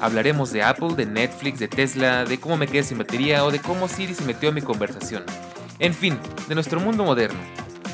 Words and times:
Hablaremos 0.00 0.50
de 0.50 0.62
Apple, 0.62 0.94
de 0.96 1.04
Netflix, 1.04 1.58
de 1.58 1.68
Tesla, 1.68 2.24
de 2.24 2.40
cómo 2.40 2.56
me 2.56 2.66
quedé 2.66 2.82
sin 2.82 2.96
batería 2.96 3.44
o 3.44 3.50
de 3.50 3.60
cómo 3.60 3.86
Siri 3.86 4.14
se 4.14 4.24
metió 4.24 4.48
en 4.48 4.54
mi 4.54 4.62
conversación. 4.62 5.24
En 5.78 5.92
fin, 5.92 6.18
de 6.48 6.54
nuestro 6.54 6.80
mundo 6.80 7.04
moderno. 7.04 7.38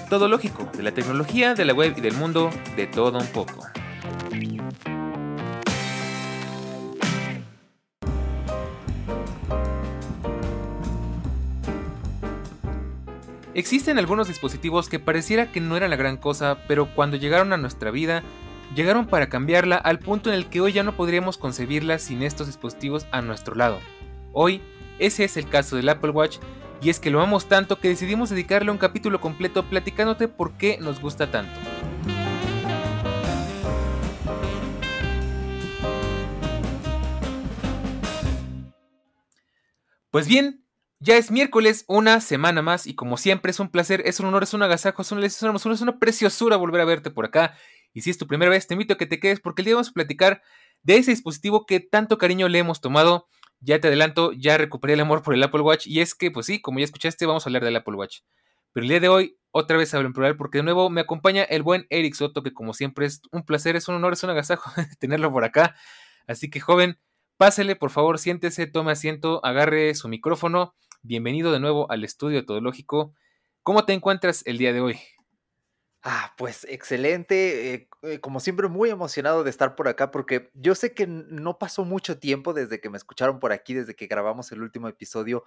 Todo 0.08 0.28
lógico, 0.28 0.70
de 0.76 0.84
la 0.84 0.92
tecnología, 0.92 1.54
de 1.54 1.64
la 1.64 1.74
web 1.74 1.94
y 1.96 2.00
del 2.00 2.14
mundo, 2.14 2.50
de 2.76 2.86
todo 2.86 3.18
un 3.18 3.26
poco. 3.26 3.66
Existen 13.52 13.98
algunos 13.98 14.28
dispositivos 14.28 14.88
que 14.88 15.00
pareciera 15.00 15.50
que 15.50 15.60
no 15.60 15.76
eran 15.76 15.90
la 15.90 15.96
gran 15.96 16.18
cosa, 16.18 16.58
pero 16.68 16.94
cuando 16.94 17.16
llegaron 17.16 17.52
a 17.52 17.56
nuestra 17.56 17.90
vida, 17.90 18.22
llegaron 18.74 19.06
para 19.06 19.28
cambiarla 19.28 19.76
al 19.76 19.98
punto 19.98 20.30
en 20.30 20.36
el 20.36 20.46
que 20.46 20.60
hoy 20.60 20.72
ya 20.72 20.82
no 20.82 20.96
podríamos 20.96 21.38
concebirla 21.38 21.98
sin 21.98 22.22
estos 22.22 22.46
dispositivos 22.46 23.06
a 23.10 23.22
nuestro 23.22 23.54
lado. 23.54 23.78
Hoy, 24.32 24.62
ese 24.98 25.24
es 25.24 25.36
el 25.36 25.48
caso 25.48 25.76
del 25.76 25.88
Apple 25.88 26.10
Watch 26.10 26.38
y 26.82 26.90
es 26.90 27.00
que 27.00 27.10
lo 27.10 27.20
amamos 27.20 27.46
tanto 27.46 27.78
que 27.80 27.88
decidimos 27.88 28.30
dedicarle 28.30 28.70
un 28.70 28.78
capítulo 28.78 29.20
completo 29.20 29.64
platicándote 29.68 30.28
por 30.28 30.56
qué 30.58 30.78
nos 30.80 31.00
gusta 31.00 31.30
tanto. 31.30 31.58
Pues 40.10 40.28
bien, 40.28 40.64
ya 40.98 41.18
es 41.18 41.30
miércoles, 41.30 41.84
una 41.88 42.22
semana 42.22 42.62
más, 42.62 42.86
y 42.86 42.94
como 42.94 43.18
siempre 43.18 43.50
es 43.50 43.60
un 43.60 43.68
placer, 43.68 44.02
es 44.06 44.18
un 44.18 44.26
honor, 44.26 44.44
es 44.44 44.54
un 44.54 44.62
agasajo, 44.62 45.02
es 45.02 45.12
una, 45.12 45.26
es 45.26 45.42
una 45.42 45.98
preciosura 45.98 46.56
volver 46.56 46.80
a 46.80 46.86
verte 46.86 47.10
por 47.10 47.26
acá. 47.26 47.54
Y 47.96 48.02
si 48.02 48.10
es 48.10 48.18
tu 48.18 48.26
primera 48.26 48.50
vez, 48.50 48.66
te 48.66 48.74
invito 48.74 48.92
a 48.92 48.98
que 48.98 49.06
te 49.06 49.18
quedes 49.18 49.40
porque 49.40 49.62
el 49.62 49.66
día 49.66 49.74
vamos 49.76 49.88
a 49.88 49.92
platicar 49.92 50.42
de 50.82 50.98
ese 50.98 51.12
dispositivo 51.12 51.64
que 51.64 51.80
tanto 51.80 52.18
cariño 52.18 52.46
le 52.46 52.58
hemos 52.58 52.82
tomado 52.82 53.26
ya 53.60 53.80
te 53.80 53.88
adelanto, 53.88 54.32
ya 54.32 54.58
recuperé 54.58 54.92
el 54.92 55.00
amor 55.00 55.22
por 55.22 55.32
el 55.32 55.42
Apple 55.42 55.62
Watch 55.62 55.86
y 55.86 56.00
es 56.00 56.14
que, 56.14 56.30
pues 56.30 56.44
sí, 56.44 56.60
como 56.60 56.78
ya 56.78 56.84
escuchaste, 56.84 57.24
vamos 57.24 57.46
a 57.46 57.48
hablar 57.48 57.64
del 57.64 57.74
Apple 57.74 57.94
Watch. 57.94 58.18
Pero 58.74 58.84
el 58.84 58.88
día 58.90 59.00
de 59.00 59.08
hoy, 59.08 59.38
otra 59.50 59.78
vez 59.78 59.94
hablo 59.94 60.08
en 60.08 60.12
plural 60.12 60.36
porque 60.36 60.58
de 60.58 60.64
nuevo 60.64 60.90
me 60.90 61.00
acompaña 61.00 61.42
el 61.42 61.62
buen 61.62 61.86
Eric 61.88 62.12
Soto, 62.12 62.42
que 62.42 62.52
como 62.52 62.74
siempre 62.74 63.06
es 63.06 63.22
un 63.32 63.44
placer, 63.44 63.76
es 63.76 63.88
un 63.88 63.94
honor, 63.94 64.12
es 64.12 64.22
un 64.22 64.30
agasajo 64.30 64.70
tenerlo 65.00 65.32
por 65.32 65.44
acá. 65.44 65.74
Así 66.26 66.50
que, 66.50 66.60
joven, 66.60 66.98
pásele, 67.38 67.76
por 67.76 67.88
favor, 67.88 68.18
siéntese, 68.18 68.66
tome 68.66 68.92
asiento, 68.92 69.42
agarre 69.42 69.94
su 69.94 70.08
micrófono. 70.08 70.74
Bienvenido 71.00 71.50
de 71.50 71.60
nuevo 71.60 71.90
al 71.90 72.04
estudio 72.04 72.44
Todológico. 72.44 73.14
¿Cómo 73.62 73.86
te 73.86 73.94
encuentras 73.94 74.42
el 74.44 74.58
día 74.58 74.74
de 74.74 74.80
hoy? 74.80 75.00
Ah, 76.08 76.32
pues 76.38 76.64
excelente. 76.70 77.74
Eh, 77.74 77.88
eh, 78.02 78.20
como 78.20 78.38
siempre, 78.38 78.68
muy 78.68 78.90
emocionado 78.90 79.42
de 79.42 79.50
estar 79.50 79.74
por 79.74 79.88
acá 79.88 80.12
porque 80.12 80.50
yo 80.54 80.76
sé 80.76 80.94
que 80.94 81.08
no 81.08 81.58
pasó 81.58 81.84
mucho 81.84 82.18
tiempo 82.20 82.52
desde 82.54 82.80
que 82.80 82.88
me 82.90 82.96
escucharon 82.96 83.40
por 83.40 83.50
aquí, 83.52 83.74
desde 83.74 83.96
que 83.96 84.06
grabamos 84.06 84.52
el 84.52 84.62
último 84.62 84.86
episodio, 84.86 85.42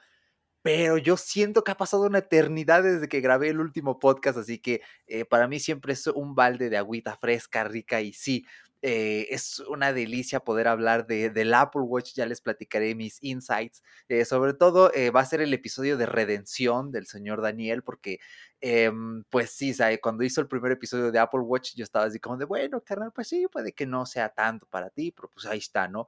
pero 0.64 0.98
yo 0.98 1.18
siento 1.18 1.64
que 1.64 1.72
ha 1.72 1.78
pasado 1.78 2.04
una 2.04 2.20
eternidad 2.20 2.84
desde 2.84 3.10
que 3.10 3.22
grabé 3.22 3.50
el 3.50 3.62
último 3.62 4.00
podcast, 4.00 4.38
así 4.40 4.60
que 4.60 4.82
eh, 5.08 5.26
para 5.26 5.48
mí 5.48 5.60
siempre 5.60 5.94
es 5.94 6.08
un 6.08 6.36
balde 6.36 6.70
de 6.70 6.78
agüita 6.78 7.18
fresca, 7.18 7.64
rica 7.66 8.02
y 8.02 8.14
sí, 8.14 8.46
eh, 8.82 9.28
es 9.30 9.60
una 9.60 9.92
delicia 9.92 10.40
poder 10.40 10.70
hablar 10.70 11.06
de, 11.06 11.30
del 11.30 11.54
Apple 11.54 11.82
Watch, 11.82 12.14
ya 12.14 12.26
les 12.26 12.40
platicaré 12.40 12.96
mis 12.96 13.22
insights. 13.22 13.84
Eh, 14.08 14.24
sobre 14.24 14.54
todo 14.54 14.94
eh, 14.94 15.10
va 15.10 15.20
a 15.20 15.26
ser 15.26 15.42
el 15.42 15.54
episodio 15.54 15.98
de 15.98 16.06
redención 16.06 16.92
del 16.92 17.06
señor 17.06 17.42
Daniel, 17.42 17.84
porque 17.84 18.20
em, 18.62 19.24
pues 19.30 19.52
sí, 19.52 19.76
cuando 20.02 20.24
hizo 20.24 20.40
el 20.40 20.48
primer 20.48 20.72
episodio 20.72 21.12
de 21.12 21.20
Apple 21.20 21.42
Watch 21.42 21.76
yo 21.76 21.84
estaba 21.84 22.06
así 22.06 22.20
como 22.20 22.38
de, 22.38 22.46
bueno, 22.46 22.82
carnal, 22.82 23.12
pues 23.14 23.28
sí, 23.28 23.48
puede 23.52 23.74
que 23.74 23.86
no 23.86 24.06
sea 24.06 24.30
tanto 24.30 24.66
para 24.68 24.90
ti, 24.90 25.12
pero 25.12 25.30
pues 25.30 25.46
ahí 25.46 25.58
está, 25.60 25.88
¿no? 25.90 26.08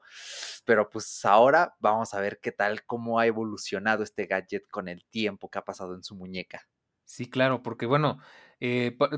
Pero 0.65 0.89
pues 0.89 1.25
ahora 1.25 1.75
vamos 1.79 2.13
a 2.13 2.21
ver 2.21 2.39
qué 2.41 2.53
tal, 2.53 2.85
cómo 2.85 3.19
ha 3.19 3.27
evolucionado 3.27 4.03
este 4.03 4.27
gadget 4.27 4.67
con 4.69 4.87
el 4.87 5.05
tiempo 5.05 5.49
que 5.49 5.59
ha 5.59 5.65
pasado 5.65 5.95
en 5.95 6.03
su 6.03 6.15
muñeca. 6.15 6.67
Sí, 7.03 7.29
claro, 7.29 7.61
porque 7.61 7.85
bueno, 7.85 8.19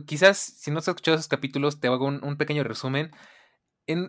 quizás 0.08 0.38
si 0.40 0.72
no 0.72 0.80
has 0.80 0.88
escuchado 0.88 1.16
esos 1.16 1.28
capítulos, 1.28 1.80
te 1.80 1.88
hago 1.88 2.08
un 2.08 2.38
pequeño 2.38 2.64
resumen 2.64 3.12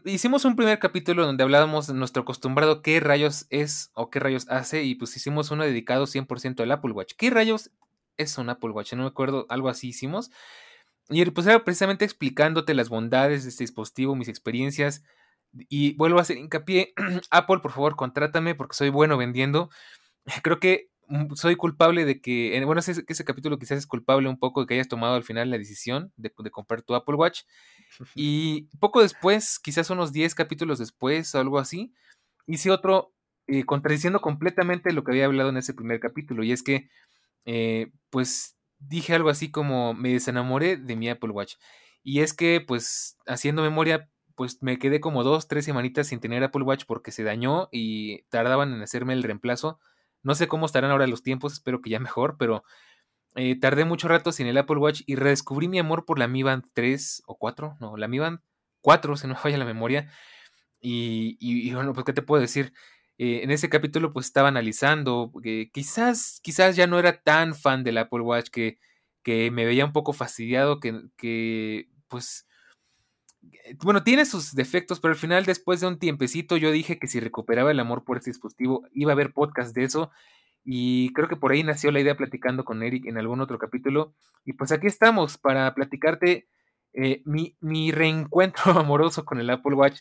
hicimos 0.05 0.45
un 0.45 0.57
primer 0.57 0.79
capítulo 0.79 1.27
donde 1.27 1.43
hablábamos 1.43 1.87
de 1.87 1.95
nuestro 1.95 2.23
acostumbrado 2.23 2.83
qué 2.83 3.01
rayos 3.01 3.47
es 3.51 3.91
o 3.95 4.11
qué 4.11 4.21
rayos 4.21 4.47
hace 4.49 4.85
y 4.85 4.95
pues 4.95 5.17
hicimos 5.17 5.51
uno 5.51 5.65
dedicado 5.65 6.07
100% 6.07 6.63
al 6.63 6.73
Apple 6.73 6.93
Watch. 6.93 7.15
¿Qué 7.17 7.31
rayos 7.31 7.71
es 8.17 8.39
un 8.39 8.49
Apple 8.51 8.71
Watch? 8.71 8.93
No 8.95 9.03
me 9.03 9.09
acuerdo, 9.09 9.47
algo 9.49 9.69
así 9.69 9.89
hicimos. 9.89 10.31
Y 11.11 11.25
pues 11.27 11.47
era 11.47 11.65
precisamente 11.65 12.05
explicándote 12.05 12.75
las 12.75 12.89
bondades 12.89 13.43
de 13.45 13.51
este 13.51 13.65
dispositivo, 13.65 14.17
mis 14.17 14.29
experiencias. 14.29 15.05
Y 15.69 15.95
vuelvo 15.97 16.19
a 16.19 16.23
hacer 16.23 16.39
hincapié, 16.39 16.95
Apple, 17.31 17.59
por 17.59 17.73
favor, 17.73 17.97
contrátame 17.97 18.55
porque 18.55 18.77
soy 18.77 18.89
bueno 18.89 19.17
vendiendo. 19.17 19.71
Creo 20.43 20.61
que 20.61 20.91
soy 21.35 21.57
culpable 21.57 22.05
de 22.05 22.21
que, 22.21 22.61
bueno, 22.65 22.81
ese, 22.81 23.05
ese 23.07 23.25
capítulo 23.25 23.59
quizás 23.59 23.79
es 23.79 23.87
culpable 23.87 24.29
un 24.29 24.39
poco 24.39 24.61
de 24.61 24.67
que 24.67 24.75
hayas 24.75 24.89
tomado 24.89 25.15
al 25.15 25.25
final 25.25 25.51
la 25.51 25.59
decisión 25.59 26.13
de, 26.17 26.33
de 26.37 26.51
comprar 26.51 26.83
tu 26.83 26.95
Apple 26.95 27.17
Watch. 27.17 27.43
Y 28.15 28.69
poco 28.81 29.03
después, 29.03 29.59
quizás 29.59 29.91
unos 29.91 30.13
10 30.13 30.35
capítulos 30.35 30.79
después 30.79 31.35
o 31.35 31.41
algo 31.41 31.59
así, 31.59 31.95
hice 32.47 32.71
otro 32.71 33.13
eh, 33.47 33.65
contradiciendo 33.65 34.21
completamente 34.21 34.93
lo 34.93 35.05
que 35.05 35.13
había 35.13 35.27
hablado 35.27 35.51
en 35.51 35.59
ese 35.59 35.75
primer 35.75 36.01
capítulo. 36.01 36.43
Y 36.45 36.53
es 36.53 36.63
que, 36.63 36.89
eh, 37.47 37.93
pues, 38.11 38.57
dije 38.79 39.15
algo 39.15 39.31
así 39.31 39.51
como 39.51 39.95
me 39.95 40.13
desenamoré 40.13 40.77
de 40.77 40.97
mi 40.97 41.09
Apple 41.11 41.31
Watch. 41.31 41.55
Y 42.03 42.21
es 42.21 42.35
que, 42.35 42.61
pues, 42.67 43.19
haciendo 43.27 43.63
memoria, 43.63 44.11
pues 44.37 44.63
me 44.63 44.79
quedé 44.79 45.01
como 45.01 45.23
dos, 45.23 45.49
tres 45.49 45.65
semanitas 45.65 46.09
sin 46.09 46.21
tener 46.21 46.43
Apple 46.45 46.63
Watch 46.65 46.85
porque 46.87 47.13
se 47.13 47.23
dañó 47.23 47.69
y 47.73 48.23
tardaban 48.25 48.73
en 48.75 48.83
hacerme 48.83 49.13
el 49.13 49.23
reemplazo. 49.23 49.79
No 50.25 50.35
sé 50.35 50.49
cómo 50.49 50.67
estarán 50.67 50.91
ahora 50.91 51.07
los 51.07 51.23
tiempos, 51.23 51.53
espero 51.53 51.81
que 51.81 51.91
ya 51.91 52.01
mejor, 52.01 52.37
pero 52.39 52.65
eh, 53.37 53.59
tardé 53.59 53.85
mucho 53.85 54.09
rato 54.09 54.33
sin 54.33 54.47
el 54.47 54.59
Apple 54.59 54.79
Watch 54.79 55.03
y 55.07 55.17
redescubrí 55.17 55.69
mi 55.69 55.79
amor 55.79 56.05
por 56.05 56.19
la 56.19 56.29
Mi 56.29 56.43
Band 56.43 56.65
3 56.73 57.23
o 57.27 57.37
4, 57.37 57.77
no, 57.81 57.97
la 57.97 58.09
Mi 58.09 58.19
Band 58.19 58.41
4, 58.81 59.17
se 59.17 59.29
no 59.29 59.37
falla 59.37 59.59
la 59.59 59.65
memoria. 59.65 60.11
Y, 60.81 61.73
bueno, 61.73 61.95
pues, 61.95 62.05
¿qué 62.05 62.13
te 62.13 62.23
puedo 62.23 62.43
decir? 62.43 62.75
Eh, 63.19 63.41
en 63.43 63.51
ese 63.51 63.69
capítulo, 63.71 64.13
pues 64.13 64.27
estaba 64.27 64.49
analizando 64.49 65.33
que 65.43 65.71
quizás, 65.73 66.41
quizás 66.43 66.77
ya 66.77 66.87
no 66.87 66.99
era 66.99 67.23
tan 67.23 67.55
fan 67.55 67.85
del 67.85 67.99
Apple 67.99 68.21
Watch, 68.21 68.51
que, 68.51 68.79
que 69.23 69.51
me 69.51 69.65
veía 69.65 69.87
un 69.87 69.93
poco 69.93 70.13
fastidiado, 70.13 70.81
que, 70.81 71.03
que 71.17 71.89
pues, 72.09 72.47
eh, 72.49 72.54
bueno, 73.83 74.03
tiene 74.03 74.25
sus 74.25 74.55
defectos, 74.55 75.01
pero 75.01 75.13
al 75.13 75.19
final, 75.19 75.45
después 75.45 75.81
de 75.81 75.87
un 75.87 75.99
tiempecito, 75.99 76.57
yo 76.57 76.71
dije 76.71 76.99
que 76.99 77.07
si 77.07 77.21
recuperaba 77.21 77.71
el 77.71 77.81
amor 77.81 78.05
por 78.05 78.19
este 78.19 78.31
dispositivo, 78.31 78.87
iba 78.93 79.13
a 79.13 79.15
haber 79.15 79.33
podcast 79.33 79.75
de 79.75 79.85
eso 79.85 80.11
y 80.65 81.13
creo 81.13 81.29
que 81.29 81.37
por 81.37 81.53
ahí 81.53 81.63
nació 81.63 81.93
la 81.93 82.01
idea 82.01 82.17
platicando 82.17 82.65
con 82.65 82.83
Eric 82.83 83.05
en 83.07 83.19
algún 83.19 83.41
otro 83.41 83.59
capítulo. 83.59 84.15
Y 84.45 84.55
pues 84.55 84.73
aquí 84.73 84.87
estamos 84.87 85.37
para 85.37 85.75
platicarte 85.75 86.49
eh, 86.95 87.23
mi, 87.27 87.57
mi, 87.61 87.93
reencuentro 87.93 88.73
amoroso 88.79 89.25
con 89.25 89.39
el 89.39 89.51
Apple 89.51 89.75
Watch. 89.75 90.01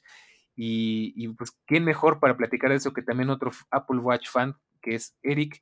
Y, 0.56 1.28
pues, 1.30 1.51
¿quién 1.66 1.84
mejor 1.84 2.19
para 2.19 2.38
platicar 2.38 2.72
eso 2.72 2.94
que 2.94 3.01
también 3.01 3.31
otro 3.31 3.51
Apple 3.72 3.98
Watch 3.98 4.30
fan, 4.30 4.56
que 4.81 4.96
es 4.96 5.18
Eric? 5.24 5.62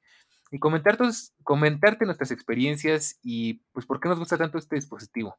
Y 0.52 0.60
comentarte, 0.60 1.06
comentarte 1.44 2.06
nuestras 2.06 2.32
experiencias 2.32 3.18
y 3.24 3.64
pues 3.72 3.86
por 3.86 4.02
qué 4.02 4.10
nos 4.10 4.20
gusta 4.20 4.38
tanto 4.38 4.58
este 4.58 4.76
dispositivo. 4.76 5.38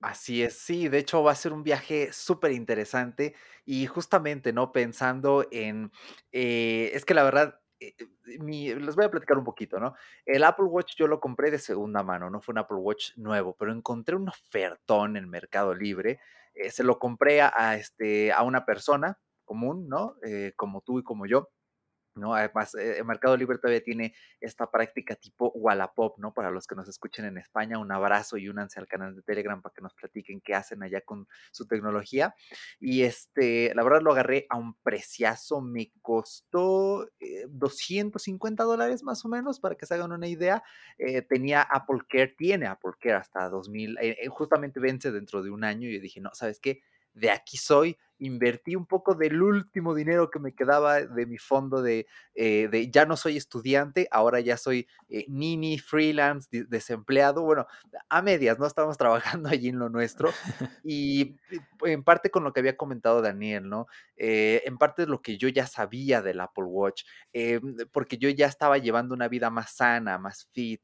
Así 0.00 0.44
es, 0.44 0.56
sí, 0.60 0.88
de 0.88 0.98
hecho 0.98 1.24
va 1.24 1.32
a 1.32 1.34
ser 1.34 1.52
un 1.52 1.64
viaje 1.64 2.12
súper 2.12 2.52
interesante 2.52 3.34
y 3.64 3.86
justamente, 3.86 4.52
¿no? 4.52 4.70
Pensando 4.70 5.44
en, 5.50 5.90
eh, 6.30 6.92
es 6.94 7.04
que 7.04 7.14
la 7.14 7.24
verdad, 7.24 7.60
eh, 7.80 7.94
eh, 7.98 8.76
les 8.78 8.94
voy 8.94 9.04
a 9.06 9.10
platicar 9.10 9.38
un 9.38 9.44
poquito, 9.44 9.80
¿no? 9.80 9.94
El 10.24 10.44
Apple 10.44 10.66
Watch 10.66 10.94
yo 10.96 11.08
lo 11.08 11.18
compré 11.18 11.50
de 11.50 11.58
segunda 11.58 12.04
mano, 12.04 12.30
no 12.30 12.40
fue 12.40 12.52
un 12.52 12.58
Apple 12.58 12.76
Watch 12.76 13.16
nuevo, 13.16 13.56
pero 13.58 13.72
encontré 13.72 14.14
un 14.14 14.28
ofertón 14.28 15.16
en 15.16 15.28
Mercado 15.28 15.74
Libre, 15.74 16.20
se 16.70 16.84
lo 16.84 16.98
compré 17.00 17.40
a, 17.42 17.74
este, 17.76 18.32
a 18.32 18.42
una 18.42 18.64
persona 18.64 19.18
común, 19.44 19.88
¿no? 19.88 20.14
como 20.56 20.80
tú 20.80 20.98
y 21.00 21.04
como 21.04 21.26
yo 21.26 21.50
¿no? 22.18 22.34
Además, 22.34 22.74
eh, 22.74 23.02
Mercado 23.04 23.36
Libre 23.36 23.58
todavía 23.58 23.82
tiene 23.82 24.14
esta 24.40 24.70
práctica 24.70 25.14
tipo 25.14 25.50
Wallapop, 25.54 26.18
¿no? 26.18 26.32
Para 26.32 26.50
los 26.50 26.66
que 26.66 26.74
nos 26.74 26.88
escuchen 26.88 27.24
en 27.24 27.38
España, 27.38 27.78
un 27.78 27.90
abrazo 27.92 28.36
y 28.36 28.48
únanse 28.48 28.80
al 28.80 28.86
canal 28.86 29.14
de 29.14 29.22
Telegram 29.22 29.60
para 29.62 29.74
que 29.74 29.82
nos 29.82 29.94
platiquen 29.94 30.40
qué 30.40 30.54
hacen 30.54 30.82
allá 30.82 31.00
con 31.00 31.26
su 31.50 31.66
tecnología. 31.66 32.34
Y 32.80 33.02
este, 33.02 33.72
la 33.74 33.82
verdad 33.82 34.02
lo 34.02 34.12
agarré 34.12 34.46
a 34.50 34.56
un 34.56 34.74
preciazo, 34.82 35.60
me 35.60 35.92
costó 36.02 37.08
250 37.48 38.62
eh, 38.62 38.66
dólares 38.66 39.02
más 39.02 39.24
o 39.24 39.28
menos, 39.28 39.60
para 39.60 39.74
que 39.74 39.86
se 39.86 39.94
hagan 39.94 40.12
una 40.12 40.28
idea. 40.28 40.62
Eh, 40.98 41.22
tenía 41.22 41.62
Apple 41.62 42.00
Care, 42.08 42.34
tiene 42.36 42.66
Apple 42.66 42.92
Care 43.00 43.16
hasta 43.16 43.48
2000, 43.48 43.98
justamente 44.28 44.80
vence 44.80 45.12
dentro 45.12 45.42
de 45.42 45.50
un 45.50 45.64
año 45.64 45.88
y 45.88 45.98
dije, 45.98 46.20
no, 46.20 46.30
¿sabes 46.34 46.60
qué? 46.60 46.82
De 47.12 47.30
aquí 47.30 47.56
soy, 47.56 47.96
invertí 48.18 48.76
un 48.76 48.86
poco 48.86 49.14
del 49.14 49.42
último 49.42 49.94
dinero 49.94 50.30
que 50.30 50.38
me 50.38 50.54
quedaba 50.54 51.00
de 51.00 51.26
mi 51.26 51.38
fondo 51.38 51.82
de, 51.82 52.06
eh, 52.34 52.68
de 52.70 52.90
ya 52.90 53.06
no 53.06 53.16
soy 53.16 53.36
estudiante, 53.36 54.08
ahora 54.10 54.40
ya 54.40 54.56
soy 54.56 54.88
eh, 55.08 55.24
nini, 55.28 55.78
freelance, 55.78 56.48
desempleado, 56.68 57.42
bueno, 57.42 57.66
a 58.08 58.22
medias, 58.22 58.58
¿no? 58.58 58.66
Estamos 58.66 58.98
trabajando 59.38 59.48
allí 59.48 59.68
en 59.68 59.78
lo 59.78 59.88
nuestro 59.88 60.30
y 60.84 61.36
en 61.84 62.02
parte 62.02 62.30
con 62.30 62.44
lo 62.44 62.52
que 62.52 62.60
había 62.60 62.76
comentado 62.76 63.22
Daniel, 63.22 63.68
¿no? 63.68 63.86
Eh, 64.16 64.62
en 64.64 64.78
parte 64.78 65.02
de 65.02 65.08
lo 65.08 65.22
que 65.22 65.38
yo 65.38 65.48
ya 65.48 65.66
sabía 65.66 66.22
del 66.22 66.40
Apple 66.40 66.64
Watch, 66.64 67.04
porque 67.92 68.18
yo 68.18 68.28
ya 68.30 68.46
estaba 68.46 68.78
llevando 68.78 69.14
una 69.14 69.28
vida 69.28 69.50
más 69.50 69.76
sana, 69.76 70.18
más 70.18 70.48
fit, 70.52 70.82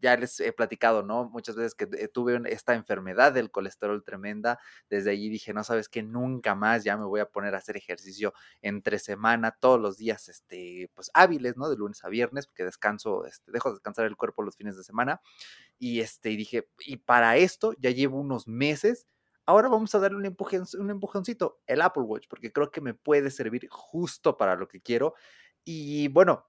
ya 0.00 0.16
les 0.16 0.40
he 0.40 0.52
platicado, 0.52 1.02
¿no? 1.02 1.28
Muchas 1.30 1.56
veces 1.56 1.74
que 1.74 1.86
tuve 2.08 2.40
esta 2.46 2.74
enfermedad 2.74 3.32
del 3.32 3.50
colesterol 3.50 4.02
tremenda, 4.02 4.58
desde 4.90 5.12
allí 5.12 5.28
dije, 5.28 5.52
no 5.54 5.62
sabes 5.62 5.88
que 5.88 6.02
nunca 6.02 6.47
más, 6.54 6.84
ya 6.84 6.96
me 6.96 7.04
voy 7.04 7.20
a 7.20 7.26
poner 7.26 7.54
a 7.54 7.58
hacer 7.58 7.76
ejercicio 7.76 8.32
entre 8.62 8.98
semana, 8.98 9.52
todos 9.52 9.80
los 9.80 9.96
días, 9.96 10.28
este, 10.28 10.90
pues 10.94 11.10
hábiles, 11.14 11.56
¿no? 11.56 11.68
De 11.68 11.76
lunes 11.76 12.04
a 12.04 12.08
viernes, 12.08 12.46
porque 12.46 12.64
descanso, 12.64 13.24
este, 13.26 13.52
dejo 13.52 13.70
descansar 13.70 14.06
el 14.06 14.16
cuerpo 14.16 14.42
los 14.42 14.56
fines 14.56 14.76
de 14.76 14.84
semana. 14.84 15.20
Y 15.78 16.00
este, 16.00 16.30
dije, 16.30 16.68
y 16.86 16.98
para 16.98 17.36
esto 17.36 17.72
ya 17.78 17.90
llevo 17.90 18.18
unos 18.20 18.48
meses. 18.48 19.06
Ahora 19.46 19.68
vamos 19.68 19.94
a 19.94 19.98
darle 19.98 20.18
un, 20.18 20.36
un 20.78 20.90
empujoncito, 20.90 21.60
el 21.66 21.80
Apple 21.80 22.02
Watch, 22.02 22.26
porque 22.28 22.52
creo 22.52 22.70
que 22.70 22.80
me 22.80 22.94
puede 22.94 23.30
servir 23.30 23.68
justo 23.70 24.36
para 24.36 24.56
lo 24.56 24.68
que 24.68 24.80
quiero. 24.80 25.14
Y 25.64 26.08
bueno, 26.08 26.46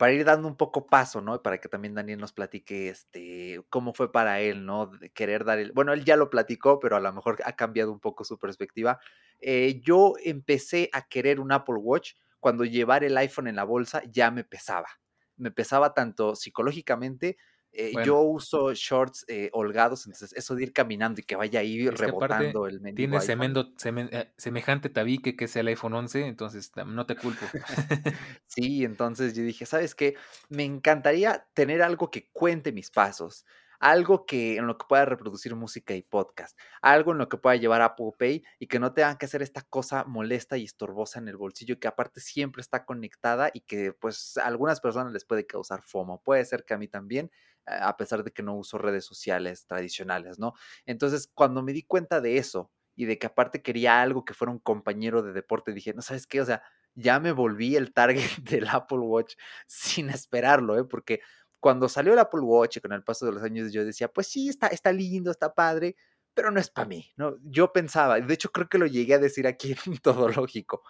para 0.00 0.14
ir 0.14 0.24
dando 0.24 0.48
un 0.48 0.56
poco 0.56 0.86
paso, 0.86 1.20
¿no? 1.20 1.42
Para 1.42 1.58
que 1.58 1.68
también 1.68 1.94
Daniel 1.94 2.18
nos 2.18 2.32
platique 2.32 2.88
este, 2.88 3.62
cómo 3.68 3.92
fue 3.92 4.10
para 4.10 4.40
él, 4.40 4.64
¿no? 4.64 4.90
Querer 5.12 5.44
dar 5.44 5.58
el... 5.58 5.72
Bueno, 5.72 5.92
él 5.92 6.06
ya 6.06 6.16
lo 6.16 6.30
platicó, 6.30 6.80
pero 6.80 6.96
a 6.96 7.00
lo 7.00 7.12
mejor 7.12 7.36
ha 7.44 7.52
cambiado 7.52 7.92
un 7.92 8.00
poco 8.00 8.24
su 8.24 8.38
perspectiva. 8.38 8.98
Eh, 9.40 9.78
yo 9.84 10.14
empecé 10.24 10.88
a 10.94 11.06
querer 11.06 11.38
un 11.38 11.52
Apple 11.52 11.74
Watch 11.74 12.12
cuando 12.38 12.64
llevar 12.64 13.04
el 13.04 13.14
iPhone 13.18 13.46
en 13.46 13.56
la 13.56 13.64
bolsa 13.64 14.02
ya 14.10 14.30
me 14.30 14.42
pesaba. 14.42 14.88
Me 15.36 15.50
pesaba 15.50 15.92
tanto 15.92 16.34
psicológicamente 16.34 17.36
eh, 17.72 17.92
yo 18.04 18.20
uso 18.20 18.74
shorts 18.74 19.24
eh, 19.28 19.48
holgados, 19.52 20.06
entonces 20.06 20.32
eso 20.32 20.54
de 20.56 20.64
ir 20.64 20.72
caminando 20.72 21.20
y 21.20 21.24
que 21.24 21.36
vaya 21.36 21.60
ahí 21.60 21.88
rebotando 21.88 22.66
el 22.66 22.80
mendigo 22.80 23.10
Tiene 23.10 23.20
semendo, 23.20 23.72
eh, 24.10 24.32
semejante 24.36 24.88
tabique 24.88 25.36
que 25.36 25.44
es 25.44 25.54
el 25.56 25.68
iPhone 25.68 25.94
11, 25.94 26.26
entonces 26.26 26.72
no 26.86 27.06
te 27.06 27.14
culpo. 27.14 27.46
sí, 28.46 28.84
entonces 28.84 29.34
yo 29.34 29.44
dije, 29.44 29.66
¿sabes 29.66 29.94
qué? 29.94 30.16
Me 30.48 30.64
encantaría 30.64 31.46
tener 31.54 31.82
algo 31.82 32.10
que 32.10 32.28
cuente 32.32 32.72
mis 32.72 32.90
pasos 32.90 33.44
algo 33.80 34.26
que 34.26 34.56
en 34.56 34.66
lo 34.66 34.78
que 34.78 34.86
pueda 34.88 35.04
reproducir 35.06 35.54
música 35.56 35.94
y 35.94 36.02
podcast, 36.02 36.58
algo 36.82 37.12
en 37.12 37.18
lo 37.18 37.28
que 37.28 37.38
pueda 37.38 37.56
llevar 37.56 37.82
Apple 37.82 38.12
Pay 38.18 38.44
y 38.58 38.66
que 38.66 38.78
no 38.78 38.92
tengan 38.92 39.16
que 39.16 39.26
hacer 39.26 39.42
esta 39.42 39.62
cosa 39.62 40.04
molesta 40.04 40.56
y 40.58 40.64
estorbosa 40.64 41.18
en 41.18 41.28
el 41.28 41.36
bolsillo 41.36 41.80
que 41.80 41.88
aparte 41.88 42.20
siempre 42.20 42.60
está 42.60 42.84
conectada 42.84 43.50
y 43.52 43.62
que 43.62 43.92
pues 43.92 44.36
a 44.36 44.46
algunas 44.46 44.80
personas 44.80 45.12
les 45.12 45.24
puede 45.24 45.46
causar 45.46 45.82
FOMO. 45.82 46.22
Puede 46.22 46.44
ser 46.44 46.64
que 46.64 46.74
a 46.74 46.78
mí 46.78 46.88
también, 46.88 47.30
a 47.66 47.96
pesar 47.96 48.22
de 48.22 48.32
que 48.32 48.42
no 48.42 48.54
uso 48.56 48.78
redes 48.78 49.04
sociales 49.04 49.66
tradicionales, 49.66 50.38
¿no? 50.38 50.52
Entonces, 50.86 51.30
cuando 51.34 51.62
me 51.62 51.72
di 51.72 51.82
cuenta 51.82 52.20
de 52.20 52.36
eso 52.38 52.70
y 52.96 53.06
de 53.06 53.18
que 53.18 53.26
aparte 53.28 53.62
quería 53.62 54.02
algo 54.02 54.24
que 54.24 54.34
fuera 54.34 54.52
un 54.52 54.58
compañero 54.58 55.22
de 55.22 55.32
deporte, 55.32 55.72
dije, 55.72 55.94
no 55.94 56.02
sabes 56.02 56.26
qué, 56.26 56.40
o 56.40 56.44
sea, 56.44 56.62
ya 56.94 57.20
me 57.20 57.32
volví 57.32 57.76
el 57.76 57.92
target 57.92 58.28
del 58.42 58.68
Apple 58.68 58.98
Watch 58.98 59.34
sin 59.66 60.10
esperarlo, 60.10 60.78
¿eh? 60.78 60.84
Porque 60.84 61.20
cuando 61.60 61.88
salió 61.88 62.14
el 62.14 62.18
Apple 62.18 62.40
Watch 62.40 62.80
con 62.80 62.92
el 62.92 63.04
paso 63.04 63.26
de 63.26 63.32
los 63.32 63.42
años 63.42 63.72
yo 63.72 63.84
decía, 63.84 64.08
pues 64.08 64.26
sí, 64.26 64.48
está, 64.48 64.68
está 64.68 64.92
lindo, 64.92 65.30
está 65.30 65.54
padre, 65.54 65.94
pero 66.34 66.50
no 66.50 66.58
es 66.58 66.70
para 66.70 66.88
mí, 66.88 67.12
¿no? 67.16 67.36
Yo 67.44 67.72
pensaba, 67.72 68.20
de 68.20 68.34
hecho 68.34 68.50
creo 68.50 68.68
que 68.68 68.78
lo 68.78 68.86
llegué 68.86 69.14
a 69.14 69.18
decir 69.18 69.46
aquí 69.46 69.76
en 69.86 69.98
Todo 70.02 70.28
Lógico, 70.28 70.82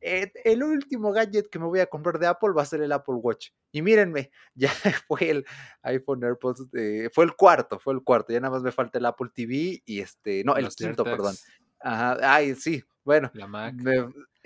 eh, 0.00 0.32
el 0.44 0.62
último 0.62 1.12
gadget 1.12 1.48
que 1.48 1.58
me 1.58 1.66
voy 1.66 1.80
a 1.80 1.86
comprar 1.86 2.18
de 2.18 2.26
Apple 2.26 2.50
va 2.56 2.62
a 2.62 2.66
ser 2.66 2.82
el 2.82 2.92
Apple 2.92 3.14
Watch. 3.14 3.50
Y 3.72 3.82
mírenme, 3.82 4.30
ya 4.54 4.70
fue 5.08 5.30
el 5.30 5.46
iPhone 5.82 6.22
AirPods, 6.22 6.66
fue 7.12 7.24
el 7.24 7.34
cuarto, 7.34 7.78
fue 7.78 7.94
el 7.94 8.02
cuarto, 8.02 8.32
ya 8.32 8.40
nada 8.40 8.54
más 8.54 8.62
me 8.62 8.72
falta 8.72 8.98
el 8.98 9.06
Apple 9.06 9.30
TV 9.34 9.82
y 9.84 10.00
este, 10.00 10.44
no, 10.44 10.56
el 10.56 10.68
quinto, 10.68 11.04
perdón. 11.04 11.34
Ajá, 11.80 12.16
ay, 12.22 12.54
sí, 12.54 12.82
bueno, 13.04 13.30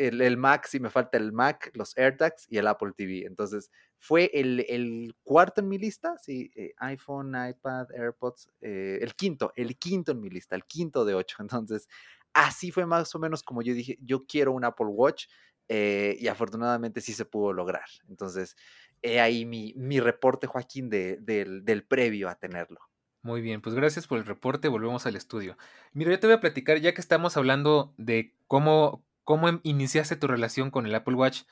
el, 0.09 0.37
Mac, 0.37 0.67
sí 0.67 0.81
me 0.81 0.91
falta 0.91 1.19
el 1.19 1.33
Mac, 1.33 1.71
los 1.75 1.97
AirTags 1.97 2.47
y 2.49 2.59
el 2.59 2.67
Apple 2.67 2.93
TV. 2.97 3.27
Entonces, 3.27 3.71
fue 3.99 4.31
el, 4.33 5.15
cuarto 5.23 5.61
en 5.61 5.69
mi 5.69 5.79
lista, 5.79 6.17
sí, 6.19 6.51
eh, 6.57 6.73
iPhone, 6.79 7.35
iPad, 7.35 7.89
AirPods, 7.93 8.49
eh, 8.61 8.99
el 9.03 9.15
quinto, 9.15 9.53
el 9.57 9.77
quinto 9.77 10.13
en 10.13 10.21
mi 10.21 10.31
lista, 10.31 10.57
el 10.57 10.65
quinto 10.65 11.05
de 11.05 11.15
ocho. 11.15 11.37
Entonces, 11.43 11.89
así 12.33 12.71
fue 12.71 12.87
más 12.87 13.15
o 13.15 13.19
menos 13.19 13.43
como 13.43 13.63
yo 13.63 13.75
dije, 13.75 13.99
yo 14.01 14.27
quiero 14.27 14.53
un 14.53 14.65
Apple 14.65 14.87
Watch 14.87 15.27
eh, 15.69 16.17
y 16.19 16.29
afortunadamente 16.29 17.01
sí 17.01 17.13
se 17.13 17.27
pudo 17.27 17.53
lograr. 17.53 17.89
Entonces, 18.09 18.57
he 19.03 19.21
ahí 19.21 19.45
mi, 19.45 19.75
mi 19.77 20.01
reporte, 20.01 20.47
Joaquín, 20.47 20.89
del, 20.89 21.65
del 21.65 21.85
previo 21.85 22.29
a 22.29 22.35
tenerlo. 22.35 22.81
Muy 23.23 23.43
bien, 23.43 23.61
pues 23.61 23.75
gracias 23.75 24.07
por 24.07 24.19
el 24.19 24.25
reporte, 24.25 24.69
volvemos 24.69 25.05
al 25.05 25.15
estudio. 25.15 25.59
Mira, 25.93 26.11
yo 26.11 26.21
te 26.21 26.27
voy 26.27 26.37
a 26.37 26.41
platicar, 26.41 26.79
ya 26.79 26.95
que 26.95 27.03
estamos 27.03 27.37
hablando 27.37 27.93
de 27.99 28.35
cómo, 28.47 29.05
cómo 29.25 29.49
em, 29.49 29.61
iniciaste 29.63 30.17
tu 30.17 30.27
relación 30.27 30.71
con 30.71 30.87
el 30.87 30.95
Apple 30.95 31.15
Watch, 31.15 31.43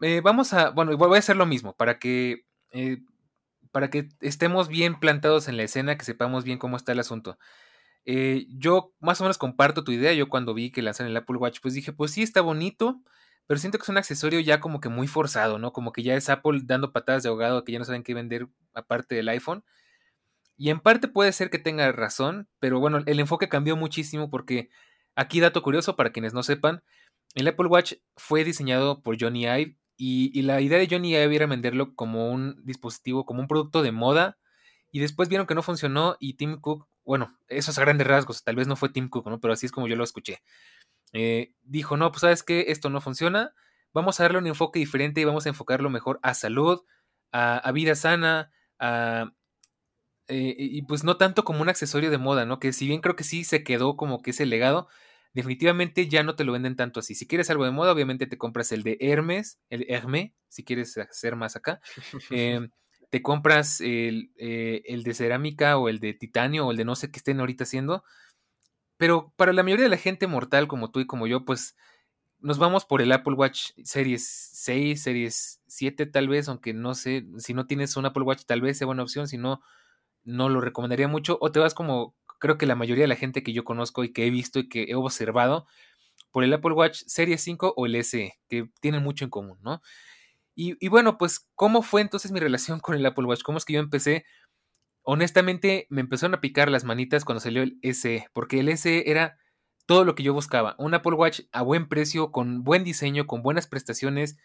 eh, 0.00 0.20
vamos 0.22 0.52
a, 0.52 0.70
bueno, 0.70 0.96
voy 0.96 1.16
a 1.16 1.18
hacer 1.18 1.36
lo 1.36 1.46
mismo, 1.46 1.76
para 1.76 1.98
que, 1.98 2.46
eh, 2.70 2.98
para 3.72 3.90
que 3.90 4.08
estemos 4.20 4.68
bien 4.68 5.00
plantados 5.00 5.48
en 5.48 5.56
la 5.56 5.64
escena, 5.64 5.98
que 5.98 6.04
sepamos 6.04 6.44
bien 6.44 6.58
cómo 6.58 6.76
está 6.76 6.92
el 6.92 7.00
asunto. 7.00 7.38
Eh, 8.06 8.46
yo 8.50 8.92
más 9.00 9.20
o 9.20 9.24
menos 9.24 9.38
comparto 9.38 9.84
tu 9.84 9.92
idea, 9.92 10.12
yo 10.12 10.28
cuando 10.28 10.54
vi 10.54 10.70
que 10.70 10.82
lanzaron 10.82 11.10
el 11.10 11.16
Apple 11.16 11.38
Watch, 11.38 11.60
pues 11.62 11.74
dije, 11.74 11.92
pues 11.92 12.12
sí, 12.12 12.22
está 12.22 12.40
bonito, 12.42 13.00
pero 13.46 13.58
siento 13.58 13.78
que 13.78 13.82
es 13.84 13.88
un 13.88 13.98
accesorio 13.98 14.40
ya 14.40 14.60
como 14.60 14.80
que 14.80 14.88
muy 14.88 15.06
forzado, 15.08 15.58
¿no? 15.58 15.72
Como 15.72 15.92
que 15.92 16.02
ya 16.02 16.14
es 16.14 16.28
Apple 16.30 16.60
dando 16.64 16.92
patadas 16.92 17.22
de 17.22 17.30
ahogado, 17.30 17.64
que 17.64 17.72
ya 17.72 17.78
no 17.78 17.84
saben 17.84 18.02
qué 18.04 18.14
vender 18.14 18.48
aparte 18.74 19.14
del 19.16 19.28
iPhone. 19.28 19.64
Y 20.56 20.70
en 20.70 20.80
parte 20.80 21.08
puede 21.08 21.32
ser 21.32 21.50
que 21.50 21.58
tenga 21.58 21.90
razón, 21.92 22.48
pero 22.60 22.78
bueno, 22.80 23.02
el 23.06 23.20
enfoque 23.20 23.48
cambió 23.48 23.76
muchísimo 23.76 24.30
porque 24.30 24.70
aquí 25.14 25.40
dato 25.40 25.62
curioso 25.62 25.96
para 25.96 26.10
quienes 26.10 26.34
no 26.34 26.42
sepan, 26.42 26.82
el 27.34 27.48
Apple 27.48 27.66
Watch 27.66 27.94
fue 28.16 28.44
diseñado 28.44 29.02
por 29.02 29.20
Johnny 29.20 29.44
Ive 29.46 29.76
y, 29.96 30.42
la 30.42 30.60
idea 30.60 30.78
de 30.78 30.88
Johnny 30.90 31.14
Ive 31.14 31.36
era 31.36 31.46
venderlo 31.46 31.94
como 31.94 32.30
un 32.30 32.64
dispositivo, 32.64 33.24
como 33.24 33.40
un 33.40 33.48
producto 33.48 33.82
de 33.82 33.92
moda 33.92 34.38
y 34.90 35.00
después 35.00 35.28
vieron 35.28 35.46
que 35.46 35.54
no 35.54 35.62
funcionó 35.62 36.16
y 36.20 36.34
Tim 36.34 36.60
Cook, 36.60 36.88
bueno, 37.04 37.36
eso 37.48 37.70
es 37.70 37.78
a 37.78 37.82
grandes 37.82 38.06
rasgos, 38.06 38.44
tal 38.44 38.56
vez 38.56 38.66
no 38.66 38.76
fue 38.76 38.88
Tim 38.88 39.08
Cook, 39.08 39.26
¿no? 39.26 39.40
Pero 39.40 39.52
así 39.52 39.66
es 39.66 39.72
como 39.72 39.88
yo 39.88 39.96
lo 39.96 40.04
escuché. 40.04 40.42
Eh, 41.12 41.52
dijo, 41.62 41.96
no, 41.96 42.10
pues 42.10 42.22
sabes 42.22 42.42
que 42.42 42.66
esto 42.68 42.90
no 42.90 43.00
funciona, 43.00 43.54
vamos 43.92 44.18
a 44.18 44.24
darle 44.24 44.38
un 44.38 44.46
enfoque 44.46 44.78
diferente 44.78 45.20
y 45.20 45.24
vamos 45.24 45.46
a 45.46 45.48
enfocarlo 45.48 45.90
mejor 45.90 46.20
a 46.22 46.34
salud, 46.34 46.82
a 47.32 47.72
vida 47.72 47.96
sana, 47.96 48.52
a, 48.78 49.32
eh, 50.28 50.54
y 50.58 50.82
pues 50.82 51.04
no 51.04 51.16
tanto 51.16 51.44
como 51.44 51.60
un 51.62 51.68
accesorio 51.68 52.10
de 52.10 52.18
moda, 52.18 52.46
¿no? 52.46 52.58
Que 52.58 52.72
si 52.72 52.86
bien 52.86 53.00
creo 53.00 53.16
que 53.16 53.24
sí 53.24 53.44
se 53.44 53.62
quedó 53.62 53.96
como 53.96 54.22
que 54.22 54.30
ese 54.30 54.46
legado, 54.46 54.88
definitivamente 55.34 56.08
ya 56.08 56.22
no 56.22 56.36
te 56.36 56.44
lo 56.44 56.52
venden 56.52 56.76
tanto 56.76 57.00
así. 57.00 57.14
Si 57.14 57.26
quieres 57.26 57.50
algo 57.50 57.64
de 57.64 57.72
moda, 57.72 57.92
obviamente 57.92 58.26
te 58.26 58.38
compras 58.38 58.72
el 58.72 58.82
de 58.82 58.96
Hermes, 59.00 59.58
el 59.68 59.84
Hermé, 59.88 60.34
si 60.48 60.64
quieres 60.64 60.96
hacer 60.96 61.36
más 61.36 61.56
acá. 61.56 61.80
Em, 62.30 62.70
te 63.10 63.22
compras 63.22 63.80
el, 63.80 64.32
eh, 64.36 64.82
el, 64.86 65.04
de 65.04 65.14
cerámica 65.14 65.76
o 65.78 65.88
el 65.88 66.00
de 66.00 66.14
titanio 66.14 66.66
o 66.66 66.70
el 66.70 66.76
de 66.76 66.84
no 66.84 66.96
sé 66.96 67.10
qué 67.10 67.18
estén 67.18 67.40
ahorita 67.40 67.64
haciendo. 67.64 68.04
Pero 68.96 69.32
para 69.36 69.52
la 69.52 69.62
mayoría 69.62 69.84
de 69.84 69.90
la 69.90 69.98
gente 69.98 70.26
mortal 70.26 70.68
como 70.68 70.90
tú 70.90 71.00
y 71.00 71.06
como 71.06 71.26
yo, 71.26 71.44
pues 71.44 71.76
nos 72.38 72.58
vamos 72.58 72.84
por 72.84 73.02
el 73.02 73.12
Apple 73.12 73.34
Watch 73.34 73.70
Series 73.82 74.26
6, 74.52 75.02
Series 75.02 75.60
7 75.66 76.06
tal 76.06 76.28
vez, 76.28 76.48
aunque 76.48 76.72
no 76.74 76.94
sé, 76.94 77.26
si 77.38 77.54
no 77.54 77.66
tienes 77.66 77.96
un 77.96 78.06
Apple 78.06 78.22
Watch 78.22 78.44
tal 78.46 78.60
vez 78.60 78.78
sea 78.78 78.86
buena 78.86 79.02
opción, 79.02 79.28
si 79.28 79.38
no 79.38 79.62
no 80.24 80.48
lo 80.48 80.60
recomendaría 80.60 81.08
mucho. 81.08 81.38
O 81.40 81.52
te 81.52 81.60
vas 81.60 81.74
como 81.74 82.14
creo 82.38 82.58
que 82.58 82.66
la 82.66 82.74
mayoría 82.74 83.04
de 83.04 83.08
la 83.08 83.16
gente 83.16 83.42
que 83.42 83.52
yo 83.52 83.64
conozco 83.64 84.04
y 84.04 84.12
que 84.12 84.26
he 84.26 84.30
visto 84.30 84.58
y 84.58 84.68
que 84.68 84.84
he 84.84 84.94
observado 84.94 85.66
por 86.30 86.44
el 86.44 86.52
Apple 86.52 86.72
Watch 86.72 87.02
Series 87.06 87.40
5 87.40 87.74
o 87.76 87.86
el 87.86 87.96
SE, 88.04 88.38
que 88.48 88.68
tienen 88.80 89.02
mucho 89.02 89.24
en 89.24 89.30
común, 89.30 89.58
¿no? 89.62 89.80
Y, 90.56 90.88
bueno, 90.88 91.18
pues, 91.18 91.48
¿cómo 91.56 91.82
fue 91.82 92.00
entonces 92.00 92.30
mi 92.30 92.38
relación 92.38 92.80
con 92.80 92.94
el 92.94 93.06
Apple 93.06 93.24
Watch? 93.24 93.42
¿Cómo 93.42 93.58
es 93.58 93.64
que 93.64 93.72
yo 93.72 93.80
empecé? 93.80 94.24
Honestamente, 95.02 95.86
me 95.90 96.00
empezaron 96.00 96.34
a 96.34 96.40
picar 96.40 96.70
las 96.70 96.84
manitas 96.84 97.24
cuando 97.24 97.40
salió 97.40 97.62
el 97.62 97.78
SE, 97.82 98.28
porque 98.32 98.60
el 98.60 98.76
SE 98.76 99.10
era 99.10 99.38
todo 99.86 100.04
lo 100.04 100.14
que 100.14 100.22
yo 100.22 100.32
buscaba. 100.32 100.76
Un 100.78 100.94
Apple 100.94 101.14
Watch 101.14 101.40
a 101.52 101.62
buen 101.62 101.88
precio, 101.88 102.30
con 102.30 102.62
buen 102.62 102.84
diseño, 102.84 103.26
con 103.26 103.42
buenas 103.42 103.66
prestaciones, 103.66 104.36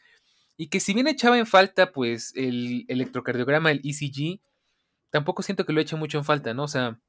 y 0.57 0.67
que 0.67 0.79
si 0.79 0.93
bien 0.93 1.07
echaba 1.07 1.37
en 1.37 1.45
falta 1.45 1.91
pues 1.91 2.33
el 2.35 2.85
electrocardiograma, 2.87 3.71
el 3.71 3.81
ECG, 3.83 4.41
tampoco 5.09 5.43
siento 5.43 5.65
que 5.65 5.73
lo 5.73 5.81
eche 5.81 5.95
mucho 5.95 6.17
en 6.17 6.25
falta, 6.25 6.53
¿no? 6.53 6.63
O 6.63 6.67
sea, 6.67 6.99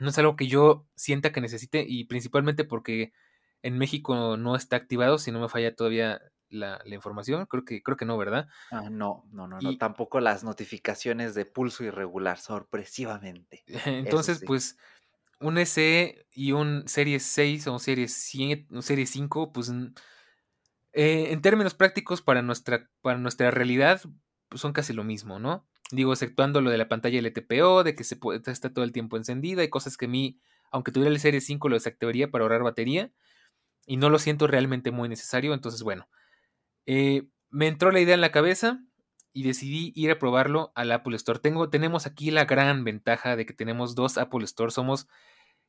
no 0.00 0.10
es 0.10 0.18
algo 0.18 0.36
que 0.36 0.46
yo 0.46 0.86
sienta 0.94 1.32
que 1.32 1.40
necesite 1.40 1.84
y 1.86 2.04
principalmente 2.04 2.64
porque 2.64 3.12
en 3.62 3.78
México 3.78 4.36
no 4.36 4.56
está 4.56 4.76
activado, 4.76 5.18
si 5.18 5.32
no 5.32 5.40
me 5.40 5.48
falla 5.48 5.74
todavía 5.74 6.20
la, 6.48 6.80
información, 6.86 7.46
creo 7.46 7.64
que, 7.64 7.82
creo 7.82 7.96
que 7.96 8.04
no, 8.04 8.16
¿verdad? 8.16 8.48
Ah, 8.70 8.88
no, 8.90 9.24
no, 9.30 9.46
no, 9.48 9.58
no, 9.60 9.78
tampoco 9.78 10.20
las 10.20 10.44
notificaciones 10.44 11.34
de 11.34 11.44
pulso 11.44 11.84
irregular, 11.84 12.38
sorpresivamente. 12.38 13.64
Entonces, 13.86 14.42
pues, 14.46 14.78
un 15.40 15.58
SE 15.58 16.26
y 16.32 16.52
un 16.52 16.86
Series 16.86 17.24
6 17.24 17.66
o 17.66 17.72
un 17.72 17.80
Series 17.80 18.12
100, 18.12 18.68
un 18.70 18.82
Series 18.82 19.10
5, 19.10 19.52
pues, 19.52 19.72
eh, 20.92 21.32
en 21.32 21.42
términos 21.42 21.74
prácticos 21.74 22.22
para 22.22 22.42
nuestra, 22.42 22.88
para 23.02 23.18
nuestra 23.18 23.50
realidad, 23.50 24.00
pues 24.48 24.60
son 24.60 24.72
casi 24.72 24.92
lo 24.92 25.04
mismo, 25.04 25.38
¿no? 25.38 25.66
Digo, 25.92 26.12
exceptuando 26.12 26.60
lo 26.60 26.70
de 26.70 26.78
la 26.78 26.88
pantalla 26.88 27.18
LTPO, 27.20 27.84
de 27.84 27.94
que 27.94 28.04
se 28.04 28.16
puede, 28.16 28.40
está 28.50 28.72
todo 28.72 28.84
el 28.84 28.92
tiempo 28.92 29.16
encendida, 29.16 29.62
y 29.62 29.68
cosas 29.68 29.96
que 29.96 30.06
a 30.06 30.08
mí, 30.08 30.40
aunque 30.70 30.92
tuviera 30.92 31.12
el 31.12 31.20
Series 31.20 31.46
5, 31.46 31.68
lo 31.68 31.76
desactivaría 31.76 32.30
para 32.30 32.44
ahorrar 32.44 32.62
batería, 32.62 33.12
y 33.86 33.96
no 33.96 34.10
lo 34.10 34.18
siento 34.18 34.46
realmente 34.46 34.90
muy 34.90 35.08
necesario, 35.08 35.54
entonces, 35.54 35.82
bueno, 35.82 36.08
eh, 36.86 37.28
me 37.50 37.68
entró 37.68 37.92
la 37.92 38.00
idea 38.00 38.14
en 38.14 38.20
la 38.20 38.32
cabeza 38.32 38.80
y 39.32 39.42
decidí 39.42 39.92
ir 39.94 40.10
a 40.10 40.18
probarlo 40.18 40.72
al 40.74 40.90
Apple 40.92 41.14
Store. 41.16 41.38
Tengo, 41.38 41.68
tenemos 41.68 42.06
aquí 42.06 42.30
la 42.30 42.46
gran 42.46 42.84
ventaja 42.84 43.36
de 43.36 43.44
que 43.44 43.52
tenemos 43.52 43.94
dos 43.94 44.18
Apple 44.18 44.44
Store. 44.44 44.70
Somos 44.70 45.08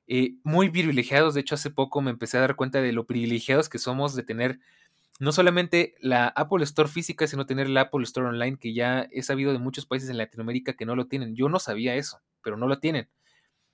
eh, 0.07 0.35
muy 0.43 0.69
privilegiados. 0.69 1.33
De 1.33 1.41
hecho, 1.41 1.55
hace 1.55 1.69
poco 1.69 2.01
me 2.01 2.11
empecé 2.11 2.37
a 2.37 2.41
dar 2.41 2.55
cuenta 2.55 2.81
de 2.81 2.93
lo 2.93 3.05
privilegiados 3.05 3.67
que 3.67 3.77
somos 3.77 4.15
de 4.15 4.23
tener 4.23 4.59
no 5.19 5.31
solamente 5.31 5.95
la 5.99 6.27
Apple 6.27 6.63
Store 6.63 6.89
física, 6.89 7.27
sino 7.27 7.45
tener 7.45 7.69
la 7.69 7.81
Apple 7.81 8.03
Store 8.03 8.27
online, 8.27 8.57
que 8.57 8.73
ya 8.73 9.07
he 9.11 9.23
sabido 9.23 9.51
de 9.51 9.59
muchos 9.59 9.85
países 9.85 10.09
en 10.09 10.17
Latinoamérica 10.17 10.73
que 10.73 10.85
no 10.85 10.95
lo 10.95 11.07
tienen. 11.07 11.35
Yo 11.35 11.49
no 11.49 11.59
sabía 11.59 11.95
eso, 11.95 12.21
pero 12.43 12.57
no 12.57 12.67
lo 12.67 12.79
tienen. 12.79 13.09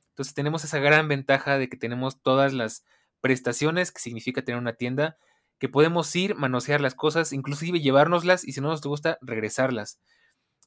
Entonces 0.09 0.33
tenemos 0.33 0.63
esa 0.63 0.79
gran 0.79 1.07
ventaja 1.07 1.57
de 1.57 1.67
que 1.69 1.77
tenemos 1.77 2.21
todas 2.21 2.53
las 2.53 2.85
prestaciones 3.19 3.91
que 3.91 3.99
significa 3.99 4.43
tener 4.43 4.59
una 4.59 4.73
tienda 4.73 5.17
que 5.59 5.69
podemos 5.69 6.13
ir, 6.15 6.35
manosear 6.35 6.81
las 6.81 6.93
cosas, 6.95 7.33
inclusive 7.33 7.79
llevárnoslas 7.79 8.43
y 8.45 8.51
si 8.51 8.61
no 8.61 8.69
nos 8.69 8.81
gusta, 8.81 9.17
regresarlas. 9.21 9.99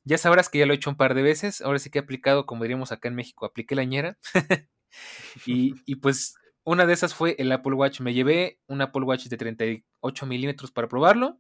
Ya 0.04 0.18
sabrás 0.18 0.49
que 0.49 0.59
ya 0.59 0.66
lo 0.66 0.73
he 0.73 0.76
hecho 0.76 0.90
un 0.90 0.97
par 0.97 1.14
de 1.14 1.23
veces, 1.23 1.61
ahora 1.61 1.78
sí 1.78 1.90
que 1.90 1.99
he 1.99 2.02
aplicado, 2.02 2.47
como 2.47 2.62
diríamos 2.62 2.92
acá 2.92 3.09
en 3.09 3.14
México, 3.14 3.45
apliqué 3.45 3.75
la 3.75 3.85
ñera. 3.85 4.18
y, 5.47 5.75
y, 5.85 5.97
pues 5.97 6.37
una 6.66 6.85
de 6.85 6.92
esas 6.92 7.14
fue 7.14 7.37
el 7.38 7.52
Apple 7.52 7.75
Watch. 7.75 8.00
Me 8.00 8.12
llevé 8.12 8.61
un 8.66 8.82
Apple 8.82 9.04
Watch 9.04 9.26
de 9.26 9.37
38 9.37 10.26
milímetros 10.26 10.73
para 10.73 10.88
probarlo 10.88 11.38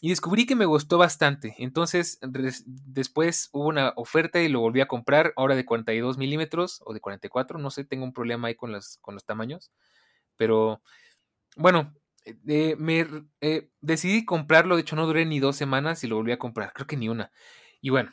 y 0.00 0.08
descubrí 0.08 0.46
que 0.46 0.56
me 0.56 0.64
gustó 0.64 0.96
bastante. 0.96 1.54
Entonces 1.58 2.18
después 2.22 3.50
hubo 3.52 3.68
una 3.68 3.92
oferta 3.96 4.40
y 4.40 4.48
lo 4.48 4.60
volví 4.60 4.80
a 4.80 4.88
comprar, 4.88 5.34
ahora 5.36 5.54
de 5.54 5.66
42 5.66 6.16
milímetros 6.16 6.80
o 6.86 6.94
de 6.94 7.00
44, 7.00 7.58
no 7.58 7.70
sé, 7.70 7.84
tengo 7.84 8.04
un 8.04 8.14
problema 8.14 8.48
ahí 8.48 8.54
con, 8.54 8.72
con 9.02 9.14
los 9.14 9.24
tamaños. 9.26 9.70
Pero 10.36 10.80
bueno, 11.54 11.94
eh, 12.24 12.76
me 12.78 13.06
eh, 13.42 13.70
decidí 13.82 14.24
comprarlo, 14.24 14.76
de 14.76 14.82
hecho 14.82 14.96
no 14.96 15.06
duré 15.06 15.26
ni 15.26 15.38
dos 15.38 15.56
semanas 15.56 16.02
y 16.02 16.06
lo 16.06 16.16
volví 16.16 16.32
a 16.32 16.38
comprar, 16.38 16.72
creo 16.72 16.86
que 16.86 16.96
ni 16.96 17.10
una. 17.10 17.30
Y 17.82 17.90
bueno, 17.90 18.10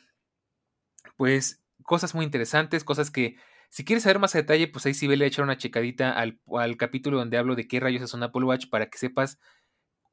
pues 1.16 1.64
cosas 1.84 2.14
muy 2.14 2.26
interesantes, 2.26 2.84
cosas 2.84 3.12
que 3.12 3.38
si 3.74 3.84
quieres 3.84 4.04
saber 4.04 4.20
más 4.20 4.36
a 4.36 4.38
detalle, 4.38 4.68
pues 4.68 4.86
ahí 4.86 4.94
sí 4.94 5.08
vele 5.08 5.26
a 5.26 5.28
echar 5.28 5.44
una 5.44 5.58
checadita 5.58 6.12
al, 6.12 6.38
capítulo 6.78 7.18
donde 7.18 7.40
hablo 7.40 7.56
de 7.56 7.68
qué 7.68 7.80
rayos 7.80 8.04
es 8.04 8.14
un 8.14 8.22
Apple 8.22 8.46
Watch 8.46 8.70
para 8.70 8.88
que 8.88 9.00
sepas 9.00 9.40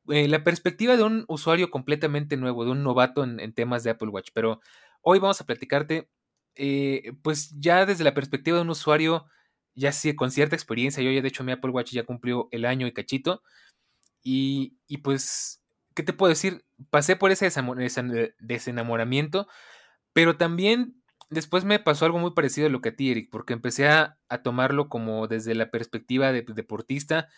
eh, 0.08 0.28
la 0.28 0.42
perspectiva 0.44 0.96
de 0.96 1.02
un 1.02 1.26
usuario 1.28 1.70
completamente 1.70 2.38
nuevo, 2.38 2.64
de 2.64 2.70
un 2.70 2.82
novato 2.82 3.22
en, 3.22 3.52
temas 3.52 3.84
de 3.84 3.90
Apple 3.90 4.08
Watch. 4.08 4.30
Pero 4.32 4.62
hoy 5.02 5.18
vamos 5.18 5.42
a 5.42 5.44
platicarte, 5.44 6.08
pues 7.20 7.54
ya 7.60 7.84
desde 7.84 8.02
la 8.02 8.14
perspectiva 8.14 8.56
de 8.56 8.62
un 8.62 8.70
usuario, 8.70 9.26
ya 9.74 9.92
sí, 9.92 10.16
con 10.16 10.30
cierta 10.30 10.56
experiencia, 10.56 11.02
yo 11.02 11.10
ya 11.10 11.20
de 11.20 11.28
hecho 11.28 11.44
mi 11.44 11.52
Apple 11.52 11.70
Watch 11.70 11.92
ya 11.92 12.04
cumplió 12.04 12.48
el 12.52 12.64
año 12.64 12.86
y 12.86 12.94
cachito. 12.94 13.42
Y, 14.22 14.78
pues, 15.04 15.62
¿qué 15.94 16.02
te 16.02 16.14
puedo 16.14 16.30
decir? 16.30 16.64
Pasé 16.88 17.14
por 17.14 17.30
ese 17.30 17.50
desenamoramiento, 18.38 19.48
pero 20.14 20.38
también 20.38 20.99
después 21.30 21.64
me 21.64 21.78
pasó 21.78 22.04
algo 22.04 22.18
muy 22.18 22.32
parecido 22.32 22.66
a 22.66 22.70
lo 22.70 22.80
que 22.80 22.90
a 22.90 22.96
ti, 22.96 23.10
Eric, 23.10 23.30
porque 23.30 23.52
empecé 23.52 23.88
a, 23.88 24.18
tomarlo 24.44 24.88
como 24.88 25.26
desde 25.28 25.54
la 25.54 25.70
perspectiva 25.70 26.32
de 26.32 26.42
deportista. 26.42 27.28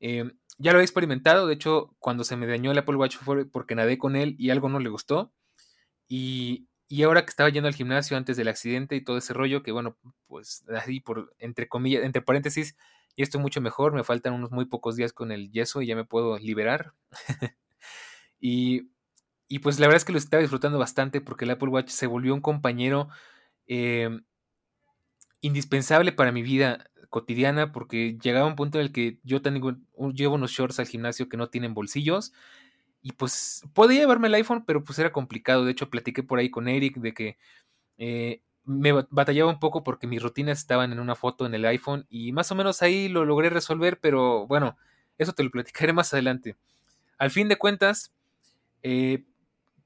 Em, 0.00 0.32
ya 0.58 0.72
lo 0.72 0.80
he 0.80 0.82
experimentado, 0.82 1.46
de 1.46 1.54
hecho, 1.54 1.94
cuando 1.98 2.24
se 2.24 2.36
me 2.36 2.46
dañó 2.46 2.72
el 2.72 2.78
Apple 2.78 2.96
Watch 2.96 3.16
fue 3.16 3.46
porque 3.46 3.74
nadé 3.74 3.98
con 3.98 4.16
él 4.16 4.34
y 4.38 4.50
algo 4.50 4.68
no 4.68 4.80
le 4.80 4.88
gustó. 4.88 5.32
Y, 6.08 6.68
y 6.88 7.04
ahora 7.04 7.24
que 7.24 7.30
estaba 7.30 7.48
yendo 7.48 7.68
al 7.68 7.74
gimnasio 7.74 8.16
antes 8.16 8.36
del 8.36 8.48
accidente 8.48 8.96
y 8.96 9.04
todo 9.04 9.16
ese 9.18 9.32
rollo, 9.32 9.62
que 9.62 9.72
bueno, 9.72 9.96
pues 10.26 10.64
así 10.76 11.00
por, 11.00 11.34
entre 11.38 11.68
comillas, 11.68 12.04
entre 12.04 12.22
paréntesis, 12.22 12.76
y 13.16 13.22
estoy 13.22 13.40
mucho 13.40 13.60
mejor, 13.60 13.92
me 13.94 14.04
faltan 14.04 14.34
unos 14.34 14.50
muy 14.50 14.64
pocos 14.66 14.96
días 14.96 15.12
con 15.12 15.32
el 15.32 15.50
yeso 15.50 15.82
y 15.82 15.86
ya 15.86 15.96
me 15.96 16.04
puedo 16.04 16.38
liberar. 16.38 16.94
y, 18.40 18.90
y, 19.48 19.58
pues 19.60 19.78
la 19.78 19.86
verdad 19.86 19.98
es 19.98 20.04
que 20.04 20.12
lo 20.12 20.18
estaba 20.18 20.40
disfrutando 20.40 20.78
bastante 20.78 21.20
porque 21.20 21.44
el 21.44 21.50
Apple 21.52 21.68
Watch 21.68 21.90
se 21.90 22.06
volvió 22.06 22.34
un 22.34 22.40
compañero 22.40 23.08
em, 23.66 24.22
indispensable 25.40 26.12
para 26.12 26.32
mi 26.32 26.42
vida 26.42 26.90
cotidiana 27.10 27.72
porque 27.72 28.18
llegaba 28.22 28.46
un 28.46 28.56
punto 28.56 28.78
en 28.78 28.86
el 28.86 28.92
que 28.92 29.18
yo 29.22 29.42
tengo, 29.42 29.74
llevo 30.14 30.36
unos 30.36 30.52
shorts 30.52 30.80
al 30.80 30.86
gimnasio 30.86 31.28
que 31.28 31.36
no 31.36 31.48
tienen 31.50 31.74
bolsillos 31.74 32.32
y 33.02 33.12
pues 33.12 33.62
podía 33.74 34.00
llevarme 34.00 34.28
el 34.28 34.34
iPhone, 34.34 34.64
pero 34.64 34.84
pues 34.84 34.98
era 34.98 35.12
complicado. 35.12 35.64
De 35.64 35.72
hecho, 35.72 35.90
platiqué 35.90 36.22
por 36.22 36.38
ahí 36.38 36.50
con 36.50 36.68
Eric 36.68 36.96
de 36.98 37.12
que 37.12 37.36
eh, 37.98 38.42
me 38.64 38.92
batallaba 38.92 39.50
un 39.50 39.58
poco 39.58 39.82
porque 39.82 40.06
mis 40.06 40.22
rutinas 40.22 40.58
estaban 40.58 40.92
en 40.92 41.00
una 41.00 41.16
foto 41.16 41.44
en 41.46 41.54
el 41.54 41.64
iPhone 41.64 42.06
y 42.08 42.32
más 42.32 42.52
o 42.52 42.54
menos 42.54 42.80
ahí 42.82 43.08
lo 43.08 43.24
logré 43.24 43.50
resolver, 43.50 43.98
pero 44.00 44.46
bueno, 44.46 44.76
eso 45.18 45.32
te 45.32 45.42
lo 45.42 45.50
platicaré 45.50 45.92
más 45.92 46.12
adelante. 46.14 46.56
Al 47.18 47.30
fin 47.30 47.48
de 47.48 47.56
cuentas, 47.56 48.12
eh, 48.82 49.24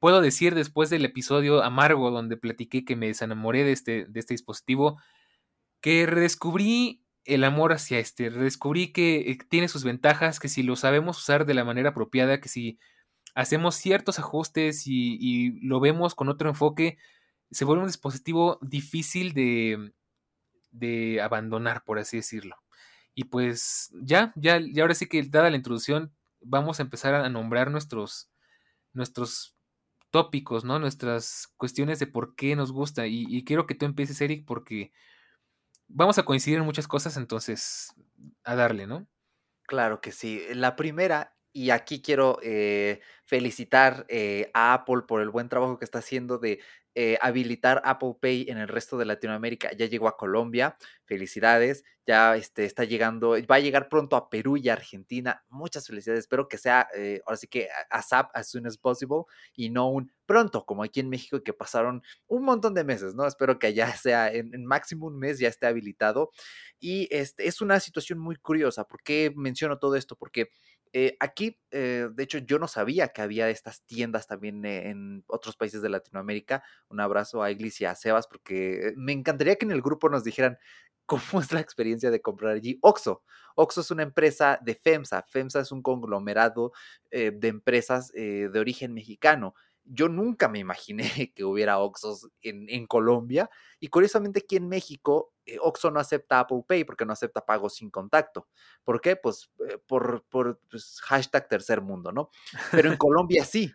puedo 0.07 0.21
decir 0.21 0.55
después 0.55 0.89
del 0.89 1.05
episodio 1.05 1.65
amargo 1.65 2.13
donde 2.13 2.37
platiqué 2.37 2.85
que 2.85 2.95
me 2.95 3.09
desenamoré 3.09 3.65
de 3.65 3.73
este, 3.73 4.05
de 4.05 4.21
este 4.21 4.35
dispositivo, 4.35 5.01
que 5.81 6.07
redescubrí 6.07 7.03
el 7.25 7.43
amor 7.43 7.73
hacia 7.73 7.99
este, 7.99 8.31
redescubrí 8.31 8.93
que 8.93 9.33
eh, 9.33 9.39
tiene 9.51 9.67
sus 9.67 9.83
ventajas, 9.83 10.39
que 10.39 10.49
si 10.49 10.63
lo 10.63 10.77
sabemos 10.77 11.19
usar 11.19 11.45
de 11.45 11.55
la 11.55 11.65
manera 11.65 11.89
apropiada, 11.89 12.41
que 12.41 12.49
si 12.49 12.79
hacemos 13.35 13.75
ciertos 13.75 14.21
ajustes 14.21 14.85
y 14.87 15.59
lo 15.67 15.81
vemos 15.81 16.15
con 16.15 16.29
otro 16.29 16.49
enfoque, 16.49 16.99
se 17.51 17.65
vuelve 17.65 17.83
un 17.83 17.89
dispositivo 17.89 18.61
difícil 18.63 19.35
de, 19.35 19.93
de 20.71 21.21
abandonar, 21.21 21.83
por 21.83 21.99
así 21.99 22.19
decirlo. 22.19 22.55
Y 23.13 23.25
pues 23.25 23.91
ya, 24.05 24.33
ya, 24.37 24.61
y 24.61 24.79
ahora 24.79 24.95
sí 24.95 25.09
que 25.09 25.21
dada 25.25 25.51
la 25.51 25.57
introducción, 25.57 26.13
vamos 26.41 26.79
a 26.79 26.85
empezar 26.85 27.13
a 27.17 27.29
nombrar 27.29 27.73
nuestros, 27.73 28.31
nuestros 28.93 29.56
tópicos, 30.16 30.64
¿no? 30.64 30.78
Nuestras 30.78 31.52
cuestiones 31.58 31.99
de 31.99 32.06
por 32.06 32.37
qué 32.37 32.56
nos 32.56 32.73
gusta. 32.73 33.06
Y, 33.06 33.44
quiero 33.44 33.66
que 33.66 33.75
tú 33.75 33.85
empieces, 33.85 34.18
Eric, 34.23 34.46
porque 34.46 34.90
vamos 35.88 36.16
a 36.16 36.25
coincidir 36.25 36.58
en 36.58 36.64
muchas 36.64 36.88
cosas, 36.88 37.18
entonces, 37.18 37.92
a 38.42 38.54
darle, 38.54 38.87
¿no? 38.87 39.06
Claro 39.66 40.00
que 40.00 40.12
sí. 40.12 40.40
La 40.54 40.75
primera 40.75 41.37
y 41.52 41.68
aquí 41.68 42.00
quiero 42.00 42.38
eh, 42.42 43.02
felicitar 43.26 44.06
eh, 44.08 44.50
a 44.54 44.73
Apple 44.73 45.02
por 45.06 45.20
el 45.20 45.28
buen 45.28 45.50
trabajo 45.50 45.78
que 45.78 45.85
está 45.85 45.99
haciendo 45.99 46.38
de 46.38 46.61
eh, 46.99 47.19
habilitar 47.21 47.83
Apple 47.85 48.15
Pay 48.21 48.47
en 48.49 48.57
el 48.57 48.69
resto 48.69 48.97
de 48.97 49.05
Latinoamérica. 49.05 49.71
Ya 49.76 49.85
llegó 49.85 50.09
a 50.09 50.17
Colombia, 50.17 50.79
felicidades. 51.05 51.85
Ya 52.07 52.37
este, 52.37 52.65
está 52.65 52.85
llegando, 52.85 53.37
va 53.50 53.57
a 53.57 53.61
llegar 53.61 53.88
pronto 53.88 54.17
a 54.17 54.31
Perú 54.31 54.57
y 54.57 54.69
Argentina. 54.71 55.45
Muchas 55.50 55.87
felicidades. 55.87 56.21
Espero 56.21 56.49
que 56.49 56.57
sea, 56.57 56.88
ahora 57.26 57.37
sí 57.37 57.49
que 57.49 57.69
ASAP, 57.91 58.31
as 58.33 58.49
soon 58.49 58.67
as 58.67 58.79
possible, 58.79 59.25
y 59.55 59.71
no 59.71 59.91
un 59.91 60.12
pronto, 60.25 60.65
como 60.65 60.85
aquí 60.85 61.00
en 61.00 61.09
México, 61.11 61.43
que 61.43 61.53
pasaron 61.53 62.03
un 62.29 62.45
montón 62.45 62.75
de 62.75 62.85
meses, 62.85 63.15
¿no? 63.15 63.26
Espero 63.26 63.59
que 63.59 63.67
allá 63.69 63.87
sea 63.97 64.33
en, 64.33 64.55
en 64.55 64.65
máximo 64.65 65.07
un 65.07 65.19
mes 65.19 65.38
ya 65.38 65.49
esté 65.49 65.67
habilitado. 65.67 66.31
Y 66.79 67.09
este, 67.11 67.47
es 67.49 67.61
una 67.61 67.81
situación 67.81 68.19
muy 68.19 68.37
curiosa. 68.37 68.85
¿Por 68.85 69.03
qué 69.03 69.33
menciono 69.37 69.79
todo 69.79 69.97
esto? 69.97 70.17
Porque 70.17 70.50
eh, 70.93 71.16
aquí, 71.21 71.59
eh, 71.71 72.09
de 72.12 72.23
hecho, 72.23 72.38
yo 72.38 72.59
no 72.59 72.69
sabía 72.69 73.09
que 73.09 73.23
había 73.23 73.50
estas 73.50 73.83
tiendas 73.83 74.26
también 74.26 74.64
eh, 74.64 74.90
en 74.90 75.25
otros 75.26 75.57
países 75.57 75.83
de 75.83 75.88
Latinoamérica. 75.88 76.62
Un 76.88 77.00
abrazo 77.00 77.43
a 77.43 77.50
Iglis 77.50 77.81
y 77.81 77.85
a 77.85 77.95
Sebas, 77.95 78.26
porque 78.26 78.93
me 78.97 79.12
encantaría 79.12 79.57
que 79.57 79.66
en 79.66 79.73
el 79.73 79.83
grupo 79.83 80.09
nos 80.09 80.25
dijeran 80.25 80.59
cómo 81.07 81.21
es 81.40 81.52
la 81.52 81.61
experiencia 81.61 82.11
de 82.11 82.23
comprar 82.23 82.55
allí. 82.55 82.78
Oxo. 82.83 83.23
Oxo 83.55 83.81
es 83.81 83.90
una 83.90 84.02
empresa 84.02 84.59
de 84.62 84.75
FEMSA. 84.75 85.23
FEMSA 85.23 85.61
es 85.61 85.73
un 85.73 85.83
conglomerado 85.83 86.73
de 87.11 87.49
empresas 87.49 88.12
de 88.12 88.59
origen 88.59 88.93
mexicano 88.93 89.55
yo 89.87 90.09
nunca 90.09 90.49
me 90.49 90.59
imaginé 90.59 91.02
que 91.35 91.45
hubiera 91.45 91.78
Oxos 91.78 92.28
en, 92.43 92.87
Colombia 92.87 93.50
y 93.81 93.88
curiosamente 93.88 94.40
aquí 94.40 94.57
en 94.57 94.69
México 94.69 95.33
eh, 95.45 95.59
Oxo 95.61 95.90
no 95.90 96.00
acepta 96.00 96.40
Apple 96.40 96.64
Pay 96.66 96.85
porque 96.85 97.05
no 97.05 97.12
acepta 97.12 97.45
pagos 97.45 97.76
sin 97.76 97.90
contacto. 97.90 98.49
¿Por 98.85 99.00
qué? 99.00 99.16
Pues 99.16 99.50
eh, 99.69 99.78
por, 99.87 100.25
por 100.28 100.61
pues, 100.69 101.00
hashtag 101.02 101.49
tercer 101.49 101.81
mundo, 101.81 102.12
¿no? 102.12 102.31
Pero 102.71 102.90
en 102.90 102.97
Colombia 102.99 103.45
sí. 103.45 103.73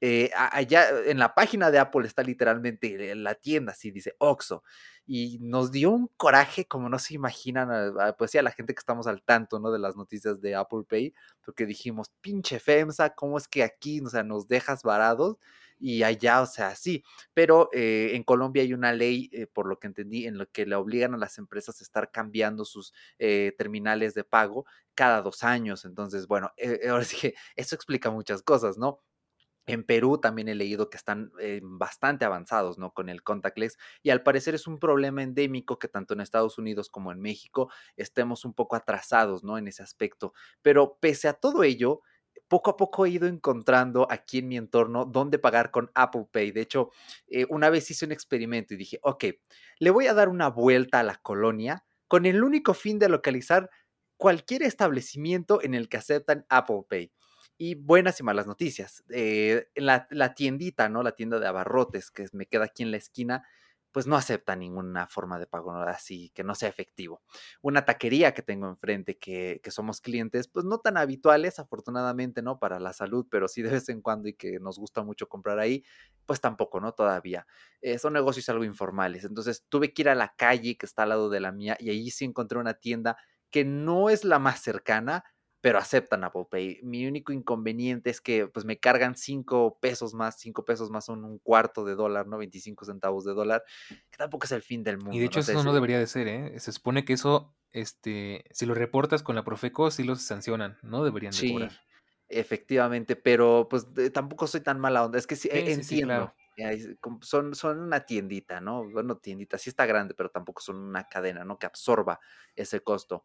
Eh, 0.00 0.30
allá 0.34 0.88
en 1.06 1.18
la 1.18 1.34
página 1.34 1.70
de 1.70 1.78
Apple 1.78 2.06
está 2.06 2.22
literalmente 2.22 3.14
la 3.14 3.34
tienda, 3.34 3.72
así 3.72 3.90
dice 3.90 4.14
Oxo. 4.18 4.62
Y 5.06 5.38
nos 5.40 5.70
dio 5.70 5.90
un 5.90 6.08
coraje 6.16 6.66
como 6.66 6.88
no 6.88 6.98
se 6.98 7.14
imaginan, 7.14 7.94
pues 8.18 8.30
sí, 8.30 8.38
a 8.38 8.42
la 8.42 8.50
gente 8.50 8.74
que 8.74 8.80
estamos 8.80 9.06
al 9.06 9.22
tanto, 9.22 9.58
¿no? 9.60 9.70
De 9.70 9.78
las 9.78 9.96
noticias 9.96 10.40
de 10.40 10.54
Apple 10.54 10.84
Pay, 10.88 11.14
porque 11.44 11.66
dijimos, 11.66 12.10
pinche 12.20 12.58
FEMSA, 12.58 13.14
¿cómo 13.14 13.38
es 13.38 13.48
que 13.48 13.62
aquí, 13.62 14.00
o 14.00 14.08
sea, 14.08 14.22
nos 14.22 14.48
dejas 14.48 14.82
varados? 14.82 15.36
y 15.80 16.02
allá, 16.04 16.40
o 16.40 16.46
sea, 16.46 16.74
sí, 16.76 17.04
pero 17.34 17.68
eh, 17.72 18.12
en 18.14 18.22
Colombia 18.22 18.62
hay 18.62 18.72
una 18.72 18.92
ley, 18.92 19.28
eh, 19.32 19.46
por 19.46 19.66
lo 19.66 19.78
que 19.78 19.88
entendí, 19.88 20.26
en 20.26 20.38
lo 20.38 20.46
que 20.50 20.66
le 20.66 20.76
obligan 20.76 21.14
a 21.14 21.18
las 21.18 21.36
empresas 21.36 21.80
a 21.80 21.84
estar 21.84 22.10
cambiando 22.10 22.64
sus 22.64 22.94
terminales 23.18 24.14
de 24.14 24.24
pago 24.24 24.66
cada 24.94 25.20
dos 25.20 25.42
años. 25.42 25.84
Entonces, 25.84 26.26
bueno, 26.26 26.52
ahora 26.88 27.04
sí 27.04 27.16
que 27.20 27.34
eso 27.56 27.74
explica 27.74 28.10
muchas 28.10 28.42
cosas, 28.42 28.78
¿no? 28.78 29.02
En 29.66 29.84
Perú 29.84 30.18
también 30.18 30.48
he 30.48 30.54
leído 30.54 30.90
que 30.90 30.96
están 30.98 31.32
eh, 31.40 31.60
bastante 31.62 32.24
avanzados, 32.24 32.78
¿no? 32.78 32.92
Con 32.92 33.08
el 33.08 33.22
contactless 33.22 33.78
y 34.02 34.10
al 34.10 34.22
parecer 34.22 34.54
es 34.54 34.66
un 34.66 34.78
problema 34.78 35.22
endémico 35.22 35.78
que 35.78 35.88
tanto 35.88 36.14
en 36.14 36.20
Estados 36.20 36.58
Unidos 36.58 36.90
como 36.90 37.12
en 37.12 37.20
México 37.20 37.70
estemos 37.96 38.44
un 38.44 38.52
poco 38.52 38.76
atrasados, 38.76 39.42
¿no? 39.42 39.56
En 39.56 39.66
ese 39.68 39.82
aspecto. 39.82 40.34
Pero 40.60 40.98
pese 41.00 41.28
a 41.28 41.32
todo 41.34 41.62
ello, 41.64 42.02
poco 42.48 42.70
a 42.70 42.76
poco 42.76 43.06
he 43.06 43.10
ido 43.10 43.26
encontrando 43.26 44.06
aquí 44.10 44.38
en 44.38 44.48
mi 44.48 44.56
entorno 44.56 45.06
dónde 45.06 45.38
pagar 45.38 45.70
con 45.70 45.90
Apple 45.94 46.26
Pay. 46.30 46.52
De 46.52 46.60
hecho, 46.60 46.90
eh, 47.26 47.46
una 47.48 47.70
vez 47.70 47.90
hice 47.90 48.04
un 48.04 48.12
experimento 48.12 48.74
y 48.74 48.76
dije, 48.76 48.98
ok, 49.02 49.24
le 49.78 49.90
voy 49.90 50.06
a 50.08 50.14
dar 50.14 50.28
una 50.28 50.48
vuelta 50.48 51.00
a 51.00 51.02
la 51.04 51.16
colonia 51.16 51.84
con 52.06 52.26
el 52.26 52.44
único 52.44 52.74
fin 52.74 52.98
de 52.98 53.08
localizar 53.08 53.70
cualquier 54.16 54.62
establecimiento 54.62 55.62
en 55.62 55.74
el 55.74 55.88
que 55.88 55.96
aceptan 55.96 56.44
Apple 56.48 56.82
Pay 56.88 57.12
y 57.56 57.74
buenas 57.74 58.20
y 58.20 58.22
malas 58.22 58.46
noticias. 58.46 59.04
Eh, 59.10 59.68
la, 59.76 60.06
tiendita, 60.34 60.88
¿no? 60.88 61.02
La 61.02 61.12
tienda 61.12 61.38
de 61.38 61.46
abarrotes 61.46 62.10
que 62.10 62.26
me 62.32 62.46
queda 62.46 62.64
aquí 62.64 62.82
en 62.82 62.90
la 62.90 62.96
esquina, 62.96 63.44
pues 63.92 64.08
no 64.08 64.16
acepta 64.16 64.56
ninguna 64.56 65.06
forma 65.06 65.38
de 65.38 65.46
pago 65.46 65.72
así 65.72 66.30
que 66.34 66.42
no 66.42 66.56
sea 66.56 66.68
efectivo. 66.68 67.22
Una 67.62 67.84
taquería 67.84 68.34
que 68.34 68.42
tengo 68.42 68.68
enfrente, 68.68 69.18
que, 69.18 69.60
que, 69.62 69.70
somos 69.70 70.00
clientes, 70.00 70.48
pues 70.48 70.64
no 70.64 70.78
tan 70.78 70.96
habituales, 70.96 71.60
afortunadamente, 71.60 72.42
¿no? 72.42 72.58
Para 72.58 72.80
la 72.80 72.92
salud, 72.92 73.26
pero 73.30 73.46
sí 73.46 73.62
de 73.62 73.70
vez 73.70 73.88
en 73.88 74.02
cuando 74.02 74.28
y 74.28 74.34
que 74.34 74.58
nos 74.58 74.78
gusta 74.80 75.04
mucho 75.04 75.28
comprar 75.28 75.60
ahí, 75.60 75.84
pues 76.26 76.40
tampoco, 76.40 76.80
¿no? 76.80 76.92
Todavía. 76.92 77.46
Eh, 77.82 77.98
son 77.98 78.14
negocios 78.14 78.48
algo 78.48 78.64
informales. 78.64 79.24
Entonces 79.24 79.64
tuve 79.68 79.94
que 79.94 80.02
ir 80.02 80.08
a 80.08 80.16
la 80.16 80.34
calle 80.36 80.76
que 80.76 80.86
está 80.86 81.04
al 81.04 81.10
lado 81.10 81.30
de 81.30 81.38
la 81.38 81.52
mía 81.52 81.76
y 81.78 81.90
ahí 81.90 82.10
sí 82.10 82.24
encontré 82.24 82.58
una 82.58 82.74
tienda 82.74 83.16
que 83.54 83.64
no 83.64 84.10
es 84.10 84.24
la 84.24 84.40
más 84.40 84.60
cercana, 84.62 85.22
pero 85.64 85.78
aceptan 85.78 86.22
Apple 86.24 86.44
Pay. 86.50 86.80
Mi 86.82 87.06
único 87.06 87.32
inconveniente 87.32 88.10
es 88.10 88.20
que 88.20 88.46
pues 88.46 88.66
me 88.66 88.78
cargan 88.78 89.16
5 89.16 89.78
pesos 89.80 90.12
más, 90.12 90.38
5 90.38 90.62
pesos 90.62 90.90
más 90.90 91.06
son 91.06 91.24
un 91.24 91.38
cuarto 91.38 91.86
de 91.86 91.94
dólar, 91.94 92.26
¿no? 92.26 92.36
25 92.36 92.84
centavos 92.84 93.24
de 93.24 93.32
dólar, 93.32 93.64
que 93.88 94.18
tampoco 94.18 94.44
es 94.44 94.52
el 94.52 94.60
fin 94.60 94.84
del 94.84 94.98
mundo. 94.98 95.14
Y 95.14 95.20
de 95.20 95.24
hecho 95.24 95.40
eso 95.40 95.64
no 95.64 95.72
debería 95.72 95.98
de 95.98 96.06
ser, 96.06 96.28
¿eh? 96.28 96.60
Se 96.60 96.70
supone 96.70 97.06
que 97.06 97.14
eso, 97.14 97.54
este, 97.72 98.44
si 98.50 98.66
lo 98.66 98.74
reportas 98.74 99.22
con 99.22 99.36
la 99.36 99.42
Profeco, 99.42 99.90
sí 99.90 100.04
los 100.04 100.20
sancionan, 100.20 100.76
¿no? 100.82 101.02
Deberían 101.02 101.32
de 101.32 101.38
sí, 101.38 101.56
Efectivamente, 102.28 103.16
pero 103.16 103.68
pues 103.68 103.86
tampoco 104.12 104.46
soy 104.46 104.60
tan 104.60 104.80
mala 104.80 105.04
onda, 105.04 105.18
es 105.18 105.26
que 105.26 105.36
sí, 105.36 105.48
e, 105.52 105.72
entiendo. 105.72 106.34
Son, 107.20 107.54
son 107.54 107.80
una 107.80 108.06
tiendita, 108.06 108.60
¿no? 108.60 108.88
Bueno, 108.88 109.16
tiendita, 109.18 109.58
sí 109.58 109.70
está 109.70 109.86
grande, 109.86 110.14
pero 110.14 110.30
tampoco 110.30 110.62
son 110.62 110.76
una 110.76 111.04
cadena, 111.04 111.44
¿no? 111.44 111.58
Que 111.58 111.66
absorba 111.66 112.20
ese 112.54 112.80
costo. 112.80 113.24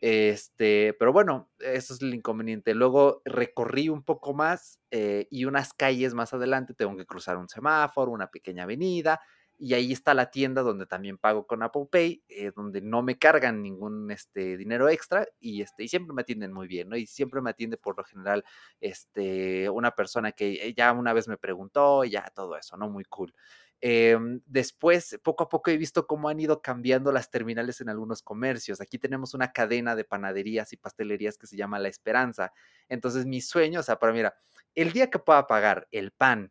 Este, 0.00 0.94
pero 0.98 1.12
bueno, 1.12 1.50
eso 1.58 1.94
es 1.94 2.02
el 2.02 2.14
inconveniente. 2.14 2.74
Luego 2.74 3.22
recorrí 3.24 3.88
un 3.88 4.02
poco 4.02 4.34
más 4.34 4.80
eh, 4.90 5.28
y 5.30 5.44
unas 5.44 5.74
calles 5.74 6.14
más 6.14 6.32
adelante 6.32 6.74
tengo 6.74 6.96
que 6.96 7.06
cruzar 7.06 7.36
un 7.36 7.48
semáforo, 7.48 8.10
una 8.10 8.30
pequeña 8.30 8.64
avenida, 8.64 9.20
y 9.62 9.74
ahí 9.74 9.92
está 9.92 10.12
la 10.12 10.28
tienda 10.32 10.62
donde 10.62 10.86
también 10.86 11.18
pago 11.18 11.46
con 11.46 11.62
Apple 11.62 11.86
Pay, 11.88 12.24
eh, 12.28 12.50
donde 12.56 12.80
no 12.80 13.00
me 13.00 13.16
cargan 13.16 13.62
ningún 13.62 14.10
este, 14.10 14.56
dinero 14.56 14.88
extra 14.88 15.28
y, 15.38 15.62
este, 15.62 15.84
y 15.84 15.88
siempre 15.88 16.12
me 16.12 16.22
atienden 16.22 16.52
muy 16.52 16.66
bien, 16.66 16.88
¿no? 16.88 16.96
Y 16.96 17.06
siempre 17.06 17.40
me 17.40 17.50
atiende 17.50 17.76
por 17.76 17.96
lo 17.96 18.02
general 18.02 18.44
este, 18.80 19.70
una 19.70 19.92
persona 19.92 20.32
que 20.32 20.74
ya 20.76 20.90
una 20.90 21.12
vez 21.12 21.28
me 21.28 21.36
preguntó, 21.36 22.02
ya 22.02 22.28
todo 22.34 22.56
eso, 22.56 22.76
¿no? 22.76 22.90
Muy 22.90 23.04
cool. 23.04 23.32
Em, 23.80 24.40
después, 24.46 25.20
poco 25.22 25.44
a 25.44 25.48
poco 25.48 25.70
he 25.70 25.76
visto 25.76 26.08
cómo 26.08 26.28
han 26.28 26.40
ido 26.40 26.60
cambiando 26.60 27.12
las 27.12 27.30
terminales 27.30 27.80
en 27.80 27.88
algunos 27.88 28.20
comercios. 28.20 28.80
Aquí 28.80 28.98
tenemos 28.98 29.32
una 29.32 29.52
cadena 29.52 29.94
de 29.94 30.02
panaderías 30.02 30.72
y 30.72 30.76
pastelerías 30.76 31.38
que 31.38 31.46
se 31.46 31.56
llama 31.56 31.78
La 31.78 31.86
Esperanza. 31.86 32.52
Entonces, 32.88 33.26
mi 33.26 33.40
sueño, 33.40 33.78
o 33.78 33.82
sea, 33.84 34.00
para 34.00 34.12
mira, 34.12 34.34
el 34.74 34.92
día 34.92 35.08
que 35.08 35.20
pueda 35.20 35.46
pagar 35.46 35.86
el 35.92 36.10
pan 36.10 36.50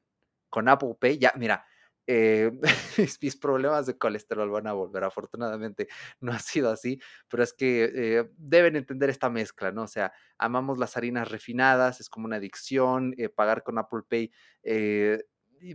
con 0.50 0.70
Apple 0.70 0.96
Pay, 0.98 1.18
ya, 1.18 1.34
mira, 1.36 1.66
eh, 2.12 2.52
mis, 3.22 3.38
problemas 3.38 3.86
de 3.86 3.98
colesterol 3.98 4.50
van 4.50 4.68
a 4.68 4.74
volver. 4.74 5.04
Afortunadamente 5.04 5.88
no 6.20 6.32
ha 6.32 6.40
sido 6.40 6.70
así, 6.70 7.00
pero 7.30 7.44
es 7.44 7.54
que 7.54 7.92
eh, 7.94 8.30
deben 8.38 8.76
entender 8.76 9.10
esta 9.10 9.30
mezcla, 9.30 9.72
¿no? 9.72 9.84
O 9.84 9.88
sea, 9.88 10.12
amamos 10.38 10.78
las 10.78 10.98
harinas 10.98 11.30
refinadas, 11.30 12.00
es 12.02 12.10
como 12.10 12.26
una 12.26 12.38
adicción, 12.38 13.14
eh, 13.18 13.30
pagar 13.30 13.64
con 13.64 13.78
Apple 13.78 14.02
Pay 14.08 14.32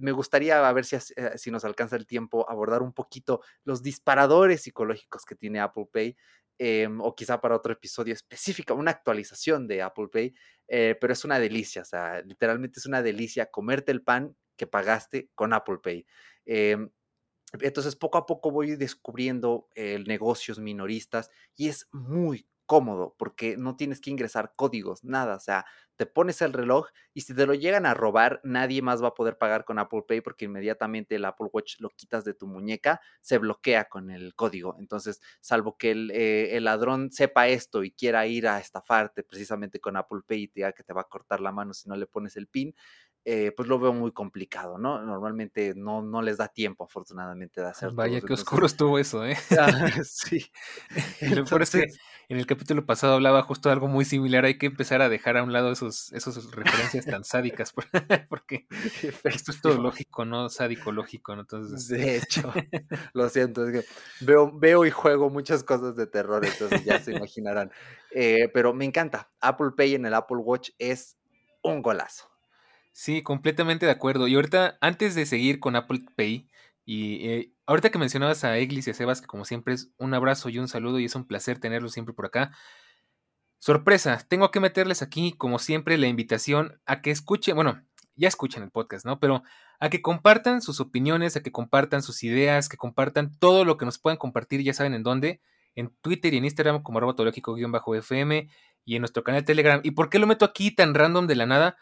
me 0.00 0.12
gustaría 0.12 0.66
a 0.66 0.72
ver 0.72 0.84
si, 0.84 0.96
eh, 0.96 1.32
si 1.36 1.50
nos 1.50 1.64
alcanza 1.64 1.96
el 1.96 2.06
tiempo 2.06 2.48
abordar 2.48 2.82
un 2.82 2.92
poquito 2.92 3.40
los 3.64 3.82
disparadores 3.82 4.62
psicológicos 4.62 5.24
que 5.24 5.36
tiene 5.36 5.60
Apple 5.60 5.86
Pay. 5.92 6.16
O 7.00 7.14
quizá 7.14 7.38
para 7.40 7.54
otro 7.54 7.74
episodio 7.74 8.14
específico, 8.14 8.74
una 8.74 8.90
actualización 8.90 9.68
de 9.68 9.82
Apple 9.82 10.08
Pay, 10.10 10.34
eh, 10.68 10.96
pero 10.98 11.12
es 11.12 11.22
una 11.24 11.38
delicia, 11.38 11.82
o 11.82 11.84
sea, 11.84 12.22
literalmente 12.22 12.80
es 12.80 12.86
una 12.86 13.02
delicia 13.02 13.46
comerte 13.50 13.92
el 13.92 14.02
pan 14.02 14.34
que 14.56 14.66
pagaste 14.66 15.30
con 15.34 15.52
Apple 15.52 15.78
Pay. 15.82 16.06
Em, 16.46 16.90
entonces, 17.60 17.96
poco 17.96 18.18
a 18.18 18.26
poco 18.26 18.50
voy 18.50 18.76
descubriendo 18.76 19.68
eh, 19.74 20.02
negocios 20.06 20.58
minoristas 20.58 21.30
y 21.56 21.68
es 21.68 21.88
muy 21.92 22.46
cómodo 22.66 23.14
porque 23.18 23.56
no 23.56 23.76
tienes 23.76 24.00
que 24.00 24.10
ingresar 24.10 24.52
códigos, 24.56 25.04
nada, 25.04 25.36
o 25.36 25.40
sea, 25.40 25.64
te 25.94 26.04
pones 26.04 26.42
el 26.42 26.52
reloj 26.52 26.88
y 27.14 27.22
si 27.22 27.34
te 27.34 27.46
lo 27.46 27.54
llegan 27.54 27.86
a 27.86 27.94
robar, 27.94 28.40
nadie 28.44 28.82
más 28.82 29.02
va 29.02 29.08
a 29.08 29.14
poder 29.14 29.38
pagar 29.38 29.64
con 29.64 29.78
Apple 29.78 30.02
Pay 30.06 30.20
porque 30.20 30.44
inmediatamente 30.44 31.14
el 31.14 31.24
Apple 31.24 31.48
Watch 31.52 31.76
lo 31.80 31.90
quitas 31.90 32.24
de 32.24 32.34
tu 32.34 32.46
muñeca, 32.46 33.00
se 33.22 33.38
bloquea 33.38 33.86
con 33.86 34.10
el 34.10 34.34
código. 34.34 34.76
Entonces, 34.78 35.22
salvo 35.40 35.78
que 35.78 35.92
el, 35.92 36.10
eh, 36.12 36.58
ladrón 36.60 37.12
sepa 37.12 37.48
esto 37.48 37.82
y 37.82 37.92
quiera 37.92 38.26
ir 38.26 38.46
a 38.48 38.58
estafarte 38.58 39.22
precisamente 39.22 39.80
con 39.80 39.96
Apple 39.96 40.20
Pay 40.26 40.42
y 40.42 40.48
te 40.48 40.60
diga 40.60 40.72
que 40.72 40.82
te 40.82 40.92
va 40.92 41.02
a 41.02 41.08
cortar 41.08 41.40
la 41.40 41.52
mano 41.52 41.72
si 41.72 41.88
no 41.88 41.96
le 41.96 42.06
pones 42.06 42.36
el 42.36 42.48
PIN, 42.48 42.74
eh, 43.28 43.50
pues 43.56 43.68
lo 43.68 43.80
veo 43.80 43.92
muy 43.92 44.12
complicado, 44.12 44.78
¿no? 44.78 45.02
Normalmente 45.02 45.74
no, 45.74 46.00
no 46.00 46.22
les 46.22 46.36
da 46.36 46.46
tiempo, 46.46 46.84
afortunadamente, 46.84 47.60
de 47.60 47.66
hacer 47.66 47.90
Vaya, 47.90 48.20
qué 48.20 48.32
oscuro 48.32 48.66
estuvo 48.66 49.00
eso, 49.00 49.26
¿eh? 49.26 49.36
sí. 50.04 50.46
y 51.20 51.34
lo 51.34 51.44
en 52.28 52.38
el 52.38 52.46
capítulo 52.46 52.86
pasado 52.86 53.14
hablaba 53.14 53.42
justo 53.42 53.68
de 53.68 53.72
algo 53.72 53.88
muy 53.88 54.04
similar. 54.04 54.44
Hay 54.44 54.58
que 54.58 54.66
empezar 54.66 55.02
a 55.02 55.08
dejar 55.08 55.36
a 55.38 55.42
un 55.42 55.52
lado 55.52 55.72
esos, 55.72 56.12
esos 56.12 56.52
referencias 56.54 57.04
tan 57.04 57.24
sádicas, 57.24 57.72
porque 58.28 58.68
esto 59.24 59.50
es 59.50 59.60
todo 59.60 59.82
lógico, 59.82 60.24
¿no? 60.24 60.48
Sádico 60.48 60.92
lógico, 60.92 61.34
¿no? 61.34 61.40
Entonces... 61.40 61.88
De 61.88 62.18
hecho, 62.18 62.52
lo 63.12 63.28
siento, 63.28 63.66
es 63.66 63.72
que 63.72 64.24
veo, 64.24 64.56
veo 64.56 64.86
y 64.86 64.92
juego 64.92 65.30
muchas 65.30 65.64
cosas 65.64 65.96
de 65.96 66.06
terror, 66.06 66.44
entonces 66.44 66.84
ya 66.84 67.00
se 67.00 67.10
imaginarán. 67.10 67.72
Eh, 68.12 68.48
pero 68.54 68.72
me 68.72 68.84
encanta. 68.84 69.32
Apple 69.40 69.72
Pay 69.76 69.96
en 69.96 70.06
el 70.06 70.14
Apple 70.14 70.38
Watch 70.38 70.70
es 70.78 71.16
un 71.64 71.82
golazo. 71.82 72.35
Sí, 72.98 73.22
completamente 73.22 73.84
de 73.84 73.92
acuerdo. 73.92 74.26
Y 74.26 74.36
ahorita, 74.36 74.78
antes 74.80 75.14
de 75.14 75.26
seguir 75.26 75.60
con 75.60 75.76
Apple 75.76 76.06
Pay, 76.16 76.48
y 76.86 77.28
eh, 77.28 77.52
ahorita 77.66 77.90
que 77.90 77.98
mencionabas 77.98 78.42
a 78.42 78.56
Eglis 78.56 78.86
y 78.86 78.90
a 78.90 78.94
Sebas, 78.94 79.20
que 79.20 79.26
como 79.26 79.44
siempre 79.44 79.74
es 79.74 79.90
un 79.98 80.14
abrazo 80.14 80.48
y 80.48 80.58
un 80.58 80.66
saludo 80.66 80.98
y 80.98 81.04
es 81.04 81.14
un 81.14 81.26
placer 81.26 81.58
tenerlos 81.60 81.92
siempre 81.92 82.14
por 82.14 82.24
acá. 82.24 82.52
Sorpresa, 83.58 84.24
tengo 84.30 84.50
que 84.50 84.60
meterles 84.60 85.02
aquí, 85.02 85.34
como 85.36 85.58
siempre, 85.58 85.98
la 85.98 86.06
invitación 86.06 86.80
a 86.86 87.02
que 87.02 87.10
escuchen, 87.10 87.54
bueno, 87.54 87.82
ya 88.14 88.28
escuchen 88.28 88.62
el 88.62 88.70
podcast, 88.70 89.04
¿no? 89.04 89.20
Pero 89.20 89.42
a 89.78 89.90
que 89.90 90.00
compartan 90.00 90.62
sus 90.62 90.80
opiniones, 90.80 91.36
a 91.36 91.42
que 91.42 91.52
compartan 91.52 92.00
sus 92.02 92.24
ideas, 92.24 92.70
que 92.70 92.78
compartan 92.78 93.38
todo 93.38 93.66
lo 93.66 93.76
que 93.76 93.84
nos 93.84 93.98
puedan 93.98 94.16
compartir, 94.16 94.62
ya 94.62 94.72
saben 94.72 94.94
en 94.94 95.02
dónde, 95.02 95.42
en 95.74 95.94
Twitter 96.00 96.32
y 96.32 96.38
en 96.38 96.46
Instagram 96.46 96.82
como 96.82 97.00
robotológico-fm 97.00 98.48
y 98.86 98.96
en 98.96 99.02
nuestro 99.02 99.22
canal 99.22 99.42
de 99.42 99.46
Telegram. 99.46 99.80
¿Y 99.84 99.90
por 99.90 100.08
qué 100.08 100.18
lo 100.18 100.26
meto 100.26 100.46
aquí 100.46 100.70
tan 100.70 100.94
random 100.94 101.26
de 101.26 101.36
la 101.36 101.44
nada? 101.44 101.76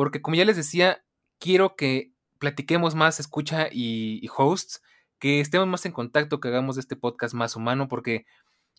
Porque 0.00 0.22
como 0.22 0.34
ya 0.34 0.46
les 0.46 0.56
decía, 0.56 1.04
quiero 1.38 1.76
que 1.76 2.14
platiquemos 2.38 2.94
más, 2.94 3.20
escucha 3.20 3.68
y, 3.70 4.26
hosts, 4.34 4.80
que 5.18 5.40
estemos 5.40 5.68
más 5.68 5.84
en 5.84 5.92
contacto, 5.92 6.40
que 6.40 6.48
hagamos 6.48 6.78
este 6.78 6.96
podcast 6.96 7.34
más 7.34 7.54
humano, 7.54 7.86
porque 7.86 8.24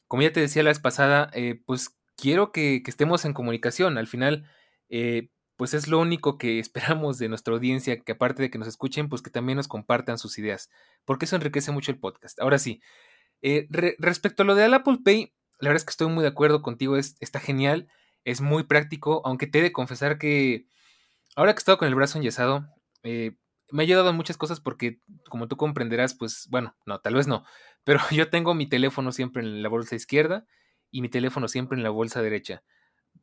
como 0.08 0.24
ya 0.24 0.34
te 0.34 0.40
decía 0.40 0.64
la 0.64 0.72
vez 0.72 0.80
pasada, 0.80 1.30
eh, 1.36 1.62
pues 1.68 1.96
quiero 2.18 2.52
que, 2.52 2.82
estemos 2.88 3.24
en 3.24 3.34
comunicación. 3.34 4.00
Al 4.00 4.08
final, 4.08 4.50
eh, 4.90 5.30
pues 5.58 5.76
es 5.76 5.88
lo 5.88 6.00
único 6.00 6.40
que 6.40 6.58
esperamos 6.98 7.20
de 7.20 7.30
nuestra 7.30 7.54
audiencia, 7.54 8.00
que 8.00 8.14
aparte 8.14 8.42
de 8.42 8.50
que 8.50 8.58
nos 8.58 8.68
escuchen, 8.68 9.08
pues 9.08 9.22
que 9.22 9.30
también 9.30 9.58
nos 9.58 9.68
compartan 9.68 10.18
sus 10.18 10.40
ideas, 10.40 10.72
porque 11.06 11.26
eso 11.26 11.36
enriquece 11.36 11.72
mucho 11.72 11.92
el 11.92 12.00
podcast. 12.00 12.40
Ahora 12.40 12.58
sí, 12.58 12.82
eh, 13.44 13.68
respecto 14.00 14.42
a 14.42 14.48
lo 14.48 14.56
de 14.56 14.66
Apple 14.66 14.98
Pay, 15.06 15.36
la 15.60 15.70
verdad 15.70 15.82
es 15.82 15.86
que 15.86 15.92
estoy 15.92 16.08
muy 16.08 16.24
de 16.24 16.30
acuerdo 16.30 16.64
contigo, 16.64 16.98
es, 16.98 17.16
está 17.20 17.40
genial, 17.40 17.90
es 18.24 18.42
muy 18.42 18.64
práctico, 18.64 19.22
aunque 19.24 19.46
te 19.46 19.60
he 19.60 19.62
de 19.62 19.72
confesar 19.72 20.18
que 20.18 20.66
ahora 21.36 21.54
que 21.54 21.58
he 21.58 21.62
estado 21.62 21.78
con 21.78 21.88
el 21.88 21.96
brazo 21.96 22.17
enyesado, 22.17 22.67
eh, 23.04 23.36
me 23.72 23.84
ha 23.84 23.86
ayudado 23.86 24.10
en 24.10 24.15
muchas 24.15 24.38
cosas 24.38 24.60
porque, 24.60 25.00
como 25.30 25.48
tú 25.48 25.58
comprenderás, 25.58 26.13
pues, 26.13 26.48
bueno, 26.50 26.76
no, 26.86 27.00
tal 27.00 27.15
vez 27.15 27.28
no, 27.28 27.46
pero 27.84 28.02
yo 28.12 28.30
tengo 28.30 28.54
mi 28.54 28.67
teléfono 28.67 29.12
siempre 29.12 29.41
en 29.44 29.63
la 29.63 29.70
bolsa 29.70 29.96
izquierda 29.96 30.46
y 30.91 31.02
mi 31.02 31.10
teléfono 31.10 31.48
siempre 31.48 31.78
en 31.78 31.84
la 31.84 31.89
bolsa 31.89 32.22
derecha. 32.22 32.63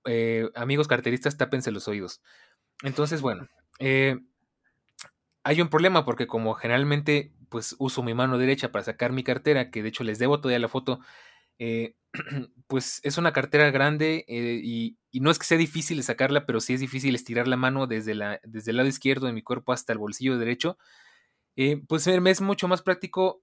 Eh, 0.05 0.49
amigos 0.55 0.89
carteristas, 0.89 1.37
tápense 1.37 1.71
los 1.71 1.89
oídos. 1.89 2.23
Entonces, 2.83 3.21
bueno, 3.21 3.49
eh, 3.79 4.19
hay 5.43 5.61
un 5.61 5.69
problema 5.69 6.05
porque 6.05 6.27
como 6.27 6.55
generalmente 6.55 7.33
pues 7.49 7.75
uso 7.79 8.03
mi 8.03 8.15
mano 8.15 8.39
derecha 8.39 8.71
para 8.71 8.85
sacar 8.85 9.13
mi 9.13 9.25
cartera, 9.25 9.71
que 9.71 9.83
de 9.83 9.89
hecho 9.89 10.05
les 10.05 10.19
debo 10.19 10.41
todavía 10.41 10.59
la 10.59 10.69
foto, 10.69 11.01
eh, 11.59 11.95
pues 12.67 13.01
es 13.03 13.19
una 13.19 13.33
cartera 13.33 13.71
grande 13.71 14.25
y, 14.29 14.97
no 15.21 15.31
es 15.31 15.39
que 15.39 15.47
sea 15.47 15.59
difícil 15.59 16.03
sacarla, 16.03 16.47
pero 16.47 16.61
sí 16.61 16.75
es 16.75 16.81
difícil 16.81 17.15
estirar 17.15 17.49
la 17.49 17.57
mano 17.57 17.87
desde, 17.87 18.15
desde 18.45 18.71
el 18.71 18.77
lado 18.77 18.89
izquierdo 18.89 19.27
de 19.27 19.33
mi 19.33 19.43
cuerpo 19.43 19.73
hasta 19.73 19.93
el 19.93 19.99
bolsillo 19.99 20.39
derecho. 20.39 20.79
pues 21.89 22.07
me 22.07 22.31
es 22.31 22.41
mucho 22.41 22.69
más 22.69 22.83
práctico 22.83 23.43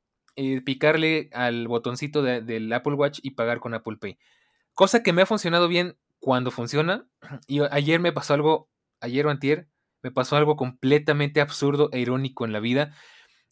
picarle 0.66 1.30
al 1.34 1.68
botoncito 1.68 2.22
del 2.22 2.72
Apple 2.72 2.94
Watch 2.94 3.20
y 3.24 3.32
pagar 3.32 3.60
con 3.60 3.74
Apple 3.74 3.98
Pay. 3.98 4.18
Cosa 4.74 5.04
que 5.04 5.14
me 5.14 5.22
ha 5.22 5.26
funcionado 5.26 5.68
bien 5.68 5.98
cuando 6.20 6.52
funciona. 6.52 7.08
Y 7.48 7.62
ayer 7.72 8.00
me 8.00 8.12
pasó 8.12 8.34
algo, 8.34 8.70
ayer 9.00 9.26
o 9.26 9.30
antier, 9.30 9.70
me 10.02 10.12
pasó 10.12 10.36
algo 10.36 10.56
completamente 10.56 11.42
absurdo 11.42 11.90
e 11.92 12.00
irónico 12.00 12.46
en 12.46 12.54
la 12.54 12.60
vida. 12.60 12.96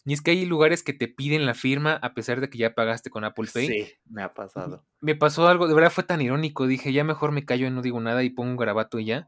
Y 0.05 0.13
es 0.13 0.21
que 0.21 0.31
hay 0.31 0.45
lugares 0.45 0.83
que 0.83 0.93
te 0.93 1.07
piden 1.07 1.45
la 1.45 1.53
firma 1.53 1.93
a 1.93 2.13
pesar 2.13 2.41
de 2.41 2.49
que 2.49 2.57
ya 2.57 2.75
pagaste 2.75 3.09
con 3.09 3.23
Apple 3.23 3.47
Pay. 3.53 3.67
Sí, 3.67 3.93
me 4.09 4.21
ha 4.21 4.33
pasado. 4.33 4.85
Me 4.99 5.15
pasó 5.15 5.47
algo, 5.47 5.67
de 5.67 5.73
verdad 5.73 5.91
fue 5.91 6.03
tan 6.03 6.21
irónico. 6.21 6.67
Dije, 6.67 6.91
ya 6.91 7.03
mejor 7.03 7.31
me 7.31 7.45
callo 7.45 7.67
y 7.67 7.71
no 7.71 7.81
digo 7.81 8.01
nada 8.01 8.23
y 8.23 8.29
pongo 8.29 8.51
un 8.51 8.57
garabato 8.57 8.99
y 8.99 9.05
ya. 9.05 9.27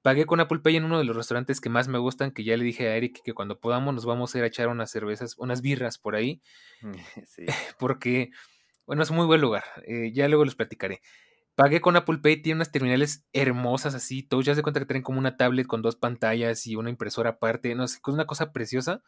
Pagué 0.00 0.24
con 0.24 0.40
Apple 0.40 0.60
Pay 0.60 0.76
en 0.76 0.84
uno 0.84 0.98
de 0.98 1.04
los 1.04 1.14
restaurantes 1.14 1.60
que 1.60 1.68
más 1.68 1.88
me 1.88 1.98
gustan, 1.98 2.32
que 2.32 2.42
ya 2.42 2.56
le 2.56 2.64
dije 2.64 2.88
a 2.88 2.96
Eric 2.96 3.20
que 3.22 3.34
cuando 3.34 3.60
podamos 3.60 3.94
nos 3.94 4.06
vamos 4.06 4.34
a 4.34 4.38
ir 4.38 4.44
a 4.44 4.48
echar 4.48 4.68
unas 4.68 4.90
cervezas, 4.90 5.36
unas 5.38 5.60
birras 5.60 5.98
por 5.98 6.16
ahí. 6.16 6.40
Sí. 7.26 7.46
Porque, 7.78 8.30
bueno, 8.86 9.02
es 9.02 9.10
un 9.10 9.16
muy 9.16 9.26
buen 9.26 9.40
lugar. 9.40 9.64
Eh, 9.86 10.10
ya 10.12 10.26
luego 10.28 10.44
les 10.44 10.54
platicaré. 10.54 11.02
Pagué 11.54 11.82
con 11.82 11.96
Apple 11.96 12.18
Pay, 12.18 12.40
tiene 12.40 12.56
unas 12.56 12.72
terminales 12.72 13.26
hermosas 13.34 13.94
así, 13.94 14.22
todos 14.22 14.46
ya 14.46 14.54
se 14.54 14.62
cuenta 14.62 14.80
que 14.80 14.86
tienen 14.86 15.02
como 15.02 15.18
una 15.18 15.36
tablet 15.36 15.66
con 15.66 15.82
dos 15.82 15.96
pantallas 15.96 16.66
y 16.66 16.76
una 16.76 16.88
impresora 16.88 17.30
aparte, 17.30 17.74
no 17.74 17.86
sé, 17.86 17.98
es 17.98 18.14
una 18.14 18.26
cosa 18.26 18.52
preciosa. 18.52 19.02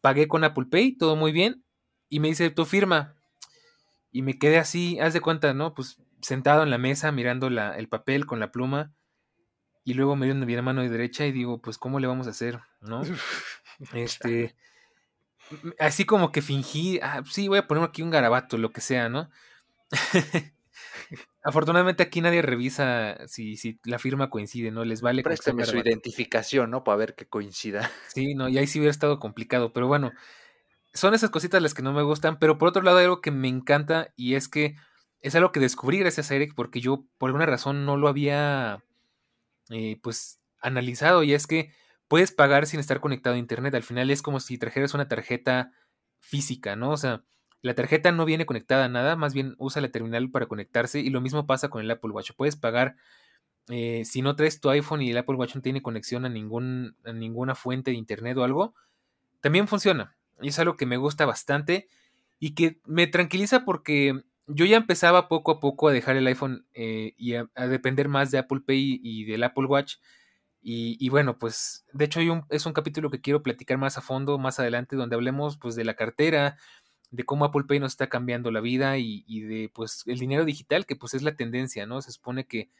Pagué 0.00 0.28
con 0.28 0.44
Apple 0.44 0.66
Pay, 0.70 0.96
todo 0.96 1.16
muy 1.16 1.32
bien, 1.32 1.64
y 2.08 2.20
me 2.20 2.28
dice, 2.28 2.50
tu 2.50 2.64
firma. 2.64 3.16
Y 4.12 4.22
me 4.22 4.38
quedé 4.38 4.58
así, 4.58 4.98
haz 4.98 5.12
de 5.12 5.20
cuenta, 5.20 5.54
¿no? 5.54 5.74
Pues 5.74 5.98
sentado 6.20 6.62
en 6.62 6.70
la 6.70 6.78
mesa 6.78 7.12
mirando 7.12 7.48
el 7.48 7.88
papel 7.88 8.26
con 8.26 8.40
la 8.40 8.50
pluma, 8.50 8.92
y 9.84 9.94
luego 9.94 10.16
me 10.16 10.26
dio 10.26 10.34
mi 10.34 10.62
mano 10.62 10.82
de 10.82 10.88
derecha 10.88 11.26
y 11.26 11.32
digo, 11.32 11.60
pues, 11.60 11.78
¿cómo 11.78 12.00
le 12.00 12.06
vamos 12.06 12.26
a 12.26 12.30
hacer? 12.30 12.60
¿No? 12.80 13.02
este, 13.94 14.54
así 15.78 16.04
como 16.04 16.32
que 16.32 16.42
fingí, 16.42 17.00
ah, 17.02 17.22
sí, 17.28 17.48
voy 17.48 17.58
a 17.58 17.66
poner 17.66 17.84
aquí 17.84 18.02
un 18.02 18.10
garabato, 18.10 18.58
lo 18.58 18.72
que 18.72 18.80
sea, 18.80 19.08
¿no? 19.08 19.30
Afortunadamente 21.42 22.02
aquí 22.02 22.20
nadie 22.20 22.42
revisa 22.42 23.18
si, 23.26 23.56
si 23.56 23.80
la 23.84 23.98
firma 23.98 24.30
coincide, 24.30 24.70
¿no? 24.70 24.84
Les 24.84 25.00
vale. 25.00 25.22
Préstame 25.22 25.64
su 25.64 25.76
identificación, 25.76 26.70
¿no? 26.70 26.84
Para 26.84 26.96
ver 26.96 27.14
que 27.14 27.26
coincida. 27.26 27.90
Sí, 28.08 28.34
no, 28.34 28.48
y 28.48 28.58
ahí 28.58 28.66
sí 28.66 28.78
hubiera 28.78 28.90
estado 28.90 29.18
complicado, 29.18 29.72
pero 29.72 29.86
bueno, 29.86 30.12
son 30.92 31.14
esas 31.14 31.30
cositas 31.30 31.62
las 31.62 31.74
que 31.74 31.82
no 31.82 31.92
me 31.92 32.02
gustan, 32.02 32.38
pero 32.38 32.58
por 32.58 32.68
otro 32.68 32.82
lado 32.82 32.98
hay 32.98 33.04
algo 33.04 33.20
que 33.20 33.30
me 33.30 33.48
encanta 33.48 34.12
y 34.16 34.34
es 34.34 34.48
que 34.48 34.76
es 35.20 35.34
algo 35.34 35.52
que 35.52 35.60
descubrí 35.60 35.98
gracias 35.98 36.30
a 36.30 36.34
Eric 36.34 36.54
porque 36.54 36.80
yo 36.80 37.04
por 37.18 37.28
alguna 37.28 37.46
razón 37.46 37.84
no 37.84 37.96
lo 37.96 38.08
había 38.08 38.82
eh, 39.70 39.98
pues 40.02 40.40
analizado 40.60 41.22
y 41.22 41.34
es 41.34 41.46
que 41.46 41.72
puedes 42.08 42.32
pagar 42.32 42.66
sin 42.66 42.80
estar 42.80 43.00
conectado 43.00 43.36
a 43.36 43.38
internet, 43.38 43.74
al 43.74 43.82
final 43.82 44.10
es 44.10 44.22
como 44.22 44.40
si 44.40 44.58
trajeras 44.58 44.94
una 44.94 45.08
tarjeta 45.08 45.72
física, 46.18 46.74
¿no? 46.76 46.90
O 46.90 46.96
sea, 46.96 47.22
la 47.62 47.74
tarjeta 47.74 48.12
no 48.12 48.24
viene 48.24 48.46
conectada 48.46 48.86
a 48.86 48.88
nada, 48.88 49.16
más 49.16 49.34
bien 49.34 49.54
usa 49.58 49.82
la 49.82 49.90
terminal 49.90 50.30
para 50.30 50.46
conectarse 50.46 51.00
y 51.00 51.10
lo 51.10 51.20
mismo 51.20 51.46
pasa 51.46 51.68
con 51.68 51.82
el 51.82 51.90
Apple 51.90 52.10
Watch. 52.10 52.32
Puedes 52.36 52.56
pagar 52.56 52.96
eh, 53.68 54.04
si 54.04 54.22
no 54.22 54.34
traes 54.34 54.60
tu 54.60 54.70
iPhone 54.70 55.02
y 55.02 55.10
el 55.10 55.18
Apple 55.18 55.36
Watch 55.36 55.54
no 55.54 55.62
tiene 55.62 55.82
conexión 55.82 56.24
a, 56.24 56.28
ningún, 56.28 56.96
a 57.04 57.12
ninguna 57.12 57.54
fuente 57.54 57.90
de 57.90 57.96
internet 57.96 58.36
o 58.36 58.44
algo, 58.44 58.74
también 59.40 59.68
funciona. 59.68 60.16
Y 60.40 60.48
es 60.48 60.58
algo 60.58 60.76
que 60.76 60.86
me 60.86 60.96
gusta 60.96 61.26
bastante 61.26 61.88
y 62.38 62.54
que 62.54 62.80
me 62.84 63.06
tranquiliza 63.06 63.64
porque 63.64 64.24
yo 64.46 64.64
ya 64.64 64.76
empezaba 64.76 65.28
poco 65.28 65.52
a 65.52 65.60
poco 65.60 65.88
a 65.88 65.92
dejar 65.92 66.16
el 66.16 66.26
iPhone 66.26 66.66
eh, 66.74 67.14
y 67.16 67.34
a, 67.34 67.46
depender 67.68 68.08
más 68.08 68.30
de 68.30 68.38
Apple 68.38 68.60
Pay 68.66 69.00
y 69.02 69.24
del 69.24 69.44
Apple 69.44 69.66
Watch. 69.66 69.96
Y, 70.62 71.08
bueno, 71.08 71.38
pues 71.38 71.86
de 71.94 72.04
hecho 72.04 72.20
es 72.50 72.66
un 72.66 72.74
capítulo 72.74 73.08
que 73.10 73.22
quiero 73.22 73.42
platicar 73.42 73.78
más 73.78 73.96
a 73.96 74.02
fondo 74.02 74.36
más 74.36 74.60
adelante 74.60 74.94
donde 74.94 75.16
hablemos 75.16 75.56
pues 75.56 75.74
de 75.74 75.84
la 75.84 75.94
cartera, 75.94 76.58
de 77.10 77.24
cómo 77.24 77.44
Apple 77.44 77.64
Pay 77.66 77.80
nos 77.80 77.92
está 77.92 78.08
cambiando 78.08 78.50
la 78.50 78.60
vida 78.60 78.98
y, 78.98 79.40
de 79.40 79.70
pues 79.72 80.04
el 80.06 80.18
dinero 80.18 80.44
digital, 80.44 80.86
que 80.86 80.96
pues 80.96 81.14
es 81.14 81.22
la 81.22 81.36
tendencia, 81.36 81.86
¿no? 81.86 82.02
Se 82.02 82.12
supone 82.12 82.46
que 82.46 82.70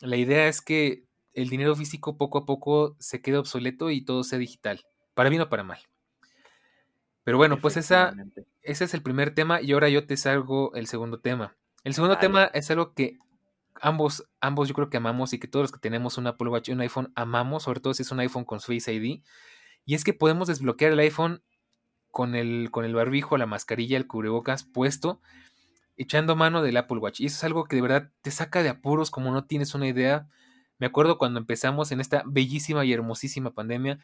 la 0.00 0.16
idea 0.16 0.48
es 0.48 0.60
que 0.60 1.04
el 1.34 1.48
dinero 1.48 1.76
físico 1.76 2.16
poco 2.16 2.38
a 2.38 2.46
poco 2.46 2.96
se 2.98 3.22
quede 3.22 3.38
obsoleto 3.38 3.90
y 3.90 4.02
todo 4.02 4.24
sea 4.24 4.38
digital, 4.38 4.84
para 5.14 5.30
bien 5.30 5.42
o 5.42 5.48
para 5.48 5.62
mal. 5.62 5.78
Pero 7.22 7.38
bueno, 7.38 7.60
pues 7.60 7.76
esa, 7.76 8.14
ese 8.62 8.84
es 8.84 8.94
el 8.94 9.02
primer 9.02 9.34
tema 9.34 9.60
y 9.60 9.72
ahora 9.72 9.88
yo 9.88 10.06
te 10.06 10.16
salgo 10.16 10.74
el 10.74 10.86
segundo 10.86 11.20
tema. 11.20 11.56
El 11.84 11.94
segundo 11.94 12.18
tema 12.18 12.46
es 12.46 12.70
algo 12.70 12.92
que 12.92 13.18
ambos, 13.80 14.28
ambos 14.40 14.68
yo 14.68 14.74
creo 14.74 14.90
que 14.90 14.96
amamos 14.96 15.32
y 15.32 15.38
que 15.38 15.46
todos 15.46 15.64
los 15.64 15.72
que 15.72 15.78
tenemos 15.78 16.18
un 16.18 16.26
Apple 16.26 16.48
Watch 16.48 16.68
y 16.68 16.72
un 16.72 16.80
iPhone 16.80 17.12
amamos, 17.14 17.64
sobre 17.64 17.80
todo 17.80 17.94
si 17.94 18.02
es 18.02 18.10
un 18.10 18.20
iPhone 18.20 18.44
con 18.44 18.60
Face 18.60 18.92
ID, 18.92 19.22
y 19.84 19.94
es 19.94 20.04
que 20.04 20.12
podemos 20.12 20.48
desbloquear 20.48 20.92
el 20.92 20.98
iPhone 20.98 21.42
con 22.10 22.34
el, 22.34 22.70
con 22.70 22.84
el 22.84 22.94
barbijo, 22.94 23.38
la 23.38 23.46
mascarilla, 23.46 23.96
el 23.96 24.06
cubrebocas 24.06 24.64
puesto, 24.64 25.20
echando 25.96 26.36
mano 26.36 26.62
del 26.62 26.76
Apple 26.76 26.98
Watch. 26.98 27.20
Y 27.20 27.26
eso 27.26 27.36
es 27.36 27.44
algo 27.44 27.64
que 27.64 27.76
de 27.76 27.82
verdad 27.82 28.10
te 28.22 28.30
saca 28.30 28.62
de 28.62 28.70
apuros 28.70 29.10
como 29.10 29.30
no 29.30 29.44
tienes 29.44 29.74
una 29.74 29.86
idea. 29.86 30.28
Me 30.78 30.86
acuerdo 30.86 31.18
cuando 31.18 31.38
empezamos 31.38 31.92
en 31.92 32.00
esta 32.00 32.22
bellísima 32.26 32.84
y 32.84 32.92
hermosísima 32.92 33.52
pandemia, 33.52 33.98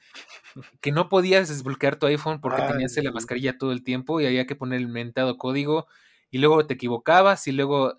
que 0.81 0.92
no 0.92 1.09
podías 1.09 1.49
desbloquear 1.49 1.97
tu 1.97 2.07
iPhone 2.07 2.40
porque 2.40 2.62
tenías 2.62 2.97
la 2.99 3.12
mascarilla 3.12 3.57
todo 3.57 3.73
el 3.73 3.83
tiempo 3.83 4.21
y 4.21 4.27
había 4.27 4.47
que 4.47 4.57
poner 4.57 4.81
el 4.81 4.88
mentado 4.88 5.38
código 5.38 5.87
y 6.31 6.38
luego 6.38 6.66
te 6.66 6.75
equivocabas 6.75 7.47
y 7.47 7.53
luego, 7.53 7.95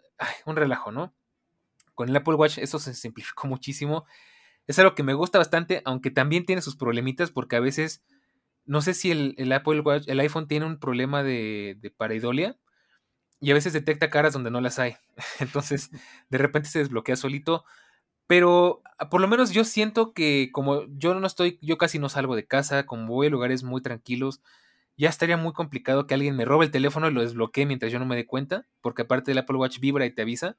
un 0.46 0.56
relajo, 0.56 0.92
¿no? 0.92 1.16
Con 1.96 2.10
el 2.10 2.16
Apple 2.16 2.36
Watch 2.36 2.60
eso 2.60 2.78
se 2.78 2.94
simplificó 2.94 3.48
muchísimo. 3.48 4.06
Es 4.68 4.78
algo 4.78 4.94
que 4.96 5.04
me 5.04 5.16
gusta 5.16 5.40
bastante, 5.40 5.82
aunque 5.86 6.12
también 6.12 6.46
tiene 6.46 6.62
sus 6.62 6.76
problemitas 6.76 7.32
porque 7.32 7.56
a 7.56 7.62
veces 7.62 8.04
no 8.68 8.82
sé 8.82 8.94
si 8.94 9.12
el, 9.12 9.52
Apple 9.54 9.80
Watch, 9.80 10.08
el 10.08 10.20
iPhone 10.20 10.48
tiene 10.48 10.66
un 10.66 10.80
problema 10.80 11.24
de, 11.24 11.94
pareidolia 11.98 12.58
y 13.40 13.52
a 13.52 13.54
veces 13.54 13.74
detecta 13.74 14.10
caras 14.10 14.34
donde 14.34 14.52
no 14.52 14.62
las 14.62 14.80
hay. 14.80 14.96
Entonces, 15.40 15.90
de 16.30 16.38
repente 16.38 16.70
se 16.70 16.80
desbloquea 16.80 17.16
solito. 17.16 17.66
Pero 18.28 18.82
ah, 19.00 19.10
por 19.10 19.22
lo 19.22 19.28
menos 19.28 19.52
yo 19.52 19.64
siento 19.64 20.14
que 20.14 20.50
como 20.52 20.86
yo 20.90 21.14
no 21.16 21.26
estoy, 21.26 21.60
yo 21.62 21.78
casi 21.78 21.98
no 21.98 22.10
salgo 22.10 22.36
de 22.36 22.46
casa, 22.46 22.86
como 22.86 23.08
voy 23.08 23.28
a 23.28 23.30
lugares 23.30 23.64
muy 23.64 23.82
tranquilos, 23.82 24.42
ya 24.98 25.10
estaría 25.10 25.38
muy 25.38 25.54
complicado 25.54 26.08
que 26.08 26.14
alguien 26.14 26.36
me 26.36 26.46
robe 26.46 26.66
el 26.66 26.72
teléfono 26.72 27.08
y 27.08 27.14
lo 27.14 27.22
desbloquee 27.22 27.66
mientras 27.66 27.92
yo 27.92 28.00
no 28.00 28.06
me 28.06 28.16
dé 28.16 28.26
cuenta, 28.28 28.68
porque 28.82 29.04
aparte 29.04 29.32
el 29.32 29.38
Apple 29.38 29.58
Watch 29.58 29.80
vibra 29.80 30.06
y 30.06 30.12
te 30.12 30.24
avisa. 30.24 30.58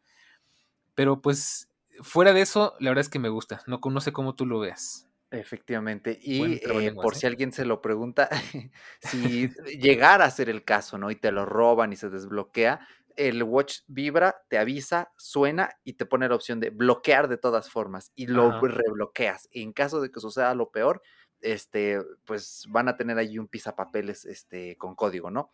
Pero 0.95 1.21
pues 1.21 1.69
fuera 2.01 2.33
de 2.33 2.41
eso, 2.43 2.75
la 2.81 2.91
verdad 2.91 3.03
es 3.03 3.09
que 3.11 3.19
me 3.19 3.29
gusta. 3.29 3.63
No, 3.67 3.81
no 3.85 4.01
sé 4.01 4.13
cómo 4.13 4.35
tú 4.35 4.47
lo 4.47 4.61
veas. 4.61 5.08
Efectivamente. 5.31 6.19
Y 6.23 6.55
eh, 6.65 6.93
por 6.95 7.15
si 7.15 7.27
alguien 7.27 7.53
se 7.53 7.65
lo 7.67 7.83
pregunta, 7.83 8.29
si 9.01 9.49
llegara 9.79 10.25
a 10.25 10.31
ser 10.31 10.49
el 10.49 10.65
caso, 10.65 10.97
¿no? 10.97 11.11
Y 11.11 11.17
te 11.17 11.33
lo 11.33 11.45
roban 11.45 11.93
y 11.93 11.97
se 11.97 12.09
desbloquea, 12.09 12.81
el 13.17 13.43
watch 13.43 13.81
vibra, 13.89 14.43
te 14.49 14.59
avisa, 14.59 15.13
suena 15.17 15.71
y 15.85 15.95
te 15.95 16.07
pone 16.07 16.29
la 16.29 16.37
opción 16.37 16.61
de 16.61 16.71
bloquear 16.71 17.29
de 17.29 17.37
todas 17.37 17.69
formas 17.69 18.13
y 18.15 18.27
lo 18.29 18.61
rebloqueas. 18.61 19.49
Y 19.51 19.63
en 19.63 19.73
caso 19.73 20.01
de 20.01 20.11
que 20.11 20.21
suceda 20.21 20.55
lo 20.55 20.71
peor, 20.71 21.03
este, 21.41 22.01
pues 22.25 22.65
van 22.69 22.89
a 22.89 22.97
tener 22.97 23.19
allí 23.19 23.39
un 23.39 23.49
pisapapeles 23.49 24.25
este, 24.25 24.77
con 24.77 24.95
código, 24.95 25.31
¿no? 25.31 25.51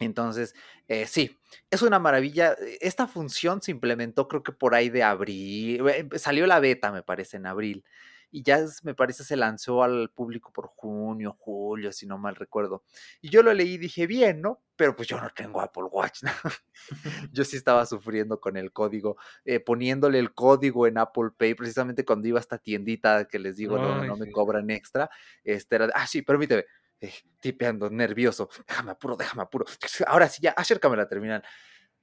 Entonces, 0.00 0.54
eh, 0.86 1.06
sí, 1.06 1.36
es 1.70 1.82
una 1.82 1.98
maravilla. 1.98 2.56
Esta 2.80 3.06
función 3.06 3.60
se 3.62 3.72
implementó 3.72 4.28
creo 4.28 4.42
que 4.42 4.52
por 4.52 4.74
ahí 4.74 4.90
de 4.90 5.02
abril, 5.02 5.86
eh, 5.88 6.08
salió 6.16 6.46
la 6.46 6.60
beta, 6.60 6.90
me 6.90 7.02
parece, 7.02 7.36
en 7.36 7.46
abril 7.46 7.84
y 8.30 8.42
ya 8.42 8.64
me 8.82 8.94
parece 8.94 9.24
se 9.24 9.36
lanzó 9.36 9.82
al 9.82 10.10
público 10.10 10.52
por 10.52 10.66
junio, 10.66 11.36
julio, 11.38 11.92
si 11.92 12.06
no 12.06 12.18
mal 12.18 12.36
recuerdo. 12.36 12.82
Y 13.20 13.30
yo 13.30 13.42
lo 13.42 13.54
leí 13.54 13.74
y 13.74 13.78
dije, 13.78 14.06
bien, 14.06 14.40
¿no? 14.40 14.62
Pero 14.76 14.94
pues 14.94 15.08
yo 15.08 15.20
no 15.20 15.30
tengo 15.34 15.60
Apple 15.60 15.84
Watch, 15.90 16.22
¿no? 16.22 16.30
yo 17.32 17.44
sí 17.44 17.56
estaba 17.56 17.86
sufriendo 17.86 18.40
con 18.40 18.56
el 18.56 18.72
código, 18.72 19.16
eh, 19.44 19.60
poniéndole 19.60 20.18
el 20.18 20.34
código 20.34 20.86
en 20.86 20.98
Apple 20.98 21.30
Pay, 21.36 21.54
precisamente 21.54 22.04
cuando 22.04 22.28
iba 22.28 22.38
a 22.38 22.40
esta 22.40 22.58
tiendita 22.58 23.26
que 23.26 23.38
les 23.38 23.56
digo, 23.56 23.78
no, 23.78 24.04
no 24.04 24.16
me 24.16 24.30
cobran 24.30 24.70
extra, 24.70 25.10
este 25.42 25.76
era, 25.76 25.88
ah, 25.94 26.06
sí, 26.06 26.22
permíteme, 26.22 26.64
eh, 27.00 27.12
tipeando, 27.40 27.88
nervioso, 27.90 28.48
déjame 28.66 28.90
apuro, 28.92 29.16
déjame 29.16 29.42
apuro, 29.42 29.64
ahora 30.06 30.28
sí, 30.28 30.42
ya, 30.42 30.50
acércame 30.50 30.96
la 30.96 31.08
terminal. 31.08 31.42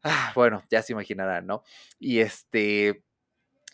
Ah, 0.08 0.32
bueno, 0.36 0.64
ya 0.70 0.84
se 0.84 0.94
imaginarán, 0.94 1.48
¿no? 1.48 1.64
Y 1.98 2.20
este, 2.20 3.05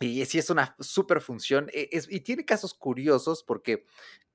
Y 0.02 0.24
sí 0.26 0.38
es 0.38 0.50
una 0.50 0.74
super 0.80 1.20
función, 1.20 1.68
e 1.72 1.88
es 1.92 2.10
y 2.10 2.20
tiene 2.20 2.44
casos 2.44 2.74
curiosos 2.74 3.44
porque, 3.44 3.84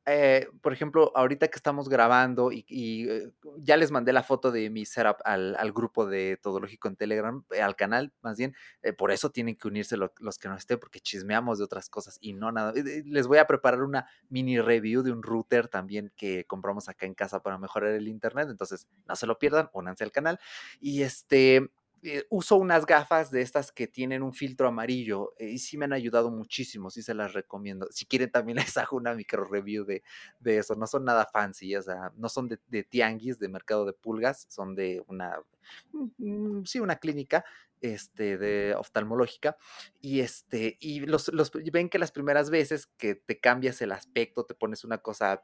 eh, 0.06 0.48
por 0.62 0.72
ejemplo, 0.72 1.12
ahorita 1.16 1.50
que 1.50 1.58
estamos 1.58 1.90
grabando 1.90 2.52
y 2.54 2.66
eh, 3.10 3.32
ya 3.58 3.76
les 3.76 3.92
mandé 3.92 4.14
la 4.14 4.24
foto 4.24 4.52
de 4.52 4.70
mi 4.70 4.86
setup 4.86 5.18
al 5.26 5.72
grupo 5.74 6.06
de 6.06 6.38
Todo 6.42 6.60
Lógico 6.62 6.88
en 6.88 6.96
Telegram, 6.96 7.44
eh, 7.52 7.62
al 7.62 7.76
canal, 7.76 8.14
más 8.22 8.38
bien, 8.38 8.56
eh, 8.84 8.94
por 8.94 9.12
eso 9.12 9.32
tienen 9.32 9.58
que 9.58 9.68
unirse 9.68 9.98
lo 9.98 10.14
los 10.20 10.38
que 10.40 10.48
no 10.48 10.56
estén, 10.56 10.80
porque 10.80 11.02
chismeamos 11.02 11.58
de 11.58 11.66
otras 11.66 11.90
cosas 11.90 12.18
y 12.22 12.34
no 12.34 12.52
nada. 12.54 12.74
Les 13.06 13.28
voy 13.28 13.40
a 13.40 13.48
preparar 13.48 13.84
una 13.84 14.08
mini 14.30 14.60
review 14.62 15.04
de 15.04 15.12
un 15.12 15.24
router 15.24 15.68
también 15.68 16.14
que 16.16 16.46
compramos 16.46 16.88
acá 16.90 17.06
en 17.06 17.14
casa 17.14 17.42
para 17.44 17.58
mejorar 17.58 17.92
el 17.92 18.08
Internet, 18.08 18.48
entonces 18.50 18.88
no 19.06 19.16
se 19.16 19.28
lo 19.28 19.38
pierdan, 19.38 19.70
únanse 19.74 20.04
al 20.06 20.12
canal. 20.12 20.40
Y, 20.80 21.02
este, 21.02 21.70
eh, 22.04 22.26
uso 22.30 22.58
unas 22.58 22.86
gafas 22.86 23.32
de 23.32 23.42
estas 23.42 23.72
que 23.72 23.88
tienen 23.88 24.24
un 24.24 24.34
filtro 24.34 24.68
amarillo, 24.68 25.34
eh, 25.38 25.50
y 25.50 25.60
sí 25.60 25.78
me 25.78 25.86
han 25.86 25.94
ayudado 25.94 26.32
muchísimo, 26.32 26.90
sí 26.90 27.02
se 27.04 27.14
las 27.14 27.34
recomiendo. 27.34 27.88
Si 27.92 28.06
quieren, 28.06 28.32
también 28.32 28.58
les 28.76 28.78
hago 28.78 28.98
una 28.98 29.14
micro 29.16 29.44
review 29.46 29.86
de 29.86 30.04
de 30.40 30.58
eso, 30.60 30.76
no 30.76 30.88
son 30.88 31.06
nada 31.06 31.26
fancy, 31.32 31.76
o 31.76 31.82
sea, 31.82 32.12
no 32.16 32.30
son 32.30 32.48
de 32.50 32.60
de 32.68 32.84
tianguis, 32.84 33.40
de 33.40 33.50
mercado 33.50 33.86
de 33.86 33.94
pulgas, 33.94 34.46
son 34.50 34.76
de 34.76 35.04
una, 35.08 35.38
mm, 36.18 36.64
sí, 36.66 36.80
una 36.80 36.98
clínica, 36.98 37.46
este, 37.82 38.38
de 38.38 38.76
oftalmológica, 38.76 39.58
y, 40.02 40.22
este, 40.22 40.78
y 40.80 41.02
los 41.02 41.28
los 41.30 41.52
ven 41.72 41.90
que 41.90 42.00
las 42.00 42.12
primeras 42.12 42.50
veces 42.50 42.88
que 42.98 43.16
te 43.16 43.40
cambias 43.40 43.82
el 43.82 43.92
aspecto, 43.92 44.46
te 44.46 44.56
pones 44.56 44.84
una 44.84 45.00
cosa 45.00 45.44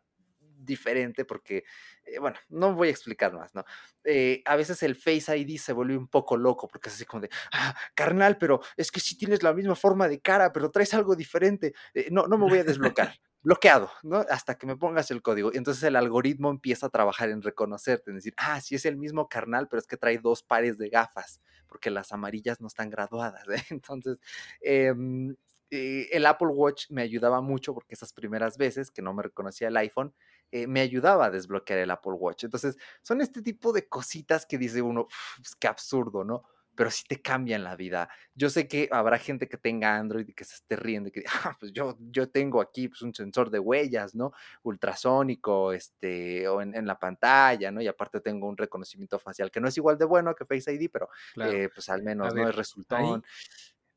diferente 0.65 1.25
porque, 1.25 1.63
eh, 2.05 2.19
bueno, 2.19 2.37
no 2.49 2.73
voy 2.73 2.89
a 2.89 2.91
explicar 2.91 3.33
más, 3.33 3.53
¿no? 3.55 3.63
Eh, 4.03 4.41
a 4.45 4.55
veces 4.55 4.83
el 4.83 4.95
Face 4.95 5.35
ID 5.37 5.57
se 5.57 5.73
vuelve 5.73 5.97
un 5.97 6.07
poco 6.07 6.37
loco 6.37 6.67
porque 6.67 6.89
es 6.89 6.95
así 6.95 7.05
como 7.05 7.21
de, 7.21 7.29
ah, 7.51 7.75
carnal, 7.95 8.37
pero 8.37 8.61
es 8.77 8.91
que 8.91 8.99
sí 8.99 9.17
tienes 9.17 9.43
la 9.43 9.53
misma 9.53 9.75
forma 9.75 10.07
de 10.07 10.19
cara, 10.21 10.51
pero 10.53 10.71
traes 10.71 10.93
algo 10.93 11.15
diferente. 11.15 11.73
Eh, 11.93 12.07
no, 12.11 12.27
no 12.27 12.37
me 12.37 12.49
voy 12.49 12.59
a 12.59 12.63
desbloquear. 12.63 13.13
Bloqueado, 13.43 13.91
¿no? 14.03 14.25
Hasta 14.29 14.57
que 14.57 14.65
me 14.65 14.77
pongas 14.77 15.11
el 15.11 15.21
código. 15.21 15.51
Y 15.53 15.57
entonces 15.57 15.83
el 15.83 15.97
algoritmo 15.97 16.49
empieza 16.49 16.85
a 16.85 16.89
trabajar 16.89 17.29
en 17.29 17.41
reconocerte, 17.41 18.09
en 18.09 18.15
decir, 18.15 18.33
ah, 18.37 18.61
sí 18.61 18.75
es 18.75 18.85
el 18.85 18.95
mismo 18.95 19.27
carnal, 19.27 19.67
pero 19.67 19.81
es 19.81 19.87
que 19.87 19.97
trae 19.97 20.17
dos 20.17 20.43
pares 20.43 20.77
de 20.77 20.87
gafas, 20.87 21.41
porque 21.67 21.89
las 21.91 22.13
amarillas 22.13 22.61
no 22.61 22.67
están 22.67 22.89
graduadas. 22.89 23.43
¿eh? 23.49 23.61
Entonces, 23.69 24.17
em, 24.61 25.35
eh, 25.71 26.07
el 26.11 26.25
Apple 26.27 26.49
Watch 26.49 26.85
me 26.91 27.01
ayudaba 27.01 27.41
mucho 27.41 27.73
porque 27.73 27.95
esas 27.95 28.13
primeras 28.13 28.57
veces 28.57 28.91
que 28.91 29.01
no 29.01 29.11
me 29.13 29.23
reconocía 29.23 29.69
el 29.69 29.77
iPhone, 29.77 30.13
eh, 30.53 30.67
me 30.67 30.81
ayudaba 30.81 31.25
a 31.25 31.31
desbloquear 31.31 31.79
el 31.79 31.91
Apple 31.91 32.13
Watch. 32.13 32.43
Entonces, 32.45 32.77
son 33.01 33.21
este 33.21 33.41
tipo 33.41 33.73
de 33.73 33.87
cositas 33.89 34.45
que 34.45 34.57
dice 34.57 34.81
uno, 34.81 35.01
"Uf, 35.03 35.53
qué 35.59 35.67
absurdo, 35.67 36.23
¿no? 36.23 36.43
Pero 36.75 36.89
sí 36.89 37.03
te 37.07 37.21
cambian 37.21 37.63
la 37.63 37.75
vida. 37.75 38.09
Yo 38.33 38.49
sé 38.49 38.67
que 38.67 38.89
habrá 38.91 39.19
gente 39.19 39.47
que 39.47 39.57
tenga 39.57 39.95
Android 39.95 40.27
y 40.27 40.33
que 40.33 40.43
se 40.43 40.55
esté 40.55 40.75
riendo 40.75 41.09
y 41.09 41.11
que, 41.11 41.23
ah, 41.45 41.55
pues 41.59 41.71
yo, 41.71 41.97
yo 41.99 42.29
tengo 42.31 42.61
aquí 42.61 42.87
pues, 42.89 43.01
un 43.03 43.13
sensor 43.13 43.51
de 43.51 43.59
huellas, 43.59 44.15
¿no? 44.15 44.31
Ultrasónico, 44.63 45.71
este, 45.73 46.47
o 46.47 46.61
en, 46.61 46.75
en 46.75 46.87
la 46.87 46.97
pantalla, 46.99 47.71
¿no? 47.71 47.81
Y 47.81 47.87
aparte 47.87 48.21
tengo 48.21 48.47
un 48.47 48.57
reconocimiento 48.57 49.19
facial 49.19 49.51
que 49.51 49.61
no 49.61 49.67
es 49.67 49.77
igual 49.77 49.97
de 49.97 50.05
bueno 50.05 50.33
que 50.35 50.45
Face 50.45 50.73
ID, 50.73 50.89
pero 50.91 51.09
Claro. 51.31 51.57
eh, 51.57 51.69
pues 51.73 51.89
al 51.89 52.01
menos 52.03 52.33
no 52.35 52.47
es 52.49 52.55
ahí 52.89 53.17
resultón. 53.17 53.23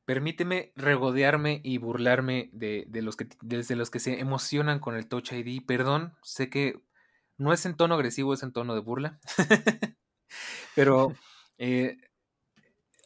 Permíteme 0.06 0.72
regodearme 0.76 1.60
y 1.62 1.78
burlarme 1.78 2.48
de 2.52 2.86
de 2.88 3.02
los 3.02 3.16
que 3.16 3.28
desde 3.42 3.76
los 3.76 3.90
que 3.90 4.00
se 4.00 4.20
emocionan 4.20 4.80
con 4.80 4.96
el 4.96 5.08
Touch 5.08 5.32
ID. 5.32 5.62
Perdón, 5.66 6.14
sé 6.22 6.48
que 6.48 6.80
no 7.36 7.52
es 7.52 7.66
en 7.66 7.76
tono 7.76 7.94
agresivo, 7.94 8.32
es 8.32 8.42
en 8.42 8.52
tono 8.52 8.74
de 8.74 8.80
burla. 8.80 9.20
Pero, 10.74 11.14
eh, 11.58 11.98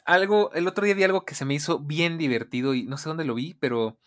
algo 0.04 0.52
el 0.52 0.66
otro 0.68 0.84
día 0.84 0.94
vi 0.94 1.04
algo 1.04 1.24
que 1.24 1.34
se 1.34 1.44
me 1.44 1.54
hizo 1.54 1.78
bien 1.80 2.18
divertido 2.18 2.74
y 2.74 2.84
no 2.84 2.98
sé 2.98 3.08
dónde 3.08 3.24
lo 3.24 3.34
vi, 3.34 3.54
pero 3.54 3.98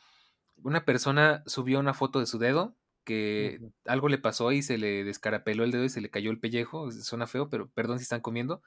una 0.58 0.86
persona 0.86 1.44
subió 1.46 1.80
una 1.80 1.94
foto 1.94 2.20
de 2.20 2.26
su 2.26 2.40
dedo, 2.40 2.76
que 3.06 3.60
algo 3.86 4.10
le 4.10 4.18
pasó 4.18 4.52
y 4.52 4.62
se 4.64 4.78
le 4.78 5.04
descarapeló 5.04 5.64
el 5.64 5.72
dedo 5.72 5.84
y 5.84 5.90
se 5.90 6.02
le 6.02 6.10
cayó 6.10 6.32
el 6.32 6.40
pellejo. 6.40 6.92
Suena 6.92 7.28
feo, 7.28 7.50
pero 7.50 7.70
perdón 7.70 8.00
si 8.00 8.04
están 8.04 8.22
comiendo, 8.22 8.62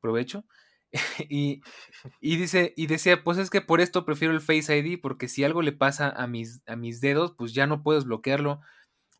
provecho. 0.00 0.44
Y 1.28 1.62
y 2.20 2.36
dice 2.36 2.74
y 2.76 2.86
decía: 2.88 3.24
"Pues 3.24 3.38
es 3.38 3.50
que 3.50 3.60
por 3.62 3.80
esto 3.80 4.04
prefiero 4.04 4.34
el 4.34 4.40
Face 4.40 4.76
ID, 4.78 4.98
porque 5.00 5.28
si 5.28 5.44
algo 5.44 5.62
le 5.62 5.72
pasa 5.72 6.10
a 6.10 6.26
mis 6.26 6.62
a 6.66 6.76
mis 6.76 7.00
dedos, 7.00 7.34
pues 7.36 7.54
ya 7.54 7.66
no 7.66 7.82
puedo 7.82 7.98
desbloquearlo. 8.00 8.60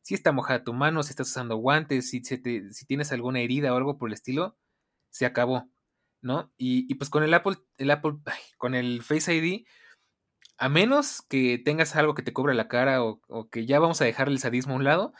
Si 0.02 0.14
está 0.14 0.32
mojada 0.32 0.64
tu 0.64 0.74
mano, 0.74 1.02
si 1.04 1.10
estás 1.12 1.28
usando 1.30 1.56
guantes, 1.58 2.10
si 2.10 2.22
si 2.24 2.86
tienes 2.86 3.12
alguna 3.12 3.40
herida 3.40 3.74
o 3.74 3.78
algo 3.78 3.98
por 3.98 4.10
el 4.10 4.14
estilo, 4.14 4.58
se 5.10 5.26
acabó", 5.26 5.70
¿no? 6.22 6.52
Y 6.58 6.86
y 6.92 6.96
pues 6.96 7.10
con 7.10 7.24
el 7.24 7.34
Apple 7.34 7.56
el 7.78 7.90
Apple, 7.92 8.14
con 8.58 8.74
el 8.76 9.02
Face 9.02 9.34
ID, 9.36 9.66
a 10.58 10.68
menos 10.68 11.22
que 11.28 11.58
tengas 11.58 11.96
algo 11.96 12.14
que 12.14 12.22
te 12.22 12.32
cubra 12.32 12.54
la 12.54 12.68
cara 12.68 13.02
o 13.04 13.20
o 13.28 13.48
que 13.50 13.66
ya 13.66 13.78
vamos 13.80 14.00
a 14.00 14.04
dejar 14.06 14.28
el 14.28 14.38
sadismo 14.38 14.74
a 14.74 14.76
un 14.78 14.84
lado, 14.84 15.14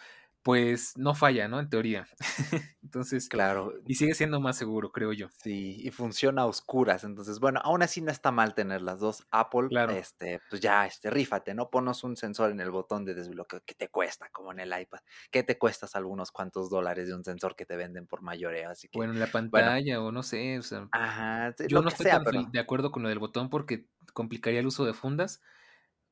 pues 0.44 0.92
no 0.98 1.14
falla, 1.16 1.48
¿no? 1.48 1.58
En 1.58 1.70
teoría. 1.70 2.06
Entonces, 2.82 3.28
Claro. 3.30 3.72
y 3.86 3.94
sigue 3.96 4.14
siendo 4.14 4.40
más 4.40 4.58
seguro, 4.58 4.92
creo 4.92 5.12
yo. 5.14 5.28
Sí, 5.30 5.78
y 5.82 5.90
funciona 5.90 6.42
a 6.42 6.46
oscuras. 6.46 7.02
Entonces, 7.02 7.40
bueno, 7.40 7.60
aún 7.64 7.82
así 7.82 8.00
no 8.02 8.12
está 8.12 8.30
mal 8.30 8.54
tener 8.54 8.82
las 8.82 9.00
2. 9.00 9.26
Apple, 9.30 9.70
Claro. 9.70 9.92
este, 9.92 10.40
pues 10.50 10.60
ya, 10.60 10.86
este, 10.86 11.10
rífate, 11.10 11.54
¿no? 11.54 11.70
Ponnos 11.70 12.04
un 12.04 12.16
sensor 12.16 12.50
en 12.50 12.60
el 12.60 12.70
botón 12.70 13.04
de 13.06 13.14
desbloqueo. 13.14 13.62
¿Qué 13.66 13.74
te 13.74 13.88
cuesta? 13.88 14.28
Como 14.30 14.52
en 14.52 14.60
el 14.60 14.68
iPad. 14.78 15.00
¿Qué 15.30 15.42
te 15.42 15.58
cuestas 15.58 15.96
algunos 15.96 16.30
cuantos 16.30 16.70
dólares 16.70 17.08
de 17.08 17.14
un 17.14 17.24
sensor 17.24 17.56
que 17.56 17.66
te 17.66 17.76
venden 17.76 18.06
por 18.06 18.22
mayoreo? 18.22 18.70
Así 18.70 18.88
que, 18.88 18.98
Bueno, 18.98 19.14
en 19.14 19.20
la 19.20 19.26
bueno. 19.26 19.32
pantalla 19.32 20.00
o 20.02 20.12
no 20.12 20.22
sé, 20.22 20.58
o 20.58 20.62
sea, 20.62 20.88
Ajá, 20.92 21.54
yo 21.68 21.82
no 21.82 21.88
estoy 21.88 22.04
sea, 22.04 22.16
tan 22.16 22.24
pero 22.24 22.42
de 22.52 22.60
acuerdo 22.60 22.92
con 22.92 23.02
lo 23.02 23.08
del 23.08 23.18
botón 23.18 23.50
porque 23.50 23.88
complicaría 24.12 24.60
el 24.60 24.66
uso 24.66 24.84
de 24.84 24.94
fundas, 24.94 25.42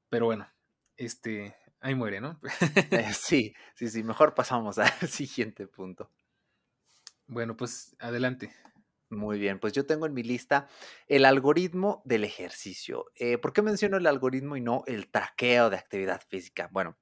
pero 0.09 0.27
bueno, 0.27 0.49
este, 0.97 1.57
ahí 1.83 1.95
muere, 1.95 2.21
¿no? 2.21 2.41
Eh, 2.91 3.13
sí, 3.13 3.55
sí, 3.75 3.89
sí, 3.89 4.03
mejor 4.03 4.35
pasamos 4.35 4.79
al 4.79 5.09
siguiente 5.09 5.67
punto. 5.67 6.11
Bueno, 7.27 7.57
pues 7.57 7.97
adelante. 7.99 8.55
Muy 9.11 9.39
bien, 9.39 9.59
pues 9.59 9.75
yo 9.75 9.85
tengo 9.85 10.07
en 10.07 10.15
mi 10.15 10.23
lista 10.23 10.69
el 11.07 11.27
algoritmo 11.27 12.01
del 12.07 12.25
ejercicio. 12.25 13.11
Eh, 13.15 13.37
¿por 13.37 13.53
qué 13.53 13.61
menciono 13.61 13.99
el 13.99 14.07
algoritmo 14.07 14.57
y 14.57 14.63
no 14.63 14.85
el 14.87 15.11
traqueo 15.11 15.69
de 15.69 15.77
actividad 15.77 16.23
física? 16.31 16.71
Bueno, 16.73 16.97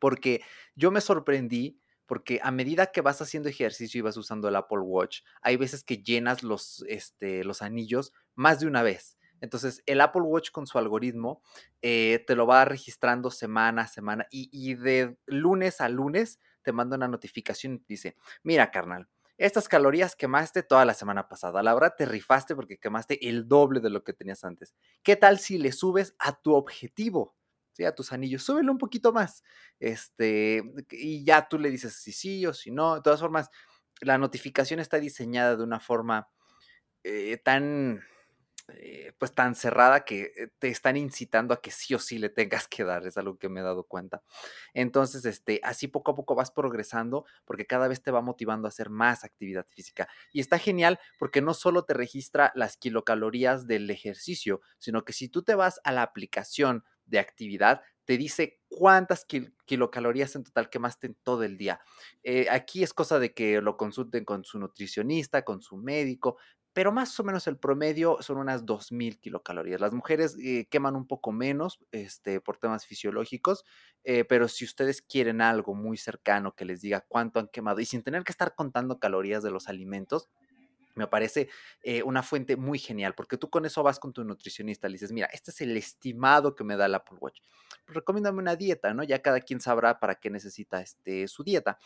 porque 0.00 0.42
yo 0.74 0.90
me 0.90 1.00
sorprendí, 1.00 1.80
porque 2.06 2.40
a 2.42 2.50
medida 2.50 2.90
que 2.90 3.00
vas 3.00 3.22
haciendo 3.22 3.48
ejercicio 3.48 4.00
y 4.00 4.02
vas 4.02 4.16
usando 4.16 4.48
el 4.48 4.56
Apple 4.56 4.80
Watch, 4.80 5.20
hay 5.40 5.56
veces 5.56 5.84
que 5.84 5.98
llenas 5.98 6.42
los, 6.42 6.84
este, 6.88 7.44
los 7.44 7.62
anillos 7.62 8.12
más 8.34 8.58
de 8.58 8.66
una 8.66 8.82
vez. 8.82 9.15
Entonces, 9.40 9.82
el 9.86 10.00
Apple 10.00 10.22
Watch 10.22 10.50
con 10.50 10.66
su 10.66 10.78
algoritmo 10.78 11.42
eh, 11.82 12.24
te 12.26 12.34
lo 12.34 12.46
va 12.46 12.64
registrando 12.64 13.30
semana 13.30 13.82
a 13.82 13.88
semana 13.88 14.26
y, 14.30 14.48
y 14.52 14.74
de 14.74 15.16
lunes 15.26 15.80
a 15.80 15.88
lunes 15.88 16.40
te 16.62 16.72
manda 16.72 16.96
una 16.96 17.08
notificación 17.08 17.74
y 17.74 17.78
te 17.78 17.84
dice, 17.88 18.16
mira, 18.42 18.70
carnal, 18.70 19.08
estas 19.38 19.68
calorías 19.68 20.16
quemaste 20.16 20.62
toda 20.62 20.84
la 20.84 20.94
semana 20.94 21.28
pasada. 21.28 21.62
La 21.62 21.74
verdad 21.74 21.94
te 21.96 22.06
rifaste 22.06 22.54
porque 22.54 22.78
quemaste 22.78 23.28
el 23.28 23.46
doble 23.46 23.80
de 23.80 23.90
lo 23.90 24.02
que 24.02 24.14
tenías 24.14 24.44
antes. 24.44 24.74
¿Qué 25.02 25.16
tal 25.16 25.38
si 25.38 25.58
le 25.58 25.72
subes 25.72 26.14
a 26.18 26.40
tu 26.40 26.54
objetivo? 26.54 27.36
¿sí? 27.72 27.84
A 27.84 27.94
tus 27.94 28.12
anillos, 28.12 28.42
súbele 28.42 28.70
un 28.70 28.78
poquito 28.78 29.12
más. 29.12 29.44
Este, 29.78 30.62
y 30.90 31.24
ya 31.24 31.48
tú 31.48 31.58
le 31.58 31.70
dices 31.70 31.94
si 31.94 32.12
sí 32.12 32.46
o 32.46 32.54
si 32.54 32.70
no. 32.70 32.96
De 32.96 33.02
todas 33.02 33.20
formas, 33.20 33.50
la 34.00 34.16
notificación 34.16 34.80
está 34.80 34.98
diseñada 34.98 35.56
de 35.56 35.62
una 35.62 35.80
forma 35.80 36.28
eh, 37.04 37.36
tan, 37.36 38.02
eh, 38.68 39.12
pues 39.18 39.32
tan 39.32 39.54
cerrada 39.54 40.04
que 40.04 40.32
eh, 40.36 40.48
te 40.58 40.68
están 40.68 40.96
incitando 40.96 41.54
a 41.54 41.60
que 41.60 41.70
sí 41.70 41.94
o 41.94 42.00
sí 42.00 42.18
le 42.18 42.30
tengas 42.30 42.66
que 42.66 42.82
dar, 42.82 43.06
es 43.06 43.16
algo 43.16 43.38
que 43.38 43.48
me 43.48 43.60
he 43.60 43.62
dado 43.62 43.84
cuenta. 43.84 44.22
Entonces, 44.74 45.24
este, 45.24 45.60
así 45.62 45.86
poco 45.86 46.10
a 46.10 46.14
poco 46.16 46.34
vas 46.34 46.50
progresando 46.50 47.26
porque 47.44 47.66
cada 47.66 47.86
vez 47.86 48.02
te 48.02 48.10
va 48.10 48.22
motivando 48.22 48.66
a 48.66 48.70
hacer 48.70 48.90
más 48.90 49.24
actividad 49.24 49.66
física. 49.70 50.08
Y 50.32 50.40
está 50.40 50.58
genial 50.58 50.98
porque 51.18 51.42
no 51.42 51.54
solo 51.54 51.84
te 51.84 51.94
registra 51.94 52.50
las 52.56 52.76
kilocalorías 52.76 53.66
del 53.68 53.88
ejercicio, 53.90 54.60
sino 54.78 55.04
que 55.04 55.12
si 55.12 55.28
tú 55.28 55.42
te 55.42 55.54
vas 55.54 55.80
a 55.84 55.92
la 55.92 56.02
aplicación 56.02 56.84
de 57.04 57.20
actividad, 57.20 57.82
te 58.04 58.16
dice 58.16 58.60
cuántas 58.68 59.24
kil 59.24 59.54
kilocalorías 59.64 60.34
en 60.36 60.44
total 60.44 60.70
quemaste 60.70 61.08
en 61.08 61.16
todo 61.22 61.42
el 61.42 61.56
día. 61.56 61.80
Eh, 62.22 62.46
aquí 62.50 62.82
es 62.82 62.92
cosa 62.92 63.18
de 63.18 63.34
que 63.34 63.60
lo 63.60 63.76
consulten 63.76 64.24
con 64.24 64.44
su 64.44 64.58
nutricionista, 64.58 65.42
con 65.42 65.60
su 65.60 65.76
médico, 65.76 66.36
pero 66.76 66.92
más 66.92 67.18
o 67.18 67.24
menos 67.24 67.46
el 67.46 67.56
promedio 67.56 68.18
son 68.20 68.36
unas 68.36 68.66
2000 68.66 69.18
kilocalorías. 69.18 69.80
Las 69.80 69.94
mujeres 69.94 70.36
eh, 70.38 70.68
queman 70.70 70.94
un 70.94 71.06
poco 71.06 71.32
menos 71.32 71.80
este, 71.90 72.38
por 72.42 72.58
temas 72.58 72.84
fisiológicos, 72.84 73.64
eh, 74.04 74.26
pero 74.26 74.46
si 74.46 74.66
ustedes 74.66 75.00
quieren 75.00 75.40
algo 75.40 75.74
muy 75.74 75.96
cercano 75.96 76.54
que 76.54 76.66
les 76.66 76.82
diga 76.82 77.06
cuánto 77.08 77.40
han 77.40 77.48
quemado 77.48 77.80
y 77.80 77.86
sin 77.86 78.02
tener 78.02 78.24
que 78.24 78.32
estar 78.32 78.54
contando 78.54 78.98
calorías 78.98 79.42
de 79.42 79.50
los 79.50 79.70
alimentos, 79.70 80.28
Me 80.96 81.06
parece 81.06 81.48
eh, 81.82 82.02
una 82.02 82.22
fuente 82.22 82.56
muy 82.56 82.78
genial, 82.78 83.14
porque 83.14 83.36
tú 83.36 83.50
con 83.50 83.66
eso 83.66 83.82
vas 83.82 83.98
con 83.98 84.14
tu 84.14 84.24
nutricionista, 84.24 84.88
le 84.88 84.94
dices, 84.94 85.12
mira, 85.12 85.28
este 85.32 85.50
es 85.50 85.60
el 85.60 85.76
estimado 85.76 86.54
que 86.54 86.64
me 86.64 86.76
da 86.76 86.86
el 86.86 86.94
Apple 86.94 87.18
Watch. 87.20 87.40
Pues 87.84 87.96
recomiéndame 87.96 88.38
una 88.38 88.56
dieta, 88.56 88.94
¿no? 88.94 89.04
Ya 89.04 89.20
cada 89.20 89.40
quien 89.40 89.60
sabrá 89.60 90.00
para 90.00 90.14
qué 90.14 90.30
necesita 90.30 90.80
este, 90.80 91.28
su 91.28 91.44
dieta. 91.44 91.78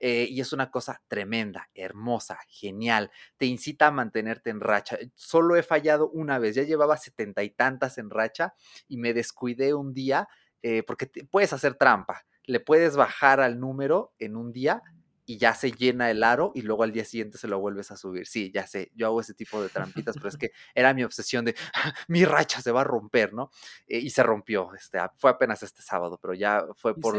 Eh, 0.00 0.26
y 0.28 0.40
es 0.40 0.52
una 0.52 0.70
cosa 0.70 1.00
tremenda, 1.06 1.70
hermosa, 1.74 2.38
genial. 2.48 3.12
Te 3.36 3.46
incita 3.46 3.86
a 3.86 3.90
mantenerte 3.92 4.50
en 4.50 4.60
racha. 4.60 4.98
Solo 5.14 5.54
he 5.54 5.62
fallado 5.62 6.10
una 6.10 6.38
vez, 6.40 6.56
ya 6.56 6.64
llevaba 6.64 6.96
setenta 6.96 7.44
y 7.44 7.50
tantas 7.50 7.98
en 7.98 8.10
racha 8.10 8.54
y 8.88 8.96
me 8.96 9.14
descuidé 9.14 9.74
un 9.74 9.94
día, 9.94 10.28
eh, 10.62 10.82
porque 10.82 11.06
puedes 11.30 11.52
hacer 11.52 11.74
trampa. 11.74 12.26
Le 12.44 12.58
puedes 12.58 12.96
bajar 12.96 13.40
al 13.40 13.60
número 13.60 14.12
en 14.18 14.36
un 14.36 14.52
día 14.52 14.82
y 15.26 15.38
ya 15.38 15.54
se 15.54 15.72
llena 15.72 16.08
el 16.08 16.22
aro 16.22 16.52
y 16.54 16.62
luego 16.62 16.84
al 16.84 16.92
día 16.92 17.04
siguiente 17.04 17.36
se 17.36 17.48
lo 17.48 17.58
vuelves 17.58 17.90
a 17.90 17.96
subir. 17.96 18.28
Sí, 18.28 18.52
ya 18.54 18.66
sé, 18.66 18.92
yo 18.94 19.06
hago 19.06 19.20
ese 19.20 19.34
tipo 19.34 19.60
de 19.60 19.68
trampitas, 19.68 20.14
pero 20.16 20.28
es 20.28 20.36
que 20.36 20.52
era 20.72 20.94
mi 20.94 21.02
obsesión 21.02 21.44
de 21.44 21.56
ah, 21.74 21.92
mi 22.08 22.24
racha 22.24 22.62
se 22.62 22.70
va 22.70 22.82
a 22.82 22.84
romper, 22.84 23.34
¿no? 23.34 23.50
Eh, 23.88 23.98
y 23.98 24.10
se 24.10 24.22
rompió, 24.22 24.72
este, 24.74 24.98
fue 25.16 25.30
apenas 25.30 25.64
este 25.64 25.82
sábado, 25.82 26.18
pero 26.22 26.32
ya 26.32 26.64
fue 26.76 26.94
por 26.94 27.16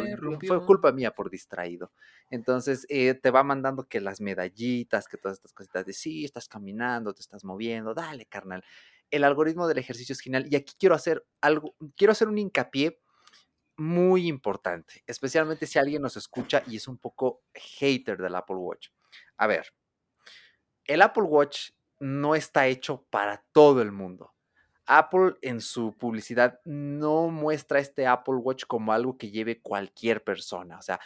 fue 0.47 0.65
culpa 0.65 0.93
mía 0.93 1.11
por 1.11 1.29
distraído. 1.29 1.91
Entonces 2.29 2.85
eh, 2.89 3.13
te 3.13 3.29
va 3.29 3.43
mandando 3.43 3.83
que 3.87 3.99
las 3.99 4.21
medallitas, 4.21 5.07
que 5.07 5.17
todas 5.17 5.37
estas 5.37 5.51
cositas 5.51 5.85
de 5.85 5.93
sí, 5.93 6.23
estás 6.23 6.47
caminando, 6.47 7.13
te 7.13 7.21
estás 7.21 7.43
moviendo, 7.43 7.93
dale, 7.93 8.25
carnal. 8.25 8.63
El 9.11 9.25
algoritmo 9.25 9.67
del 9.67 9.79
ejercicio 9.79 10.13
es 10.13 10.21
genial 10.21 10.47
y 10.49 10.55
aquí 10.55 10.73
quiero 10.79 10.95
hacer 10.95 11.25
algo, 11.41 11.75
quiero 11.95 12.11
hacer 12.11 12.29
un 12.29 12.37
hincapié 12.37 12.99
muy 13.77 14.27
importante, 14.27 15.03
especialmente 15.05 15.67
si 15.67 15.79
alguien 15.79 16.01
nos 16.01 16.17
escucha 16.17 16.63
y 16.67 16.77
es 16.77 16.87
un 16.87 16.97
poco 16.97 17.43
hater 17.53 18.17
del 18.17 18.35
Apple 18.35 18.55
Watch. 18.57 18.89
A 19.37 19.47
ver, 19.47 19.73
el 20.85 21.01
Apple 21.01 21.23
Watch 21.23 21.71
no 21.99 22.35
está 22.35 22.67
hecho 22.67 23.05
para 23.09 23.45
todo 23.51 23.81
el 23.81 23.91
mundo. 23.91 24.33
Apple 24.87 25.35
en 25.41 25.59
su 25.59 25.95
publicidad 25.97 26.61
no 26.63 27.27
muestra 27.27 27.79
este 27.79 28.07
Apple 28.07 28.35
Watch 28.35 28.63
como 28.65 28.93
algo 28.93 29.17
que 29.17 29.29
lleve 29.29 29.61
cualquier 29.61 30.23
persona. 30.23 30.77
O 30.79 30.81
sea, 30.81 30.99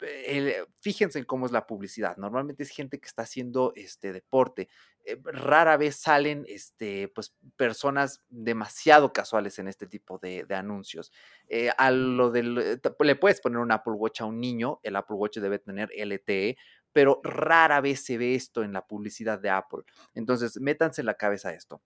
eh, 0.00 0.64
fíjense 0.80 1.18
en 1.18 1.24
cómo 1.24 1.46
es 1.46 1.52
la 1.52 1.66
publicidad. 1.66 2.16
Normalmente 2.18 2.62
es 2.62 2.68
gente 2.70 3.00
que 3.00 3.06
está 3.06 3.22
haciendo 3.22 3.72
este 3.74 4.12
deporte. 4.12 4.68
Eh, 5.06 5.18
rara 5.24 5.78
vez 5.78 5.96
salen 5.96 6.44
este, 6.46 7.08
pues, 7.08 7.34
personas 7.56 8.22
demasiado 8.28 9.12
casuales 9.14 9.58
en 9.58 9.66
este 9.66 9.86
tipo 9.86 10.18
de, 10.18 10.46
anuncios. 10.50 11.10
Eh, 11.48 11.70
a 11.78 11.90
lo 11.90 12.30
del, 12.30 12.80
le 13.00 13.16
puedes 13.16 13.40
poner 13.40 13.58
un 13.58 13.72
Apple 13.72 13.94
Watch 13.94 14.20
a 14.20 14.26
un 14.26 14.40
niño, 14.40 14.78
el 14.82 14.94
Apple 14.94 15.16
Watch 15.16 15.38
debe 15.38 15.58
tener 15.58 15.90
LTE, 15.96 16.58
pero 16.92 17.22
rara 17.24 17.80
vez 17.80 18.04
se 18.04 18.18
ve 18.18 18.34
esto 18.34 18.62
en 18.62 18.74
la 18.74 18.86
publicidad 18.86 19.38
de 19.38 19.48
Apple. 19.48 19.84
Entonces, 20.14 20.60
métanse 20.60 21.00
en 21.00 21.06
la 21.06 21.14
cabeza 21.14 21.54
esto 21.54 21.80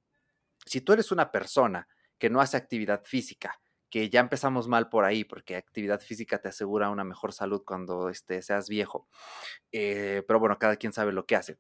si 0.67 0.81
tú 0.81 0.93
eres 0.93 1.13
una 1.13 1.31
persona 1.33 1.89
que 2.19 2.29
no 2.29 2.41
hace 2.41 2.57
actividad 2.57 3.05
física, 3.05 3.61
que 3.89 4.11
ya 4.11 4.21
empezamos 4.21 4.69
mal 4.69 4.89
por 4.89 5.05
ahí, 5.05 5.25
porque 5.25 5.57
actividad 5.57 6.01
física 6.01 6.39
te 6.39 6.49
asegura 6.49 6.91
una 6.91 7.05
mejor 7.05 7.33
salud 7.33 7.63
cuando 7.65 8.09
este, 8.11 8.43
seas 8.43 8.69
viejo, 8.69 9.09
eh, 9.73 10.23
pero 10.27 10.41
bueno, 10.41 10.59
cada 10.59 10.77
quien 10.77 10.93
sabe 10.93 11.13
lo 11.13 11.25
que 11.25 11.37
hace. 11.37 11.59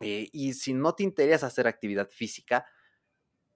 Eh, 0.00 0.28
y 0.32 0.54
si 0.54 0.72
no 0.74 0.94
te 0.94 1.02
interesa 1.02 1.46
hacer 1.46 1.66
actividad 1.66 2.08
física, 2.10 2.66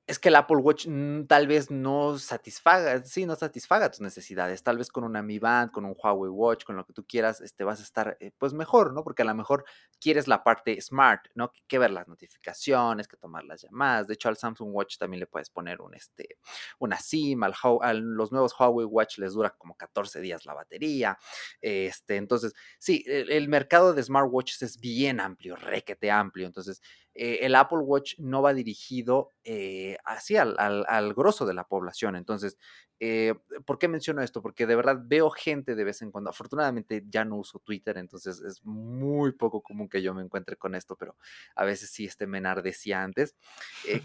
es 0.07 0.21
que 0.21 0.29
el 0.29 0.37
Apple 0.37 0.59
Watch 0.59 0.87
tal 1.27 1.49
vez 1.49 1.69
no 1.69 2.17
satisfaga, 2.17 3.03
sí, 3.05 3.27
no 3.27 3.35
satisfaga 3.35 3.91
tus 3.91 4.01
necesidades. 4.01 4.63
Tal 4.63 4.79
vez 4.79 4.89
con 4.89 5.03
una 5.03 5.21
Mi 5.21 5.41
Band, 5.41 5.73
con 5.73 5.85
un 5.85 5.97
Huawei 5.97 6.31
Watch, 6.31 6.65
con 6.65 6.77
lo 6.77 6.87
que 6.87 6.93
tú 6.93 7.05
quieras, 7.05 7.41
este, 7.41 7.65
vas 7.65 7.81
a 7.81 7.83
estar 7.83 8.17
eh, 8.21 8.31
pues 8.39 8.53
mejor, 8.53 8.95
¿no? 8.95 9.03
Porque 9.03 9.23
a 9.23 9.25
lo 9.25 9.35
mejor 9.35 9.65
quieres 10.01 10.29
la 10.29 10.45
parte 10.45 10.81
smart, 10.81 11.27
¿no? 11.35 11.51
Que, 11.67 11.79
ver 11.79 11.91
las 11.91 12.07
notificaciones, 12.07 13.09
que 13.09 13.17
tomar 13.17 13.45
las 13.45 13.63
llamadas. 13.63 14.07
De 14.07 14.15
hecho, 14.15 14.29
al 14.29 14.37
Samsung 14.37 14.73
Watch 14.73 14.97
también 14.97 15.21
le 15.21 15.27
puedes 15.27 15.51
poner 15.51 15.81
un, 15.81 15.95
este, 15.95 16.39
una 16.79 16.99
SIM. 16.99 17.43
Al, 17.43 17.55
a 17.83 17.93
los 17.93 18.31
nuevos 18.31 18.55
Huawei 18.59 18.87
Watch 18.87 19.19
les 19.19 19.33
dura 19.33 19.51
como 19.51 19.77
14 19.77 20.21
días 20.21 20.47
la 20.47 20.55
batería. 20.55 21.19
Este, 21.61 22.15
entonces, 22.15 22.55
sí, 22.79 23.03
el, 23.09 23.33
el 23.33 23.49
mercado 23.49 23.93
de 23.93 24.05
smartwatches 24.05 24.63
es 24.63 24.79
bien 24.79 25.19
amplio, 25.19 25.57
requete 25.57 26.13
amplio. 26.13 26.47
Entonces, 26.47 26.81
eh, 27.19 27.47
el 27.47 27.55
Apple 27.55 27.79
Watch 27.79 28.19
no 28.19 28.43
va 28.43 28.53
dirigido 28.53 29.33
eh, 29.43 29.97
así 30.05 30.37
al, 30.37 30.55
al, 30.59 31.15
grosso 31.15 31.47
de 31.47 31.55
la 31.55 31.67
población. 31.67 32.15
Entonces, 32.15 32.59
eh, 33.01 33.33
¿por 33.65 33.79
qué 33.79 33.89
menciono 33.89 34.21
esto? 34.21 34.43
Porque 34.43 34.67
de 34.67 34.77
verdad 34.77 34.99
veo 35.03 35.31
gente 35.31 35.75
de 35.75 35.85
vez 35.85 36.03
en 36.03 36.11
cuando. 36.11 36.29
Afortunadamente 36.29 37.05
ya 37.09 37.25
no 37.25 37.37
uso 37.37 37.59
Twitter, 37.61 37.97
entonces 37.97 38.43
es 38.43 38.63
muy 38.65 39.33
poco 39.33 39.63
común 39.63 39.89
que 39.89 40.03
yo 40.03 40.13
me 40.13 40.23
encuentre 40.23 40.57
con 40.57 40.75
esto, 40.75 40.95
pero 40.95 41.17
a 41.55 41.65
veces 41.65 41.89
sí 41.91 42.05
este 42.05 42.27
me 42.27 42.37
enardecía 42.37 43.03
antes, 43.03 43.35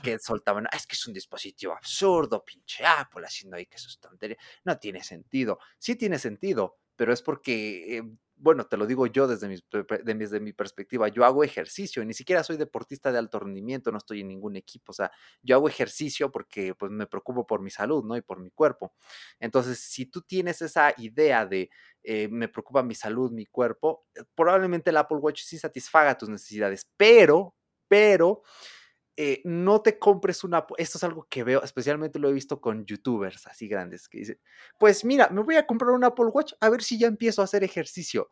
que 0.02 0.18
soltaban, 0.20 0.68
ah, 0.68 0.78
es 0.78 0.88
que 0.88 0.96
es 0.96 1.06
un 1.06 1.14
dispositivo 1.14 1.74
absurdo, 1.74 2.46
pinche 2.46 2.86
Apple 2.86 3.26
haciendo 3.26 3.58
ahí 3.58 3.66
que 3.66 3.76
eso 3.76 3.90
es 3.90 4.00
tontería. 4.00 4.38
No 4.64 4.78
tiene 4.78 5.04
sentido. 5.04 5.60
Sí 5.80 5.98
tiene 5.98 6.18
sentido, 6.18 6.78
pero 6.96 7.12
es 7.12 7.22
porque 7.22 8.02
bueno, 8.42 8.66
te 8.66 8.76
lo 8.76 8.88
digo 8.88 9.06
yo 9.06 9.28
desde 9.28 9.48
mi, 9.48 9.56
desde 10.04 10.40
mi 10.40 10.52
perspectiva, 10.52 11.08
yo 11.10 11.24
hago 11.24 11.44
ejercicio, 11.44 12.04
ni 12.04 12.16
siquiera 12.16 12.44
soy 12.44 12.58
deportista 12.58 13.12
de 13.12 13.20
alto 13.20 13.40
rendimiento, 13.40 13.92
no 13.92 14.00
estoy 14.00 14.22
en 14.22 14.30
ningún 14.30 14.56
equipo, 14.56 14.92
o 14.92 14.94
sea, 14.94 15.12
yo 15.44 15.56
hago 15.56 15.70
ejercicio 15.70 16.32
porque 16.32 16.74
pues 16.74 16.92
me 16.92 17.06
preocupo 17.06 17.46
por 17.46 17.62
mi 17.62 17.70
salud, 17.70 18.04
¿no? 18.04 18.18
Y 18.18 18.22
por 18.22 18.40
mi 18.40 18.50
cuerpo. 18.50 18.94
Entonces, 19.40 19.80
si 19.80 20.08
tú 20.08 20.22
tienes 20.24 20.62
esa 20.64 20.94
idea 20.98 21.46
de 21.46 21.70
eh, 22.04 22.28
me 22.30 22.48
preocupa 22.48 22.82
mi 22.82 22.96
salud, 22.96 23.32
mi 23.32 23.46
cuerpo, 23.46 24.06
probablemente 24.34 24.90
el 24.90 24.98
Apple 24.98 25.20
Watch 25.20 25.44
sí 25.44 25.60
satisfaga 25.60 26.18
tus 26.18 26.30
necesidades, 26.30 26.90
pero, 26.98 27.56
pero 27.88 28.42
eh, 29.18 29.42
no 29.44 29.82
te 29.82 30.00
compres 30.00 30.44
una, 30.44 30.66
esto 30.78 30.98
es 30.98 31.04
algo 31.04 31.28
que 31.30 31.44
veo, 31.44 31.64
especialmente 31.64 32.20
lo 32.20 32.30
he 32.30 32.34
visto 32.34 32.62
con 32.62 32.86
youtubers 32.86 33.46
así 33.48 33.68
grandes, 33.68 34.08
que 34.08 34.20
dicen, 34.20 34.40
pues 34.80 35.04
mira, 35.04 35.30
me 35.30 35.42
voy 35.44 35.56
a 35.56 35.68
comprar 35.68 35.92
un 35.92 36.04
Apple 36.04 36.28
Watch 36.28 36.54
a 36.60 36.70
ver 36.70 36.82
si 36.82 36.98
ya 36.98 37.08
empiezo 37.08 37.42
a 37.42 37.46
hacer 37.46 37.64
ejercicio. 37.64 38.30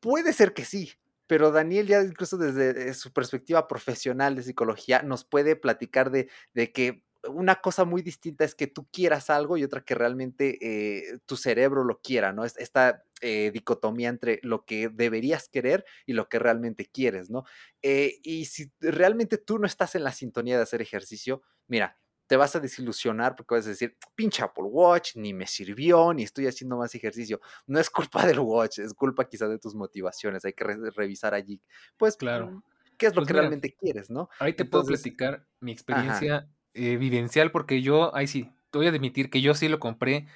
Puede 0.00 0.32
ser 0.32 0.54
que 0.54 0.64
sí, 0.64 0.92
pero 1.26 1.50
Daniel 1.50 1.86
ya 1.86 2.02
incluso 2.02 2.36
desde 2.36 2.90
eh, 2.90 2.94
su 2.94 3.12
perspectiva 3.12 3.66
profesional 3.66 4.36
de 4.36 4.42
psicología 4.42 5.02
nos 5.02 5.24
puede 5.24 5.56
platicar 5.56 6.10
de, 6.10 6.28
de 6.52 6.72
que 6.72 7.02
una 7.28 7.56
cosa 7.56 7.84
muy 7.84 8.02
distinta 8.02 8.44
es 8.44 8.54
que 8.54 8.66
tú 8.66 8.86
quieras 8.90 9.30
algo 9.30 9.56
y 9.56 9.64
otra 9.64 9.84
que 9.84 9.94
realmente 9.94 10.58
eh, 10.60 11.18
tu 11.26 11.36
cerebro 11.36 11.84
lo 11.84 12.00
quiera, 12.00 12.32
¿no? 12.32 12.44
Esta 12.44 13.04
eh, 13.20 13.50
dicotomía 13.52 14.08
entre 14.08 14.40
lo 14.42 14.64
que 14.64 14.88
deberías 14.88 15.48
querer 15.48 15.84
y 16.06 16.12
lo 16.12 16.28
que 16.28 16.38
realmente 16.38 16.86
quieres, 16.86 17.30
¿no? 17.30 17.44
Eh, 17.82 18.20
y 18.22 18.46
si 18.46 18.72
realmente 18.80 19.38
tú 19.38 19.58
no 19.58 19.66
estás 19.66 19.94
en 19.94 20.04
la 20.04 20.12
sintonía 20.12 20.56
de 20.56 20.62
hacer 20.62 20.82
ejercicio, 20.82 21.42
mira, 21.66 21.98
te 22.26 22.36
vas 22.36 22.56
a 22.56 22.60
desilusionar 22.60 23.36
porque 23.36 23.54
vas 23.54 23.66
a 23.66 23.70
decir, 23.70 23.96
pinche 24.14 24.42
Apple 24.42 24.64
Watch, 24.64 25.16
ni 25.16 25.34
me 25.34 25.46
sirvió, 25.46 26.12
ni 26.14 26.22
estoy 26.22 26.46
haciendo 26.46 26.76
más 26.76 26.94
ejercicio. 26.94 27.40
No 27.66 27.78
es 27.78 27.90
culpa 27.90 28.26
del 28.26 28.40
Watch, 28.40 28.78
es 28.78 28.94
culpa 28.94 29.28
quizás 29.28 29.50
de 29.50 29.58
tus 29.58 29.74
motivaciones. 29.74 30.44
Hay 30.44 30.54
que 30.54 30.64
revisar 30.64 31.34
allí. 31.34 31.60
Pues, 31.96 32.16
claro. 32.16 32.62
¿Qué 32.96 33.06
es 33.06 33.14
lo 33.14 33.22
pues 33.22 33.28
que 33.28 33.32
realmente 33.34 33.74
quieres, 33.74 34.08
no? 34.08 34.28
Ahí 34.38 34.54
te 34.54 34.64
puedo 34.64 34.84
platicar 34.84 35.46
mi 35.60 35.72
experiencia 35.72 36.48
evidencial, 36.74 37.50
porque 37.50 37.82
yo, 37.82 38.14
ahí 38.14 38.26
sí, 38.26 38.50
te 38.70 38.78
voy 38.78 38.86
a 38.86 38.90
admitir 38.90 39.30
que 39.30 39.40
yo 39.40 39.54
sí 39.54 39.68
lo 39.68 39.80
compré, 39.80 40.26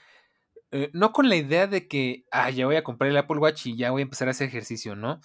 eh, 0.71 0.91
no 0.93 1.13
con 1.13 1.29
la 1.29 1.37
idea 1.37 1.67
de 1.67 1.89
que, 1.89 2.27
ah, 2.31 2.51
ya 2.51 2.67
voy 2.67 2.77
a 2.77 2.85
comprar 2.85 3.11
el 3.11 3.17
Apple 3.17 3.39
Watch 3.39 3.67
y 3.67 3.77
ya 3.77 3.91
voy 3.91 4.03
a 4.03 4.05
empezar 4.05 4.29
a 4.29 4.33
hacer 4.33 4.49
ejercicio, 4.49 4.97
¿no? 4.97 5.21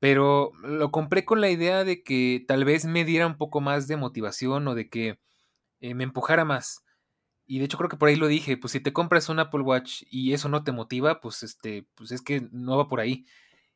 Pero 0.00 0.52
lo 0.62 0.90
compré 0.90 1.24
con 1.24 1.40
la 1.40 1.50
idea 1.50 1.84
de 1.84 2.02
que 2.02 2.44
tal 2.48 2.64
vez 2.64 2.84
me 2.86 3.04
diera 3.04 3.26
un 3.26 3.38
poco 3.38 3.60
más 3.60 3.88
de 3.88 3.96
motivación 3.96 4.68
o 4.68 4.74
de 4.74 4.88
que 4.90 5.18
eh, 5.80 5.94
me 5.94 6.04
empujara 6.04 6.44
más. 6.44 6.84
Y 7.46 7.60
de 7.60 7.66
hecho 7.66 7.78
creo 7.78 7.90
que 7.90 7.96
por 7.96 8.08
ahí 8.08 8.16
lo 8.16 8.28
dije, 8.28 8.56
pues 8.56 8.72
si 8.72 8.80
te 8.80 8.92
compras 8.92 9.28
un 9.28 9.38
Apple 9.40 9.62
Watch 9.62 10.04
y 10.10 10.32
eso 10.34 10.48
no 10.48 10.64
te 10.64 10.72
motiva, 10.72 11.20
pues 11.20 11.42
este, 11.42 11.86
pues 11.94 12.12
es 12.12 12.22
que 12.22 12.48
no 12.52 12.76
va 12.76 12.88
por 12.88 13.00
ahí. 13.00 13.26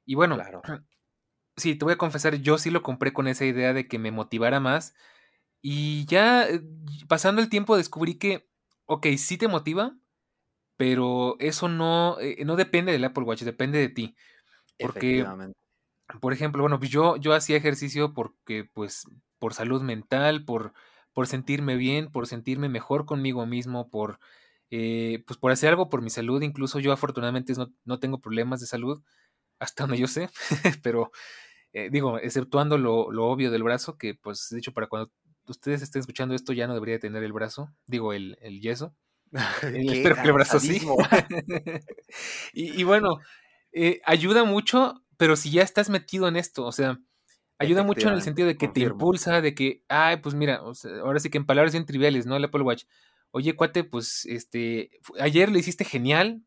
Y 0.07 0.17
bueno, 0.17 0.37
claro. 0.37 0.63
sí, 1.57 1.77
te 1.77 1.85
voy 1.85 1.95
a 1.95 1.99
confesar, 1.99 2.37
yo 2.37 2.59
sí 2.59 2.71
lo 2.71 2.83
compré 2.83 3.13
con 3.13 3.29
esa 3.29 3.45
idea 3.47 3.73
de 3.73 3.89
que 3.89 3.99
me 3.99 4.11
motivara 4.13 4.61
más 4.61 4.95
y 5.63 6.07
ya 6.07 6.49
eh, 6.49 6.63
pasando 7.09 7.43
el 7.43 7.49
tiempo 7.49 7.77
descubrí 7.77 8.15
que, 8.15 8.49
ok, 8.87 9.07
sí 9.19 9.37
te 9.37 9.49
motiva, 9.49 9.97
pero 10.77 11.37
eso 11.39 11.69
no, 11.69 12.19
eh, 12.21 12.43
no 12.45 12.57
depende 12.57 12.93
del 12.93 13.05
Apple 13.05 13.25
Watch, 13.25 13.43
depende 13.43 13.79
de 13.79 13.89
ti. 13.91 14.17
Porque, 14.79 15.27
por 16.21 16.33
ejemplo, 16.33 16.63
bueno, 16.63 16.79
pues 16.79 16.91
yo, 16.91 17.17
yo 17.17 17.35
hacía 17.35 17.57
ejercicio 17.59 18.15
porque, 18.15 18.65
pues, 18.73 19.05
por 19.39 19.53
salud 19.53 19.83
mental, 19.83 20.45
por, 20.47 20.73
por 21.13 21.27
sentirme 21.27 21.77
bien, 21.77 22.11
por 22.11 22.27
sentirme 22.27 22.71
mejor 22.71 23.05
conmigo 23.05 23.45
mismo, 23.45 23.91
por, 23.91 24.19
eh, 24.71 25.23
pues, 25.27 25.39
por 25.39 25.53
hacer 25.53 25.69
algo 25.69 25.91
por 25.91 26.01
mi 26.01 26.09
salud. 26.09 26.41
Incluso 26.41 26.79
yo 26.79 26.93
afortunadamente 26.93 27.53
no, 27.53 27.71
no 27.85 28.01
tengo 28.01 28.21
problemas 28.23 28.61
de 28.61 28.67
salud, 28.67 29.03
hasta 29.59 29.85
donde 29.85 29.99
yo 29.99 30.07
sé, 30.07 30.31
pero 30.83 31.13
digo, 31.93 32.19
exceptuando 32.19 32.79
lo, 32.79 33.13
lo, 33.13 33.27
obvio 33.27 33.51
del 33.51 33.63
brazo, 33.63 33.97
que 33.97 34.15
pues 34.15 34.49
de 34.51 34.59
hecho 34.59 34.73
para 34.73 34.89
cuando 34.89 35.13
ustedes 35.51 35.83
estén 35.83 36.01
escuchando 36.01 36.35
esto, 36.35 36.53
ya 36.53 36.67
no 36.67 36.75
debería 36.75 36.99
tener 36.99 37.23
el 37.23 37.33
brazo, 37.33 37.71
digo, 37.87 38.13
el, 38.13 38.37
yeso. 38.61 38.95
espero 39.63 40.17
que 40.17 40.23
el 40.23 40.33
brazo 40.33 40.61
sí. 40.61 40.81
y, 42.53 42.83
bueno, 42.85 43.19
eh, 43.73 44.01
ayuda 44.05 44.45
mucho, 44.45 45.05
pero 45.17 45.37
si 45.37 45.51
ya 45.51 45.63
estás 45.63 45.91
metido 45.91 46.29
en 46.29 46.37
esto, 46.37 46.65
o 46.65 46.73
sea, 46.73 46.99
Ayuda 47.61 47.83
mucho 47.83 48.09
en 48.09 48.15
el 48.15 48.23
sentido 48.23 48.49
de 48.49 48.57
que 48.57 48.69
te 48.69 48.81
impulsa, 48.81 49.43
de 49.43 49.55
que, 49.55 49.85
ay, 49.87 50.17
pues 50.17 50.35
mira, 50.35 50.63
ahora 51.03 51.21
sí 51.21 51.29
que 51.29 51.37
en 51.37 51.45
palabras 51.45 51.75
bien 51.75 51.85
triviales, 51.85 52.25
¿no? 52.25 52.35
El 52.35 52.45
Apple 52.45 52.63
Watch. 52.63 52.85
Oye, 53.33 53.55
cuate, 53.55 53.85
pues, 53.85 54.25
este, 54.25 54.91
ayer 55.19 55.53
lo 55.53 55.59
hiciste 55.59 55.85
genial, 55.85 56.43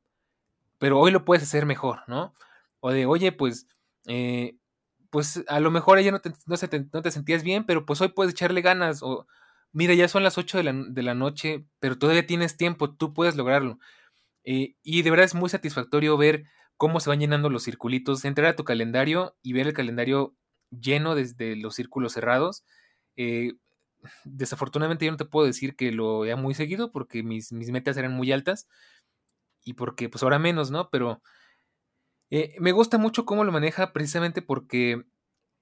pero 0.79 0.99
hoy 0.99 1.11
lo 1.11 1.23
puedes 1.23 1.43
hacer 1.43 1.67
mejor, 1.67 1.99
¿no? 2.07 2.33
O 2.79 2.89
de, 2.89 3.05
oye, 3.05 3.31
pues, 3.31 3.67
eh, 4.07 4.55
pues 5.13 5.43
a 5.47 5.59
lo 5.59 5.69
mejor 5.69 5.99
ayer 5.99 6.11
no 6.11 6.21
te, 7.03 7.11
sentías 7.11 7.43
bien, 7.43 7.67
pero 7.67 7.85
pues 7.85 8.01
hoy 8.01 8.07
puedes 8.07 8.33
echarle 8.33 8.61
ganas. 8.61 9.03
O, 9.03 9.27
mira, 9.71 9.93
ya 9.93 10.07
son 10.07 10.23
las 10.23 10.39
8 10.39 10.57
de 10.57 10.63
la, 10.63 10.73
de 10.73 11.03
la 11.03 11.13
noche, 11.13 11.67
pero 11.79 11.99
todavía 11.99 12.25
tienes 12.25 12.57
tiempo, 12.57 12.95
tú 12.95 13.13
puedes 13.13 13.35
lograrlo. 13.35 13.77
Eh, 14.43 14.75
y 14.81 15.03
de 15.03 15.11
verdad 15.11 15.25
es 15.25 15.35
muy 15.35 15.51
satisfactorio 15.51 16.17
ver 16.17 16.45
cómo 16.77 16.99
se 16.99 17.11
van 17.11 17.19
llenando 17.19 17.51
los 17.51 17.63
circulitos, 17.63 18.25
entrar 18.25 18.47
a 18.47 18.55
tu 18.55 18.63
calendario 18.63 19.35
y 19.43 19.53
ver 19.53 19.67
el 19.67 19.73
calendario 19.73 20.35
lleno 20.71 21.13
desde 21.13 21.57
los 21.57 21.75
círculos 21.75 22.13
cerrados. 22.13 22.63
Eh, 23.15 23.53
desafortunadamente 24.25 25.05
yo 25.05 25.11
no 25.11 25.17
te 25.17 25.25
puedo 25.25 25.45
decir 25.45 25.75
que 25.75 25.91
lo 25.91 26.21
vea 26.21 26.37
muy 26.37 26.55
seguido 26.55 26.91
porque 26.91 27.21
mis, 27.21 27.53
mis, 27.53 27.69
metas 27.69 27.97
eran 27.97 28.13
muy 28.13 28.31
altas 28.31 28.67
y 29.63 29.73
porque 29.73 30.09
pues 30.09 30.23
ahora 30.23 30.39
menos, 30.39 30.71
¿no? 30.71 30.89
Pero 30.89 31.21
eh, 32.35 32.55
me 32.59 32.71
gusta 32.71 32.97
mucho 32.97 33.25
cómo 33.27 33.43
lo 33.43 33.51
maneja 33.51 33.93
precisamente 33.93 34.41
porque 34.41 35.05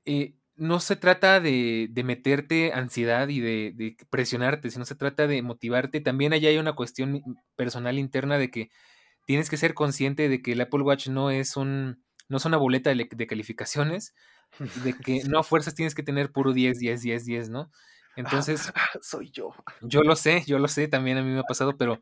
eh, 0.05 0.35
no 0.55 0.79
se 0.79 0.95
trata 0.95 1.41
de, 1.41 1.89
de 1.91 2.03
meterte 2.05 2.71
ansiedad 2.71 3.27
y 3.27 3.41
de, 3.41 3.73
de, 3.75 3.97
presionarte, 4.09 4.71
sino 4.71 4.85
se 4.85 4.95
trata 4.95 5.27
de 5.27 5.41
motivarte. 5.41 5.99
También 5.99 6.31
allá 6.31 6.47
hay 6.47 6.57
una 6.59 6.71
cuestión 6.71 7.23
personal 7.57 7.99
interna 7.99 8.37
de 8.37 8.49
que 8.49 8.69
tienes 9.25 9.49
que 9.49 9.57
ser 9.57 9.73
consciente 9.73 10.29
de 10.29 10.41
que 10.41 10.53
el 10.53 10.61
Apple 10.61 10.83
Watch 10.83 11.09
no 11.09 11.29
es 11.29 11.57
un 11.57 12.01
no 12.29 12.37
es 12.37 12.45
una 12.45 12.55
boleta 12.55 12.89
de, 12.95 13.09
de 13.11 13.27
calificaciones, 13.27 14.15
de 14.85 14.93
que 14.93 15.23
no 15.27 15.39
a 15.39 15.43
fuerzas 15.43 15.75
tienes 15.75 15.93
que 15.93 16.03
tener 16.03 16.31
puro 16.31 16.53
10, 16.53 16.79
10, 16.79 17.01
10, 17.01 17.25
10, 17.25 17.49
¿no? 17.49 17.69
Entonces, 18.15 18.71
soy 19.01 19.31
yo. 19.31 19.53
Yo 19.81 20.01
lo 20.01 20.15
sé, 20.15 20.43
yo 20.45 20.59
lo 20.59 20.67
sé, 20.67 20.87
también 20.87 21.17
a 21.17 21.23
mí 21.23 21.29
me 21.31 21.39
ha 21.39 21.43
pasado, 21.43 21.77
pero 21.77 22.01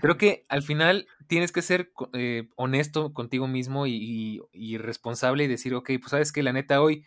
creo 0.00 0.16
que 0.16 0.44
al 0.48 0.62
final 0.62 1.06
tienes 1.26 1.52
que 1.52 1.62
ser 1.62 1.92
eh, 2.14 2.48
honesto 2.56 3.12
contigo 3.12 3.48
mismo 3.48 3.86
y, 3.86 4.42
y, 4.52 4.78
responsable 4.78 5.44
y 5.44 5.48
decir, 5.48 5.74
ok, 5.74 5.90
pues 6.00 6.10
sabes 6.10 6.32
que 6.32 6.42
la 6.42 6.52
neta 6.52 6.80
hoy, 6.80 7.04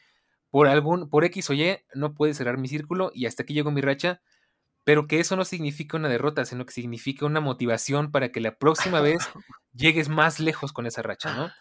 por 0.50 0.68
algún, 0.68 1.10
por 1.10 1.26
X 1.26 1.50
o 1.50 1.54
Y, 1.54 1.78
no 1.94 2.14
puedes 2.14 2.38
cerrar 2.38 2.58
mi 2.58 2.68
círculo 2.68 3.12
y 3.14 3.26
hasta 3.26 3.44
aquí 3.44 3.54
llegó 3.54 3.72
mi 3.72 3.82
racha, 3.82 4.22
pero 4.84 5.08
que 5.08 5.20
eso 5.20 5.36
no 5.36 5.46
significa 5.46 5.98
una 5.98 6.10
derrota, 6.10 6.46
sino 6.46 6.66
que 6.66 6.74
significa 6.74 7.26
una 7.26 7.40
motivación 7.40 8.12
para 8.12 8.32
que 8.32 8.40
la 8.40 8.58
próxima 8.58 9.02
vez 9.02 9.18
llegues 9.74 10.10
más 10.10 10.40
lejos 10.40 10.72
con 10.72 10.86
esa 10.86 11.02
racha, 11.02 11.36
¿no? 11.36 11.52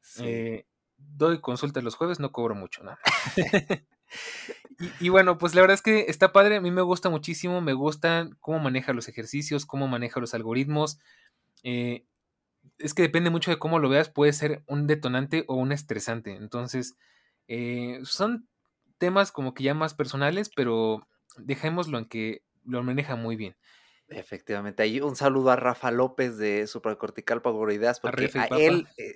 Sí. 0.00 0.22
Eh, 0.24 0.66
doy 0.96 1.40
consultas 1.40 1.82
los 1.82 1.96
jueves, 1.96 2.20
no 2.20 2.32
cobro 2.32 2.54
mucho, 2.54 2.82
¿no? 2.84 2.96
y, 5.00 5.08
bueno, 5.08 5.38
pues 5.38 5.54
la 5.54 5.60
verdad 5.60 5.74
es 5.74 5.82
que 5.82 6.06
está 6.08 6.32
padre, 6.32 6.56
a 6.56 6.60
mí 6.60 6.70
me 6.70 6.82
gusta 6.82 7.10
muchísimo, 7.10 7.60
me 7.60 7.72
gusta 7.72 8.28
cómo 8.40 8.58
maneja 8.58 8.92
los 8.92 9.08
ejercicios, 9.08 9.66
cómo 9.66 9.88
maneja 9.88 10.20
los 10.20 10.34
algoritmos. 10.34 10.98
Eh, 11.62 12.04
es 12.78 12.94
que 12.94 13.02
depende 13.02 13.30
mucho 13.30 13.50
de 13.50 13.58
cómo 13.58 13.78
lo 13.78 13.88
veas, 13.88 14.08
puede 14.08 14.32
ser 14.32 14.62
un 14.66 14.86
detonante 14.86 15.44
o 15.48 15.56
un 15.56 15.72
estresante. 15.72 16.36
Entonces, 16.36 16.96
eh, 17.48 18.00
son 18.04 18.48
temas 18.98 19.32
como 19.32 19.54
que 19.54 19.64
ya 19.64 19.74
más 19.74 19.94
personales, 19.94 20.50
pero 20.54 21.06
dejémoslo 21.36 21.98
en 21.98 22.04
que 22.04 22.42
lo 22.64 22.82
maneja 22.82 23.16
muy 23.16 23.36
bien. 23.36 23.56
Efectivamente, 24.08 24.82
ahí 24.82 25.00
un 25.00 25.16
saludo 25.16 25.50
a 25.50 25.56
Rafa 25.56 25.90
López 25.90 26.38
de 26.38 26.66
Supracortical 26.66 27.42
Pagoroideas, 27.42 28.00
porque 28.00 28.30
a, 28.34 28.46
él, 28.56 28.86
eh, 28.96 29.14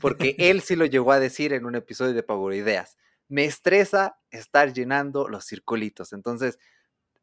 porque 0.00 0.36
él 0.38 0.60
sí 0.60 0.76
lo 0.76 0.84
llegó 0.84 1.10
a 1.10 1.18
decir 1.18 1.52
en 1.52 1.66
un 1.66 1.74
episodio 1.74 2.14
de 2.14 2.22
Pagoroideas. 2.22 2.96
Me 3.28 3.44
estresa 3.44 4.18
estar 4.30 4.72
llenando 4.72 5.28
los 5.28 5.46
circulitos. 5.46 6.12
Entonces, 6.12 6.58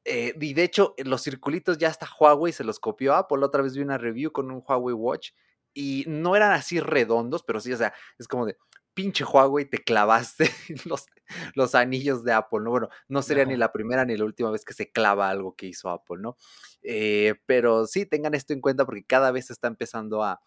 eh, 0.06 0.34
y 0.40 0.54
de 0.54 0.64
hecho, 0.64 0.96
los 0.98 1.22
circulitos 1.22 1.78
ya 1.78 1.90
hasta 1.90 2.10
Huawei 2.20 2.54
se 2.54 2.64
los 2.64 2.80
copió 2.80 3.14
Apple. 3.16 3.44
Otra 3.44 3.62
vez 3.62 3.76
vi 3.76 3.82
una 3.82 3.98
review 3.98 4.32
con 4.32 4.52
un 4.52 4.64
Huawei 4.68 4.94
Watch 4.94 5.32
y 5.74 6.06
no 6.08 6.36
eran 6.36 6.52
así 6.52 6.80
redondos, 6.80 7.44
pero 7.44 7.60
sí, 7.60 7.72
o 7.72 7.78
sea, 7.78 7.94
es 8.20 8.28
como 8.28 8.46
de, 8.46 8.58
pinche 8.94 9.24
Huawei, 9.24 9.70
te 9.70 9.78
clavaste 9.78 10.50
los, 10.86 11.06
los 11.56 11.76
anillos 11.76 12.24
de 12.24 12.34
Apple, 12.34 12.60
¿no? 12.62 12.72
Bueno, 12.72 12.90
no 13.08 13.22
sería 13.22 13.46
ni 13.46 13.56
la 13.56 13.72
primera 13.72 14.06
ni 14.06 14.18
la 14.18 14.26
última 14.26 14.52
vez 14.52 14.66
que 14.66 14.74
se 14.74 14.92
clava 14.92 15.30
algo 15.30 15.56
que 15.56 15.68
hizo 15.68 15.90
Apple, 15.90 16.18
¿no? 16.20 16.38
Eh, 16.82 17.36
pero 17.46 17.86
sí, 17.88 18.06
tengan 18.06 18.34
esto 18.34 18.54
en 18.54 18.62
cuenta 18.62 18.86
porque 18.86 19.04
cada 19.04 19.32
vez 19.32 19.48
se 19.48 19.54
está 19.54 19.68
empezando 19.68 20.24
a, 20.24 20.42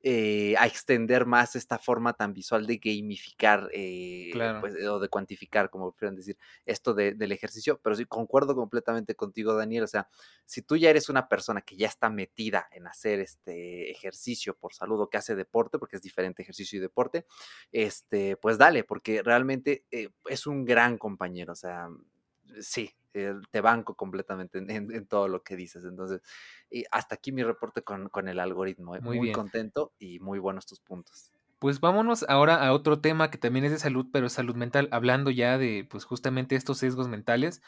eh, 0.00 0.54
a 0.58 0.66
extender 0.66 1.26
más 1.26 1.56
esta 1.56 1.76
forma 1.76 2.12
tan 2.12 2.32
visual 2.32 2.66
de 2.66 2.76
gamificar 2.76 3.68
eh, 3.72 4.30
pues, 4.60 4.74
o 4.86 5.00
de 5.00 5.08
cuantificar, 5.08 5.70
como 5.70 5.90
prefieran 5.90 6.14
decir, 6.14 6.38
esto 6.64 6.94
del 6.94 7.32
ejercicio. 7.32 7.80
Pero 7.82 7.96
sí, 7.96 8.04
concuerdo 8.04 8.54
completamente 8.54 9.16
contigo, 9.16 9.54
Daniel. 9.54 9.84
O 9.84 9.88
sea, 9.88 10.08
si 10.44 10.62
tú 10.62 10.76
ya 10.76 10.90
eres 10.90 11.08
una 11.08 11.28
persona 11.28 11.62
que 11.62 11.76
ya 11.76 11.88
está 11.88 12.10
metida 12.10 12.68
en 12.70 12.86
hacer 12.86 13.18
este 13.18 13.90
ejercicio 13.90 14.56
por 14.56 14.72
salud 14.72 15.00
o 15.00 15.10
que 15.10 15.18
hace 15.18 15.34
deporte, 15.34 15.78
porque 15.78 15.96
es 15.96 16.02
diferente 16.02 16.42
ejercicio 16.42 16.78
y 16.78 16.80
deporte, 16.80 17.26
este, 17.72 18.36
pues 18.36 18.56
dale, 18.56 18.84
porque 18.84 19.22
realmente 19.22 19.84
eh, 19.90 20.10
es 20.26 20.46
un 20.46 20.64
gran 20.64 20.96
compañero. 20.96 21.52
O 21.52 21.56
sea, 21.56 21.88
sí, 22.60 22.94
eh, 23.14 23.34
te 23.50 23.60
banco 23.60 23.94
completamente 23.94 24.58
en, 24.58 25.06
todo 25.06 25.28
lo 25.28 25.42
que 25.42 25.56
dices. 25.56 25.84
Entonces, 25.84 26.22
y 26.70 26.84
hasta 26.90 27.16
aquí 27.16 27.32
mi 27.32 27.42
reporte 27.42 27.82
con, 27.82 28.28
el 28.28 28.38
algoritmo. 28.38 28.94
¿eh? 28.96 29.00
Muy, 29.00 29.32
contento 29.32 29.92
y 29.98 30.20
muy 30.20 30.38
buenos 30.38 30.66
tus 30.66 30.80
puntos. 30.80 31.32
Pues 31.58 31.80
vámonos 31.80 32.24
ahora 32.28 32.64
a 32.64 32.72
otro 32.72 33.00
tema 33.00 33.30
que 33.30 33.38
también 33.38 33.64
es 33.64 33.72
de 33.72 33.78
salud, 33.78 34.06
pero 34.12 34.26
es 34.26 34.32
salud 34.32 34.54
mental, 34.54 34.88
hablando 34.92 35.30
ya 35.30 35.58
de 35.58 35.86
pues 35.90 36.04
justamente 36.04 36.54
estos 36.54 36.78
sesgos 36.78 37.08
mentales. 37.08 37.62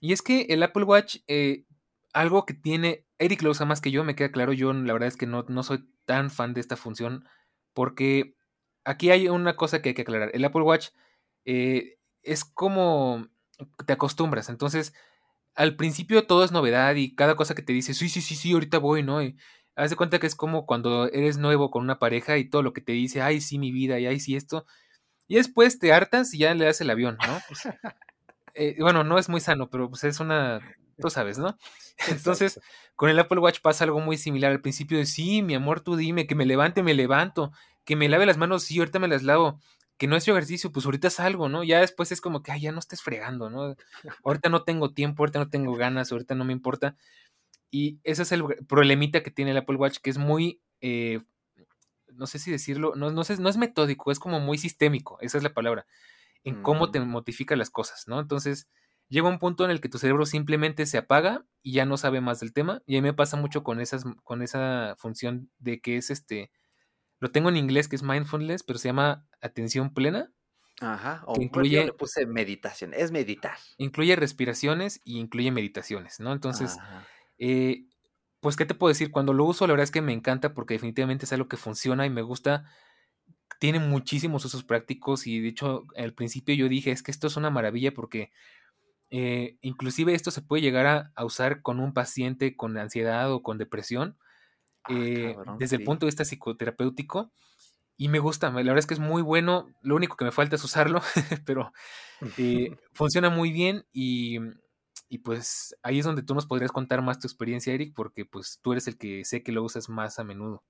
Y 0.00 0.12
es 0.12 0.22
que 0.22 0.46
el 0.48 0.62
Apple 0.62 0.84
Watch, 0.84 1.18
eh, 1.26 1.66
algo 2.14 2.46
que 2.46 2.54
tiene, 2.54 3.04
Eric 3.18 3.42
lo 3.42 3.50
usa 3.50 3.66
más 3.66 3.82
que 3.82 3.90
yo, 3.90 4.04
me 4.04 4.14
queda 4.14 4.32
claro, 4.32 4.54
yo 4.54 4.72
la 4.72 4.94
verdad 4.94 5.08
es 5.08 5.18
que 5.18 5.26
no, 5.26 5.44
no 5.48 5.62
soy 5.62 5.86
tan 6.06 6.30
fan 6.30 6.54
de 6.54 6.60
esta 6.60 6.76
función, 6.76 7.26
porque 7.74 8.36
aquí 8.84 9.10
hay 9.10 9.28
una 9.28 9.56
cosa 9.56 9.82
que 9.82 9.90
hay 9.90 9.94
que 9.94 10.02
aclarar. 10.02 10.30
El 10.32 10.44
Apple 10.44 10.62
Watch 10.62 10.88
es 11.44 12.44
como 12.44 13.28
te 13.86 13.92
acostumbras. 13.92 14.48
Entonces, 14.48 14.94
al 15.54 15.76
principio 15.76 16.26
todo 16.26 16.44
es 16.44 16.52
novedad 16.52 16.94
y 16.94 17.14
cada 17.14 17.36
cosa 17.36 17.54
que 17.54 17.62
te 17.62 17.72
dice, 17.72 17.94
sí, 17.94 18.08
sí, 18.08 18.20
sí, 18.20 18.34
sí, 18.34 18.52
ahorita 18.52 18.78
voy, 18.78 19.02
¿no? 19.02 19.22
Y 19.22 19.36
haz 19.76 19.90
de 19.90 19.96
cuenta 19.96 20.18
que 20.18 20.26
es 20.26 20.34
como 20.34 20.66
cuando 20.66 21.06
eres 21.06 21.38
nuevo 21.38 21.70
con 21.70 21.82
una 21.82 21.98
pareja 21.98 22.38
y 22.38 22.48
todo 22.48 22.62
lo 22.62 22.72
que 22.72 22.80
te 22.80 22.92
dice, 22.92 23.22
ay, 23.22 23.40
sí, 23.40 23.58
mi 23.58 23.72
vida, 23.72 23.98
y 23.98 24.06
ay, 24.06 24.20
sí, 24.20 24.36
esto. 24.36 24.66
Y 25.28 25.36
después 25.36 25.78
te 25.78 25.92
hartas 25.92 26.34
y 26.34 26.38
ya 26.38 26.54
le 26.54 26.64
das 26.64 26.80
el 26.80 26.90
avión, 26.90 27.18
¿no? 27.26 27.38
Pues, 27.46 27.68
eh, 28.54 28.76
bueno, 28.80 29.04
no 29.04 29.18
es 29.18 29.28
muy 29.28 29.40
sano, 29.40 29.70
pero 29.70 29.88
pues 29.88 30.04
es 30.04 30.20
una, 30.20 30.60
tú 30.98 31.10
sabes, 31.10 31.38
¿no? 31.38 31.56
Entonces, 32.08 32.60
con 32.96 33.10
el 33.10 33.18
Apple 33.18 33.40
Watch 33.40 33.60
pasa 33.60 33.84
algo 33.84 34.00
muy 34.00 34.16
similar. 34.16 34.50
Al 34.52 34.60
principio 34.60 34.98
de, 34.98 35.06
sí, 35.06 35.42
mi 35.42 35.54
amor, 35.54 35.80
tú 35.80 35.96
dime, 35.96 36.26
que 36.26 36.34
me 36.34 36.46
levante, 36.46 36.82
me 36.82 36.94
levanto, 36.94 37.52
que 37.84 37.96
me 37.96 38.08
lave 38.08 38.26
las 38.26 38.38
manos, 38.38 38.64
sí, 38.64 38.78
ahorita 38.78 38.98
me 38.98 39.08
las 39.08 39.22
lavo 39.22 39.60
que 40.00 40.06
no 40.06 40.16
es 40.16 40.26
ejercicio, 40.26 40.72
pues 40.72 40.86
ahorita 40.86 41.10
salgo, 41.10 41.50
¿no? 41.50 41.62
Ya 41.62 41.80
después 41.80 42.10
es 42.10 42.22
como 42.22 42.42
que, 42.42 42.50
ay, 42.50 42.62
ya 42.62 42.72
no 42.72 42.78
estés 42.78 43.02
fregando, 43.02 43.50
¿no? 43.50 43.76
Ahorita 44.24 44.48
no 44.48 44.64
tengo 44.64 44.94
tiempo, 44.94 45.22
ahorita 45.22 45.40
no 45.40 45.50
tengo 45.50 45.74
ganas, 45.74 46.10
ahorita 46.10 46.34
no 46.34 46.46
me 46.46 46.54
importa. 46.54 46.96
Y 47.70 48.00
ese 48.02 48.22
es 48.22 48.32
el 48.32 48.42
problemita 48.66 49.22
que 49.22 49.30
tiene 49.30 49.50
el 49.50 49.58
Apple 49.58 49.76
Watch, 49.76 49.98
que 49.98 50.08
es 50.08 50.16
muy, 50.16 50.62
eh, 50.80 51.20
no 52.14 52.26
sé 52.26 52.38
si 52.38 52.50
decirlo, 52.50 52.94
no, 52.96 53.10
no, 53.10 53.24
sé, 53.24 53.36
no 53.36 53.50
es 53.50 53.58
metódico, 53.58 54.10
es 54.10 54.18
como 54.18 54.40
muy 54.40 54.56
sistémico, 54.56 55.18
esa 55.20 55.36
es 55.36 55.44
la 55.44 55.52
palabra, 55.52 55.84
en 56.44 56.62
cómo 56.62 56.90
te 56.90 56.98
mm. 56.98 57.06
modifica 57.06 57.54
las 57.54 57.68
cosas, 57.68 58.08
¿no? 58.08 58.20
Entonces, 58.20 58.70
llega 59.10 59.28
un 59.28 59.38
punto 59.38 59.66
en 59.66 59.70
el 59.70 59.82
que 59.82 59.90
tu 59.90 59.98
cerebro 59.98 60.24
simplemente 60.24 60.86
se 60.86 60.96
apaga 60.96 61.44
y 61.62 61.74
ya 61.74 61.84
no 61.84 61.98
sabe 61.98 62.22
más 62.22 62.40
del 62.40 62.54
tema. 62.54 62.80
Y 62.86 62.96
a 62.96 63.02
mí 63.02 63.08
me 63.08 63.12
pasa 63.12 63.36
mucho 63.36 63.62
con, 63.64 63.82
esas, 63.82 64.04
con 64.24 64.40
esa 64.40 64.94
función 64.96 65.50
de 65.58 65.82
que 65.82 65.98
es 65.98 66.08
este 66.08 66.50
lo 67.20 67.30
tengo 67.30 67.50
en 67.50 67.56
inglés 67.56 67.86
que 67.86 67.96
es 67.96 68.02
mindfulness, 68.02 68.62
pero 68.62 68.78
se 68.78 68.88
llama 68.88 69.26
atención 69.40 69.92
plena. 69.92 70.32
Ajá, 70.80 71.22
o 71.26 71.38
incluye, 71.38 71.84
le 71.84 71.92
puse 71.92 72.24
meditación, 72.24 72.94
es 72.94 73.12
meditar. 73.12 73.58
Incluye 73.76 74.16
respiraciones 74.16 75.02
y 75.04 75.18
incluye 75.18 75.50
meditaciones, 75.50 76.18
¿no? 76.20 76.32
Entonces, 76.32 76.78
eh, 77.38 77.84
pues, 78.40 78.56
¿qué 78.56 78.64
te 78.64 78.74
puedo 78.74 78.88
decir? 78.88 79.10
Cuando 79.10 79.34
lo 79.34 79.44
uso, 79.44 79.66
la 79.66 79.74
verdad 79.74 79.84
es 79.84 79.90
que 79.90 80.00
me 80.00 80.14
encanta 80.14 80.54
porque 80.54 80.74
definitivamente 80.74 81.26
es 81.26 81.32
algo 81.34 81.48
que 81.48 81.58
funciona 81.58 82.06
y 82.06 82.10
me 82.10 82.22
gusta. 82.22 82.64
Tiene 83.58 83.78
muchísimos 83.78 84.42
usos 84.46 84.64
prácticos 84.64 85.26
y 85.26 85.40
de 85.40 85.48
hecho 85.48 85.84
al 85.98 86.14
principio 86.14 86.54
yo 86.54 86.70
dije, 86.70 86.90
es 86.90 87.02
que 87.02 87.10
esto 87.10 87.26
es 87.26 87.36
una 87.36 87.50
maravilla 87.50 87.92
porque 87.92 88.32
eh, 89.10 89.58
inclusive 89.60 90.14
esto 90.14 90.30
se 90.30 90.40
puede 90.40 90.62
llegar 90.62 90.86
a, 90.86 91.12
a, 91.14 91.26
usar 91.26 91.60
con 91.60 91.80
un 91.80 91.92
paciente 91.92 92.56
con 92.56 92.78
ansiedad 92.78 93.30
o 93.30 93.42
con 93.42 93.58
depresión 93.58 94.16
Ah, 94.84 94.92
eh, 94.92 95.36
desde 95.58 95.76
el 95.76 95.84
punto 95.84 96.06
de 96.06 96.08
vista 96.08 96.24
psicoterapéutico. 96.24 97.30
Y 97.96 98.08
me 98.08 98.18
gusta, 98.18 98.48
la 98.48 98.56
verdad 98.56 98.78
es 98.78 98.86
que 98.86 98.94
es 98.94 99.00
muy 99.00 99.20
bueno. 99.20 99.68
Lo 99.82 99.94
único 99.94 100.16
que 100.16 100.24
me 100.24 100.32
falta 100.32 100.56
es 100.56 100.64
usarlo, 100.64 101.02
pero 101.44 101.70
eh, 102.38 102.74
funciona 102.94 103.28
muy 103.28 103.52
bien 103.52 103.84
y, 103.92 104.38
y, 105.10 105.18
pues 105.18 105.76
ahí 105.82 105.98
es 105.98 106.06
donde 106.06 106.22
tú 106.22 106.34
nos 106.34 106.46
podrías 106.46 106.72
contar 106.72 107.02
más 107.02 107.18
tu 107.18 107.26
experiencia, 107.26 107.74
Eric, 107.74 107.92
porque 107.94 108.24
pues 108.24 108.58
tú 108.62 108.72
eres 108.72 108.88
el 108.88 108.96
que 108.96 109.22
sé 109.26 109.42
que 109.42 109.52
lo 109.52 109.62
usas 109.62 109.90
más 109.90 110.18
a 110.18 110.24
menudo. 110.24 110.64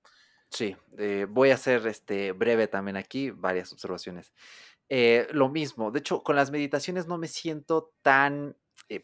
Sí, 0.49 0.75
eh, 0.97 1.25
voy 1.29 1.51
a 1.51 1.53
hacer 1.53 1.87
este 1.87 2.33
breve 2.33 2.67
también 2.67 2.97
aquí, 2.97 3.29
varias 3.29 3.71
observaciones. 3.71 4.33
Eh, 4.89 5.25
lo 5.31 5.47
mismo, 5.47 5.89
de 5.89 5.99
hecho, 5.99 6.23
con 6.23 6.35
las 6.35 6.51
meditaciones 6.51 7.07
no 7.07 7.17
me 7.17 7.29
siento 7.29 7.93
tan 8.01 8.57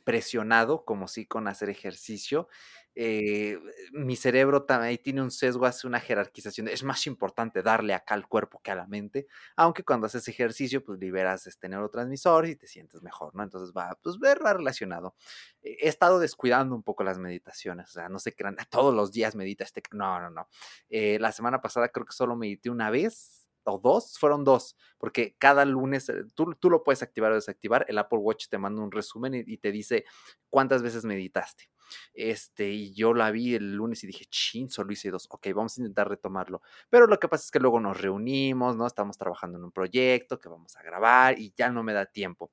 presionado 0.03 0.83
como 0.83 1.07
sí 1.07 1.25
con 1.25 1.47
hacer 1.47 1.69
ejercicio. 1.69 2.49
Eh, 2.99 3.59
mi 3.91 4.15
cerebro 4.15 4.63
también 4.63 4.97
tiene 4.97 5.21
un 5.21 5.29
sesgo, 5.29 5.67
hace 5.67 5.85
una 5.85 5.99
jerarquización. 5.99 6.67
Es 6.67 6.83
más 6.83 7.05
importante 7.05 7.61
darle 7.61 7.93
acá 7.93 8.15
al 8.15 8.27
cuerpo 8.27 8.59
que 8.63 8.71
a 8.71 8.75
la 8.75 8.87
mente, 8.87 9.27
aunque 9.55 9.83
cuando 9.83 10.07
haces 10.07 10.27
ejercicio, 10.27 10.83
pues 10.83 10.97
liberas 10.97 11.45
este 11.45 11.69
neurotransmisor 11.69 12.47
y 12.47 12.55
te 12.55 12.65
sientes 12.65 13.03
mejor, 13.03 13.35
¿no? 13.35 13.43
Entonces 13.43 13.71
va, 13.71 13.95
pues 14.01 14.17
va 14.17 14.33
relacionado. 14.33 15.13
He 15.61 15.87
estado 15.87 16.17
descuidando 16.17 16.75
un 16.75 16.81
poco 16.81 17.03
las 17.03 17.19
meditaciones, 17.19 17.89
o 17.89 17.91
sea, 17.91 18.09
no 18.09 18.17
se 18.17 18.33
crean, 18.33 18.57
todos 18.71 18.95
los 18.95 19.11
días 19.11 19.35
medita 19.35 19.63
este. 19.63 19.83
No, 19.91 20.19
no, 20.19 20.31
no. 20.31 20.47
la 20.89 21.31
semana 21.31 21.61
pasada 21.61 21.89
creo 21.89 22.05
que 22.07 22.13
solo 22.13 22.35
medité 22.35 22.71
una 22.71 22.89
vez 22.89 23.46
o 23.67 23.79
dos, 23.79 24.17
fueron 24.17 24.43
dos, 24.43 24.75
porque 24.97 25.35
cada 25.37 25.65
lunes 25.65 26.09
eh, 26.09 26.23
tú, 26.33 26.53
tú, 26.55 26.69
lo 26.69 26.83
puedes 26.83 27.03
activar 27.03 27.31
o 27.31 27.35
desactivar, 27.35 27.85
el 27.87 27.97
Apple 27.97 28.19
Watch 28.19 28.47
te 28.47 28.57
manda 28.57 28.81
un 28.81 28.91
resumen 28.91 29.33
y, 29.35 29.57
te 29.57 29.71
dice 29.71 30.05
cuántas 30.49 30.81
veces 30.81 31.05
meditaste. 31.05 31.69
Este, 32.13 32.69
y 32.69 32.93
yo 32.93 33.13
la 33.13 33.31
vi 33.31 33.55
el 33.55 33.75
lunes 33.75 34.03
y 34.03 34.07
dije, 34.07 34.25
chin, 34.25 34.69
solo 34.69 34.91
hice 34.91 35.11
dos, 35.11 35.27
ok, 35.29 35.47
vamos 35.53 35.77
a 35.77 35.81
intentar 35.81 36.09
retomarlo. 36.09 36.61
Pero 36.89 37.07
lo 37.07 37.19
que 37.19 37.27
pasa 37.27 37.45
es 37.45 37.51
que 37.51 37.59
luego 37.59 37.79
nos 37.79 37.99
reunimos, 37.99 38.75
¿no? 38.75 38.87
Estamos 38.87 39.17
trabajando 39.17 39.57
en 39.57 39.65
un 39.65 39.71
proyecto 39.71 40.39
que 40.39 40.49
vamos 40.49 40.75
a 40.75 40.83
grabar 40.83 41.39
y 41.39 41.53
ya 41.55 41.69
no 41.69 41.83
me 41.83 41.93
da 41.93 42.05
tiempo. 42.05 42.51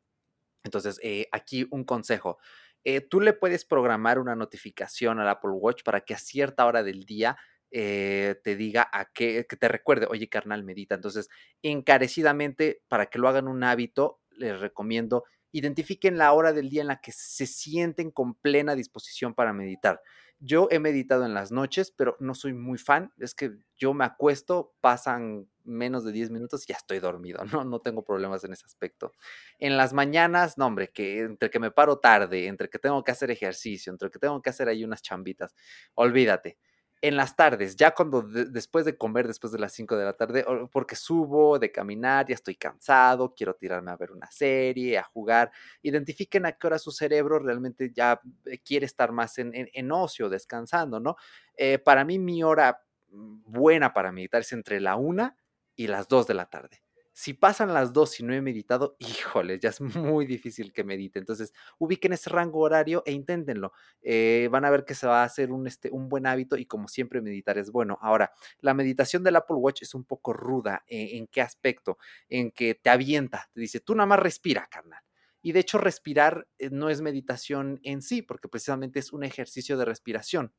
Entonces, 0.65 0.99
eh, 1.03 1.29
aquí 1.31 1.67
un 1.71 1.85
consejo. 1.85 2.39
Eh, 2.85 3.01
tú 3.01 3.21
le 3.21 3.33
puedes 3.33 3.65
programar 3.65 4.19
una 4.19 4.37
notificación 4.37 5.19
al 5.19 5.29
Apple 5.29 5.53
Watch 5.53 5.83
para 5.83 6.03
que 6.03 6.15
a 6.15 6.19
cierta 6.19 6.67
hora 6.67 6.83
del 6.83 7.05
día 7.05 7.37
eh, 7.77 8.37
te 8.45 8.55
diga 8.55 8.89
a 8.93 9.07
qué, 9.07 9.47
que 9.49 9.57
te 9.57 9.67
recuerde, 9.67 10.07
oye 10.09 10.29
carnal, 10.29 10.63
medita. 10.63 10.95
Entonces, 10.95 11.29
encarecidamente, 11.61 12.83
para 12.87 13.07
que 13.07 13.19
lo 13.19 13.29
hagan 13.29 13.49
un 13.49 13.65
hábito, 13.65 14.21
les 14.31 14.61
recomiendo, 14.61 15.25
identifiquen 15.51 16.17
la 16.17 16.33
hora 16.35 16.53
del 16.53 16.71
día 16.71 16.83
en 16.83 16.87
la 16.87 17.01
que 17.01 17.11
se 17.11 17.47
sienten 17.47 18.13
con 18.13 18.37
plena 18.37 18.77
disposición 18.77 19.35
para 19.35 19.53
meditar. 19.53 20.01
Yo 20.39 20.69
he 20.71 20.79
meditado 20.79 21.27
en 21.27 21.35
las 21.35 21.51
noches, 21.51 21.91
pero 21.91 22.17
no 22.21 22.37
soy 22.37 22.53
muy 22.53 22.79
fan. 22.79 23.13
Es 23.19 23.35
que 23.35 23.51
yo 23.77 23.93
me 23.93 24.05
acuesto, 24.05 24.73
pasan 24.81 25.49
menos 25.65 26.05
de 26.05 26.13
10 26.13 26.31
minutos 26.31 26.63
y 26.69 26.73
ya 26.73 26.77
estoy 26.77 27.01
dormido, 27.01 27.45
¿no? 27.53 27.65
No 27.65 27.81
tengo 27.81 28.05
problemas 28.05 28.45
en 28.45 28.53
ese 28.53 28.67
aspecto. 28.67 29.11
En 29.59 29.77
las 29.77 29.93
mañanas, 29.93 30.59
no, 30.59 30.67
hombre, 30.67 30.93
que 30.93 31.23
entre 31.23 31.51
que 31.51 31.59
me 31.59 31.73
paro 31.73 31.99
tarde, 31.99 32.47
entre 32.47 32.69
que 32.71 32.79
tengo 32.79 33.03
que 33.03 33.11
hacer 33.11 33.33
ejercicio, 33.33 33.91
entre 33.93 34.11
que 34.13 34.21
tengo 34.21 34.41
que 34.41 34.51
hacer 34.51 34.69
ahí 34.69 34.85
unas 34.85 35.03
chambitas, 35.03 35.57
olvídate 35.95 36.57
en 37.05 37.19
las 37.19 37.37
tardes, 37.37 37.77
ya 37.77 37.91
cuando 37.91 38.23
después 38.23 38.87
de 38.87 38.97
comer, 38.97 39.27
después 39.27 39.53
de 39.53 39.59
las 39.59 39.75
5 39.75 39.95
de 39.95 40.05
la 40.07 40.15
tarde, 40.15 40.43
porque 40.73 40.97
subo 40.97 41.59
de 41.59 41.71
caminar, 41.71 42.27
ya 42.27 42.35
estoy 42.35 42.55
cansado, 42.55 43.35
quiero 43.35 43.55
tirarme 43.55 43.91
a 43.91 43.97
ver 43.97 44.11
una 44.11 44.31
serie, 44.31 44.97
a 44.97 45.03
jugar, 45.03 45.53
identifiquen 45.83 46.47
a 46.47 46.53
qué 46.53 46.67
hora 46.67 46.79
su 46.79 46.93
cerebro 46.93 47.39
realmente 47.39 47.93
ya 47.95 48.23
eh, 48.47 48.59
quiere 48.61 48.87
estar 48.87 49.13
más 49.13 49.37
en, 49.37 49.53
en, 49.53 49.93
ocio, 49.93 50.31
descansando, 50.31 50.99
¿no? 50.99 51.17
Eh, 51.59 51.79
para 51.79 52.07
mí 52.07 52.19
mi 52.19 52.43
hora 52.43 52.83
mm, 53.11 53.53
buena 53.53 53.93
para 53.93 54.11
meditar 54.11 54.41
es 54.41 54.53
entre 54.55 54.81
la 54.81 54.97
1 54.97 55.37
y 55.77 55.89
las 55.89 56.09
2 56.09 56.27
de 56.27 56.35
la 56.35 56.47
tarde. 56.47 56.84
Si 57.17 57.33
pasan 57.33 57.73
las 57.73 57.93
dos 57.93 58.19
y 58.19 58.25
no 58.25 58.35
he 58.35 58.41
meditado, 58.43 58.97
híjole, 58.99 59.61
ya 59.61 59.69
es 59.69 59.81
muy 59.81 60.27
difícil 60.27 60.73
que 60.73 60.83
medite. 60.83 61.21
Entonces, 61.21 61.53
ubiquen 61.79 62.13
ese 62.13 62.29
rango 62.29 62.59
horario 62.59 63.05
e 63.07 63.13
inténtenlo. 63.13 63.73
Eh, 64.03 64.49
van 64.51 64.65
a 64.65 64.71
ver 64.71 64.85
que 64.85 64.95
se 64.97 65.07
va 65.07 65.23
a 65.23 65.25
hacer 65.25 65.53
un, 65.53 65.69
este, 65.69 65.91
un 65.93 66.09
buen 66.09 66.27
hábito 66.27 66.57
y 66.57 66.67
como 66.67 66.89
siempre 66.89 67.23
meditar 67.23 67.57
es 67.57 67.71
bueno. 67.71 67.99
Ahora, 68.03 68.33
la 68.59 68.75
meditación 68.75 69.23
del 69.23 69.37
Apple 69.37 69.57
Watch 69.57 69.83
es 69.83 69.95
un 69.95 70.05
poco 70.05 70.33
ruda. 70.33 70.83
¿En, 70.89 71.19
en 71.19 71.27
qué 71.29 71.41
aspecto? 71.41 71.99
En 72.29 72.51
que 72.51 72.75
te 72.75 72.91
avienta, 72.91 73.49
te 73.53 73.61
dice, 73.61 73.79
tú 73.79 73.95
nada 73.95 74.07
más 74.07 74.19
respira, 74.19 74.67
carnal. 74.69 75.01
Y 75.41 75.53
de 75.53 75.61
hecho, 75.61 75.79
respirar 75.79 76.49
eh, 76.59 76.71
no 76.71 76.91
es 76.91 77.01
meditación 77.01 77.79
en 77.85 78.03
sí, 78.03 78.23
porque 78.23 78.49
precisamente 78.49 78.99
es 78.99 79.13
un 79.13 79.23
ejercicio 79.23 79.77
de 79.77 79.85
respiración 79.85 80.53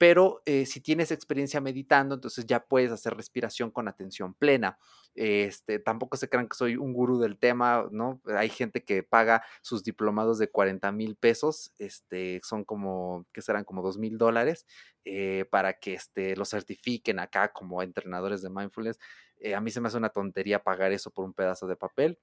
pero 0.00 0.40
eh, 0.46 0.64
si 0.64 0.80
tienes 0.80 1.10
experiencia 1.10 1.60
meditando, 1.60 2.14
entonces 2.14 2.46
ya 2.46 2.64
puedes 2.64 2.90
hacer 2.90 3.14
respiración 3.14 3.70
con 3.70 3.86
atención 3.86 4.32
plena. 4.32 4.78
Este, 5.14 5.78
tampoco 5.78 6.16
se 6.16 6.30
crean 6.30 6.48
que 6.48 6.56
soy 6.56 6.76
un 6.76 6.94
gurú 6.94 7.18
del 7.18 7.38
tema, 7.38 7.86
¿no? 7.90 8.18
Hay 8.24 8.48
gente 8.48 8.82
que 8.82 9.02
paga 9.02 9.44
sus 9.60 9.84
diplomados 9.84 10.38
de 10.38 10.48
40 10.48 10.90
mil 10.92 11.16
pesos, 11.16 11.74
este, 11.76 12.40
son 12.42 12.64
como, 12.64 13.26
que 13.34 13.42
serán 13.42 13.64
como 13.64 13.82
2 13.82 13.98
mil 13.98 14.16
dólares, 14.16 14.64
eh, 15.04 15.44
para 15.50 15.74
que 15.74 15.92
este, 15.92 16.34
lo 16.34 16.46
certifiquen 16.46 17.18
acá 17.18 17.52
como 17.52 17.82
entrenadores 17.82 18.40
de 18.40 18.48
mindfulness. 18.48 18.98
Eh, 19.36 19.54
a 19.54 19.60
mí 19.60 19.70
se 19.70 19.82
me 19.82 19.88
hace 19.88 19.98
una 19.98 20.08
tontería 20.08 20.62
pagar 20.62 20.92
eso 20.92 21.10
por 21.10 21.26
un 21.26 21.34
pedazo 21.34 21.66
de 21.66 21.76
papel. 21.76 22.18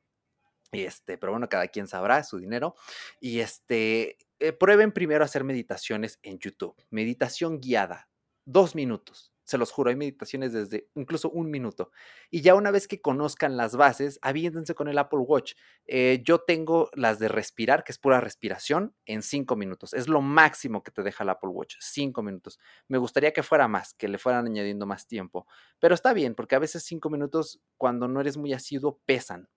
Este, 0.72 1.20
pero 1.20 1.32
bueno, 1.32 1.48
cada 1.48 1.68
quien 1.68 1.88
sabrá 1.88 2.24
su 2.24 2.40
dinero. 2.40 2.74
Y 3.20 3.40
este, 3.40 4.18
eh, 4.40 4.54
prueben 4.54 4.92
primero 4.92 5.24
hacer 5.24 5.44
meditaciones 5.44 6.20
en 6.24 6.40
YouTube. 6.40 6.76
Meditación 6.90 7.60
guiada, 7.60 8.10
dos 8.46 8.76
minutos. 8.76 9.34
Se 9.48 9.58
los 9.58 9.72
juro, 9.72 9.90
hay 9.90 9.96
meditaciones 9.96 10.52
desde 10.52 10.90
incluso 10.96 11.30
un 11.30 11.50
minuto. 11.50 11.90
Y 12.30 12.42
ya 12.42 12.54
una 12.54 12.70
vez 12.70 12.86
que 12.86 13.00
conozcan 13.00 13.56
las 13.56 13.78
bases, 13.78 14.20
aviéntense 14.22 14.76
con 14.76 14.90
el 14.90 14.98
Apple 14.98 15.20
Watch. 15.20 15.54
Eh, 15.86 16.22
yo 16.26 16.40
tengo 16.40 16.90
las 16.94 17.18
de 17.18 17.30
respirar, 17.30 17.86
que 17.86 17.94
es 17.94 17.98
pura 17.98 18.20
respiración, 18.20 18.94
en 19.06 19.22
cinco 19.22 19.56
minutos. 19.56 19.94
Es 19.94 20.10
lo 20.10 20.22
máximo 20.22 20.84
que 20.84 20.92
te 20.92 21.02
deja 21.02 21.24
el 21.24 21.30
Apple 21.30 21.52
Watch, 21.52 21.76
cinco 21.80 22.22
minutos. 22.22 22.60
Me 22.90 22.98
gustaría 22.98 23.32
que 23.32 23.42
fuera 23.42 23.70
más, 23.70 23.94
que 23.94 24.10
le 24.10 24.18
fueran 24.18 24.48
añadiendo 24.48 24.86
más 24.86 25.08
tiempo. 25.08 25.48
Pero 25.80 25.96
está 25.96 26.12
bien, 26.12 26.36
porque 26.36 26.56
a 26.56 26.60
veces 26.60 26.84
cinco 26.84 27.10
minutos, 27.10 27.62
cuando 27.78 28.10
no 28.10 28.20
eres 28.20 28.36
muy 28.36 28.52
asiduo, 28.52 29.00
pesan. 29.06 29.48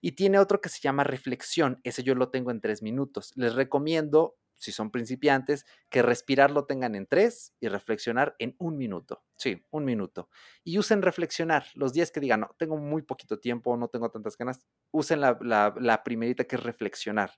Y 0.00 0.12
tiene 0.12 0.38
otro 0.38 0.60
que 0.60 0.68
se 0.68 0.78
llama 0.78 1.02
reflexión. 1.02 1.80
Ese 1.82 2.04
yo 2.04 2.14
lo 2.14 2.30
tengo 2.30 2.52
en 2.52 2.60
tres 2.60 2.82
minutos. 2.82 3.32
Les 3.34 3.54
recomiendo 3.56 4.36
si 4.60 4.72
son 4.72 4.90
principiantes, 4.90 5.64
que 5.88 6.02
respirar 6.02 6.50
lo 6.50 6.66
tengan 6.66 6.94
en 6.94 7.06
tres 7.06 7.54
y 7.60 7.68
reflexionar 7.68 8.36
en 8.38 8.54
un 8.58 8.76
minuto. 8.76 9.24
Sí, 9.36 9.66
un 9.70 9.86
minuto. 9.86 10.28
Y 10.62 10.78
usen 10.78 11.00
reflexionar. 11.00 11.64
Los 11.74 11.94
días 11.94 12.10
que 12.10 12.20
digan, 12.20 12.40
no, 12.40 12.54
tengo 12.58 12.76
muy 12.76 13.00
poquito 13.02 13.40
tiempo, 13.40 13.74
no 13.76 13.88
tengo 13.88 14.10
tantas 14.10 14.36
ganas, 14.36 14.60
usen 14.90 15.22
la, 15.22 15.38
la, 15.40 16.02
primerita 16.04 16.44
que 16.44 16.56
es 16.56 16.62
reflexionar. 16.62 17.32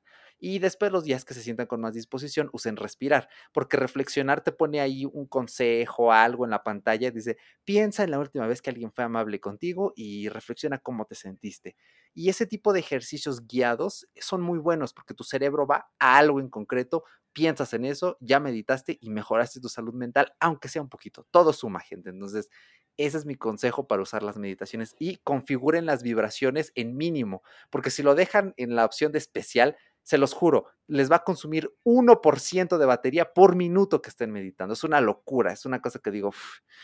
Y 0.45 0.59
después 0.59 0.91
los 0.91 1.05
días 1.05 1.25
que 1.25 1.35
se 1.35 1.41
sientan 1.41 1.69
con 1.69 1.81
más 1.81 1.95
disposición, 1.95 2.51
usen 2.53 2.75
respirar, 2.77 3.29
porque 3.53 3.77
reflexionar 3.77 4.43
te 4.43 4.51
pone 4.51 4.81
ahí 4.81 5.05
un 5.05 5.27
consejo, 5.27 6.13
algo 6.13 6.45
en 6.45 6.51
la 6.51 6.65
pantalla, 6.65 7.13
dice, 7.13 7.37
piensa 7.65 8.03
en 8.03 8.11
la 8.11 8.19
última 8.19 8.49
vez 8.49 8.61
que 8.61 8.71
alguien 8.71 8.91
fue 8.93 9.05
amable 9.05 9.39
contigo 9.39 9.93
y 9.95 10.29
reflexiona 10.29 10.79
cómo 10.79 11.05
te 11.05 11.15
sentiste. 11.15 11.77
Y 12.13 12.29
ese 12.29 12.45
tipo 12.47 12.73
de 12.73 12.81
ejercicios 12.81 13.47
guiados 13.47 14.09
son 14.21 14.41
muy 14.43 14.59
buenos 14.59 14.93
porque 14.93 15.15
tu 15.15 15.23
cerebro 15.23 15.65
va 15.65 15.93
a 16.01 16.19
algo 16.19 16.41
en 16.41 16.51
concreto, 16.51 17.05
piensas 17.33 17.73
en 17.73 17.85
eso, 17.85 18.17
ya 18.19 18.41
meditaste 18.41 18.99
y 19.01 19.11
mejoraste 19.11 19.61
tu 19.61 19.69
salud 19.69 19.95
mental, 19.95 20.35
aunque 20.41 20.67
sea 20.69 20.83
un 20.83 20.89
poquito. 20.89 21.25
Todo 21.31 21.53
suma, 21.53 21.79
gente. 21.79 22.11
Entonces, 22.11 22.51
ese 22.99 23.17
es 23.19 23.25
mi 23.27 23.37
consejo 23.37 23.87
para 23.87 24.03
usar 24.03 24.23
las 24.23 24.37
meditaciones 24.37 24.95
y 24.99 25.17
configuren 25.19 25.87
las 25.87 26.03
vibraciones 26.03 26.73
en 26.75 26.97
mínimo, 26.97 27.43
porque 27.71 27.91
si 27.91 28.03
lo 28.03 28.15
dejan 28.15 28.53
en 28.57 28.75
la 28.77 28.85
opción 28.85 29.13
de 29.13 29.19
especial, 29.19 29.77
se 30.03 30.19
los 30.19 30.33
juro, 30.33 30.67
les 30.89 31.11
va 31.11 31.17
a 31.17 31.25
consumir 31.25 31.73
1% 31.85 32.79
de 32.79 32.87
batería 32.87 33.33
por 33.33 33.57
minuto 33.57 34.03
que 34.03 34.11
estén 34.11 34.31
meditando. 34.31 34.75
Es 34.75 34.85
una 34.85 35.01
locura, 35.01 35.53
es 35.53 35.65
una 35.65 35.81
cosa 35.81 36.01
que 36.01 36.11
digo. 36.11 36.33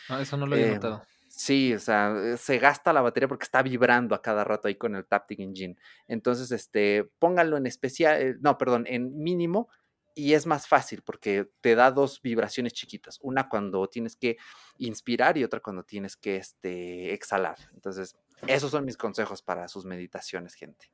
Ah, 0.07 0.21
eso 0.21 0.37
no 0.37 0.45
lo 0.45 0.55
he 0.55 0.67
em, 0.67 0.73
notado. 0.75 1.03
Sí, 1.27 1.73
o 1.73 1.79
sea, 1.79 2.13
eh, 2.17 2.37
se 2.37 2.57
gasta 2.57 2.91
la 2.91 3.01
batería 3.01 3.27
porque 3.27 3.43
está 3.43 3.61
vibrando 3.61 4.15
a 4.15 4.21
cada 4.21 4.43
rato 4.43 4.67
ahí 4.67 4.75
con 4.75 4.95
el 4.95 5.05
Taptic 5.05 5.39
Engine. 5.39 5.75
Entonces, 6.07 6.51
este, 6.51 7.09
pónganlo 7.19 7.57
en 7.57 7.67
especial, 7.67 8.21
eh, 8.21 8.35
no, 8.39 8.57
perdón, 8.57 8.85
en 8.87 9.15
mínimo 9.17 9.69
y 10.15 10.33
es 10.33 10.45
más 10.45 10.67
fácil 10.67 11.01
porque 11.01 11.49
te 11.61 11.75
da 11.75 11.91
dos 11.91 12.21
vibraciones 12.21 12.73
chiquitas, 12.73 13.19
una 13.21 13.47
cuando 13.47 13.87
tienes 13.87 14.15
que 14.15 14.37
inspirar 14.77 15.37
y 15.37 15.43
otra 15.43 15.59
cuando 15.59 15.83
tienes 15.83 16.17
que 16.17 16.37
este, 16.37 17.13
exhalar. 17.13 17.57
Entonces, 17.73 18.17
esos 18.47 18.71
son 18.71 18.85
mis 18.85 18.97
consejos 18.97 19.41
para 19.41 19.67
sus 19.67 19.85
meditaciones, 19.85 20.55
gente. 20.55 20.91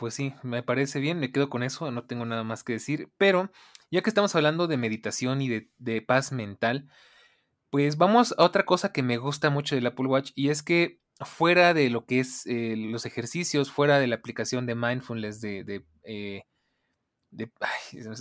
Pues 0.00 0.14
sí, 0.14 0.32
me 0.42 0.62
parece 0.62 0.98
bien, 0.98 1.20
me 1.20 1.30
quedo 1.30 1.50
con 1.50 1.62
eso, 1.62 1.90
no 1.90 2.06
tengo 2.06 2.24
nada 2.24 2.42
más 2.42 2.64
que 2.64 2.72
decir, 2.72 3.10
pero 3.18 3.52
ya 3.90 4.00
que 4.00 4.08
estamos 4.08 4.34
hablando 4.34 4.66
de 4.66 4.78
meditación 4.78 5.42
y 5.42 5.68
de 5.76 6.00
paz 6.00 6.32
mental, 6.32 6.88
pues 7.68 7.98
vamos 7.98 8.34
a 8.38 8.44
otra 8.44 8.64
cosa 8.64 8.92
que 8.92 9.02
me 9.02 9.18
gusta 9.18 9.50
mucho 9.50 9.74
del 9.74 9.84
Apple 9.84 10.06
Watch 10.06 10.32
y 10.34 10.48
es 10.48 10.62
que 10.62 11.02
fuera 11.20 11.74
de 11.74 11.90
lo 11.90 12.06
que 12.06 12.20
es 12.20 12.46
eh, 12.46 12.76
los 12.78 13.04
ejercicios, 13.04 13.70
fuera 13.70 13.98
de 13.98 14.06
la 14.06 14.16
aplicación 14.16 14.64
de 14.64 14.74
mindfulness, 14.74 15.42
de, 15.42 15.84
eh, 16.04 16.44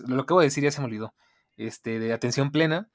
lo 0.06 0.26
que 0.26 0.34
voy 0.34 0.44
a 0.44 0.48
decir 0.48 0.66
ya 0.66 0.72
se 0.72 0.82
me 0.82 0.88
olvidó, 0.88 1.16
este, 1.56 1.98
de 2.00 2.12
atención 2.12 2.52
plena, 2.52 2.90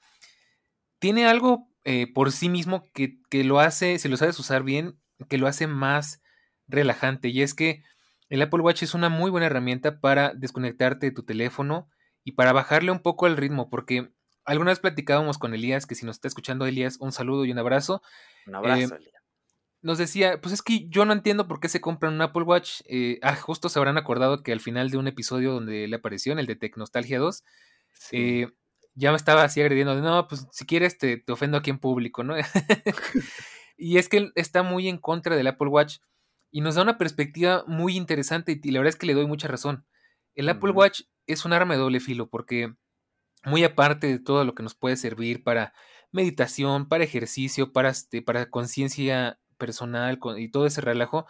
tiene 0.99 1.24
algo 1.26 1.70
eh, 1.85 2.07
por 2.12 2.32
sí 2.32 2.51
mismo 2.51 2.85
que, 2.93 3.16
que, 3.30 3.45
lo 3.45 3.61
hace, 3.61 3.99
si 3.99 4.11
lo 4.11 4.18
sabes 4.18 4.39
usar 4.39 4.62
bien, 4.62 5.01
que 5.30 5.39
lo 5.39 5.47
hace 5.47 5.68
más 5.68 6.20
relajante 6.68 7.28
y 7.28 7.41
es 7.41 7.55
que 7.55 7.82
el 8.35 8.43
Apple 8.43 8.62
Watch 8.62 8.82
es 8.82 8.95
una 8.95 9.09
muy 9.09 9.30
buena 9.30 9.47
herramienta 9.47 10.01
para 10.01 10.35
desconectarte 10.35 11.07
de 11.07 11.12
tu 11.12 11.22
teléfono 11.22 11.89
y 12.24 12.32
para 12.32 12.53
bajarle 12.53 12.91
un 12.91 12.99
poco 12.99 13.28
el 13.28 13.37
ritmo, 13.37 13.70
porque 13.70 14.12
alguna 14.45 14.72
vez 14.72 14.80
platicábamos 14.80 15.39
con 15.39 15.55
Elías, 15.55 15.87
que 15.87 15.95
si 15.95 16.05
nos 16.05 16.16
está 16.16 16.26
escuchando 16.26 16.66
Elías, 16.66 16.97
un 16.99 17.12
saludo 17.12 17.45
y 17.45 17.53
un 17.53 17.61
abrazo. 17.61 18.03
Un 18.49 18.57
abrazo, 18.57 18.97
eh, 18.97 18.99
nos 19.82 19.99
decía, 19.99 20.41
pues 20.41 20.53
es 20.53 20.62
que 20.62 20.89
yo 20.89 21.05
no 21.05 21.12
entiendo 21.12 21.47
por 21.47 21.61
qué 21.61 21.68
se 21.68 21.80
compran 21.80 22.14
un 22.14 22.22
Apple 22.22 22.43
Watch. 22.43 22.80
Eh, 22.87 23.20
ah, 23.22 23.37
justo 23.37 23.68
se 23.68 23.78
habrán 23.78 23.99
acordado 23.99 24.43
que 24.43 24.51
al 24.51 24.61
final 24.61 24.91
de 24.91 24.97
un 24.97 25.07
episodio 25.07 25.53
donde 25.53 25.87
le 25.87 25.95
apareció 25.95 26.32
en 26.32 26.41
el 26.41 26.47
de 26.47 26.57
Tecnostalgia 26.57 27.20
2, 27.20 27.45
eh, 28.11 28.49
ya 28.95 29.12
me 29.12 29.16
estaba 29.16 29.45
así 29.45 29.61
agrediendo 29.61 29.95
de, 29.95 30.03
no, 30.03 30.26
pues 30.26 30.49
si 30.51 30.66
quieres 30.66 30.99
te, 30.99 31.18
te 31.18 31.32
ofendo 31.32 31.57
aquí 31.57 31.70
en 31.70 31.78
público, 31.78 32.24
¿no? 32.24 32.35
y 33.76 33.99
es 33.99 34.09
que 34.09 34.16
él 34.16 34.32
está 34.35 34.64
muy 34.64 34.89
en 34.89 34.99
contra 34.99 35.37
del 35.37 35.47
Apple 35.47 35.68
Watch 35.68 35.99
y 36.55 36.61
nos 36.61 36.77
da 36.77 36.83
una 36.83 36.99
perspectiva 36.99 37.65
muy 37.67 37.97
interesante 37.97 38.61
y 38.63 38.71
la 38.71 38.79
verdad 38.79 38.91
es 38.91 38.97
que 38.97 39.07
le 39.07 39.15
doy 39.15 39.27
mucha 39.27 39.49
razón. 39.49 39.85
El 40.37 40.49
Apple 40.49 40.71
Watch 40.71 41.01
es 41.27 41.45
un 41.45 41.53
arma 41.53 41.75
de 41.75 41.81
doble 41.81 41.99
filo 41.99 42.31
porque 42.31 42.77
muy 43.45 43.65
aparte 43.65 44.07
de 44.07 44.21
todo 44.21 44.45
lo 44.45 44.55
que 44.55 44.63
nos 44.63 44.77
puede 44.77 44.97
servir 44.97 45.43
para 45.43 45.75
meditación, 46.13 46.89
para 46.89 47.03
ejercicio, 47.03 47.73
para, 47.73 47.89
este, 47.89 48.23
para 48.23 48.51
conciencia 48.51 49.41
personal 49.59 50.21
y 50.39 50.49
todo 50.49 50.67
ese 50.67 50.81
relajo, 50.81 51.27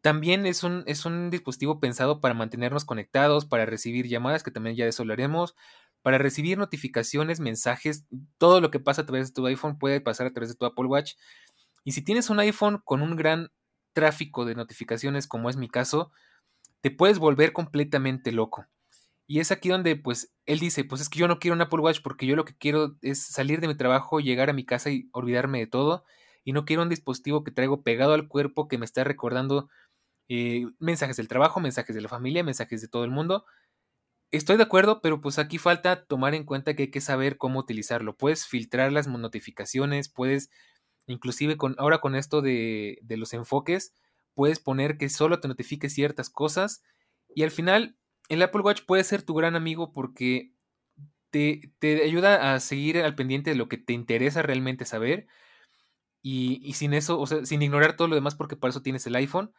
también 0.00 0.44
es 0.44 0.64
un, 0.64 0.82
es 0.88 1.04
un 1.04 1.30
dispositivo 1.30 1.78
pensado 1.78 2.20
para 2.20 2.34
mantenernos 2.34 2.84
conectados, 2.84 3.46
para 3.46 3.64
recibir 3.64 4.08
llamadas, 4.08 4.42
que 4.42 4.50
también 4.50 4.74
ya 4.74 4.82
de 4.82 4.90
eso 4.90 5.04
hablaremos, 5.04 5.54
para 6.02 6.18
recibir 6.18 6.58
notificaciones, 6.58 7.38
mensajes, 7.38 8.06
todo 8.38 8.60
lo 8.60 8.72
que 8.72 8.80
pasa 8.80 9.02
a 9.02 9.06
través 9.06 9.28
de 9.28 9.34
tu 9.34 9.46
iPhone 9.46 9.78
puede 9.78 10.00
pasar 10.00 10.26
a 10.26 10.32
través 10.32 10.48
de 10.48 10.56
tu 10.56 10.66
Apple 10.66 10.86
Watch. 10.86 11.12
Y 11.84 11.92
si 11.92 12.02
tienes 12.02 12.28
un 12.28 12.40
iPhone 12.40 12.82
con 12.84 13.02
un 13.02 13.14
gran 13.14 13.52
tráfico 13.98 14.44
de 14.44 14.54
notificaciones, 14.54 15.26
como 15.26 15.50
es 15.50 15.56
mi 15.56 15.68
caso, 15.68 16.12
te 16.82 16.92
puedes 16.92 17.18
volver 17.18 17.52
completamente 17.52 18.30
loco. 18.30 18.64
Y 19.26 19.40
es 19.40 19.50
aquí 19.50 19.70
donde, 19.70 19.96
pues, 19.96 20.32
él 20.46 20.60
dice, 20.60 20.84
pues 20.84 21.00
es 21.00 21.08
que 21.08 21.18
yo 21.18 21.26
no 21.26 21.40
quiero 21.40 21.56
un 21.56 21.62
Apple 21.62 21.80
Watch 21.80 22.00
porque 22.00 22.24
yo 22.24 22.36
lo 22.36 22.44
que 22.44 22.56
quiero 22.56 22.96
es 23.02 23.20
salir 23.26 23.60
de 23.60 23.66
mi 23.66 23.76
trabajo, 23.76 24.20
llegar 24.20 24.50
a 24.50 24.52
mi 24.52 24.64
casa 24.64 24.90
y 24.90 25.08
olvidarme 25.12 25.58
de 25.58 25.66
todo. 25.66 26.04
Y 26.44 26.52
no 26.52 26.64
quiero 26.64 26.82
un 26.82 26.88
dispositivo 26.88 27.42
que 27.42 27.50
traigo 27.50 27.82
pegado 27.82 28.12
al 28.12 28.28
cuerpo 28.28 28.68
que 28.68 28.78
me 28.78 28.84
está 28.84 29.02
recordando 29.02 29.68
eh, 30.28 30.66
mensajes 30.78 31.16
del 31.16 31.26
trabajo, 31.26 31.58
mensajes 31.58 31.96
de 31.96 32.02
la 32.02 32.08
familia, 32.08 32.44
mensajes 32.44 32.80
de 32.80 32.88
todo 32.88 33.02
el 33.02 33.10
mundo. 33.10 33.44
Estoy 34.30 34.58
de 34.58 34.62
acuerdo, 34.62 35.00
pero 35.00 35.20
pues 35.20 35.40
aquí 35.40 35.58
falta 35.58 36.04
tomar 36.04 36.36
en 36.36 36.44
cuenta 36.44 36.76
que 36.76 36.84
hay 36.84 36.90
que 36.92 37.00
saber 37.00 37.36
cómo 37.36 37.58
utilizarlo. 37.58 38.16
Puedes 38.16 38.46
filtrar 38.46 38.92
las 38.92 39.08
notificaciones, 39.08 40.08
puedes, 40.08 40.50
inclusive 41.08 41.56
con, 41.56 41.74
ahora 41.78 42.00
con 42.00 42.14
esto 42.14 42.42
de, 42.42 42.98
de 43.02 43.16
los 43.16 43.32
enfoques, 43.34 43.92
puedes 44.34 44.60
poner 44.60 44.98
que 44.98 45.08
solo 45.08 45.40
te 45.40 45.48
notifique 45.48 45.90
ciertas 45.90 46.30
cosas 46.30 46.82
y 47.34 47.42
al 47.42 47.50
final 47.50 47.96
el 48.28 48.42
Apple 48.42 48.62
Watch 48.62 48.82
puede 48.86 49.04
ser 49.04 49.22
tu 49.22 49.34
gran 49.34 49.56
amigo 49.56 49.92
porque 49.92 50.52
te, 51.30 51.72
ayuda 52.04 52.54
a 52.54 52.60
seguir 52.60 52.98
al 52.98 53.14
pendiente 53.14 53.50
de 53.50 53.56
lo 53.56 53.68
que 53.68 53.78
te 53.78 53.92
interesa 53.92 54.42
realmente 54.42 54.84
saber. 54.84 55.26
Y, 56.22 56.74
sin 56.74 56.92
eso, 56.92 57.18
o 57.18 57.26
sea, 57.26 57.46
sin 57.46 57.62
ignorar 57.62 57.96
todo 57.96 58.08
lo 58.08 58.14
demás, 58.14 58.34
porque 58.34 58.56
para 58.56 58.70
eso 58.70 58.82
tienes 58.82 59.06
el 59.06 59.16
iPhone. 59.16 59.52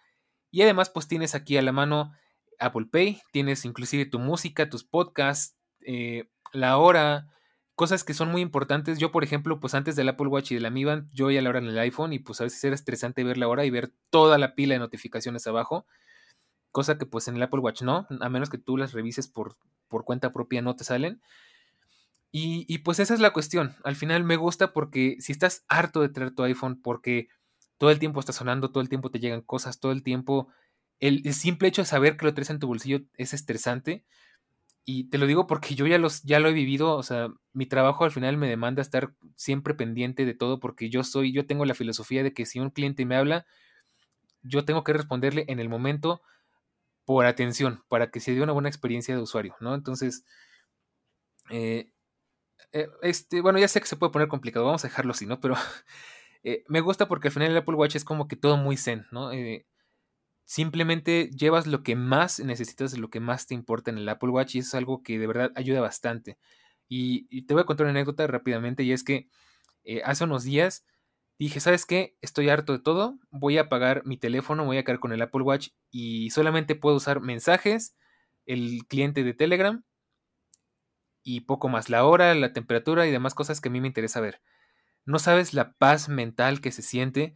Y 0.52 0.62
además, 0.62 0.89
pues 0.89 1.08
tienes 1.08 1.34
aquí 1.34 1.58
a 1.58 1.62
la 1.62 1.72
mano 1.72 2.12
Apple 2.60 2.88
Pay, 2.91 3.22
tienes 3.32 3.66
inclusive 3.66 4.06
tu 4.06 4.20
música, 4.20 4.70
tus 4.70 4.84
podcasts, 4.84 5.58
eh, 5.82 6.30
la 6.52 6.78
hora, 6.78 7.28
cosas 7.80 8.03
que 8.03 8.13
son 8.13 8.30
muy 8.30 8.41
importantes. 8.41 8.99
Yo, 8.99 9.09
por 9.09 9.23
ejemplo, 9.23 9.61
pues 9.61 9.73
antes 9.73 9.95
del 9.95 10.09
Apple 10.09 10.27
Watch 10.27 10.51
y 10.51 10.55
de 10.55 10.61
la 10.61 10.69
Mi 10.69 10.84
Band, 10.84 11.09
yo 11.13 11.32
ya 11.32 11.41
la 11.41 11.49
hora 11.49 11.59
en 11.59 11.67
el 11.67 11.80
iPhone 11.80 12.11
y 12.11 12.19
pues 12.19 12.41
a 12.41 12.43
veces 12.43 12.61
era 12.65 12.75
estresante 12.75 13.23
ver 13.23 13.38
la 13.38 13.47
hora 13.47 13.63
y 13.63 13.69
ver 13.69 13.93
toda 14.09 14.38
la 14.38 14.53
pila 14.53 14.73
de 14.73 14.80
notificaciones 14.80 15.47
abajo 15.47 15.86
cosa 16.71 16.97
que 16.97 17.05
pues 17.05 17.27
en 17.27 17.36
el 17.36 17.43
Apple 17.43 17.59
Watch 17.59 17.82
no, 17.82 18.07
a 18.19 18.30
menos 18.30 18.49
que 18.49 18.57
tú 18.57 18.77
las 18.77 18.93
revises 18.93 19.27
por, 19.27 19.57
por 19.88 20.03
cuenta 20.03 20.32
propia 20.32 20.61
no 20.61 20.75
te 20.75 20.84
salen. 20.84 21.21
Y, 22.32 22.77
pues 22.80 22.99
esa 22.99 23.15
es 23.15 23.19
la 23.19 23.34
cuestión. 23.34 23.75
Al 23.84 23.95
final 23.95 24.23
me 24.23 24.36
gusta 24.36 24.71
porque 24.71 25.17
si 25.19 25.32
estás 25.32 25.65
harto 25.67 26.01
de 26.01 26.09
traer 26.09 26.30
tu 26.30 26.43
iPhone 26.43 26.80
porque 26.80 27.27
todo 27.80 27.89
el 27.89 27.97
tiempo 27.97 28.19
está 28.19 28.34
sonando, 28.34 28.69
todo 28.69 28.82
el 28.82 28.89
tiempo 28.89 29.09
te 29.09 29.19
llegan 29.19 29.41
cosas, 29.41 29.80
todo 29.80 29.91
el 29.91 30.03
tiempo, 30.03 30.47
el, 30.99 31.34
simple 31.34 31.67
hecho 31.67 31.82
de 31.82 31.88
saber 31.88 32.17
que 32.17 32.25
lo 32.25 32.34
traes 32.36 32.51
en 32.51 32.59
tu 32.59 32.67
bolsillo 32.67 32.99
es 33.15 33.34
estresante. 33.34 34.05
Y 34.86 35.09
te 35.09 35.17
lo 35.17 35.27
digo 35.27 35.45
porque 35.45 35.75
yo 35.75 35.86
ya, 35.86 35.99
los, 35.99 36.23
ya 36.23 36.39
lo 36.39 36.49
he 36.49 36.53
vivido, 36.53 36.95
o 36.95 37.03
sea, 37.03 37.30
mi 37.53 37.67
trabajo 37.67 38.05
al 38.05 38.11
final 38.11 38.38
me 38.38 38.47
demanda 38.47 38.82
estar 38.82 39.13
siempre 39.36 39.75
pendiente 39.75 40.25
de 40.25 40.34
todo 40.34 40.59
porque 40.59 40.89
yo 40.89 41.03
soy, 41.03 41.32
yo 41.32 41.45
tengo 41.45 41.65
la 41.65 41.75
filosofía 41.75 42.23
de 42.23 42.34
que 42.34 42.45
si 42.45 42.59
un 42.59 42.71
cliente 42.71 43.05
me 43.05 43.15
habla, 43.15 43.45
yo 44.41 44.65
tengo 44.65 44.84
que 44.84 44.93
responderle 44.93 45.45
en 45.47 45.59
el 45.59 45.69
momento, 45.69 46.21
por 47.05 47.25
atención, 47.25 47.84
para 47.89 48.11
que 48.11 48.19
se 48.19 48.34
dé 48.34 48.41
una 48.41 48.53
buena 48.53 48.69
experiencia 48.69 49.15
de 49.15 49.21
usuario, 49.21 49.55
¿no? 49.61 49.75
Entonces, 49.75 50.25
eh, 51.49 51.91
eh, 52.71 52.89
este, 53.01 53.41
bueno, 53.41 53.59
ya 53.59 53.67
sé 53.67 53.82
que 53.82 53.88
se 53.88 53.97
puede 53.97 54.11
poner 54.11 54.27
complicado, 54.27 54.65
vamos 54.65 54.86
a 54.86 54.88
dejarlo 54.89 55.11
así, 55.11 55.25
¿no? 55.25 55.39
Pero 55.41 55.55
eh, 56.43 56.63
me 56.67 56.82
gusta 56.82 57.07
porque 57.07 57.30
al 57.30 57.34
final 57.34 57.51
el 57.51 57.57
Apple 57.57 57.75
Watch 57.75 57.95
es 57.95 58.05
como 58.05 58.27
que 58.27 58.36
todo 58.36 58.57
muy 58.57 58.77
zen, 58.77 59.07
¿no? 59.11 59.32
Simplemente 60.50 61.30
llevas 61.30 61.68
lo 61.68 61.84
que 61.84 61.95
más 61.95 62.39
necesitas, 62.39 62.97
lo 62.97 63.12
que 63.12 63.20
más 63.20 63.45
te 63.45 63.54
importa 63.54 63.91
en 63.91 64.00
el 64.00 64.10
Apple 64.10 64.32
Watch 64.32 64.56
y 64.56 64.60
eso 64.60 64.70
es 64.70 64.74
algo 64.74 65.04
que 65.04 65.20
de 65.20 65.28
verdad 65.28 65.52
ayuda 65.56 65.80
bastante. 65.80 66.39
Y, 66.88 67.43
te 67.45 67.54
voy 67.54 67.62
a 67.62 67.66
contar 67.66 67.86
una 67.86 67.91
anécdota 67.91 68.26
rápidamente 68.26 68.82
y 68.82 68.91
es 68.91 69.04
que 69.04 69.30
hace 70.04 70.24
unos 70.24 70.43
días 70.43 70.86
dije, 71.38 71.60
¿sabes 71.60 71.86
qué? 71.86 72.18
Estoy 72.22 72.50
harto 72.50 72.74
de 72.74 72.80
todo, 72.80 73.20
voy 73.30 73.60
a 73.60 73.64
apagar 73.64 74.04
mi 74.08 74.18
teléfono, 74.18 74.66
voy 74.66 74.80
a 74.80 74.84
quedar 74.84 75.00
con 75.00 75.14
el 75.14 75.22
Apple 75.22 75.43
Watch 75.43 75.70
y 75.91 76.32
solamente 76.32 76.74
puedo 76.74 76.95
usar 76.95 77.22
mensajes, 77.22 77.95
el 78.47 78.88
cliente 78.88 79.24
de 79.24 79.36
Telegram 79.36 79.84
y 81.22 81.41
poco 81.41 81.70
más, 81.70 81.91
la 81.91 82.06
hora, 82.06 82.34
la 82.34 82.54
temperatura 82.54 83.06
y 83.06 83.12
demás 83.12 83.36
cosas 83.36 83.62
que 83.62 83.70
a 83.70 83.72
mí 83.72 83.82
me 83.82 83.88
interesa 83.88 84.20
ver. 84.20 84.41
No 85.06 85.20
sabes 85.20 85.54
la 85.54 85.74
paz 85.74 86.10
mental 86.10 86.60
que 86.60 86.72
se 86.72 86.82
siente 86.82 87.36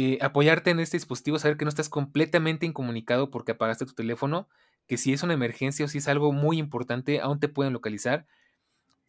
eh, 0.00 0.18
apoyarte 0.20 0.70
en 0.70 0.80
este 0.80 0.96
dispositivo, 0.96 1.38
saber 1.38 1.56
que 1.56 1.64
no 1.64 1.70
estás 1.70 1.88
completamente 1.88 2.66
incomunicado 2.66 3.30
porque 3.30 3.52
apagaste 3.52 3.86
tu 3.86 3.94
teléfono, 3.94 4.48
que 4.86 4.96
si 4.96 5.12
es 5.12 5.22
una 5.22 5.34
emergencia 5.34 5.84
o 5.84 5.88
si 5.88 5.98
es 5.98 6.08
algo 6.08 6.32
muy 6.32 6.58
importante, 6.58 7.20
aún 7.20 7.40
te 7.40 7.48
pueden 7.48 7.72
localizar 7.72 8.26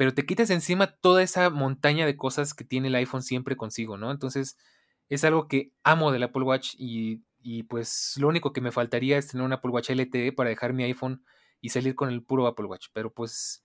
pero 0.02 0.16
te 0.16 0.26
quitas 0.26 0.50
encima 0.50 0.88
toda 0.88 1.22
esa 1.22 1.52
montaña 1.52 2.08
de 2.08 2.18
cosas 2.18 2.56
que 2.56 2.64
tiene 2.64 2.88
el 2.88 2.96
iPhone 2.96 3.22
siempre 3.22 3.56
consigo, 3.56 3.98
¿no? 3.98 4.10
Entonces, 4.10 4.58
es 5.10 5.24
algo 5.24 5.48
que 5.48 5.74
amo 5.84 6.12
del 6.12 6.24
Apple 6.24 6.42
Watch 6.42 6.74
y, 6.76 7.22
pues 7.70 8.16
lo 8.18 8.28
único 8.28 8.52
que 8.52 8.62
me 8.62 8.72
faltaría 8.72 9.20
es 9.20 9.28
tener 9.28 9.46
un 9.46 9.54
Apple 9.54 9.70
Watch 9.70 9.92
LTE 9.92 10.32
para 10.32 10.50
dejar 10.50 10.74
mi 10.74 10.86
iPhone 10.86 11.24
y 11.62 11.70
salir 11.70 11.94
con 11.94 12.10
el 12.10 12.24
puro 12.24 12.48
Apple 12.48 12.66
Watch, 12.66 12.88
pero 12.94 13.14
pues 13.14 13.64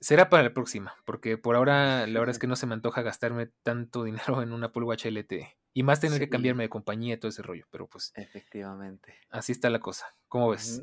será 0.00 0.28
para 0.28 0.42
la 0.42 0.54
próxima, 0.54 0.94
porque 1.04 1.38
por 1.38 1.56
ahora 1.56 2.06
la 2.06 2.18
verdad 2.18 2.30
es 2.30 2.38
que 2.38 2.46
no 2.46 2.56
se 2.56 2.66
me 2.66 2.74
antoja 2.74 3.02
gastarme 3.02 3.50
tanto 3.62 4.04
dinero 4.04 4.42
en 4.42 4.52
un 4.52 4.64
Apple 4.64 4.84
Watch 4.84 5.06
LTE. 5.06 5.56
Y 5.74 5.82
más 5.82 6.00
tener 6.00 6.18
que 6.18 6.28
cambiarme 6.28 6.64
de 6.64 6.68
compañía 6.68 7.14
y 7.14 7.18
todo 7.18 7.28
ese 7.28 7.42
rollo, 7.42 7.66
pero 7.70 7.86
pues... 7.86 8.12
Efectivamente. 8.16 9.14
Así 9.30 9.52
está 9.52 9.70
la 9.70 9.78
cosa. 9.78 10.16
¿Cómo 10.26 10.50
ves? 10.50 10.82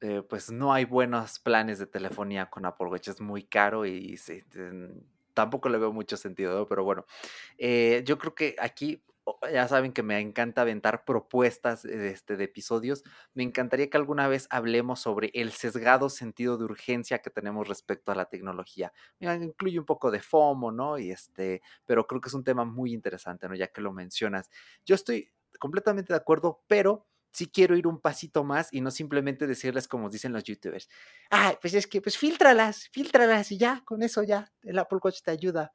Eh, 0.00 0.22
pues 0.28 0.52
no 0.52 0.72
hay 0.72 0.84
buenos 0.84 1.38
planes 1.38 1.78
de 1.78 1.86
telefonía 1.86 2.50
con 2.50 2.66
Apple 2.66 2.88
Watch, 2.88 3.08
es 3.08 3.20
muy 3.20 3.44
caro 3.44 3.86
y 3.86 4.18
tampoco 5.32 5.68
le 5.68 5.78
veo 5.78 5.92
mucho 5.92 6.16
sentido, 6.16 6.66
pero 6.66 6.84
bueno, 6.84 7.06
eh, 7.58 8.02
yo 8.06 8.18
creo 8.18 8.34
que 8.34 8.56
aquí 8.58 9.02
ya 9.50 9.68
saben 9.68 9.92
que 9.92 10.02
me 10.02 10.18
encanta 10.20 10.62
aventar 10.62 11.04
propuestas 11.04 11.82
de, 11.82 12.10
este, 12.10 12.36
de 12.36 12.44
episodios. 12.44 13.04
Me 13.34 13.42
encantaría 13.42 13.90
que 13.90 13.96
alguna 13.96 14.28
vez 14.28 14.46
hablemos 14.50 15.00
sobre 15.00 15.30
el 15.34 15.52
sesgado 15.52 16.08
sentido 16.08 16.58
de 16.58 16.64
urgencia 16.64 17.20
que 17.20 17.30
tenemos 17.30 17.68
respecto 17.68 18.12
a 18.12 18.14
la 18.14 18.26
tecnología. 18.26 18.92
incluye 19.20 19.78
un 19.78 19.86
poco 19.86 20.10
de 20.10 20.20
FOMO, 20.20 20.72
¿no? 20.72 20.98
Y 20.98 21.10
este, 21.10 21.62
pero 21.84 22.06
creo 22.06 22.20
que 22.20 22.28
es 22.28 22.34
un 22.34 22.44
tema 22.44 22.64
muy 22.64 22.92
interesante, 22.92 23.48
¿no? 23.48 23.54
Ya 23.54 23.68
que 23.68 23.80
lo 23.80 23.92
mencionas. 23.92 24.50
Yo 24.84 24.94
estoy 24.94 25.32
completamente 25.58 26.12
de 26.12 26.18
acuerdo, 26.18 26.64
pero 26.66 27.06
sí 27.32 27.48
quiero 27.48 27.76
ir 27.76 27.86
un 27.86 28.00
pasito 28.00 28.44
más 28.44 28.72
y 28.72 28.80
no 28.80 28.90
simplemente 28.90 29.46
decirles 29.46 29.88
como 29.88 30.08
dicen 30.08 30.32
los 30.32 30.44
youtubers. 30.44 30.88
Ah, 31.30 31.58
pues 31.60 31.74
es 31.74 31.86
que, 31.86 32.00
pues 32.00 32.16
filtralas, 32.16 32.88
filtralas 32.92 33.52
y 33.52 33.58
ya, 33.58 33.82
con 33.84 34.02
eso 34.02 34.22
ya, 34.22 34.52
el 34.62 34.78
Apple 34.78 34.98
Watch 35.02 35.20
te 35.22 35.32
ayuda. 35.32 35.72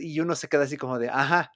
Y 0.00 0.20
uno 0.20 0.34
se 0.36 0.48
queda 0.48 0.64
así 0.64 0.76
como 0.76 0.98
de, 0.98 1.08
ajá, 1.08 1.52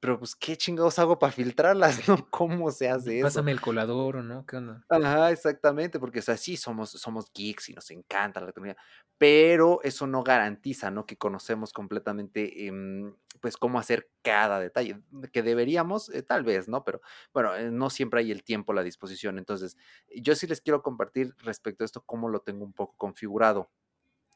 pero 0.00 0.18
pues 0.18 0.34
qué 0.36 0.56
chingados 0.56 0.98
hago 0.98 1.18
para 1.18 1.32
filtrarlas, 1.32 1.98
¿no? 2.08 2.28
¿Cómo 2.30 2.70
se 2.72 2.88
hace 2.90 3.20
eso? 3.20 3.26
Pásame 3.26 3.52
el 3.52 3.60
colador, 3.62 4.16
¿o 4.16 4.22
no? 4.22 4.44
¿Qué 4.44 4.56
onda? 4.56 4.86
Ajá, 4.88 5.30
exactamente, 5.30 6.00
porque 6.00 6.18
o 6.18 6.22
sea, 6.22 6.36
sí 6.36 6.56
somos, 6.56 6.90
somos 6.90 7.32
geeks 7.32 7.68
y 7.68 7.74
nos 7.74 7.90
encanta 7.92 8.40
la 8.40 8.46
tecnología, 8.46 8.76
pero 9.18 9.80
eso 9.84 10.08
no 10.08 10.24
garantiza, 10.24 10.90
¿no? 10.90 11.06
Que 11.06 11.16
conocemos 11.16 11.72
completamente, 11.72 12.66
em, 12.66 13.14
pues, 13.40 13.56
cómo 13.56 13.78
hacer 13.78 14.10
cada 14.22 14.58
detalle, 14.58 15.00
que 15.32 15.42
deberíamos, 15.44 16.08
eh, 16.08 16.22
tal 16.24 16.42
vez, 16.42 16.66
¿no? 16.68 16.82
Pero 16.82 17.00
bueno, 17.32 17.54
eh, 17.54 17.70
no 17.70 17.88
siempre 17.88 18.18
hay 18.20 18.32
el 18.32 18.42
tiempo, 18.42 18.72
la 18.72 18.82
disposición, 18.82 19.38
entonces, 19.38 19.76
yo 20.16 20.34
sí 20.34 20.48
les 20.48 20.60
quiero 20.60 20.82
compartir 20.82 21.34
respecto 21.38 21.84
a 21.84 21.86
esto, 21.86 22.02
cómo 22.04 22.28
lo 22.28 22.40
tengo 22.40 22.64
un 22.64 22.72
poco 22.72 22.96
configurado. 22.96 23.70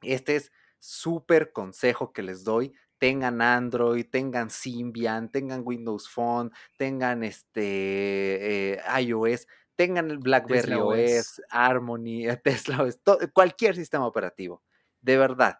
Este 0.03 0.37
es 0.37 0.53
súper 0.79 1.53
consejo 1.53 2.13
que 2.13 2.23
les 2.23 2.45
doy 2.45 2.75
tengan 2.99 3.41
Android, 3.41 4.07
tengan 4.11 4.51
Symbian, 4.51 5.31
tengan 5.31 5.63
Windows 5.65 6.09
Phone, 6.09 6.51
tengan 6.77 7.23
este 7.23 8.75
eh, 8.75 8.81
iOS, 9.01 9.47
tengan 9.77 10.11
el 10.11 10.19
BlackBerry 10.19 10.75
OS, 10.75 11.43
Harmony, 11.51 12.27
Tesla 12.45 12.83
OS, 12.83 12.99
cualquier 13.33 13.77
sistema 13.77 14.07
operativo. 14.07 14.63
De 15.01 15.19
verdad, 15.19 15.59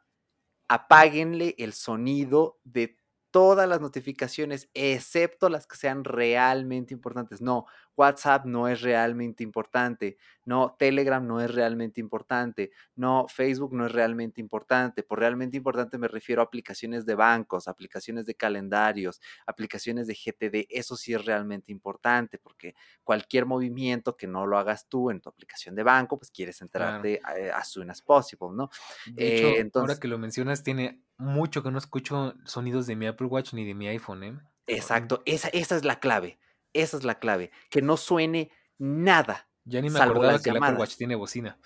apáguenle 0.69 1.55
el 1.59 1.73
sonido 1.73 2.59
de 2.65 2.99
todas 3.31 3.69
las 3.69 3.81
notificaciones, 3.81 4.71
excepto 4.75 5.49
las 5.49 5.67
que 5.67 5.77
sean 5.77 6.05
realmente 6.05 6.95
importantes. 6.95 7.41
No, 7.41 7.67
WhatsApp 7.97 8.45
no 8.45 8.69
es 8.69 8.81
realmente 8.83 9.43
importante. 9.43 10.17
No, 10.45 10.77
Telegram 10.79 11.27
no 11.27 11.41
es 11.41 11.55
realmente 11.55 12.01
importante. 12.01 12.71
No, 12.97 13.27
Facebook 13.29 13.73
no 13.73 13.87
es 13.87 13.93
realmente 13.93 14.41
importante. 14.41 15.03
Por 15.03 15.21
realmente 15.21 15.57
importante 15.57 15.97
me 15.99 16.09
refiero 16.09 16.43
a 16.43 16.45
aplicaciones 16.45 17.07
de 17.07 17.15
bancos, 17.15 17.69
aplicaciones 17.69 18.27
de 18.27 18.35
calendarios, 18.35 19.21
aplicaciones 19.47 20.07
de 20.07 20.15
GTD. 20.15 20.67
Eso 20.69 20.97
sí 20.97 21.15
es 21.15 21.25
realmente 21.25 21.73
importante 21.73 22.39
porque 22.39 22.75
cualquier 23.03 23.47
movimiento 23.47 24.17
que 24.17 24.27
no 24.27 24.47
lo 24.47 24.59
hagas 24.59 24.89
tú 24.89 25.11
en 25.11 25.21
tu 25.21 25.29
aplicación 25.29 25.75
de 25.75 25.83
banco, 25.83 26.19
pues 26.19 26.31
quieres 26.31 26.61
enterarte 26.61 27.21
eh, 27.37 27.51
as 27.53 27.69
soon 27.69 27.91
as 27.91 28.03
possible, 28.03 28.49
¿no? 28.53 28.71
De 29.07 29.37
hecho, 29.37 29.49
entonces, 29.57 29.91
ahora 29.91 30.01
que 30.01 30.09
lo 30.09 30.19
mencionas, 30.19 30.63
tiene 30.63 31.03
mucho 31.17 31.63
que 31.63 31.71
no 31.71 31.79
escucho 31.79 32.35
sonidos 32.45 32.87
de 32.87 32.97
mi 32.97 33.07
Apple 33.07 33.27
Watch 33.27 33.55
ni 33.55 33.65
de 33.65 33.75
mi 33.75 33.89
iPhone, 33.89 34.25
¿eh? 34.25 34.39
Exacto, 34.67 35.23
esa, 35.27 35.49
esa 35.49 35.77
es 35.77 35.85
la 35.85 36.01
clave, 36.01 36.39
esa 36.75 36.97
es 36.97 37.05
la 37.05 37.19
clave, 37.19 37.51
que 37.71 37.83
no 37.83 37.97
suene 37.97 38.51
nada. 38.79 39.49
Ya 39.65 39.81
ni 39.81 39.89
me 39.89 39.99
acordaba 39.99 40.39
que 40.41 40.51
el 40.51 40.59
Apple 40.59 40.75
Watch 40.75 40.97
tiene 40.97 41.15
bocina. 41.15 41.59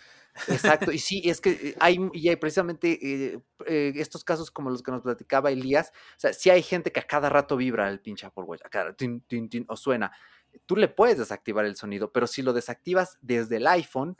Exacto, 0.47 0.93
y 0.93 0.99
sí, 0.99 1.23
es 1.25 1.41
que 1.41 1.51
eh, 1.51 1.77
hay, 1.81 1.99
y 2.13 2.29
hay 2.29 2.37
precisamente 2.37 2.99
eh, 3.03 3.41
eh, 3.67 3.93
estos 3.97 4.23
casos 4.23 4.51
como 4.53 4.71
los 4.71 4.83
que 4.83 4.93
nos 4.93 5.03
platicaba 5.03 5.51
Elías, 5.51 5.91
o 6.17 6.21
sea, 6.21 6.33
sí 6.33 6.51
hay 6.51 6.63
gente 6.63 6.93
que 6.93 7.01
a 7.01 7.07
cada 7.07 7.29
rato 7.29 7.57
vibra 7.57 7.89
el 7.89 8.01
pinche 8.01 8.27
Apple 8.27 8.45
Watch, 8.45 8.61
a 8.65 8.69
cada 8.69 8.93
tin, 8.93 9.23
tin, 9.23 9.49
tin, 9.49 9.65
o 9.69 9.77
suena. 9.77 10.13
Tú 10.65 10.77
le 10.77 10.89
puedes 10.89 11.19
desactivar 11.19 11.65
el 11.65 11.77
sonido, 11.77 12.13
pero 12.13 12.27
si 12.27 12.43
lo 12.43 12.53
desactivas 12.53 13.19
desde 13.21 13.57
el 13.57 13.67
iPhone, 13.67 14.17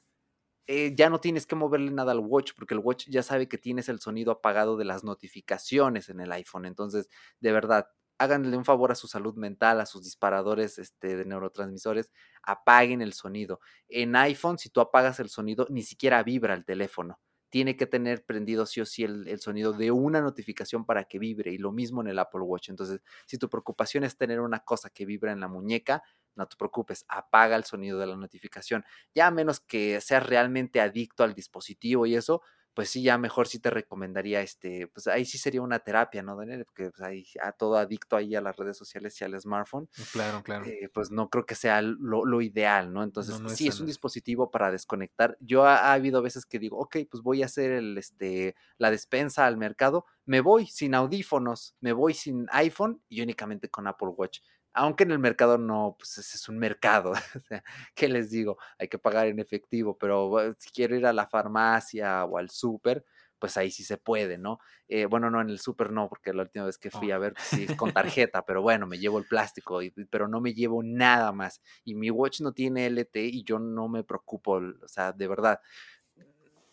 eh, 0.71 0.95
ya 0.95 1.09
no 1.09 1.19
tienes 1.19 1.47
que 1.47 1.57
moverle 1.57 1.91
nada 1.91 2.13
al 2.13 2.19
watch 2.19 2.53
porque 2.55 2.75
el 2.75 2.81
watch 2.81 3.09
ya 3.09 3.23
sabe 3.23 3.49
que 3.49 3.57
tienes 3.57 3.89
el 3.89 4.01
sonido 4.01 4.31
apagado 4.33 4.77
de 4.77 4.85
las 4.85 5.03
notificaciones 5.03 6.11
en 6.11 6.21
el 6.21 6.31
iPhone. 6.31 6.67
Entonces, 6.67 7.09
de 7.41 7.53
verdad, 7.53 7.89
háganle 8.19 8.57
un 8.57 8.65
favor 8.65 8.91
a 8.93 8.97
su 8.97 9.07
salud 9.07 9.35
mental, 9.37 9.81
a 9.81 9.87
sus 9.87 10.05
disparadores 10.05 10.79
este, 10.79 11.17
de 11.17 11.25
neurotransmisores, 11.25 12.11
apaguen 12.43 13.01
el 13.01 13.13
sonido. 13.13 13.61
En 13.89 14.17
iPhone, 14.17 14.59
si 14.59 14.71
tú 14.71 14.81
apagas 14.81 15.21
el 15.21 15.29
sonido, 15.29 15.67
ni 15.71 15.83
siquiera 15.83 16.23
vibra 16.23 16.55
el 16.55 16.65
teléfono. 16.65 17.19
Tiene 17.51 17.77
que 17.77 17.87
tener 17.87 18.27
prendido 18.27 18.67
sí 18.67 18.83
o 18.83 18.87
sí 18.87 19.05
el, 19.05 19.27
el, 19.27 19.41
sonido 19.41 19.73
de 19.73 19.91
una 19.91 20.21
notificación 20.21 20.85
para 20.85 21.05
que 21.05 21.19
vibre 21.19 21.51
y 21.51 21.57
lo 21.57 21.73
mismo 21.73 22.03
en 22.03 22.09
el 22.09 22.19
Apple 22.19 22.43
Watch. 22.43 22.69
Entonces, 22.69 23.01
si 23.25 23.39
tu 23.39 23.49
preocupación 23.49 24.05
es 24.05 24.19
tener 24.19 24.41
una 24.41 24.61
cosa 24.61 24.91
que 24.91 25.07
vibra 25.07 25.33
en 25.33 25.41
la 25.41 25.49
muñeca, 25.49 26.03
no 26.35 26.47
te 26.47 26.57
preocupes, 26.57 27.07
apaga 27.09 27.57
el 27.57 27.65
sonido 27.65 27.99
de 27.99 28.07
la 28.07 28.17
notificación. 28.17 28.85
Ya 29.15 29.27
a 29.27 29.31
menos 29.31 29.61
que 29.61 30.01
seas 30.01 30.27
realmente 30.27 30.81
adicto 30.81 31.25
al 31.25 31.35
dispositivo 31.35 32.05
y 32.05 32.17
eso, 32.17 32.43
pues 32.79 32.91
sí, 32.91 33.03
ya 33.03 33.19
mejor 33.19 33.49
sí 33.49 33.59
te 33.59 33.71
recomendaría, 33.71 34.41
este, 34.41 34.87
pues 34.87 35.09
ahí 35.09 35.25
sí 35.25 35.37
sería 35.37 35.63
una 35.63 35.81
terapia, 35.81 36.23
¿no, 36.23 36.37
Daniel? 36.37 36.65
Porque 36.65 36.93
pues, 36.93 37.01
ahí, 37.03 37.27
a 37.43 37.51
todo 37.51 37.77
adicto 37.77 38.15
ahí 38.15 38.37
a 38.37 38.41
las 38.41 38.57
redes 38.57 38.77
sociales 38.77 39.21
y 39.21 39.25
al 39.25 39.37
smartphone. 39.41 39.89
Mm, 39.99 40.03
claro, 40.13 40.43
claro. 40.45 40.65
Eh, 40.65 40.89
pues 40.95 41.11
no 41.11 41.29
creo 41.29 41.45
que 41.45 41.57
sea 41.57 41.83
lo, 41.83 42.25
lo 42.25 42.41
ideal, 42.41 42.93
¿no? 42.93 43.03
Entonces, 43.03 43.35
no, 43.41 43.49
no 43.49 43.49
sí, 43.49 43.67
es, 43.67 43.75
es 43.75 43.81
un 43.81 43.89
dispositivo 43.89 44.53
para 44.53 44.71
desconectar. 44.71 45.37
Yo 45.41 45.65
ha, 45.65 45.91
ha, 45.91 45.93
habido 45.95 46.23
veces 46.23 46.47
que 46.47 46.61
digo, 46.61 46.79
ok, 46.79 46.99
pues 47.11 47.21
voy 47.21 47.43
a 47.43 47.47
hacer 47.47 47.73
el, 47.73 47.99
este, 47.99 48.55
la 48.77 48.93
despensa 48.93 49.45
al 49.45 49.57
mercado, 49.57 50.05
me 50.25 50.41
voy 50.41 50.69
sin 50.69 50.95
audífonos, 50.95 51.75
me 51.81 51.93
voy 51.93 52.15
sin 52.15 52.47
iPhone 52.53 53.03
y 53.09 53.23
únicamente 53.23 53.69
con 53.69 53.89
Apple 53.89 54.11
Watch 54.17 54.39
aunque 54.73 55.05
en 55.05 55.11
el 55.13 55.19
mercado 55.19 55.59
no, 55.59 55.97
pues 55.99 56.19
ese 56.19 56.37
es 56.37 56.49
un 56.49 56.59
mercado, 56.59 57.13
¿qué 57.95 58.09
les 58.09 58.31
digo? 58.31 58.59
Hay 58.79 58.89
que 58.89 58.99
pagar 58.99 59.27
en 59.27 59.39
efectivo, 59.39 59.97
pero 59.99 60.55
si 60.59 60.71
quiero 60.71 60.97
ir 60.97 61.07
a 61.07 61.13
la 61.13 61.27
farmacia 61.27 62.25
o 62.25 62.39
al 62.39 62.51
súper, 62.51 63.05
pues 63.39 63.57
ahí 63.57 63.71
sí 63.71 63.85
se 63.85 63.97
puede, 63.99 64.39
¿no? 64.39 64.59
Eh, 64.89 65.07
bueno, 65.07 65.31
no, 65.31 65.41
en 65.41 65.49
el 65.51 65.61
súper 65.61 65.93
no, 65.93 66.09
porque 66.09 66.33
la 66.33 66.43
última 66.43 66.65
vez 66.65 66.79
que 66.79 66.91
fui 66.91 67.11
a 67.11 67.19
ver, 67.19 67.35
pues, 67.35 67.47
sí, 67.47 67.67
con 67.77 67.93
tarjeta, 67.95 68.45
pero 68.45 68.63
bueno, 68.63 68.87
me 68.87 68.99
llevo 68.99 69.19
el 69.19 69.27
plástico, 69.27 69.83
y, 69.83 69.91
pero 69.91 70.29
no 70.29 70.41
me 70.41 70.55
llevo 70.55 70.83
nada 70.83 71.33
más. 71.33 71.61
Y 71.85 71.95
mi 71.95 72.11
watch 72.11 72.41
no 72.41 72.53
tiene 72.53 72.87
LT 72.87 73.17
y 73.17 73.45
yo 73.45 73.59
no 73.59 73.89
me 73.89 74.05
preocupo, 74.05 74.55
o 74.55 74.89
sea, 74.89 75.13
de 75.13 75.29
verdad. 75.29 75.61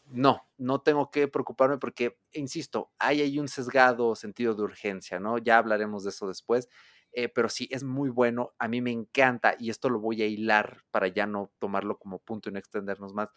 No, 0.07 0.47
no 0.57 0.81
tengo 0.81 1.09
que 1.09 1.27
preocuparme 1.27 1.79
porque, 1.79 2.19
insisto, 2.33 2.91
hay 2.99 3.21
ahí 3.21 3.39
un 3.39 3.47
sesgado 3.47 4.15
sentido 4.15 4.53
de 4.53 4.61
urgencia, 4.61 5.19
¿no? 5.19 5.39
Ya 5.39 5.57
hablaremos 5.57 6.03
de 6.03 6.11
eso 6.11 6.27
después 6.27 6.69
eh, 7.15 7.29
pero 7.29 7.49
sí, 7.49 7.67
es 7.71 7.83
muy 7.83 8.09
bueno, 8.09 8.53
a 8.59 8.67
mí 8.67 8.81
me 8.81 8.91
encanta 8.91 9.55
y 9.57 9.69
esto 9.69 9.89
lo 9.89 9.99
voy 9.99 10.21
a 10.21 10.27
hilar 10.27 10.83
para 10.91 11.07
ya 11.07 11.25
no 11.25 11.51
tomarlo 11.59 11.97
como 11.97 12.19
punto 12.19 12.49
y 12.49 12.51
no 12.51 12.59
extendernos 12.59 13.13
más. 13.13 13.29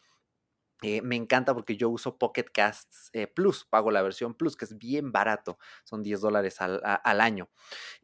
Eh, 0.82 1.02
me 1.02 1.16
encanta 1.16 1.54
porque 1.54 1.76
yo 1.76 1.88
uso 1.90 2.18
Pocket 2.18 2.46
Casts 2.52 3.10
eh, 3.12 3.26
Plus, 3.26 3.64
pago 3.64 3.90
la 3.90 4.02
versión 4.02 4.34
Plus, 4.34 4.56
que 4.56 4.64
es 4.64 4.78
bien 4.78 5.10
barato, 5.10 5.58
son 5.84 6.02
10 6.04 6.20
dólares 6.20 6.60
al, 6.60 6.80
al, 6.84 7.20
año. 7.20 7.50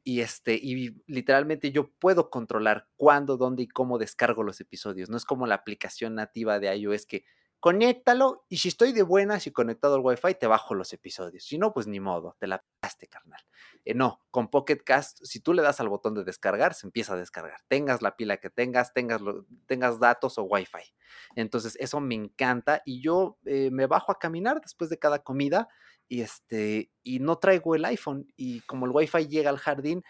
Y, 0.03 0.21
este, 0.21 0.55
y 0.55 0.97
literalmente 1.07 1.71
yo 1.71 1.93
puedo 1.99 2.31
controlar 2.31 2.89
cuándo, 2.97 3.37
dónde 3.37 3.63
y 3.65 3.69
cómo 3.69 3.99
descargo 3.99 4.43
los 4.43 4.61
episodios. 4.61 5.09
No 5.09 5.17
es 5.17 5.25
como 5.25 5.47
la 5.47 5.55
aplicación 5.57 6.17
nativa 6.17 6.59
de 6.59 6.75
iOS 6.77 7.07
que 7.07 7.25
conéctalo 7.65 8.45
y 8.51 8.59
si 8.59 8.69
estoy 8.69 8.93
de 8.93 9.03
buenas 9.03 9.47
y 9.47 9.51
conectado 9.51 9.95
al 9.95 10.03
Wi-Fi, 10.03 10.35
te 10.35 10.47
bajo 10.47 10.75
los 10.75 10.93
episodios. 10.93 11.45
Si 11.45 11.57
no, 11.57 11.73
pues 11.73 11.87
ni 11.87 11.99
modo, 11.99 12.37
te 12.39 12.47
la 12.47 12.63
pegaste, 12.63 13.07
carnal. 13.07 13.41
Eh, 13.87 13.95
no, 13.95 14.21
con 14.31 14.51
Pocket 14.51 14.77
Cast, 14.85 15.25
si 15.25 15.41
tú 15.41 15.55
le 15.55 15.63
das 15.63 15.81
al 15.81 15.89
botón 15.89 16.13
de 16.13 16.25
descargar, 16.25 16.75
se 16.75 16.87
empieza 16.87 17.15
a 17.15 17.17
descargar. 17.17 17.63
Tengas 17.67 18.03
la 18.03 18.17
pila 18.17 18.37
que 18.37 18.51
tengas, 18.51 18.93
tengas, 18.93 19.23
lo, 19.23 19.47
tengas 19.65 19.99
datos 19.99 20.37
o 20.37 20.43
Wi-Fi. 20.43 20.95
Entonces, 21.37 21.79
eso 21.81 22.01
me 22.01 22.15
encanta 22.15 22.83
y 22.85 23.01
yo 23.01 23.39
eh, 23.47 23.71
me 23.73 23.87
bajo 23.87 24.13
a 24.13 24.19
caminar 24.19 24.61
después 24.61 24.91
de 24.91 24.99
cada 24.99 25.21
comida 25.21 25.67
y, 26.07 26.21
este, 26.21 26.93
y 27.03 27.21
no 27.21 27.39
traigo 27.39 27.75
el 27.75 27.87
iPhone 27.87 28.31
y 28.37 28.61
como 28.67 28.85
el 28.85 28.93
Wi-Fi 28.93 29.27
llega 29.27 29.49
al 29.49 29.57
jardín, 29.57 30.05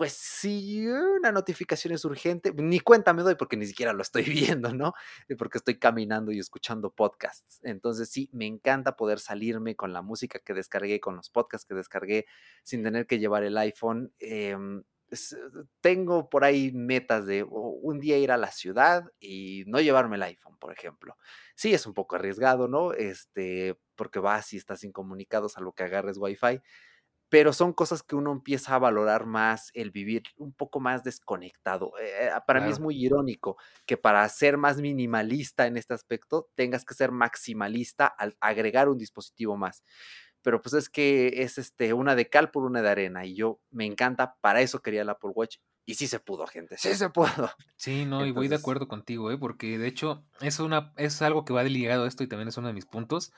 pues 0.00 0.14
si 0.14 0.86
una 0.88 1.30
notificación 1.30 1.92
es 1.92 2.06
urgente, 2.06 2.54
ni 2.54 2.80
cuenta 2.80 3.12
me 3.12 3.20
doy 3.20 3.34
porque 3.34 3.58
ni 3.58 3.66
siquiera 3.66 3.92
lo 3.92 4.00
estoy 4.00 4.22
viendo, 4.58 4.72
¿no? 4.72 4.94
Porque 5.36 5.58
estoy 5.58 5.78
caminando 5.78 6.32
y 6.32 6.38
escuchando 6.38 6.90
podcasts. 6.90 7.60
Entonces 7.64 8.08
sí, 8.08 8.30
me 8.32 8.46
encanta 8.46 8.96
poder 8.96 9.18
salirme 9.18 9.76
con 9.76 9.92
la 9.92 10.00
música 10.00 10.38
que 10.38 10.54
descargué, 10.54 11.00
con 11.00 11.16
los 11.16 11.28
podcasts 11.28 11.66
que 11.66 11.74
descargué, 11.74 12.24
sin 12.62 12.82
tener 12.82 13.06
que 13.06 13.18
llevar 13.18 13.44
el 13.44 13.58
iPhone. 13.58 14.10
Eh, 14.20 14.56
tengo 15.82 16.30
por 16.30 16.44
ahí 16.44 16.72
metas 16.72 17.26
de 17.26 17.42
un 17.42 18.00
día 18.00 18.16
ir 18.16 18.32
a 18.32 18.38
la 18.38 18.52
ciudad 18.52 19.04
y 19.20 19.64
no 19.66 19.80
llevarme 19.80 20.16
el 20.16 20.22
iPhone, 20.22 20.56
por 20.58 20.72
ejemplo. 20.72 21.18
Sí, 21.56 21.74
es 21.74 21.84
un 21.84 21.92
poco 21.92 22.16
arriesgado, 22.16 22.68
¿no? 22.68 22.94
Este, 22.94 23.78
porque 23.96 24.18
vas 24.18 24.54
y 24.54 24.56
estás 24.56 24.82
incomunicados 24.82 25.58
a 25.58 25.60
lo 25.60 25.72
que 25.72 25.82
agarres 25.82 26.16
Wi-Fi 26.16 26.62
pero 27.30 27.52
son 27.52 27.72
cosas 27.72 28.02
que 28.02 28.16
uno 28.16 28.32
empieza 28.32 28.74
a 28.74 28.78
valorar 28.78 29.24
más 29.24 29.70
el 29.72 29.92
vivir 29.92 30.24
un 30.36 30.52
poco 30.52 30.80
más 30.80 31.04
desconectado. 31.04 31.92
Eh, 32.02 32.28
para 32.46 32.58
claro. 32.58 32.64
mí 32.66 32.72
es 32.72 32.80
muy 32.80 33.02
irónico 33.02 33.56
que 33.86 33.96
para 33.96 34.28
ser 34.28 34.58
más 34.58 34.78
minimalista 34.78 35.68
en 35.68 35.76
este 35.76 35.94
aspecto 35.94 36.50
tengas 36.56 36.84
que 36.84 36.92
ser 36.92 37.12
maximalista 37.12 38.06
al 38.06 38.36
agregar 38.40 38.88
un 38.88 38.98
dispositivo 38.98 39.56
más. 39.56 39.84
Pero 40.42 40.60
pues 40.60 40.74
es 40.74 40.88
que 40.88 41.42
es 41.42 41.56
este, 41.56 41.92
una 41.92 42.16
de 42.16 42.28
cal 42.28 42.50
por 42.50 42.64
una 42.64 42.82
de 42.82 42.90
arena 42.90 43.24
y 43.24 43.36
yo 43.36 43.60
me 43.70 43.86
encanta, 43.86 44.36
para 44.40 44.60
eso 44.60 44.82
quería 44.82 45.02
el 45.02 45.08
Apple 45.08 45.30
Watch 45.32 45.58
y 45.86 45.94
sí 45.94 46.08
se 46.08 46.18
pudo, 46.18 46.46
gente, 46.48 46.78
sí 46.78 46.94
se 46.94 47.10
pudo. 47.10 47.50
Sí, 47.76 48.06
no, 48.06 48.16
Entonces, 48.16 48.28
y 48.28 48.32
voy 48.32 48.48
de 48.48 48.56
acuerdo 48.56 48.88
contigo, 48.88 49.30
¿eh? 49.30 49.38
porque 49.38 49.78
de 49.78 49.86
hecho 49.86 50.24
es, 50.40 50.58
una, 50.58 50.92
es 50.96 51.22
algo 51.22 51.44
que 51.44 51.52
va 51.52 51.62
ligado 51.62 52.04
a 52.04 52.08
esto 52.08 52.24
y 52.24 52.26
también 52.26 52.48
es 52.48 52.56
uno 52.56 52.66
de 52.66 52.74
mis 52.74 52.86
puntos 52.86 53.32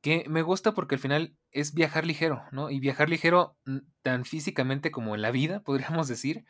que 0.00 0.24
me 0.28 0.42
gusta 0.42 0.72
porque 0.72 0.96
al 0.96 1.00
final 1.00 1.36
es 1.52 1.74
viajar 1.74 2.06
ligero, 2.06 2.42
¿no? 2.52 2.70
Y 2.70 2.80
viajar 2.80 3.08
ligero 3.08 3.56
mm, 3.66 3.78
tan 4.02 4.24
físicamente 4.24 4.90
como 4.90 5.14
en 5.14 5.22
la 5.22 5.30
vida, 5.30 5.60
podríamos 5.64 6.08
decir. 6.08 6.44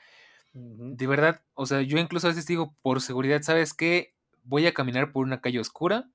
Uh 0.55 0.93
-huh. 0.93 0.97
De 0.97 1.07
verdad, 1.07 1.43
o 1.55 1.67
sea, 1.67 1.83
yo 1.83 1.99
incluso 1.99 2.27
a 2.29 2.31
veces 2.31 2.47
digo, 2.47 2.77
por 2.83 3.01
seguridad, 3.01 3.43
¿sabes 3.43 3.75
qué? 3.75 4.15
Voy 4.45 4.67
a 4.67 4.75
caminar 4.75 5.13
por 5.13 5.25
una 5.25 5.41
calle 5.41 5.61
oscura, 5.61 6.11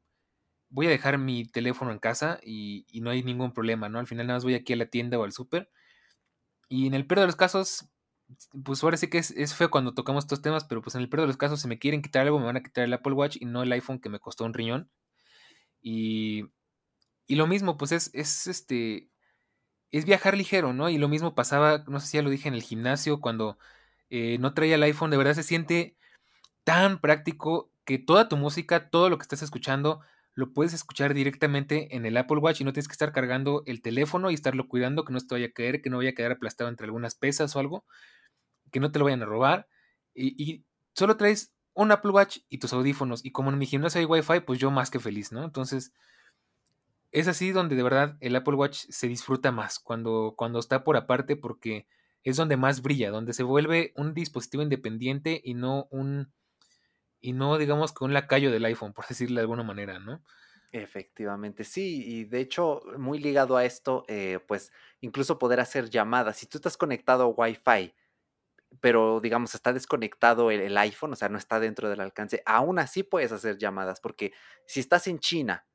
voy 0.70 0.88
a 0.88 0.90
dejar 0.90 1.18
mi 1.18 1.46
teléfono 1.46 1.92
en 1.92 2.00
casa 2.00 2.40
y, 2.44 2.86
y 2.92 3.02
no 3.02 3.10
hay 3.12 3.24
ningún 3.24 3.54
problema, 3.54 3.90
¿no? 3.90 4.00
Al 4.00 4.08
final 4.08 4.28
nada 4.28 4.38
más 4.38 4.44
voy 4.44 4.56
aquí 4.56 4.74
a 4.74 4.78
la 4.78 4.88
tienda 4.88 5.18
o 5.20 5.24
al 5.24 5.32
súper. 5.32 5.70
Y 6.70 6.88
en 6.88 6.94
el 6.94 7.08
peor 7.08 7.22
de 7.22 7.26
los 7.28 7.36
casos, 7.36 7.90
pues 8.64 8.84
ahora 8.84 8.98
sí 8.98 9.10
que 9.10 9.20
es, 9.20 9.32
es, 9.32 9.56
feo 9.56 9.72
cuando 9.72 9.94
tocamos 9.94 10.26
estos 10.26 10.42
temas, 10.42 10.66
pero 10.66 10.82
pues 10.82 10.96
en 10.96 11.02
el 11.02 11.10
peor 11.10 11.22
de 11.22 11.28
los 11.28 11.38
casos, 11.38 11.62
si 11.62 11.68
me 11.68 11.80
quieren 11.80 12.02
quitar 12.02 12.24
algo, 12.24 12.40
me 12.40 12.46
van 12.46 12.58
a 12.58 12.64
quitar 12.64 12.84
el 12.84 12.94
Apple 12.94 13.14
Watch 13.14 13.38
y 13.40 13.46
no 13.46 13.64
el 13.64 13.72
iPhone 13.72 14.00
que 14.00 14.10
me 14.10 14.20
costó 14.20 14.46
un 14.46 14.54
riñón. 14.54 14.90
Y 15.82 16.46
y 17.28 17.36
lo 17.36 17.48
mismo, 17.48 17.78
pues 17.78 17.92
es, 17.92 18.10
es 18.14 18.48
este. 18.48 19.10
Es 19.92 20.06
viajar 20.06 20.36
ligero, 20.38 20.74
¿no? 20.74 20.90
Y 20.90 20.98
lo 20.98 21.08
mismo 21.08 21.36
pasaba, 21.36 21.84
no 21.88 22.00
sé 22.00 22.08
si 22.08 22.18
ya 22.18 22.24
lo 22.24 22.30
dije 22.30 22.50
en 22.50 22.54
el 22.56 22.64
gimnasio, 22.64 23.22
cuando 23.22 23.58
eh, 24.10 24.38
no 24.40 24.54
traía 24.54 24.76
el 24.76 24.84
iPhone, 24.84 25.12
de 25.12 25.18
verdad 25.18 25.34
se 25.34 25.44
siente 25.44 25.98
tan 26.66 27.00
práctico 27.00 27.72
que 27.86 27.98
toda 28.00 28.28
tu 28.30 28.38
música, 28.38 28.90
todo 28.90 29.10
lo 29.10 29.18
que 29.18 29.24
estás 29.24 29.42
escuchando, 29.44 30.02
lo 30.34 30.54
puedes 30.54 30.74
escuchar 30.74 31.14
directamente 31.14 31.96
en 31.96 32.06
el 32.06 32.18
Apple 32.18 32.40
Watch 32.40 32.62
y 32.62 32.66
no 32.66 32.74
tienes 32.74 32.88
que 32.90 32.94
estar 32.94 33.14
cargando 33.14 33.64
el 33.66 33.82
teléfono 33.82 34.30
y 34.30 34.34
estarlo 34.34 34.68
cuidando, 34.68 35.06
que 35.06 35.14
no 35.14 35.20
te 35.20 35.34
vaya 35.36 35.48
a 35.48 35.52
caer, 35.52 35.82
que 35.82 35.90
no 35.90 35.98
vaya 35.98 36.12
a 36.12 36.14
quedar 36.14 36.34
aplastado 36.34 36.70
entre 36.70 36.86
algunas 36.86 37.16
pesas 37.16 37.56
o 37.56 37.60
algo, 37.60 37.86
que 38.72 38.80
no 38.80 38.92
te 38.92 39.00
lo 39.00 39.06
vayan 39.06 39.24
a 39.24 39.26
robar. 39.26 39.68
Y, 40.14 40.36
y 40.44 40.66
solo 40.94 41.18
traes 41.18 41.54
un 41.74 41.92
Apple 41.92 42.12
Watch 42.12 42.40
y 42.50 42.58
tus 42.60 42.74
audífonos. 42.74 43.24
Y 43.26 43.32
como 43.32 43.52
en 43.52 43.58
mi 43.58 43.66
gimnasio 43.66 44.00
hay 44.00 44.06
Wi-Fi, 44.06 44.42
pues 44.42 44.60
yo 44.60 44.72
más 44.72 44.92
que 44.92 45.00
feliz, 45.00 45.32
¿no? 45.32 45.44
Entonces, 45.44 45.94
es 47.20 47.28
así 47.28 47.52
donde 47.52 47.76
de 47.76 47.84
verdad 47.84 48.16
el 48.20 48.36
Apple 48.36 48.56
Watch 48.56 48.86
se 48.90 49.08
disfruta 49.08 49.52
más, 49.52 49.80
cuando, 49.80 50.36
cuando 50.38 50.60
está 50.60 50.84
por 50.84 50.98
aparte, 50.98 51.36
porque 51.36 51.88
es 52.24 52.36
donde 52.36 52.58
más 52.58 52.82
brilla, 52.82 53.10
donde 53.10 53.34
se 53.34 53.44
vuelve 53.44 53.92
un 53.96 54.14
dispositivo 54.14 54.62
independiente 54.62 55.42
y 55.44 55.56
no 55.56 55.88
un, 55.90 56.32
y 57.20 57.34
no 57.34 57.58
digamos 57.58 57.92
que 57.92 58.04
un 58.04 58.14
lacayo 58.14 58.52
del 58.52 58.66
iPhone, 58.66 58.94
por 58.94 59.08
decirlo 59.10 59.36
de 59.36 59.42
alguna 59.42 59.64
manera, 59.64 60.00
¿no? 60.00 60.24
Efectivamente, 60.72 61.64
sí, 61.64 62.04
y 62.06 62.26
de 62.26 62.42
hecho, 62.42 62.82
muy 62.98 63.20
ligado 63.20 63.58
a 63.58 63.66
esto, 63.66 64.04
eh, 64.10 64.40
pues 64.48 64.72
incluso 65.00 65.40
poder 65.40 65.60
hacer 65.60 65.90
llamadas. 65.90 66.38
Si 66.38 66.46
tú 66.46 66.58
estás 66.58 66.78
conectado 66.78 67.24
a 67.24 67.28
Wi-Fi, 67.28 67.96
pero 68.82 69.22
digamos 69.22 69.56
está 69.56 69.72
desconectado 69.72 70.52
el, 70.52 70.60
el, 70.60 70.78
iPhone, 70.78 71.14
o 71.14 71.16
sea, 71.16 71.30
no 71.30 71.38
está 71.38 71.60
dentro 71.60 71.90
del 71.90 72.02
alcance, 72.02 72.44
aún 72.46 72.80
así 72.80 73.02
puedes 73.02 73.32
hacer 73.32 73.58
llamadas, 73.58 74.02
porque 74.02 74.34
si 74.68 74.82
estás 74.82 75.08
en 75.08 75.20
China 75.20 75.66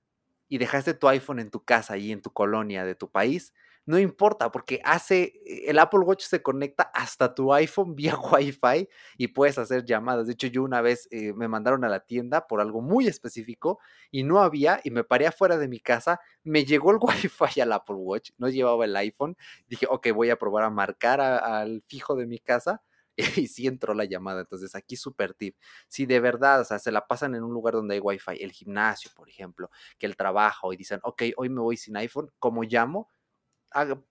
y 0.52 0.58
dejaste 0.58 0.92
tu 0.92 1.08
iPhone 1.08 1.38
en 1.38 1.50
tu 1.50 1.64
casa 1.64 1.96
y 1.96 2.12
en 2.12 2.20
tu 2.20 2.30
colonia 2.30 2.84
de 2.84 2.94
tu 2.94 3.10
país, 3.10 3.54
no 3.86 3.98
importa 3.98 4.52
porque 4.52 4.82
hace, 4.84 5.32
eh, 5.46 5.64
el 5.68 5.78
Apple 5.78 6.00
Watch 6.00 6.24
se 6.24 6.42
conecta 6.42 6.90
hasta 6.92 7.34
tu 7.34 7.54
iPhone 7.54 7.96
vía 7.96 8.18
Wi-Fi 8.18 8.86
y 9.16 9.28
puedes 9.28 9.56
hacer 9.56 9.86
llamadas. 9.86 10.26
De 10.26 10.34
hecho, 10.34 10.48
yo 10.48 10.62
una 10.62 10.82
vez 10.82 11.08
eh, 11.10 11.32
me 11.32 11.48
mandaron 11.48 11.84
a 11.86 11.88
la 11.88 12.00
tienda 12.00 12.46
por 12.46 12.60
algo 12.60 12.82
muy 12.82 13.06
específico 13.06 13.78
y 14.10 14.24
no 14.24 14.42
había 14.42 14.78
y 14.84 14.90
me 14.90 15.04
paré 15.04 15.26
afuera 15.26 15.56
de 15.56 15.68
mi 15.68 15.80
casa, 15.80 16.20
me 16.44 16.66
llegó 16.66 16.90
el 16.90 16.98
Wi-Fi 17.00 17.62
al 17.62 17.72
Apple 17.72 17.96
Watch, 17.96 18.32
no 18.36 18.50
llevaba 18.50 18.84
el 18.84 18.94
iPhone, 18.94 19.38
dije, 19.68 19.86
ok, 19.88 20.08
voy 20.14 20.28
a 20.28 20.36
probar 20.36 20.64
a 20.64 20.70
marcar 20.70 21.22
al 21.22 21.82
fijo 21.88 22.14
de 22.14 22.26
mi 22.26 22.38
casa 22.38 22.82
y 23.36 23.46
sí 23.48 23.66
entró 23.66 23.94
la 23.94 24.04
llamada. 24.04 24.40
Entonces, 24.40 24.74
aquí 24.74 24.96
super 24.96 25.34
tip. 25.34 25.56
Si 25.88 26.06
de 26.06 26.20
verdad, 26.20 26.60
o 26.60 26.64
sea, 26.64 26.78
se 26.78 26.92
la 26.92 27.06
pasan 27.06 27.34
en 27.34 27.42
un 27.44 27.52
lugar 27.52 27.74
donde 27.74 27.94
hay 27.94 28.00
wifi, 28.00 28.42
el 28.42 28.52
gimnasio, 28.52 29.10
por 29.14 29.28
ejemplo, 29.28 29.70
que 29.98 30.06
el 30.06 30.16
trabajo 30.16 30.72
y 30.72 30.76
dicen, 30.76 31.00
ok, 31.02 31.22
hoy 31.36 31.48
me 31.48 31.60
voy 31.60 31.76
sin 31.76 31.96
iPhone, 31.96 32.30
¿cómo 32.38 32.62
llamo? 32.64 33.10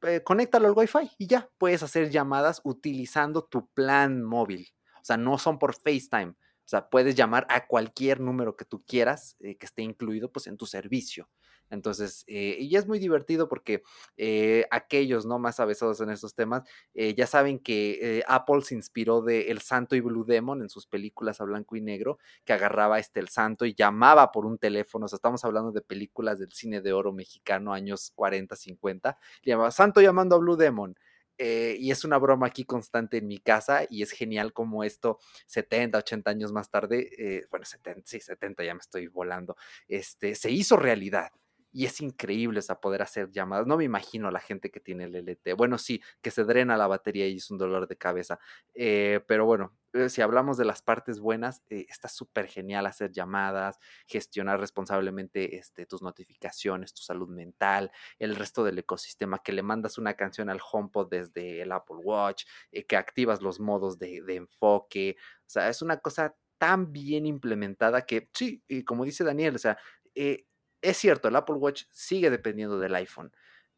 eh, 0.03 0.21
conéctalo 0.23 0.67
al 0.67 0.73
Wi-Fi 0.75 1.11
y 1.17 1.27
ya 1.27 1.49
puedes 1.57 1.83
hacer 1.83 2.09
llamadas 2.09 2.61
utilizando 2.63 3.43
tu 3.43 3.67
plan 3.67 4.23
móvil. 4.23 4.67
O 5.01 5.05
sea, 5.05 5.17
no 5.17 5.37
son 5.37 5.59
por 5.59 5.73
FaceTime. 5.75 6.35
Sea, 6.71 6.89
puedes 6.89 7.15
llamar 7.15 7.45
a 7.49 7.67
cualquier 7.67 8.19
número 8.19 8.55
que 8.55 8.65
tú 8.65 8.83
quieras 8.85 9.35
eh, 9.39 9.57
que 9.57 9.65
esté 9.65 9.81
incluido 9.81 10.31
pues, 10.31 10.47
en 10.47 10.57
tu 10.57 10.65
servicio. 10.65 11.29
Entonces, 11.71 12.25
eh, 12.27 12.57
y 12.59 12.75
es 12.75 12.85
muy 12.85 12.99
divertido 12.99 13.47
porque 13.47 13.81
eh, 14.17 14.65
aquellos 14.71 15.25
no 15.25 15.39
más 15.39 15.59
avesados 15.59 16.01
en 16.01 16.09
estos 16.09 16.35
temas 16.35 16.63
eh, 16.93 17.15
ya 17.15 17.25
saben 17.25 17.59
que 17.59 18.23
Apple 18.27 18.61
se 18.61 18.75
inspiró 18.75 19.21
de 19.21 19.49
El 19.49 19.61
Santo 19.61 19.95
y 19.95 20.01
Blue 20.01 20.25
Demon 20.25 20.61
en 20.61 20.69
sus 20.69 20.85
películas 20.85 21.39
a 21.39 21.45
blanco 21.45 21.77
y 21.77 21.81
negro, 21.81 22.19
que 22.43 22.53
agarraba 22.53 22.99
este 22.99 23.21
El 23.21 23.29
Santo 23.29 23.65
y 23.65 23.73
llamaba 23.73 24.31
por 24.31 24.45
un 24.45 24.57
teléfono. 24.57 25.05
O 25.05 25.07
sea, 25.07 25.15
estamos 25.15 25.45
hablando 25.45 25.71
de 25.71 25.81
películas 25.81 26.39
del 26.39 26.51
cine 26.51 26.81
de 26.81 26.91
oro 26.91 27.13
mexicano, 27.13 27.73
años 27.73 28.11
40, 28.15 28.55
50. 28.55 29.17
Le 29.43 29.49
llamaba 29.51 29.71
Santo 29.71 30.01
llamando 30.01 30.35
a 30.35 30.39
Blue 30.39 30.57
Demon. 30.57 30.95
Eh, 31.43 31.75
y 31.79 31.89
es 31.89 32.03
una 32.05 32.19
broma 32.19 32.45
aquí 32.45 32.65
constante 32.65 33.17
en 33.17 33.27
mi 33.27 33.39
casa 33.39 33.87
y 33.89 34.03
es 34.03 34.11
genial 34.11 34.53
como 34.53 34.83
esto 34.83 35.17
70, 35.47 35.97
80 35.97 36.29
años 36.29 36.51
más 36.51 36.69
tarde, 36.69 37.09
eh, 37.17 37.47
bueno, 37.49 37.65
70, 37.65 38.03
sí, 38.05 38.19
70 38.19 38.63
ya 38.63 38.75
me 38.75 38.79
estoy 38.79 39.07
volando, 39.07 39.55
este, 39.87 40.35
se 40.35 40.51
hizo 40.51 40.77
realidad 40.77 41.31
y 41.71 41.85
es 41.85 42.01
increíble, 42.01 42.59
o 42.67 42.81
poder 42.81 43.01
hacer 43.01 43.31
llamadas. 43.31 43.67
No 43.67 43.77
me 43.77 43.83
imagino 43.83 44.27
a 44.27 44.31
la 44.31 44.39
gente 44.39 44.71
que 44.71 44.79
tiene 44.79 45.05
el 45.05 45.15
LT. 45.15 45.53
Bueno, 45.55 45.77
sí, 45.77 46.01
que 46.21 46.31
se 46.31 46.43
drena 46.43 46.77
la 46.77 46.87
batería 46.87 47.27
y 47.27 47.37
es 47.37 47.49
un 47.51 47.57
dolor 47.57 47.87
de 47.87 47.97
cabeza. 47.97 48.39
Eh, 48.73 49.21
pero 49.27 49.45
bueno, 49.45 49.77
eh, 49.93 50.09
si 50.09 50.21
hablamos 50.21 50.57
de 50.57 50.65
las 50.65 50.81
partes 50.81 51.19
buenas, 51.19 51.63
eh, 51.69 51.85
está 51.89 52.07
súper 52.07 52.47
genial 52.47 52.85
hacer 52.85 53.11
llamadas, 53.11 53.79
gestionar 54.07 54.59
responsablemente 54.59 55.57
este, 55.57 55.85
tus 55.85 56.01
notificaciones, 56.01 56.93
tu 56.93 57.01
salud 57.01 57.29
mental, 57.29 57.91
el 58.19 58.35
resto 58.35 58.63
del 58.63 58.79
ecosistema, 58.79 59.39
que 59.39 59.53
le 59.53 59.63
mandas 59.63 59.97
una 59.97 60.15
canción 60.15 60.49
al 60.49 60.59
HomePod 60.59 61.09
desde 61.09 61.61
el 61.61 61.71
Apple 61.71 61.97
Watch, 62.03 62.43
que 62.87 62.97
activas 62.97 63.41
los 63.41 63.59
modos 63.59 63.97
de, 63.99 64.21
de 64.21 64.35
enfoque. 64.35 65.15
O 65.41 65.49
sea, 65.49 65.69
es 65.69 65.81
una 65.81 65.97
cosa 65.97 66.35
tan 66.57 66.91
bien 66.91 67.25
implementada 67.25 68.05
que 68.05 68.29
sí, 68.35 68.63
y 68.67 68.83
como 68.83 69.03
dice 69.03 69.23
Daniel, 69.23 69.55
o 69.55 69.57
sea, 69.57 69.79
eh, 70.13 70.45
es 70.81 70.97
cierto, 70.97 71.27
el 71.27 71.35
Apple 71.35 71.55
Watch 71.55 71.83
sigue 71.91 72.29
dependiendo 72.29 72.79
del 72.79 72.95
iPhone 72.95 73.31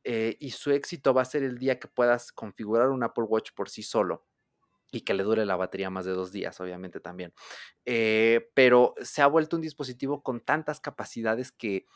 eh, 0.04 0.38
y 0.40 0.52
su 0.52 0.72
éxito 0.72 1.14
va 1.14 1.22
a 1.22 1.26
ser 1.26 1.44
el 1.44 1.58
día 1.58 1.80
que 1.80 1.88
puedas 1.88 2.32
configurar 2.32 2.90
un 2.90 3.04
Apple 3.04 3.26
Watch 3.26 3.52
por 3.54 3.70
sí 3.70 3.84
solo 3.84 4.26
y 4.92 5.02
que 5.02 5.14
le 5.14 5.24
dure 5.24 5.46
la 5.46 5.56
batería 5.56 5.90
más 5.90 6.06
de 6.06 6.12
dos 6.12 6.32
días, 6.32 6.60
obviamente 6.62 7.00
también. 7.00 7.34
Eh, 7.84 8.52
pero 8.54 8.94
se 9.02 9.22
ha 9.22 9.28
vuelto 9.28 9.56
un 9.56 9.62
dispositivo 9.62 10.22
con 10.22 10.40
tantas 10.40 10.80
capacidades 10.80 11.52
que 11.52 11.88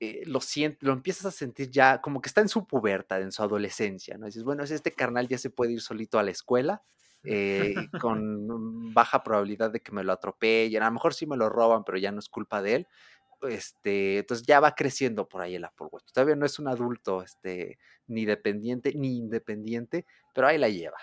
eh, 0.00 0.22
lo, 0.26 0.40
sientes, 0.40 0.82
lo 0.82 0.92
empiezas 0.92 1.26
a 1.26 1.30
sentir 1.30 1.70
ya 1.70 2.00
como 2.00 2.20
que 2.20 2.28
está 2.28 2.40
en 2.40 2.48
su 2.48 2.66
pubertad, 2.66 3.20
en 3.20 3.30
su 3.30 3.42
adolescencia, 3.42 4.16
¿no? 4.16 4.26
dices, 4.26 4.42
bueno, 4.42 4.64
este 4.64 4.92
carnal 4.92 5.28
ya 5.28 5.38
se 5.38 5.50
puede 5.50 5.72
ir 5.72 5.82
solito 5.82 6.18
a 6.18 6.22
la 6.22 6.30
escuela. 6.30 6.82
Eh, 7.26 7.74
con 8.06 8.92
baja 8.92 9.22
probabilidad 9.22 9.70
de 9.70 9.80
que 9.80 9.92
me 9.92 10.04
lo 10.04 10.12
atropellen, 10.12 10.82
a 10.82 10.86
lo 10.86 10.92
mejor 10.92 11.14
sí 11.14 11.26
me 11.26 11.38
lo 11.38 11.48
roban, 11.48 11.82
pero 11.82 11.96
ya 11.96 12.12
no 12.12 12.18
es 12.18 12.28
culpa 12.28 12.60
de 12.60 12.74
él, 12.74 12.88
este, 13.46 14.18
entonces 14.18 14.46
ya 14.46 14.60
va 14.60 14.74
creciendo 14.74 15.28
por 15.28 15.42
ahí 15.42 15.54
el 15.56 15.64
Apple 15.64 15.88
Watch. 15.90 16.12
Todavía 16.12 16.36
no 16.36 16.46
es 16.46 16.58
un 16.58 16.68
adulto, 16.68 17.22
este, 17.22 17.78
ni 18.06 18.24
dependiente 18.24 18.92
ni 18.94 19.16
independiente, 19.16 20.06
pero 20.34 20.46
ahí 20.46 20.58
la 20.58 20.68
lleva. 20.68 20.98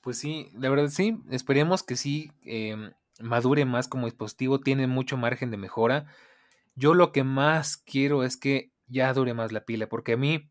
Pues 0.00 0.18
sí, 0.18 0.50
la 0.54 0.68
verdad 0.68 0.88
sí, 0.88 1.16
esperemos 1.30 1.82
que 1.82 1.96
sí 1.96 2.30
eh, 2.42 2.76
madure 3.20 3.64
más 3.64 3.88
como 3.88 4.06
dispositivo, 4.06 4.60
tiene 4.60 4.86
mucho 4.86 5.16
margen 5.16 5.50
de 5.50 5.56
mejora. 5.56 6.06
Yo 6.74 6.94
lo 6.94 7.12
que 7.12 7.24
más 7.24 7.76
quiero 7.78 8.24
es 8.24 8.36
que 8.36 8.72
ya 8.86 9.12
dure 9.14 9.34
más 9.34 9.52
la 9.52 9.64
pila, 9.64 9.88
porque 9.88 10.12
a 10.12 10.16
mí 10.16 10.50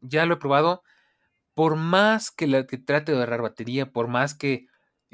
ya 0.00 0.26
lo 0.26 0.34
he 0.34 0.38
probado, 0.38 0.82
por 1.54 1.76
más 1.76 2.30
que, 2.30 2.46
trate 2.84 3.12
de 3.12 3.18
agarrar 3.18 3.42
batería, 3.42 3.92
por 3.92 4.08
más 4.08 4.34
que 4.34 4.66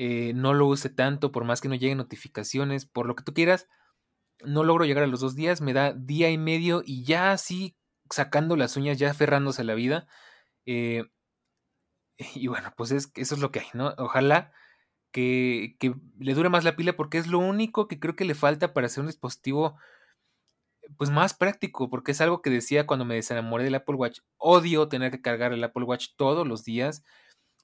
eh, 0.03 0.33
no 0.35 0.55
lo 0.55 0.67
use 0.67 0.89
tanto, 0.89 1.31
por 1.31 1.45
más 1.45 1.61
que 1.61 1.69
no 1.69 1.75
lleguen 1.75 1.99
notificaciones, 1.99 2.87
por 2.87 3.05
lo 3.05 3.15
que 3.15 3.23
tú 3.23 3.35
quieras, 3.35 3.69
no 4.43 4.65
logro 4.65 4.87
llegar 4.87 5.05
a 5.05 5.07
los 5.07 5.21
dos 5.21 5.37
días, 5.37 5.61
me 5.61 5.75
da 5.75 5.93
día 5.93 6.31
y 6.31 6.39
medio 6.39 6.83
y 6.87 7.05
ya 7.05 7.33
así 7.33 7.77
sacando 8.11 8.57
las 8.57 8.79
uñas, 8.79 8.99
ya 8.99 9.11
aferrándose 9.11 9.61
a 9.61 9.67
la 9.67 9.75
vida. 9.75 10.09
Eh, 10.65 11.05
y 12.35 12.47
bueno, 12.47 12.73
pues 12.79 12.93
es, 12.93 13.13
eso 13.15 13.35
es 13.35 13.43
lo 13.43 13.53
que 13.53 13.61
hay, 13.61 13.67
¿no? 13.75 13.95
Ojalá 13.99 14.53
que, 15.13 15.77
que, 15.79 15.95
le 16.19 16.33
dure 16.33 16.49
más 16.49 16.65
la 16.65 16.77
pila 16.77 16.95
porque 16.97 17.19
es 17.19 17.27
lo 17.27 17.39
único 17.39 17.87
que 17.87 18.01
creo 18.01 18.17
que 18.17 18.25
le 18.25 18.35
falta 18.35 18.73
para 18.73 18.87
hacer 18.87 19.03
un 19.03 19.09
dispositivo 19.09 19.77
pues 20.97 21.11
más 21.11 21.35
práctico, 21.35 21.91
porque 21.91 22.13
es 22.13 22.23
algo 22.23 22.41
que 22.41 22.49
decía 22.49 22.87
cuando 22.87 23.05
me 23.05 23.17
desenamoré 23.17 23.65
del 23.65 23.75
Apple 23.75 23.97
Watch. 23.97 24.21
Odio 24.39 24.89
tener 24.89 25.11
que 25.11 25.21
cargar 25.21 25.53
el 25.53 25.63
Apple 25.63 25.85
Watch 25.85 26.09
todos 26.17 26.49
los 26.49 26.65
días 26.65 27.05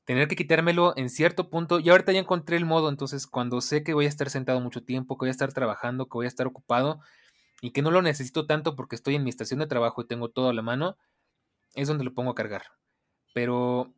tener 0.06 0.28
que 0.28 0.36
quitármelo 0.36 0.94
en 0.96 1.10
cierto 1.10 1.50
punto. 1.50 1.80
Y 1.80 1.90
ahorita 1.90 2.12
ya 2.12 2.20
encontré 2.20 2.56
el 2.56 2.64
modo, 2.64 2.88
entonces 2.88 3.26
cuando 3.26 3.60
sé 3.60 3.82
que 3.82 3.92
voy 3.92 4.06
a 4.06 4.08
estar 4.08 4.30
sentado 4.30 4.60
mucho 4.60 4.82
tiempo, 4.82 5.16
que 5.16 5.24
voy 5.24 5.28
a 5.28 5.32
estar 5.32 5.52
trabajando, 5.52 6.06
que 6.06 6.14
voy 6.14 6.26
a 6.26 6.28
estar 6.28 6.46
ocupado 6.46 7.00
y 7.60 7.72
que 7.72 7.82
no 7.82 7.90
lo 7.90 8.00
necesito 8.00 8.46
tanto 8.46 8.76
porque 8.76 8.96
estoy 8.96 9.16
en 9.16 9.24
mi 9.24 9.30
estación 9.30 9.60
de 9.60 9.66
trabajo 9.66 10.00
y 10.00 10.06
tengo 10.06 10.30
todo 10.30 10.48
a 10.48 10.54
la 10.54 10.62
mano, 10.62 10.96
es 11.74 11.88
donde 11.88 12.04
lo 12.04 12.14
pongo 12.14 12.30
a 12.30 12.34
cargar. 12.34 12.62
Pero 13.34 13.92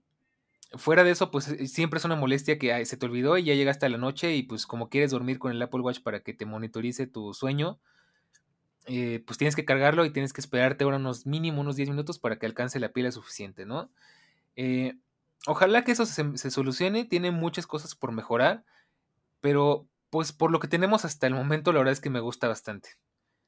fuera 0.72 1.04
de 1.04 1.10
eso, 1.10 1.30
pues 1.30 1.48
eh, 1.48 1.66
siempre 1.66 1.98
es 1.98 2.04
una 2.06 2.16
molestia 2.16 2.58
que 2.58 2.84
se 2.86 2.96
te 2.96 3.06
olvidó 3.06 3.36
y 3.36 3.44
ya 3.44 3.54
llegaste 3.54 3.86
a 3.86 3.90
la 3.90 3.98
noche 3.98 4.34
y 4.34 4.42
pues 4.44 4.66
como 4.66 4.88
quieres 4.88 5.10
dormir 5.10 5.38
con 5.38 5.52
el 5.52 5.60
Apple 5.60 5.80
Watch 5.80 6.00
para 6.02 6.20
que 6.20 6.32
te 6.32 6.46
monitorice 6.46 7.06
tu 7.06 7.34
sueño, 7.34 7.78
eh, 8.86 9.22
pues 9.26 9.36
tienes 9.36 9.56
que 9.56 9.66
cargarlo 9.66 10.06
y 10.06 10.10
tienes 10.10 10.32
que 10.32 10.40
esperarte 10.40 10.84
ahora 10.84 10.96
unos 10.96 11.26
mínimo 11.26 11.60
unos 11.60 11.76
10 11.76 11.90
minutos 11.90 12.18
para 12.18 12.38
que 12.38 12.46
alcance 12.46 12.80
la 12.80 12.92
pila 12.92 13.12
suficiente, 13.12 13.66
¿no? 13.66 13.90
Eh, 14.56 14.96
ojalá 15.46 15.84
que 15.84 15.92
eso 15.92 16.06
se, 16.06 16.50
solucione, 16.50 17.04
tiene 17.04 17.30
muchas 17.30 17.66
cosas 17.66 17.94
por 17.94 18.12
mejorar, 18.12 18.64
pero 19.40 19.88
pues 20.10 20.32
por 20.32 20.50
lo 20.50 20.60
que 20.60 20.68
tenemos 20.68 21.04
hasta 21.04 21.26
el 21.26 21.34
momento, 21.34 21.72
la 21.72 21.78
verdad 21.78 21.92
es 21.92 22.00
que 22.00 22.10
me 22.10 22.20
gusta 22.20 22.48
bastante. 22.48 22.98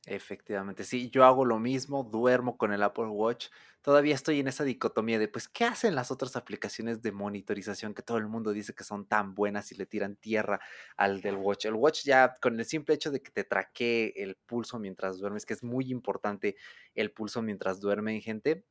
Efectivamente, 0.06 0.84
sí, 0.84 1.10
yo 1.10 1.24
hago 1.24 1.44
lo 1.44 1.58
mismo, 1.58 2.04
duermo 2.04 2.56
con 2.56 2.72
el 2.72 2.82
Apple 2.82 3.08
Watch. 3.08 3.48
Todavía 3.82 4.14
estoy 4.14 4.40
en 4.40 4.48
esa 4.48 4.64
dicotomía 4.64 5.18
de, 5.18 5.28
pues, 5.28 5.46
¿qué 5.46 5.64
hacen 5.64 5.94
las 5.94 6.10
otras 6.10 6.36
aplicaciones 6.36 7.02
de 7.02 7.12
monitorización 7.12 7.92
que 7.92 8.02
todo 8.02 8.16
el 8.16 8.26
mundo 8.26 8.52
dice 8.52 8.74
que 8.74 8.82
son 8.82 9.06
tan 9.06 9.34
buenas 9.34 9.72
y 9.72 9.74
le 9.76 9.84
tiran 9.84 10.16
tierra 10.16 10.58
al 10.96 11.20
del 11.20 11.36
Watch? 11.36 11.66
El 11.66 11.74
Watch 11.74 12.04
ya, 12.04 12.34
con 12.40 12.58
el 12.58 12.64
simple 12.64 12.94
hecho 12.94 13.10
de 13.10 13.22
que 13.22 13.30
te 13.30 13.44
traquee 13.44 14.14
el 14.16 14.36
pulso 14.36 14.78
mientras 14.78 15.18
duermes, 15.18 15.44
que 15.44 15.52
es 15.54 15.62
muy 15.62 15.90
importante 15.90 16.56
el 16.94 17.12
pulso 17.12 17.42
mientras 17.42 17.80
duermen, 17.80 18.22
gente, 18.22 18.64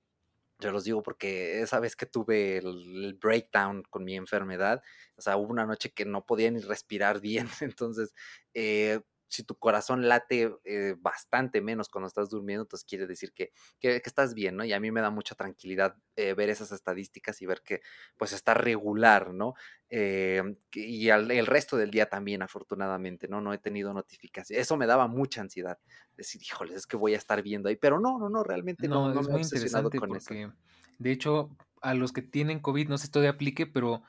yo 0.59 0.71
los 0.71 0.83
digo 0.83 1.01
porque 1.01 1.61
esa 1.61 1.79
vez 1.79 1.95
que 1.95 2.05
tuve 2.05 2.57
el, 2.57 3.17
breakdown 3.19 3.83
con 3.89 4.03
mi 4.03 4.15
enfermedad, 4.15 4.81
o 5.15 5.21
sea, 5.21 5.37
hubo 5.37 5.51
una 5.51 5.65
noche 5.65 5.91
que 5.91 6.05
no 6.05 6.25
podía 6.25 6.51
ni 6.51 6.59
respirar 6.59 7.21
bien, 7.21 7.47
entonces, 7.61 8.13
eh, 8.53 9.01
si 9.29 9.43
tu 9.43 9.55
corazón 9.55 10.07
late 10.07 10.55
eh, 10.65 10.95
bastante 10.99 11.61
menos 11.61 11.87
cuando 11.87 12.07
estás 12.07 12.29
durmiendo, 12.29 12.63
entonces 12.63 12.85
quiere 12.85 13.05
decir 13.05 13.31
que, 13.31 13.51
que, 13.79 14.01
que, 14.01 14.09
estás 14.09 14.33
bien, 14.33 14.57
¿no? 14.57 14.65
Y 14.65 14.73
a 14.73 14.79
mí 14.79 14.91
me 14.91 15.01
da 15.01 15.11
mucha 15.11 15.35
tranquilidad 15.35 15.95
eh, 16.15 16.33
ver 16.33 16.49
esas 16.49 16.71
estadísticas 16.71 17.39
y 17.41 17.45
ver 17.45 17.61
que 17.61 17.81
pues 18.17 18.33
está 18.33 18.55
regular, 18.55 19.31
¿no? 19.31 19.53
Eh, 19.91 20.41
y 20.73 21.09
al, 21.11 21.29
el 21.29 21.45
resto 21.45 21.77
del 21.77 21.91
día 21.91 22.09
también, 22.09 22.41
afortunadamente, 22.41 23.27
¿no? 23.27 23.39
No 23.39 23.53
he 23.53 23.59
tenido 23.59 23.93
notificaciones. 23.93 24.63
Eso 24.63 24.77
me 24.77 24.87
daba 24.87 25.07
mucha 25.07 25.41
ansiedad. 25.41 25.77
Decir, 26.17 26.41
híjole, 26.41 26.73
es 26.73 26.87
que 26.87 26.97
voy 26.97 27.13
a 27.13 27.17
estar 27.17 27.41
viendo 27.43 27.69
ahí, 27.69 27.75
pero 27.75 27.99
no, 27.99 28.17
no, 28.17 28.29
no, 28.29 28.43
realmente 28.43 28.87
no, 28.87 29.13
no, 29.13 29.21
es 29.21 29.27
me 29.27 29.33
he 29.35 29.37
obsesionado 29.37 29.91
con 29.91 30.09
porque, 30.09 30.41
eso. 30.43 30.53
De 30.97 31.11
hecho, 31.11 31.55
a 31.81 31.93
los 31.93 32.11
que 32.11 32.23
tienen 32.23 32.59
COVID, 32.59 32.89
no 32.89 32.97
sé 32.97 33.05
si 33.05 33.11
todavía 33.11 33.31
aplique, 33.31 33.67
pero 33.67 34.01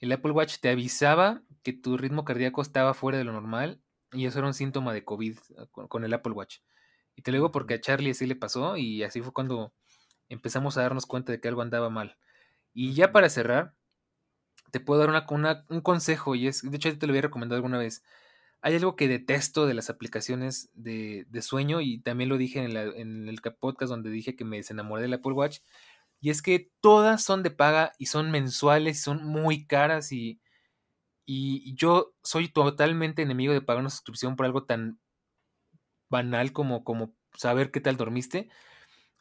el 0.00 0.10
Apple 0.10 0.32
Watch 0.32 0.58
te 0.60 0.68
avisaba 0.68 1.42
que 1.62 1.72
tu 1.72 1.96
ritmo 1.96 2.24
cardíaco 2.24 2.60
estaba 2.60 2.92
fuera 2.92 3.18
de 3.18 3.24
lo 3.24 3.32
normal 3.32 3.80
y 4.14 4.26
eso 4.26 4.38
era 4.38 4.48
un 4.48 4.54
síntoma 4.54 4.92
de 4.92 5.04
COVID 5.04 5.38
ah, 5.58 5.66
con, 5.88 6.04
el 6.04 6.14
Apple 6.14 6.32
Watch. 6.32 6.58
Y 7.16 7.22
te 7.22 7.30
lo 7.30 7.36
digo 7.36 7.52
porque 7.52 7.74
a 7.74 7.80
Charlie 7.80 8.10
así 8.10 8.26
le 8.26 8.36
pasó 8.36 8.76
y 8.76 9.02
así 9.02 9.20
fue 9.22 9.32
cuando 9.32 9.72
empezamos 10.28 10.76
a 10.76 10.82
darnos 10.82 11.06
cuenta 11.06 11.32
de 11.32 11.40
que 11.40 11.48
algo 11.48 11.62
andaba 11.62 11.90
mal. 11.90 12.16
Y 12.72 12.94
ya 12.94 13.12
para 13.12 13.28
cerrar, 13.28 13.74
te 14.72 14.80
puedo 14.80 15.00
dar 15.00 15.10
una, 15.10 15.64
un 15.68 15.80
consejo 15.80 16.34
y 16.34 16.48
es, 16.48 16.68
de 16.68 16.76
hecho 16.76 16.96
te 16.98 17.06
lo 17.06 17.12
había 17.12 17.22
recomendado 17.22 17.56
alguna 17.56 17.78
vez. 17.78 18.02
Hay 18.60 18.74
algo 18.74 18.96
que 18.96 19.08
detesto 19.08 19.66
de 19.66 19.74
las 19.74 19.90
aplicaciones 19.90 20.70
de, 20.72 21.26
sueño 21.42 21.80
y 21.80 22.00
también 22.00 22.30
lo 22.30 22.38
dije 22.38 22.64
en, 22.64 22.76
en, 22.76 23.28
el 23.28 23.40
podcast 23.60 23.90
donde 23.90 24.10
dije 24.10 24.36
que 24.36 24.44
me 24.44 24.56
desenamoré 24.56 25.02
del 25.02 25.12
Apple 25.12 25.32
Watch 25.32 25.58
y 26.24 26.30
es 26.30 26.40
que 26.40 26.70
todas 26.80 27.22
son 27.22 27.42
de 27.42 27.50
paga 27.50 27.92
y 27.98 28.06
son 28.06 28.30
mensuales, 28.30 29.02
son 29.02 29.24
muy 29.26 29.66
caras 29.66 30.10
y, 30.10 30.40
y 31.26 31.74
yo 31.74 32.14
soy 32.22 32.48
totalmente 32.48 33.22
enemigo 33.22 33.52
de 33.52 33.62
pagar 33.62 33.80
una 33.80 33.90
suscripción 33.90 34.36
por 34.36 34.46
algo 34.46 34.64
tan 34.64 34.98
banal 36.10 36.52
como, 36.52 36.84
como 36.84 37.14
saber 37.34 37.70
qué 37.70 37.80
tal 37.80 37.96
dormiste. 37.96 38.48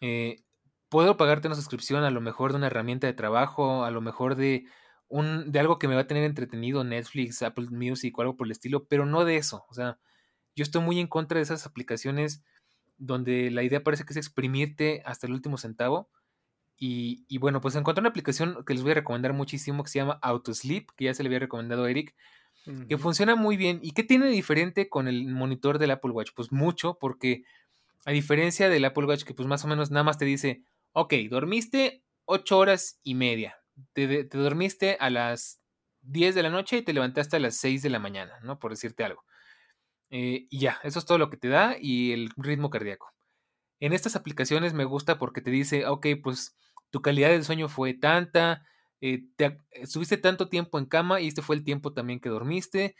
Eh, 0.02 0.44
puedo 0.90 1.18
pagarte 1.18 1.48
una 1.48 1.56
suscripción 1.56 2.04
a 2.04 2.12
lo 2.12 2.22
mejor 2.22 2.52
de 2.52 2.58
una 2.58 2.68
herramienta 2.68 3.08
de 3.08 3.14
trabajo, 3.14 3.84
a 3.84 3.92
lo 3.92 4.02
mejor 4.02 4.36
de, 4.36 4.66
un, 5.08 5.52
de 5.52 5.60
algo 5.60 5.80
que 5.80 5.88
me 5.88 5.96
va 5.96 6.02
a 6.02 6.08
tener 6.08 6.24
entretenido, 6.24 6.84
Netflix, 6.84 7.42
Apple 7.42 7.68
Music 7.72 8.18
o 8.18 8.22
algo 8.22 8.38
por 8.38 8.48
el 8.48 8.52
estilo, 8.52 8.86
pero 8.86 9.06
no 9.06 9.26
de 9.26 9.38
eso. 9.38 9.66
O 9.70 9.74
sea, 9.74 9.98
yo 10.56 10.64
estoy 10.64 10.82
muy 10.82 11.00
en 11.00 11.08
contra 11.08 11.38
de 11.38 11.44
esas 11.44 11.66
aplicaciones 11.66 12.44
donde 12.98 13.50
la 13.50 13.64
idea 13.64 13.84
parece 13.84 14.06
que 14.06 14.14
es 14.14 14.18
exprimirte 14.18 15.02
hasta 15.06 15.26
el 15.26 15.34
último 15.34 15.58
centavo 15.58 16.10
y, 16.78 17.38
bueno, 17.38 17.62
pues 17.62 17.76
encontré 17.76 18.02
una 18.02 18.10
aplicación 18.10 18.64
que 18.66 18.74
les 18.74 18.84
voy 18.84 18.92
a 18.92 18.96
recomendar 18.96 19.34
muchísimo 19.34 19.84
que 19.84 19.90
se 19.90 20.00
llama 20.00 20.20
Autosleep, 20.22 20.90
que 20.98 21.06
ya 21.06 21.14
se 21.14 21.24
le 21.24 21.28
había 21.28 21.40
recomendado 21.40 21.86
a 21.86 21.90
Eric, 21.90 22.14
que 22.90 22.98
funciona 22.98 23.36
muy 23.36 23.58
bien. 23.58 23.80
¿Y 23.82 23.92
qué 23.92 24.04
tiene 24.04 24.26
de 24.26 24.32
diferente 24.32 24.90
con 24.90 25.08
el 25.08 25.28
monitor 25.28 25.80
del 25.80 25.92
Apple 25.92 26.12
Watch? 26.12 26.32
Pues 26.36 26.52
mucho, 26.52 26.98
porque 27.00 27.44
a 28.06 28.12
diferencia 28.12 28.70
del 28.70 28.86
Apple 28.86 29.06
Watch, 29.06 29.24
que 29.24 29.34
pues 29.34 29.48
más 29.48 29.64
o 29.66 29.68
menos 29.68 29.92
nada 29.92 30.04
más 30.04 30.18
te 30.18 30.26
dice, 30.26 30.64
ok, 30.94 31.14
dormiste 31.30 32.04
8 32.26 32.58
horas 32.58 33.00
y 33.04 33.16
media, 33.16 33.58
te, 33.94 34.26
dormiste 34.26 34.98
a 35.00 35.10
las 35.10 35.62
10 36.02 36.36
de 36.36 36.44
la 36.44 36.50
noche 36.50 36.78
y 36.78 36.82
te 36.82 36.94
levantaste 36.94 37.38
a 37.38 37.40
las 37.40 37.56
6 37.58 37.82
de 37.82 37.90
la 37.90 38.00
mañana, 38.00 38.40
¿no? 38.44 38.60
Por 38.60 38.72
decirte 38.72 39.04
algo. 39.04 39.24
Eh, 40.10 40.48
y 40.50 40.60
ya, 40.60 40.80
eso 40.84 41.00
es 41.00 41.06
todo 41.06 41.18
lo 41.18 41.30
que 41.30 41.38
te 41.38 41.48
da 41.48 41.76
y 41.80 42.12
el 42.12 42.30
ritmo 42.38 42.70
cardíaco. 42.70 43.14
En 43.80 43.94
estas 43.94 44.16
aplicaciones 44.16 44.74
me 44.74 44.86
gusta 44.86 45.20
porque 45.20 45.42
te 45.42 45.52
dice, 45.52 45.86
ok, 45.88 46.08
pues 46.24 46.56
tu 46.90 47.02
calidad 47.02 47.30
del 47.30 47.44
sueño 47.44 47.70
fue 47.70 47.94
tanta, 47.94 48.66
eh, 49.02 49.26
estuviste 49.72 50.16
tanto 50.18 50.48
tiempo 50.48 50.80
en 50.80 50.86
cama 50.86 51.20
y 51.20 51.28
este 51.28 51.42
fue 51.42 51.58
el 51.58 51.64
tiempo 51.64 51.92
también 51.92 52.22
que 52.22 52.30
dormiste. 52.30 52.96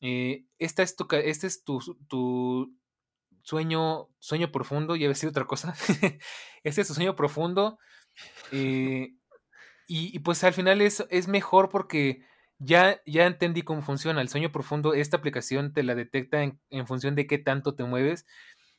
Eh, 0.00 0.44
esta 0.58 0.82
es 0.82 0.96
tu, 0.96 1.06
este 1.12 1.46
es 1.46 1.64
tu, 1.64 2.76
sueño, 3.42 4.08
sueño 4.18 4.52
profundo, 4.52 4.96
ya 4.96 5.14
sido 5.14 5.30
otra 5.30 5.46
cosa. 5.46 5.74
este 6.64 6.80
es 6.82 6.88
tu 6.88 6.94
sueño 6.94 7.16
profundo. 7.16 7.78
Eh, 8.52 9.14
y, 9.88 10.18
pues 10.18 10.42
al 10.44 10.52
final 10.52 10.82
es, 10.82 11.06
es 11.10 11.28
mejor 11.28 11.70
porque 11.70 12.22
ya, 12.58 13.00
ya 13.06 13.26
entendí 13.26 13.62
cómo 13.62 13.80
funciona. 13.82 14.20
El 14.20 14.28
sueño 14.28 14.52
profundo, 14.52 14.92
esta 14.92 15.16
aplicación 15.16 15.72
te 15.72 15.84
la 15.84 15.94
detecta 15.94 16.42
en, 16.42 16.60
en 16.70 16.86
función 16.86 17.14
de 17.14 17.26
qué 17.26 17.38
tanto 17.38 17.74
te 17.74 17.84
mueves 17.84 18.26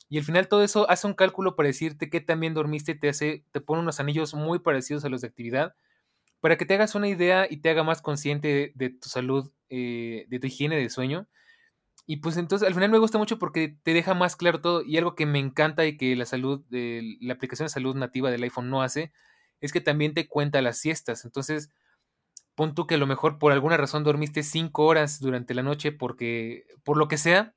y 0.09 0.17
al 0.17 0.23
final 0.23 0.47
todo 0.47 0.63
eso 0.63 0.89
hace 0.89 1.07
un 1.07 1.13
cálculo 1.13 1.55
para 1.55 1.67
decirte 1.67 2.09
que 2.09 2.21
también 2.21 2.53
dormiste, 2.53 2.95
te 2.95 3.09
hace, 3.09 3.43
te 3.51 3.61
pone 3.61 3.81
unos 3.81 3.99
anillos 3.99 4.33
muy 4.33 4.59
parecidos 4.59 5.03
a 5.05 5.09
los 5.09 5.21
de 5.21 5.27
actividad, 5.27 5.75
para 6.39 6.57
que 6.57 6.65
te 6.65 6.75
hagas 6.75 6.95
una 6.95 7.09
idea 7.09 7.47
y 7.49 7.57
te 7.57 7.69
haga 7.69 7.83
más 7.83 8.01
consciente 8.01 8.71
de, 8.75 8.89
tu 8.89 9.09
salud, 9.09 9.51
eh, 9.69 10.25
de 10.29 10.39
tu 10.39 10.47
higiene 10.47 10.77
de 10.77 10.89
sueño. 10.89 11.27
Y 12.05 12.17
pues 12.17 12.37
entonces 12.37 12.65
al 12.65 12.73
final 12.73 12.89
me 12.89 12.99
gusta 12.99 13.17
mucho 13.17 13.37
porque 13.37 13.75
te 13.83 13.93
deja 13.93 14.13
más 14.13 14.37
claro 14.37 14.61
todo. 14.61 14.81
Y 14.83 14.97
algo 14.97 15.15
que 15.15 15.25
me 15.25 15.39
encanta 15.39 15.85
y 15.85 15.97
que 15.97 16.15
la 16.15 16.25
salud, 16.25 16.63
la 16.69 17.33
aplicación 17.33 17.65
de 17.65 17.71
salud 17.71 17.95
nativa 17.95 18.31
del 18.31 18.43
iPhone 18.43 18.69
no 18.69 18.81
hace, 18.81 19.11
es 19.59 19.73
que 19.73 19.81
también 19.81 20.13
te 20.13 20.27
cuenta 20.27 20.61
las 20.61 20.77
siestas. 20.77 21.25
Entonces, 21.25 21.69
pon 22.55 22.75
tú 22.75 22.87
que 22.87 22.95
a 22.95 22.97
lo 22.97 23.07
mejor 23.07 23.39
por 23.39 23.51
alguna 23.51 23.75
razón 23.77 24.03
dormiste 24.05 24.43
cinco 24.43 24.85
horas 24.85 25.19
durante 25.19 25.53
la 25.53 25.63
noche 25.63 25.91
porque, 25.91 26.65
por 26.83 26.97
lo 26.97 27.09
que 27.09 27.17
sea, 27.17 27.55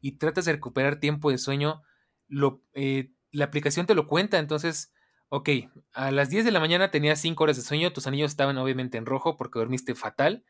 y 0.00 0.12
tratas 0.12 0.44
de 0.44 0.52
recuperar 0.52 1.00
tiempo 1.00 1.30
de 1.30 1.38
sueño, 1.38 1.82
lo, 2.28 2.62
eh, 2.74 3.12
la 3.32 3.46
aplicación 3.46 3.86
te 3.86 3.94
lo 3.94 4.06
cuenta. 4.06 4.38
Entonces, 4.38 4.92
ok, 5.28 5.48
a 5.92 6.10
las 6.10 6.30
10 6.30 6.44
de 6.44 6.52
la 6.52 6.60
mañana 6.60 6.90
tenías 6.90 7.20
5 7.20 7.44
horas 7.44 7.56
de 7.56 7.62
sueño, 7.62 7.92
tus 7.92 8.06
anillos 8.06 8.30
estaban 8.30 8.58
obviamente 8.58 8.98
en 8.98 9.06
rojo 9.06 9.36
porque 9.36 9.58
dormiste 9.58 9.94
fatal. 9.94 10.44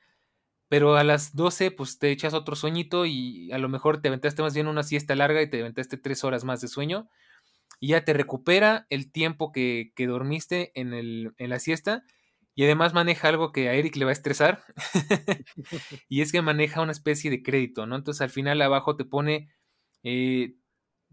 Pero 0.68 0.96
a 0.96 1.04
las 1.04 1.34
12, 1.34 1.70
pues 1.70 1.98
te 1.98 2.10
echas 2.10 2.34
otro 2.34 2.54
sueñito 2.56 3.06
y 3.06 3.50
a 3.52 3.58
lo 3.58 3.68
mejor 3.70 4.02
te 4.02 4.08
aventaste 4.08 4.42
más 4.42 4.54
bien 4.54 4.68
una 4.68 4.82
siesta 4.82 5.14
larga 5.14 5.40
y 5.42 5.48
te 5.50 5.60
aventaste 5.60 5.96
3 5.96 6.24
horas 6.24 6.44
más 6.44 6.60
de 6.60 6.68
sueño. 6.68 7.08
Y 7.80 7.88
ya 7.88 8.04
te 8.04 8.12
recupera 8.12 8.86
el 8.90 9.12
tiempo 9.12 9.52
que, 9.52 9.92
que 9.96 10.06
dormiste 10.06 10.72
en, 10.78 10.94
el, 10.94 11.34
en 11.38 11.50
la 11.50 11.58
siesta 11.58 12.04
y 12.58 12.64
además 12.64 12.92
maneja 12.92 13.28
algo 13.28 13.52
que 13.52 13.68
a 13.68 13.74
Eric 13.74 13.94
le 13.94 14.04
va 14.04 14.10
a 14.10 14.12
estresar. 14.12 14.64
y 16.08 16.22
es 16.22 16.32
que 16.32 16.42
maneja 16.42 16.82
una 16.82 16.90
especie 16.90 17.30
de 17.30 17.40
crédito, 17.40 17.86
¿no? 17.86 17.94
Entonces 17.94 18.20
al 18.20 18.30
final 18.30 18.60
abajo 18.60 18.96
te 18.96 19.04
pone, 19.04 19.48
eh, 20.02 20.56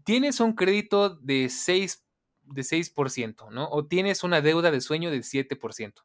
tienes 0.02 0.40
un 0.40 0.54
crédito 0.54 1.14
de 1.14 1.48
6, 1.48 2.04
de 2.42 2.62
6%, 2.62 3.52
¿no? 3.52 3.68
O 3.70 3.86
tienes 3.86 4.24
una 4.24 4.40
deuda 4.40 4.72
de 4.72 4.80
sueño 4.80 5.12
del 5.12 5.22
7%. 5.22 6.02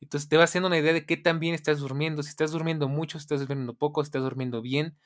Entonces 0.00 0.30
te 0.30 0.38
va 0.38 0.44
haciendo 0.44 0.68
una 0.68 0.78
idea 0.78 0.94
de 0.94 1.04
qué 1.04 1.18
tan 1.18 1.38
bien 1.38 1.54
estás 1.54 1.80
durmiendo, 1.80 2.22
si 2.22 2.30
estás 2.30 2.50
durmiendo 2.52 2.88
mucho, 2.88 3.18
si 3.18 3.24
estás 3.24 3.40
durmiendo 3.40 3.74
poco, 3.74 4.02
si 4.02 4.08
estás 4.08 4.22
durmiendo 4.22 4.62
bien. 4.62 4.96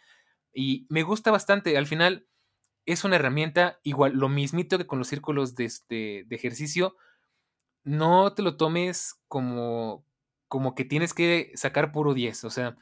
Y 0.55 0.87
me 0.91 1.03
gusta 1.03 1.33
bastante. 1.33 1.77
Al 1.77 1.89
final 1.89 2.29
es 2.85 3.03
una 3.03 3.17
herramienta 3.17 3.81
igual, 3.83 4.13
lo 4.13 4.29
mismito 4.29 4.79
que 4.79 4.87
con 4.87 5.01
los 5.01 5.09
círculos 5.09 5.57
de, 5.57 5.65
este, 5.65 6.23
de 6.25 6.37
ejercicio 6.37 6.95
no 7.87 8.35
te 8.35 8.43
lo 8.43 8.57
tomes 8.57 9.15
como, 9.29 10.05
como 10.49 10.75
que 10.75 10.85
tienes 10.85 11.15
que 11.15 11.53
sacar 11.55 11.93
puro 11.93 12.15
10. 12.15 12.45
O 12.45 12.51
sea, 12.51 12.77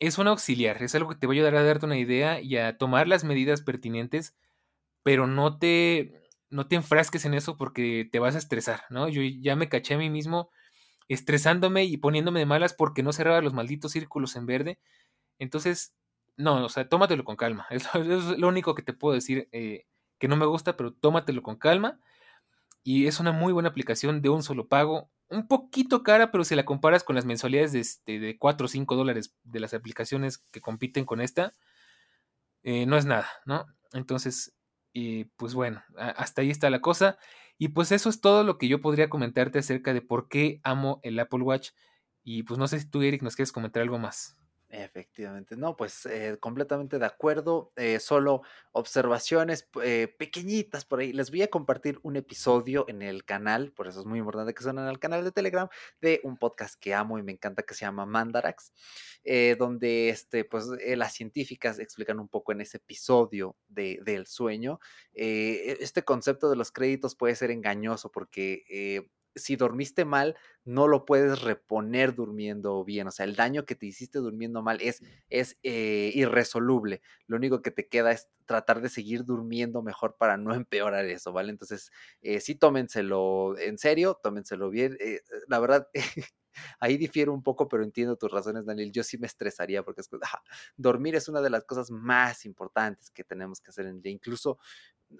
es 0.00 0.18
un 0.18 0.28
auxiliar, 0.28 0.82
es 0.82 0.94
algo 0.94 1.10
que 1.10 1.16
te 1.16 1.26
va 1.26 1.32
a 1.32 1.34
ayudar 1.34 1.56
a 1.56 1.62
darte 1.62 1.86
una 1.86 1.98
idea 1.98 2.40
y 2.40 2.56
a 2.58 2.76
tomar 2.76 3.08
las 3.08 3.24
medidas 3.24 3.62
pertinentes, 3.62 4.36
pero 5.04 5.26
no 5.28 5.58
te, 5.58 6.22
no 6.50 6.68
te 6.68 6.76
enfrasques 6.76 7.24
en 7.24 7.34
eso 7.34 7.56
porque 7.56 8.08
te 8.10 8.18
vas 8.18 8.34
a 8.34 8.38
estresar, 8.38 8.82
¿no? 8.90 9.08
Yo 9.08 9.22
ya 9.22 9.56
me 9.56 9.68
caché 9.68 9.94
a 9.94 9.98
mí 9.98 10.10
mismo 10.10 10.50
estresándome 11.08 11.84
y 11.84 11.96
poniéndome 11.98 12.40
de 12.40 12.46
malas 12.46 12.74
porque 12.74 13.04
no 13.04 13.12
cerraba 13.12 13.40
los 13.42 13.54
malditos 13.54 13.92
círculos 13.92 14.36
en 14.36 14.46
verde. 14.46 14.80
Entonces, 15.38 15.94
no, 16.36 16.64
o 16.64 16.68
sea, 16.68 16.88
tómatelo 16.88 17.24
con 17.24 17.36
calma. 17.36 17.66
Es, 17.70 17.86
lo 18.38 18.48
único 18.48 18.74
que 18.74 18.82
te 18.82 18.92
puedo 18.92 19.14
decir 19.14 19.48
eh, 19.52 19.86
que 20.18 20.28
no 20.28 20.36
me 20.36 20.46
gusta, 20.46 20.76
pero 20.76 20.92
tómatelo 20.94 21.42
con 21.42 21.56
calma 21.56 22.00
y 22.86 23.08
es 23.08 23.18
una 23.18 23.32
muy 23.32 23.52
buena 23.52 23.68
aplicación 23.68 24.22
de 24.22 24.28
un 24.28 24.44
solo 24.44 24.68
pago. 24.68 25.10
Un 25.28 25.48
poquito 25.48 26.04
cara, 26.04 26.30
pero 26.30 26.44
si 26.44 26.54
la 26.54 26.64
comparas 26.64 27.02
con 27.02 27.16
las 27.16 27.24
mensualidades 27.24 27.72
de, 27.72 27.80
este, 27.80 28.20
de 28.20 28.38
4 28.38 28.66
o 28.66 28.68
5 28.68 28.94
dólares 28.94 29.34
de 29.42 29.58
las 29.58 29.74
aplicaciones 29.74 30.38
que 30.38 30.60
compiten 30.60 31.04
con 31.04 31.20
esta, 31.20 31.52
eh, 32.62 32.86
no 32.86 32.96
es 32.96 33.04
nada, 33.04 33.28
¿no? 33.44 33.66
Entonces, 33.92 34.54
eh, 34.94 35.28
pues 35.36 35.52
bueno, 35.52 35.82
hasta 35.96 36.42
ahí 36.42 36.50
está 36.50 36.70
la 36.70 36.80
cosa. 36.80 37.18
Y 37.58 37.70
pues 37.70 37.90
eso 37.90 38.08
es 38.08 38.20
todo 38.20 38.44
lo 38.44 38.56
que 38.56 38.68
yo 38.68 38.80
podría 38.80 39.10
comentarte 39.10 39.58
acerca 39.58 39.92
de 39.92 40.00
por 40.00 40.28
qué 40.28 40.60
amo 40.62 41.00
el 41.02 41.18
Apple 41.18 41.42
Watch. 41.42 41.70
Y 42.22 42.44
pues 42.44 42.56
no 42.56 42.68
sé 42.68 42.78
si 42.78 42.88
tú, 42.88 43.02
Eric, 43.02 43.20
nos 43.20 43.34
quieres 43.34 43.50
comentar 43.50 43.82
algo 43.82 43.98
más. 43.98 44.36
Efectivamente, 44.78 45.56
no, 45.56 45.74
pues 45.74 46.04
eh, 46.04 46.36
completamente 46.38 46.98
de 46.98 47.06
acuerdo, 47.06 47.72
eh, 47.76 47.98
solo 47.98 48.42
observaciones 48.72 49.66
eh, 49.82 50.14
pequeñitas 50.18 50.84
por 50.84 51.00
ahí. 51.00 51.14
Les 51.14 51.30
voy 51.30 51.40
a 51.40 51.48
compartir 51.48 51.98
un 52.02 52.16
episodio 52.16 52.84
en 52.86 53.00
el 53.00 53.24
canal, 53.24 53.72
por 53.72 53.88
eso 53.88 54.00
es 54.00 54.06
muy 54.06 54.18
importante 54.18 54.52
que 54.52 54.62
suenen 54.62 54.84
al 54.84 54.98
canal 54.98 55.24
de 55.24 55.32
Telegram, 55.32 55.66
de 56.02 56.20
un 56.24 56.36
podcast 56.36 56.78
que 56.78 56.92
amo 56.92 57.18
y 57.18 57.22
me 57.22 57.32
encanta 57.32 57.62
que 57.62 57.72
se 57.72 57.86
llama 57.86 58.04
Mandarax, 58.04 58.72
donde 59.58 60.10
este, 60.10 60.44
pues, 60.44 60.66
las 60.66 61.14
científicas 61.14 61.78
explican 61.78 62.20
un 62.20 62.28
poco 62.28 62.52
en 62.52 62.60
ese 62.60 62.76
episodio 62.76 63.56
de, 63.68 63.98
del 64.04 64.26
sueño. 64.26 64.78
E, 65.14 65.78
este 65.80 66.04
concepto 66.04 66.50
de 66.50 66.56
los 66.56 66.70
créditos 66.70 67.16
puede 67.16 67.34
ser 67.34 67.50
engañoso 67.50 68.12
porque 68.12 69.08
si 69.36 69.56
dormiste 69.56 70.04
mal, 70.04 70.36
no 70.64 70.88
lo 70.88 71.04
puedes 71.04 71.42
reponer 71.42 72.14
durmiendo 72.14 72.82
bien. 72.84 73.06
O 73.06 73.10
sea, 73.10 73.24
el 73.24 73.36
daño 73.36 73.64
que 73.64 73.76
te 73.76 73.86
hiciste 73.86 74.18
durmiendo 74.18 74.62
mal 74.62 74.78
es, 74.80 75.02
es 75.30 75.58
eh, 75.62 76.10
irresoluble. 76.14 77.02
Lo 77.26 77.36
único 77.36 77.62
que 77.62 77.70
te 77.70 77.88
queda 77.88 78.10
es 78.12 78.28
tratar 78.46 78.80
de 78.80 78.88
seguir 78.88 79.24
durmiendo 79.24 79.82
mejor 79.82 80.16
para 80.18 80.36
no 80.36 80.54
empeorar 80.54 81.04
eso, 81.06 81.32
¿vale? 81.32 81.50
Entonces, 81.50 81.90
eh, 82.22 82.40
sí, 82.40 82.54
tómenselo 82.56 83.56
en 83.58 83.78
serio, 83.78 84.18
tómenselo 84.22 84.70
bien. 84.70 84.96
Eh, 85.00 85.20
la 85.48 85.58
verdad, 85.60 85.88
ahí 86.80 86.96
difiero 86.96 87.32
un 87.32 87.42
poco, 87.42 87.68
pero 87.68 87.84
entiendo 87.84 88.16
tus 88.16 88.30
razones, 88.30 88.66
Daniel. 88.66 88.92
Yo 88.92 89.02
sí 89.02 89.18
me 89.18 89.26
estresaría 89.26 89.82
porque 89.82 90.00
es, 90.00 90.08
dormir 90.76 91.14
es 91.16 91.28
una 91.28 91.40
de 91.40 91.50
las 91.50 91.64
cosas 91.64 91.90
más 91.90 92.44
importantes 92.44 93.10
que 93.10 93.24
tenemos 93.24 93.60
que 93.60 93.70
hacer 93.70 93.86
en 93.86 93.96
el 93.96 94.02
día. 94.02 94.12
Incluso 94.12 94.58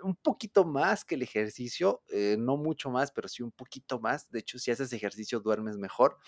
un 0.03 0.16
poquito 0.16 0.64
más 0.64 1.05
que 1.05 1.14
el 1.14 1.22
ejercicio, 1.22 2.03
eh, 2.09 2.37
no 2.39 2.57
mucho 2.57 2.91
más, 2.91 3.12
pero 3.12 3.28
sí 3.28 3.43
un 3.43 3.53
poquito 3.53 4.01
más. 4.01 4.30
De 4.30 4.41
hecho, 4.41 4.59
si 4.59 4.70
haces 4.70 4.93
ejercicio 4.93 5.41
duermes 5.41 5.76
mejor. 5.78 6.18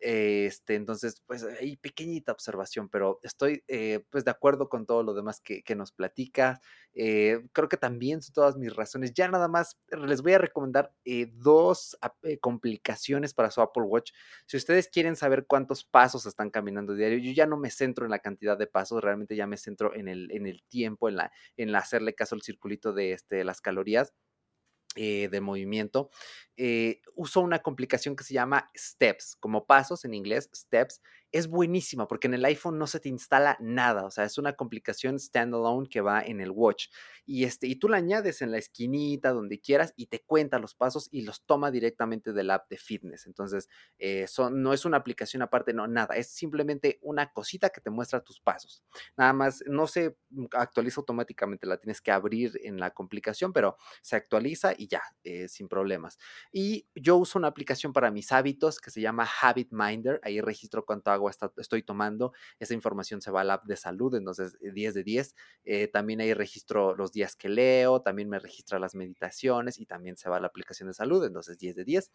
Este, 0.00 0.76
entonces, 0.76 1.22
pues 1.26 1.44
ahí 1.44 1.76
pequeñita 1.76 2.32
observación, 2.32 2.88
pero 2.88 3.18
estoy 3.22 3.64
eh, 3.66 4.04
pues 4.10 4.24
de 4.24 4.30
acuerdo 4.30 4.68
con 4.68 4.86
todo 4.86 5.02
lo 5.02 5.14
demás 5.14 5.40
que, 5.40 5.62
nos 5.74 5.92
platica. 5.92 6.60
Eh, 6.94 7.40
creo 7.52 7.68
que 7.68 7.76
también 7.76 8.22
son 8.22 8.32
todas 8.32 8.56
mis 8.56 8.74
razones. 8.74 9.12
Ya 9.14 9.28
nada 9.28 9.48
más 9.48 9.78
les 9.90 10.22
voy 10.22 10.34
a 10.34 10.38
recomendar 10.38 10.92
dos 11.34 11.96
complicaciones 12.40 13.34
para 13.34 13.50
su 13.50 13.60
Apple 13.60 13.84
Watch. 13.84 14.12
Si 14.46 14.56
ustedes 14.56 14.88
quieren 14.88 15.16
saber 15.16 15.46
cuántos 15.46 15.84
pasos 15.84 16.26
están 16.26 16.50
caminando 16.50 16.94
diario, 16.94 17.18
yo 17.18 17.32
ya 17.32 17.46
no 17.46 17.56
me 17.56 17.70
centro 17.70 18.04
en 18.04 18.10
la 18.10 18.18
cantidad 18.18 18.58
de 18.58 18.66
pasos, 18.66 19.02
realmente 19.02 19.36
ya 19.36 19.46
me 19.46 19.56
centro 19.56 19.94
en 19.94 20.08
el, 20.08 20.30
en 20.32 20.46
el 20.46 20.62
tiempo, 20.64 21.08
en, 21.08 21.16
la, 21.16 21.32
en 21.56 21.74
hacerle 21.74 22.14
caso 22.14 22.34
al 22.34 22.42
circulito 22.42 22.92
de 22.92 22.97
este, 22.98 23.44
las 23.44 23.60
calorías. 23.60 24.12
Eh, 24.96 25.28
de 25.30 25.40
movimiento, 25.40 26.10
eh, 26.56 27.02
uso 27.14 27.40
una 27.40 27.60
complicación 27.60 28.16
que 28.16 28.24
se 28.24 28.34
llama 28.34 28.68
Steps, 28.76 29.36
como 29.36 29.64
pasos 29.64 30.04
en 30.04 30.12
inglés, 30.12 30.50
Steps, 30.52 31.02
es 31.32 31.48
buenísima 31.48 32.08
porque 32.08 32.26
en 32.26 32.34
el 32.34 32.44
iPhone 32.44 32.78
no 32.78 32.86
se 32.86 33.00
te 33.00 33.08
instala 33.08 33.56
nada, 33.60 34.04
o 34.04 34.10
sea, 34.10 34.24
es 34.24 34.38
una 34.38 34.54
complicación 34.54 35.18
standalone 35.18 35.88
que 35.88 36.00
va 36.00 36.22
en 36.22 36.40
el 36.40 36.50
watch 36.50 36.86
y 37.26 37.44
este 37.44 37.66
y 37.66 37.76
tú 37.76 37.88
la 37.88 37.98
añades 37.98 38.40
en 38.42 38.50
la 38.50 38.58
esquinita 38.58 39.32
donde 39.32 39.60
quieras 39.60 39.92
y 39.96 40.06
te 40.06 40.20
cuenta 40.20 40.58
los 40.58 40.74
pasos 40.74 41.08
y 41.12 41.22
los 41.22 41.44
toma 41.44 41.70
directamente 41.70 42.32
del 42.32 42.50
app 42.50 42.68
de 42.70 42.78
fitness. 42.78 43.26
Entonces, 43.26 43.68
eh, 43.98 44.26
no 44.52 44.72
es 44.72 44.84
una 44.84 44.96
aplicación 44.96 45.42
aparte, 45.42 45.74
no, 45.74 45.86
nada, 45.86 46.14
es 46.16 46.28
simplemente 46.30 46.98
una 47.02 47.32
cosita 47.32 47.68
que 47.70 47.80
te 47.80 47.90
muestra 47.90 48.20
tus 48.22 48.40
pasos. 48.40 48.82
Nada 49.16 49.32
más, 49.32 49.62
no 49.66 49.86
se 49.86 50.16
actualiza 50.52 51.00
automáticamente, 51.00 51.66
la 51.66 51.76
tienes 51.78 52.00
que 52.00 52.10
abrir 52.10 52.58
en 52.62 52.78
la 52.78 52.92
complicación, 52.92 53.52
pero 53.52 53.76
se 54.00 54.16
actualiza 54.16 54.72
y 54.76 54.88
ya, 54.88 55.02
eh, 55.24 55.48
sin 55.48 55.68
problemas. 55.68 56.18
Y 56.52 56.86
yo 56.94 57.16
uso 57.16 57.38
una 57.38 57.48
aplicación 57.48 57.92
para 57.92 58.10
mis 58.10 58.32
hábitos 58.32 58.80
que 58.80 58.90
se 58.90 59.00
llama 59.00 59.28
Habit 59.42 59.68
Minder, 59.72 60.20
ahí 60.22 60.40
registro 60.40 60.84
cuánto 60.84 61.10
agua 61.18 61.32
estoy 61.56 61.82
tomando, 61.82 62.32
esa 62.58 62.74
información 62.74 63.20
se 63.20 63.30
va 63.30 63.42
al 63.42 63.50
app 63.50 63.64
de 63.64 63.76
salud, 63.76 64.14
entonces 64.14 64.58
10 64.60 64.90
eh, 64.90 64.94
de 64.94 65.04
10. 65.04 65.34
Eh, 65.64 65.88
también 65.88 66.20
ahí 66.20 66.32
registro 66.34 66.96
los 66.96 67.12
días 67.12 67.36
que 67.36 67.48
leo, 67.48 68.00
también 68.00 68.28
me 68.28 68.38
registra 68.38 68.78
las 68.78 68.94
meditaciones 68.94 69.78
y 69.78 69.86
también 69.86 70.16
se 70.16 70.28
va 70.28 70.36
a 70.36 70.40
la 70.40 70.46
aplicación 70.46 70.88
de 70.88 70.94
salud, 70.94 71.24
entonces 71.24 71.58
10 71.58 71.76
de 71.76 71.84
10. 71.84 72.10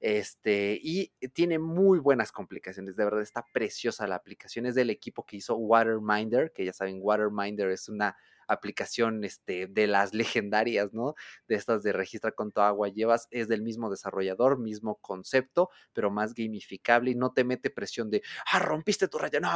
Este, 0.00 0.78
y 0.82 1.12
tiene 1.32 1.58
muy 1.58 1.98
buenas 1.98 2.32
complicaciones, 2.32 2.96
de 2.96 3.04
verdad 3.04 3.22
está 3.22 3.44
preciosa 3.52 4.06
la 4.06 4.16
aplicación, 4.16 4.66
es 4.66 4.74
del 4.74 4.90
equipo 4.90 5.24
que 5.24 5.36
hizo 5.36 5.56
Waterminder, 5.56 6.52
que 6.52 6.64
ya 6.64 6.72
saben, 6.72 6.98
Waterminder 7.02 7.70
es 7.70 7.88
una 7.88 8.16
aplicación 8.48 9.24
este, 9.24 9.66
de 9.66 9.86
las 9.86 10.14
legendarias, 10.14 10.92
¿no? 10.92 11.14
De 11.48 11.54
estas 11.54 11.82
de 11.82 11.92
registra 11.92 12.32
cuánto 12.32 12.62
agua 12.62 12.88
llevas, 12.88 13.28
es 13.30 13.48
del 13.48 13.62
mismo 13.62 13.90
desarrollador, 13.90 14.58
mismo 14.58 14.96
concepto, 14.96 15.70
pero 15.92 16.10
más 16.10 16.34
gamificable 16.34 17.10
y 17.10 17.14
no 17.14 17.32
te 17.32 17.44
mete 17.44 17.70
presión 17.70 18.10
de, 18.10 18.22
ah, 18.52 18.58
rompiste 18.58 19.08
tu 19.08 19.18
raya, 19.18 19.40
no, 19.40 19.50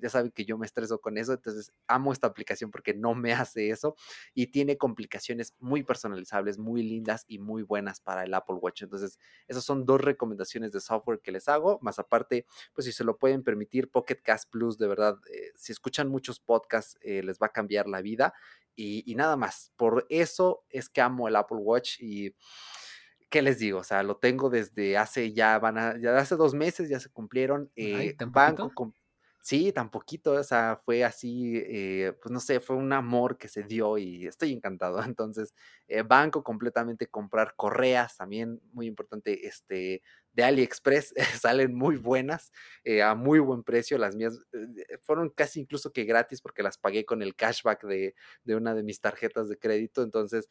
ya 0.00 0.08
saben 0.08 0.30
que 0.30 0.44
yo 0.44 0.58
me 0.58 0.66
estreso 0.66 1.00
con 1.00 1.18
eso, 1.18 1.32
entonces 1.32 1.72
amo 1.86 2.12
esta 2.12 2.26
aplicación 2.26 2.70
porque 2.70 2.94
no 2.94 3.14
me 3.14 3.32
hace 3.32 3.70
eso 3.70 3.96
y 4.34 4.48
tiene 4.48 4.76
complicaciones 4.76 5.54
muy 5.58 5.82
personalizables, 5.82 6.58
muy 6.58 6.82
lindas 6.82 7.24
y 7.28 7.38
muy 7.38 7.62
buenas 7.62 8.00
para 8.00 8.24
el 8.24 8.34
Apple 8.34 8.56
Watch. 8.56 8.82
Entonces, 8.82 9.18
esas 9.48 9.64
son 9.64 9.84
dos 9.84 10.00
recomendaciones 10.00 10.72
de 10.72 10.80
software 10.80 11.20
que 11.20 11.32
les 11.32 11.48
hago, 11.48 11.78
más 11.82 11.98
aparte, 11.98 12.46
pues 12.72 12.86
si 12.86 12.92
se 12.92 13.04
lo 13.04 13.18
pueden 13.18 13.42
permitir, 13.42 13.90
Pocket 13.90 14.20
Cast 14.22 14.50
Plus, 14.50 14.78
de 14.78 14.88
verdad, 14.88 15.18
eh, 15.30 15.52
si 15.54 15.72
escuchan 15.72 16.08
muchos 16.08 16.40
podcasts, 16.40 16.98
eh, 17.00 17.22
les 17.22 17.38
va 17.38 17.46
a 17.46 17.52
cambiar 17.52 17.86
la 17.86 18.02
vida 18.02 18.33
y, 18.76 19.14
nada 19.14 19.36
más. 19.36 19.72
Por 19.76 20.06
eso 20.08 20.64
es 20.68 20.88
que 20.88 21.00
amo 21.00 21.28
el 21.28 21.36
Apple 21.36 21.58
Watch 21.58 22.00
y 22.00 22.34
¿qué 23.30 23.42
les 23.42 23.58
digo? 23.58 23.80
O 23.80 23.84
sea, 23.84 24.02
lo 24.02 24.16
tengo 24.16 24.50
desde 24.50 24.96
hace 24.96 25.32
ya, 25.32 25.58
van 25.58 25.78
a, 25.78 25.98
ya 26.00 26.16
hace 26.16 26.36
dos 26.36 26.54
meses, 26.54 26.88
ya 26.88 27.00
se 27.00 27.10
cumplieron. 27.10 27.70
Eh, 27.76 28.14
banco, 28.26 28.70
Sí, 29.44 29.72
tan 29.72 29.90
poquito, 29.90 30.32
o 30.32 30.42
sea, 30.42 30.80
fue 30.86 31.04
así, 31.04 31.52
eh, 31.66 32.14
pues 32.22 32.32
no 32.32 32.40
sé, 32.40 32.60
fue 32.60 32.76
un 32.76 32.90
amor 32.94 33.36
que 33.36 33.48
se 33.48 33.62
dio 33.62 33.98
y 33.98 34.26
estoy 34.26 34.54
encantado. 34.54 34.96
Entonces, 35.14 35.52
eh, 35.86 36.00
banco 36.00 36.42
completamente 36.42 37.08
comprar 37.08 37.54
correas, 37.54 38.16
también 38.16 38.58
muy 38.72 38.86
importante, 38.86 39.46
este, 39.46 40.00
de 40.34 40.44
AliExpress, 40.44 41.14
salen 41.40 41.74
muy 41.74 41.96
buenas, 41.96 42.52
eh, 42.84 43.02
a 43.02 43.14
muy 43.14 43.38
buen 43.38 43.62
precio. 43.62 43.96
Las 43.96 44.14
mías 44.14 44.38
fueron 45.00 45.30
casi 45.30 45.60
incluso 45.60 45.92
que 45.92 46.04
gratis 46.04 46.42
porque 46.42 46.62
las 46.62 46.76
pagué 46.76 47.04
con 47.04 47.22
el 47.22 47.34
cashback 47.34 47.84
de, 47.84 48.14
de 48.44 48.56
una 48.56 48.74
de 48.74 48.82
mis 48.82 49.00
tarjetas 49.00 49.48
de 49.48 49.58
crédito. 49.58 50.02
Entonces, 50.02 50.48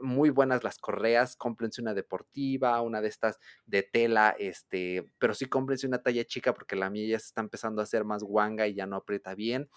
muy 0.00 0.30
buenas 0.30 0.64
las 0.64 0.78
correas, 0.78 1.36
cómprense 1.36 1.80
una 1.80 1.94
deportiva, 1.94 2.80
una 2.82 3.00
de 3.00 3.08
estas 3.08 3.38
de 3.66 3.82
tela, 3.82 4.34
este, 4.38 5.08
pero 5.18 5.34
sí 5.34 5.46
cómprense 5.46 5.86
una 5.86 6.02
talla 6.02 6.24
chica 6.24 6.54
porque 6.54 6.76
la 6.76 6.90
mía 6.90 7.06
ya 7.08 7.18
se 7.18 7.26
está 7.26 7.40
empezando 7.40 7.80
a 7.80 7.84
hacer 7.84 8.04
más 8.04 8.22
guanga 8.22 8.66
y 8.66 8.74
ya 8.74 8.86
no 8.86 8.96
aprieta 8.96 9.34
bien. 9.34 9.68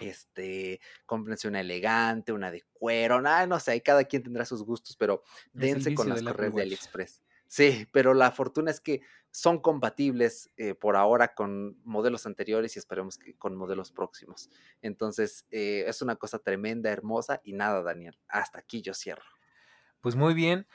Este, 0.00 0.80
cómprense 1.06 1.46
una 1.46 1.60
elegante, 1.60 2.32
una 2.32 2.50
de 2.50 2.62
cuero, 2.72 3.20
nada, 3.20 3.46
no 3.46 3.60
sé, 3.60 3.80
cada 3.80 4.04
quien 4.04 4.24
tendrá 4.24 4.44
sus 4.44 4.64
gustos, 4.64 4.96
pero 4.96 5.22
dense 5.52 5.94
con 5.94 6.08
las 6.08 6.22
correas 6.22 6.54
de 6.54 6.62
AliExpress. 6.62 7.23
Sí, 7.54 7.86
pero 7.92 8.14
la 8.14 8.32
fortuna 8.32 8.72
es 8.72 8.80
que 8.80 9.02
son 9.30 9.60
compatibles 9.60 10.50
eh, 10.56 10.74
por 10.74 10.96
ahora 10.96 11.34
con 11.36 11.80
modelos 11.84 12.26
anteriores 12.26 12.74
y 12.74 12.80
esperemos 12.80 13.16
que 13.16 13.36
con 13.36 13.54
modelos 13.54 13.92
próximos. 13.92 14.50
Entonces, 14.82 15.46
eh, 15.52 15.84
es 15.86 16.02
una 16.02 16.16
cosa 16.16 16.40
tremenda, 16.40 16.90
hermosa 16.90 17.40
y 17.44 17.52
nada, 17.52 17.80
Daniel. 17.84 18.18
Hasta 18.26 18.58
aquí 18.58 18.82
yo 18.82 18.92
cierro. 18.92 19.22
Pues 20.00 20.16
muy 20.16 20.34
bien. 20.34 20.66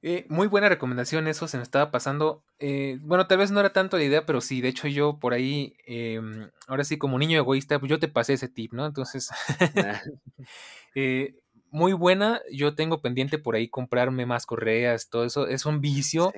Eh, 0.00 0.26
muy 0.28 0.46
buena 0.46 0.68
recomendación, 0.68 1.26
eso 1.26 1.48
se 1.48 1.56
me 1.56 1.64
estaba 1.64 1.90
pasando. 1.90 2.44
Eh, 2.60 2.98
bueno, 3.00 3.26
tal 3.26 3.38
vez 3.38 3.50
no 3.50 3.58
era 3.58 3.72
tanto 3.72 3.96
la 3.98 4.04
idea, 4.04 4.24
pero 4.24 4.40
sí, 4.40 4.60
de 4.60 4.68
hecho 4.68 4.86
yo 4.86 5.18
por 5.18 5.34
ahí, 5.34 5.74
em, 5.86 6.52
ahora 6.68 6.84
sí, 6.84 6.98
como 6.98 7.18
niño 7.18 7.36
egoísta, 7.36 7.80
pues 7.80 7.90
yo 7.90 7.98
te 7.98 8.06
pasé 8.06 8.34
ese 8.34 8.48
tip, 8.48 8.72
¿no? 8.74 8.86
Entonces, 8.86 9.28
eh, 10.94 11.34
muy 11.70 11.92
buena, 11.92 12.40
yo 12.50 12.74
tengo 12.74 13.00
pendiente 13.00 13.38
por 13.38 13.54
ahí 13.54 13.68
comprarme 13.68 14.26
más 14.26 14.46
correas, 14.46 15.08
todo 15.10 15.24
eso, 15.24 15.46
es 15.46 15.66
un 15.66 15.80
vicio. 15.80 16.32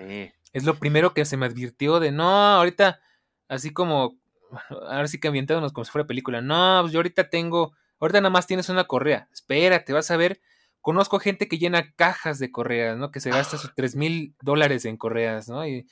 Es 0.53 0.64
lo 0.64 0.79
primero 0.79 1.12
que 1.12 1.24
se 1.24 1.37
me 1.37 1.47
advirtió 1.47 2.01
de, 2.01 2.11
no, 2.11 2.29
ahorita, 2.29 3.01
así 3.49 3.72
como, 3.72 4.16
ahora 4.70 5.07
sí 5.09 5.20
que 5.20 5.29
ambientándonos 5.29 5.72
como 5.72 5.85
si 5.85 5.91
fuera 5.91 6.07
película, 6.07 6.41
no, 6.41 6.79
pues 6.83 6.93
yo 6.93 6.99
ahorita 6.99 7.31
tengo, 7.31 7.74
ahorita 8.01 8.20
nada 8.20 8.31
más 8.31 8.47
tienes 8.47 8.68
una 8.68 8.85
correa, 8.85 9.29
espérate, 9.33 9.93
vas 9.93 10.11
a 10.11 10.16
ver 10.16 10.41
conozco 10.89 11.18
gente 11.18 11.49
que 11.49 11.59
llena 11.59 11.93
cajas 11.93 12.39
de 12.39 12.51
correas, 12.51 12.97
¿no? 12.97 13.11
Que 13.11 13.20
se 13.20 13.29
gasta 13.29 13.59
sus 13.59 13.74
3 13.74 13.95
mil 13.97 14.35
dólares 14.41 14.87
en 14.87 14.97
correas, 14.97 15.49
¿no? 15.49 15.66
Y 15.66 15.87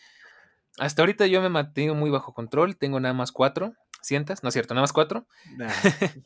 hasta 0.78 1.02
ahorita 1.02 1.26
yo 1.26 1.40
me 1.40 1.46
he 1.46 1.50
mantenido 1.50 1.94
muy 1.94 2.10
bajo 2.10 2.32
control, 2.32 2.76
tengo 2.76 2.98
nada 3.00 3.14
más 3.14 3.32
cuatro, 3.32 3.74
¿sientas? 4.00 4.42
No 4.42 4.48
es 4.48 4.54
cierto, 4.54 4.74
nada 4.74 4.84
más 4.84 4.92
cuatro. 4.92 5.26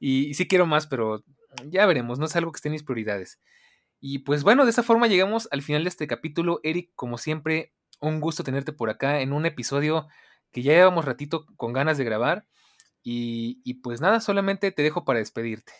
y, 0.00 0.34
sí 0.34 0.48
quiero 0.48 0.66
más, 0.66 0.86
pero 0.86 1.22
ya 1.66 1.86
veremos, 1.86 2.18
no 2.18 2.26
es 2.26 2.36
algo 2.36 2.52
que 2.52 2.56
esté 2.56 2.68
en 2.68 2.74
mis 2.74 2.82
prioridades. 2.82 3.38
Y 4.00 4.20
pues 4.20 4.44
bueno, 4.44 4.64
de 4.64 4.70
esa 4.70 4.82
forma 4.82 5.06
llegamos 5.06 5.48
al 5.50 5.62
final 5.62 5.84
de 5.84 5.88
este 5.88 6.06
capítulo. 6.06 6.60
Eric, 6.62 6.90
como 6.94 7.18
siempre, 7.18 7.72
un 8.00 8.20
gusto 8.20 8.44
tenerte 8.44 8.72
por 8.72 8.90
acá 8.90 9.20
en 9.20 9.32
un 9.32 9.46
episodio 9.46 10.06
que 10.52 10.62
ya 10.62 10.72
llevamos 10.72 11.04
ratito 11.04 11.46
con 11.56 11.72
ganas 11.72 11.98
de 11.98 12.04
grabar. 12.04 12.46
Y, 13.02 13.60
y 13.64 13.74
pues 13.74 14.00
nada, 14.00 14.20
solamente 14.20 14.70
te 14.70 14.82
dejo 14.82 15.04
para 15.04 15.18
despedirte. 15.18 15.72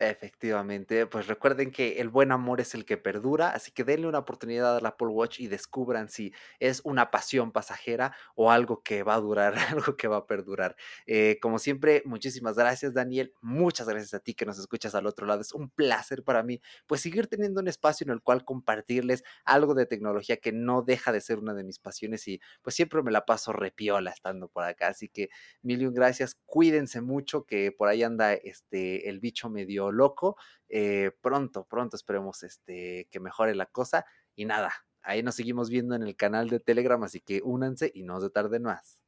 Efectivamente, 0.00 1.06
pues 1.06 1.28
recuerden 1.28 1.70
que 1.70 2.00
el 2.00 2.08
buen 2.08 2.32
amor 2.32 2.60
es 2.60 2.74
el 2.74 2.84
que 2.84 2.96
perdura, 2.96 3.50
así 3.50 3.70
que 3.70 3.84
denle 3.84 4.08
una 4.08 4.18
oportunidad 4.18 4.76
al 4.76 4.84
Apple 4.86 5.06
Watch 5.06 5.38
y 5.38 5.46
descubran 5.46 6.08
si 6.08 6.32
es 6.58 6.80
una 6.82 7.12
pasión 7.12 7.52
pasajera 7.52 8.12
o 8.34 8.50
algo 8.50 8.82
que 8.82 9.04
va 9.04 9.14
a 9.14 9.20
durar, 9.20 9.54
algo 9.70 9.96
que 9.96 10.08
va 10.08 10.16
a 10.16 10.26
perdurar. 10.26 10.74
Eh, 11.06 11.38
como 11.40 11.60
siempre, 11.60 12.02
muchísimas 12.06 12.56
gracias 12.56 12.92
Daniel, 12.92 13.32
muchas 13.40 13.88
gracias 13.88 14.14
a 14.14 14.18
ti 14.18 14.34
que 14.34 14.44
nos 14.44 14.58
escuchas 14.58 14.96
al 14.96 15.06
otro 15.06 15.26
lado, 15.28 15.40
es 15.42 15.52
un 15.52 15.70
placer 15.70 16.24
para 16.24 16.42
mí 16.42 16.60
pues 16.88 17.00
seguir 17.00 17.28
teniendo 17.28 17.60
un 17.60 17.68
espacio 17.68 18.04
en 18.04 18.10
el 18.10 18.20
cual 18.20 18.44
compartirles 18.44 19.22
algo 19.44 19.74
de 19.74 19.86
tecnología 19.86 20.38
que 20.38 20.50
no 20.50 20.82
deja 20.82 21.12
de 21.12 21.20
ser 21.20 21.38
una 21.38 21.54
de 21.54 21.62
mis 21.62 21.78
pasiones 21.78 22.26
y 22.26 22.40
pues 22.62 22.74
siempre 22.74 23.00
me 23.04 23.12
la 23.12 23.24
paso 23.24 23.52
repiola 23.52 24.10
estando 24.10 24.48
por 24.48 24.64
acá, 24.64 24.88
así 24.88 25.08
que 25.08 25.28
mil 25.62 25.84
gracias, 25.92 26.36
cuídense 26.46 27.00
mucho 27.00 27.44
que 27.44 27.70
por 27.70 27.88
ahí 27.88 28.02
anda 28.02 28.32
este 28.32 29.08
el 29.08 29.20
bicho 29.20 29.50
medio 29.50 29.83
loco. 29.92 30.36
Eh, 30.68 31.12
pronto, 31.20 31.66
pronto 31.66 31.96
esperemos 31.96 32.42
este, 32.42 33.08
que 33.10 33.20
mejore 33.20 33.54
la 33.54 33.66
cosa. 33.66 34.04
Y 34.34 34.44
nada, 34.44 34.72
ahí 35.02 35.22
nos 35.22 35.34
seguimos 35.34 35.70
viendo 35.70 35.94
en 35.94 36.02
el 36.02 36.16
canal 36.16 36.48
de 36.48 36.60
Telegram, 36.60 37.02
así 37.02 37.20
que 37.20 37.40
únanse 37.44 37.90
y 37.94 38.02
no 38.02 38.20
se 38.20 38.30
tarden 38.30 38.62
más. 38.62 38.98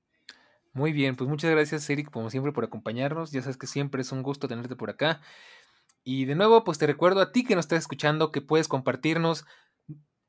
Muy 0.73 0.93
bien, 0.93 1.17
pues 1.17 1.31
muchas 1.31 1.51
gracias 1.51 1.89
Eric, 1.89 2.11
como 2.11 2.29
siempre, 2.29 2.53
por 2.53 2.65
acompañarnos. 2.65 3.33
Ya 3.33 3.41
sabes 3.41 3.57
que 3.57 3.67
siempre 3.67 4.03
es 4.03 4.13
un 4.13 4.23
gusto 4.23 4.47
tenerte 4.47 4.77
por 4.77 4.91
acá. 4.91 5.23
Y 6.05 6.27
de 6.27 6.35
nuevo, 6.35 6.65
pues 6.65 6.79
te 6.79 6.87
recuerdo 6.87 7.21
a 7.21 7.33
ti 7.33 7.45
que 7.45 7.57
nos 7.57 7.65
estás 7.65 7.79
escuchando 7.79 8.31
que 8.31 8.43
puedes 8.43 8.69
compartirnos 8.69 9.47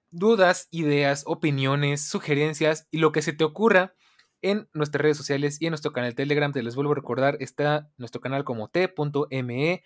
dudas, 0.10 0.68
ideas, 0.72 1.24
opiniones, 1.28 2.08
sugerencias 2.08 2.88
y 2.92 3.00
lo 3.00 3.12
que 3.12 3.22
se 3.22 3.34
te 3.34 3.44
ocurra 3.44 3.94
en 4.42 4.70
nuestras 4.74 5.02
redes 5.02 5.18
sociales 5.18 5.62
y 5.62 5.66
en 5.66 5.72
nuestro 5.72 5.92
canal 5.92 6.16
Telegram. 6.16 6.52
Te 6.52 6.64
les 6.64 6.76
vuelvo 6.76 6.94
a 6.94 6.96
recordar, 6.96 7.38
está 7.40 7.90
nuestro 7.98 8.22
canal 8.22 8.44
como 8.44 8.70
t.me 8.70 9.84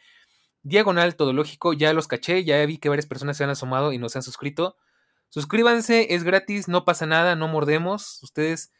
diagonal 0.63 1.15
todológico. 1.15 1.73
Ya 1.73 1.93
los 1.93 2.07
caché, 2.07 2.43
ya 2.43 2.65
vi 2.65 2.77
que 2.77 2.89
varias 2.89 3.05
personas 3.05 3.37
se 3.37 3.43
han 3.43 3.49
asomado 3.49 3.93
y 3.93 3.97
nos 3.97 4.15
han 4.15 4.23
suscrito. 4.23 4.77
Suscríbanse, 5.29 6.13
es 6.13 6.23
gratis, 6.23 6.67
no 6.67 6.83
pasa 6.85 7.05
nada, 7.05 7.35
no 7.35 7.47
mordemos. 7.47 8.21
Ustedes 8.23 8.71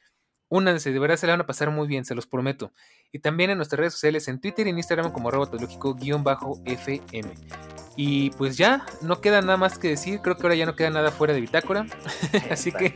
únanse, 0.52 0.92
de 0.92 1.00
verdad 1.00 1.16
se 1.16 1.26
la 1.28 1.34
van 1.34 1.42
a 1.42 1.48
pasar 1.48 1.72
muy 1.72 1.88
bien, 1.88 2.04
se 2.04 2.14
los 2.14 2.28
prometo. 2.28 2.74
Y 3.14 3.20
también 3.20 3.50
en 3.50 3.58
nuestras 3.58 3.80
redes 3.80 3.94
sociales, 3.94 4.28
en 4.28 4.40
Twitter 4.40 4.68
y 4.68 4.70
en 4.70 4.78
Instagram 4.78 5.12
como 5.12 5.30
arroba 5.30 5.50
todológico-fm. 5.50 7.34
Y 7.96 8.32
pues 8.32 8.58
ya, 8.58 8.86
no 9.02 9.22
queda 9.22 9.42
nada 9.42 9.58
más 9.58 9.80
que 9.80 9.88
decir, 9.88 10.20
creo 10.22 10.36
que 10.36 10.44
ahora 10.44 10.56
ya 10.56 10.66
no 10.66 10.76
queda 10.76 10.90
nada 10.90 11.12
fuera 11.12 11.34
de 11.34 11.40
bitácora. 11.40 11.86
Así 12.52 12.72
que 12.74 12.96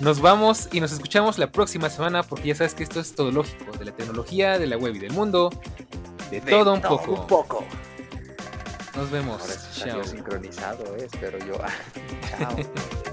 nos 0.00 0.20
vamos 0.20 0.68
y 0.72 0.80
nos 0.80 0.92
escuchamos 0.92 1.38
la 1.38 1.52
próxima 1.52 1.90
semana 1.90 2.22
porque 2.22 2.48
ya 2.48 2.54
sabes 2.54 2.72
que 2.74 2.84
esto 2.84 3.00
es 3.00 3.14
todo 3.14 3.30
lógico, 3.32 3.76
de 3.76 3.84
la 3.84 3.92
tecnología, 3.92 4.58
de 4.58 4.66
la 4.66 4.78
web 4.78 4.94
y 4.94 4.98
del 4.98 5.12
mundo, 5.12 5.50
de, 6.30 6.40
todo 6.40 6.72
un 6.72 6.80
poco. 6.80 7.12
Un 7.12 7.26
poco. 7.26 7.66
Nos 8.98 9.12
vemos. 9.12 9.40
Ahora 9.40 9.54
sí 9.54 10.10
sincronizado, 10.10 10.96
¿eh? 10.96 11.04
espero 11.04 11.38
yo. 11.38 11.54
Chao. 12.36 12.56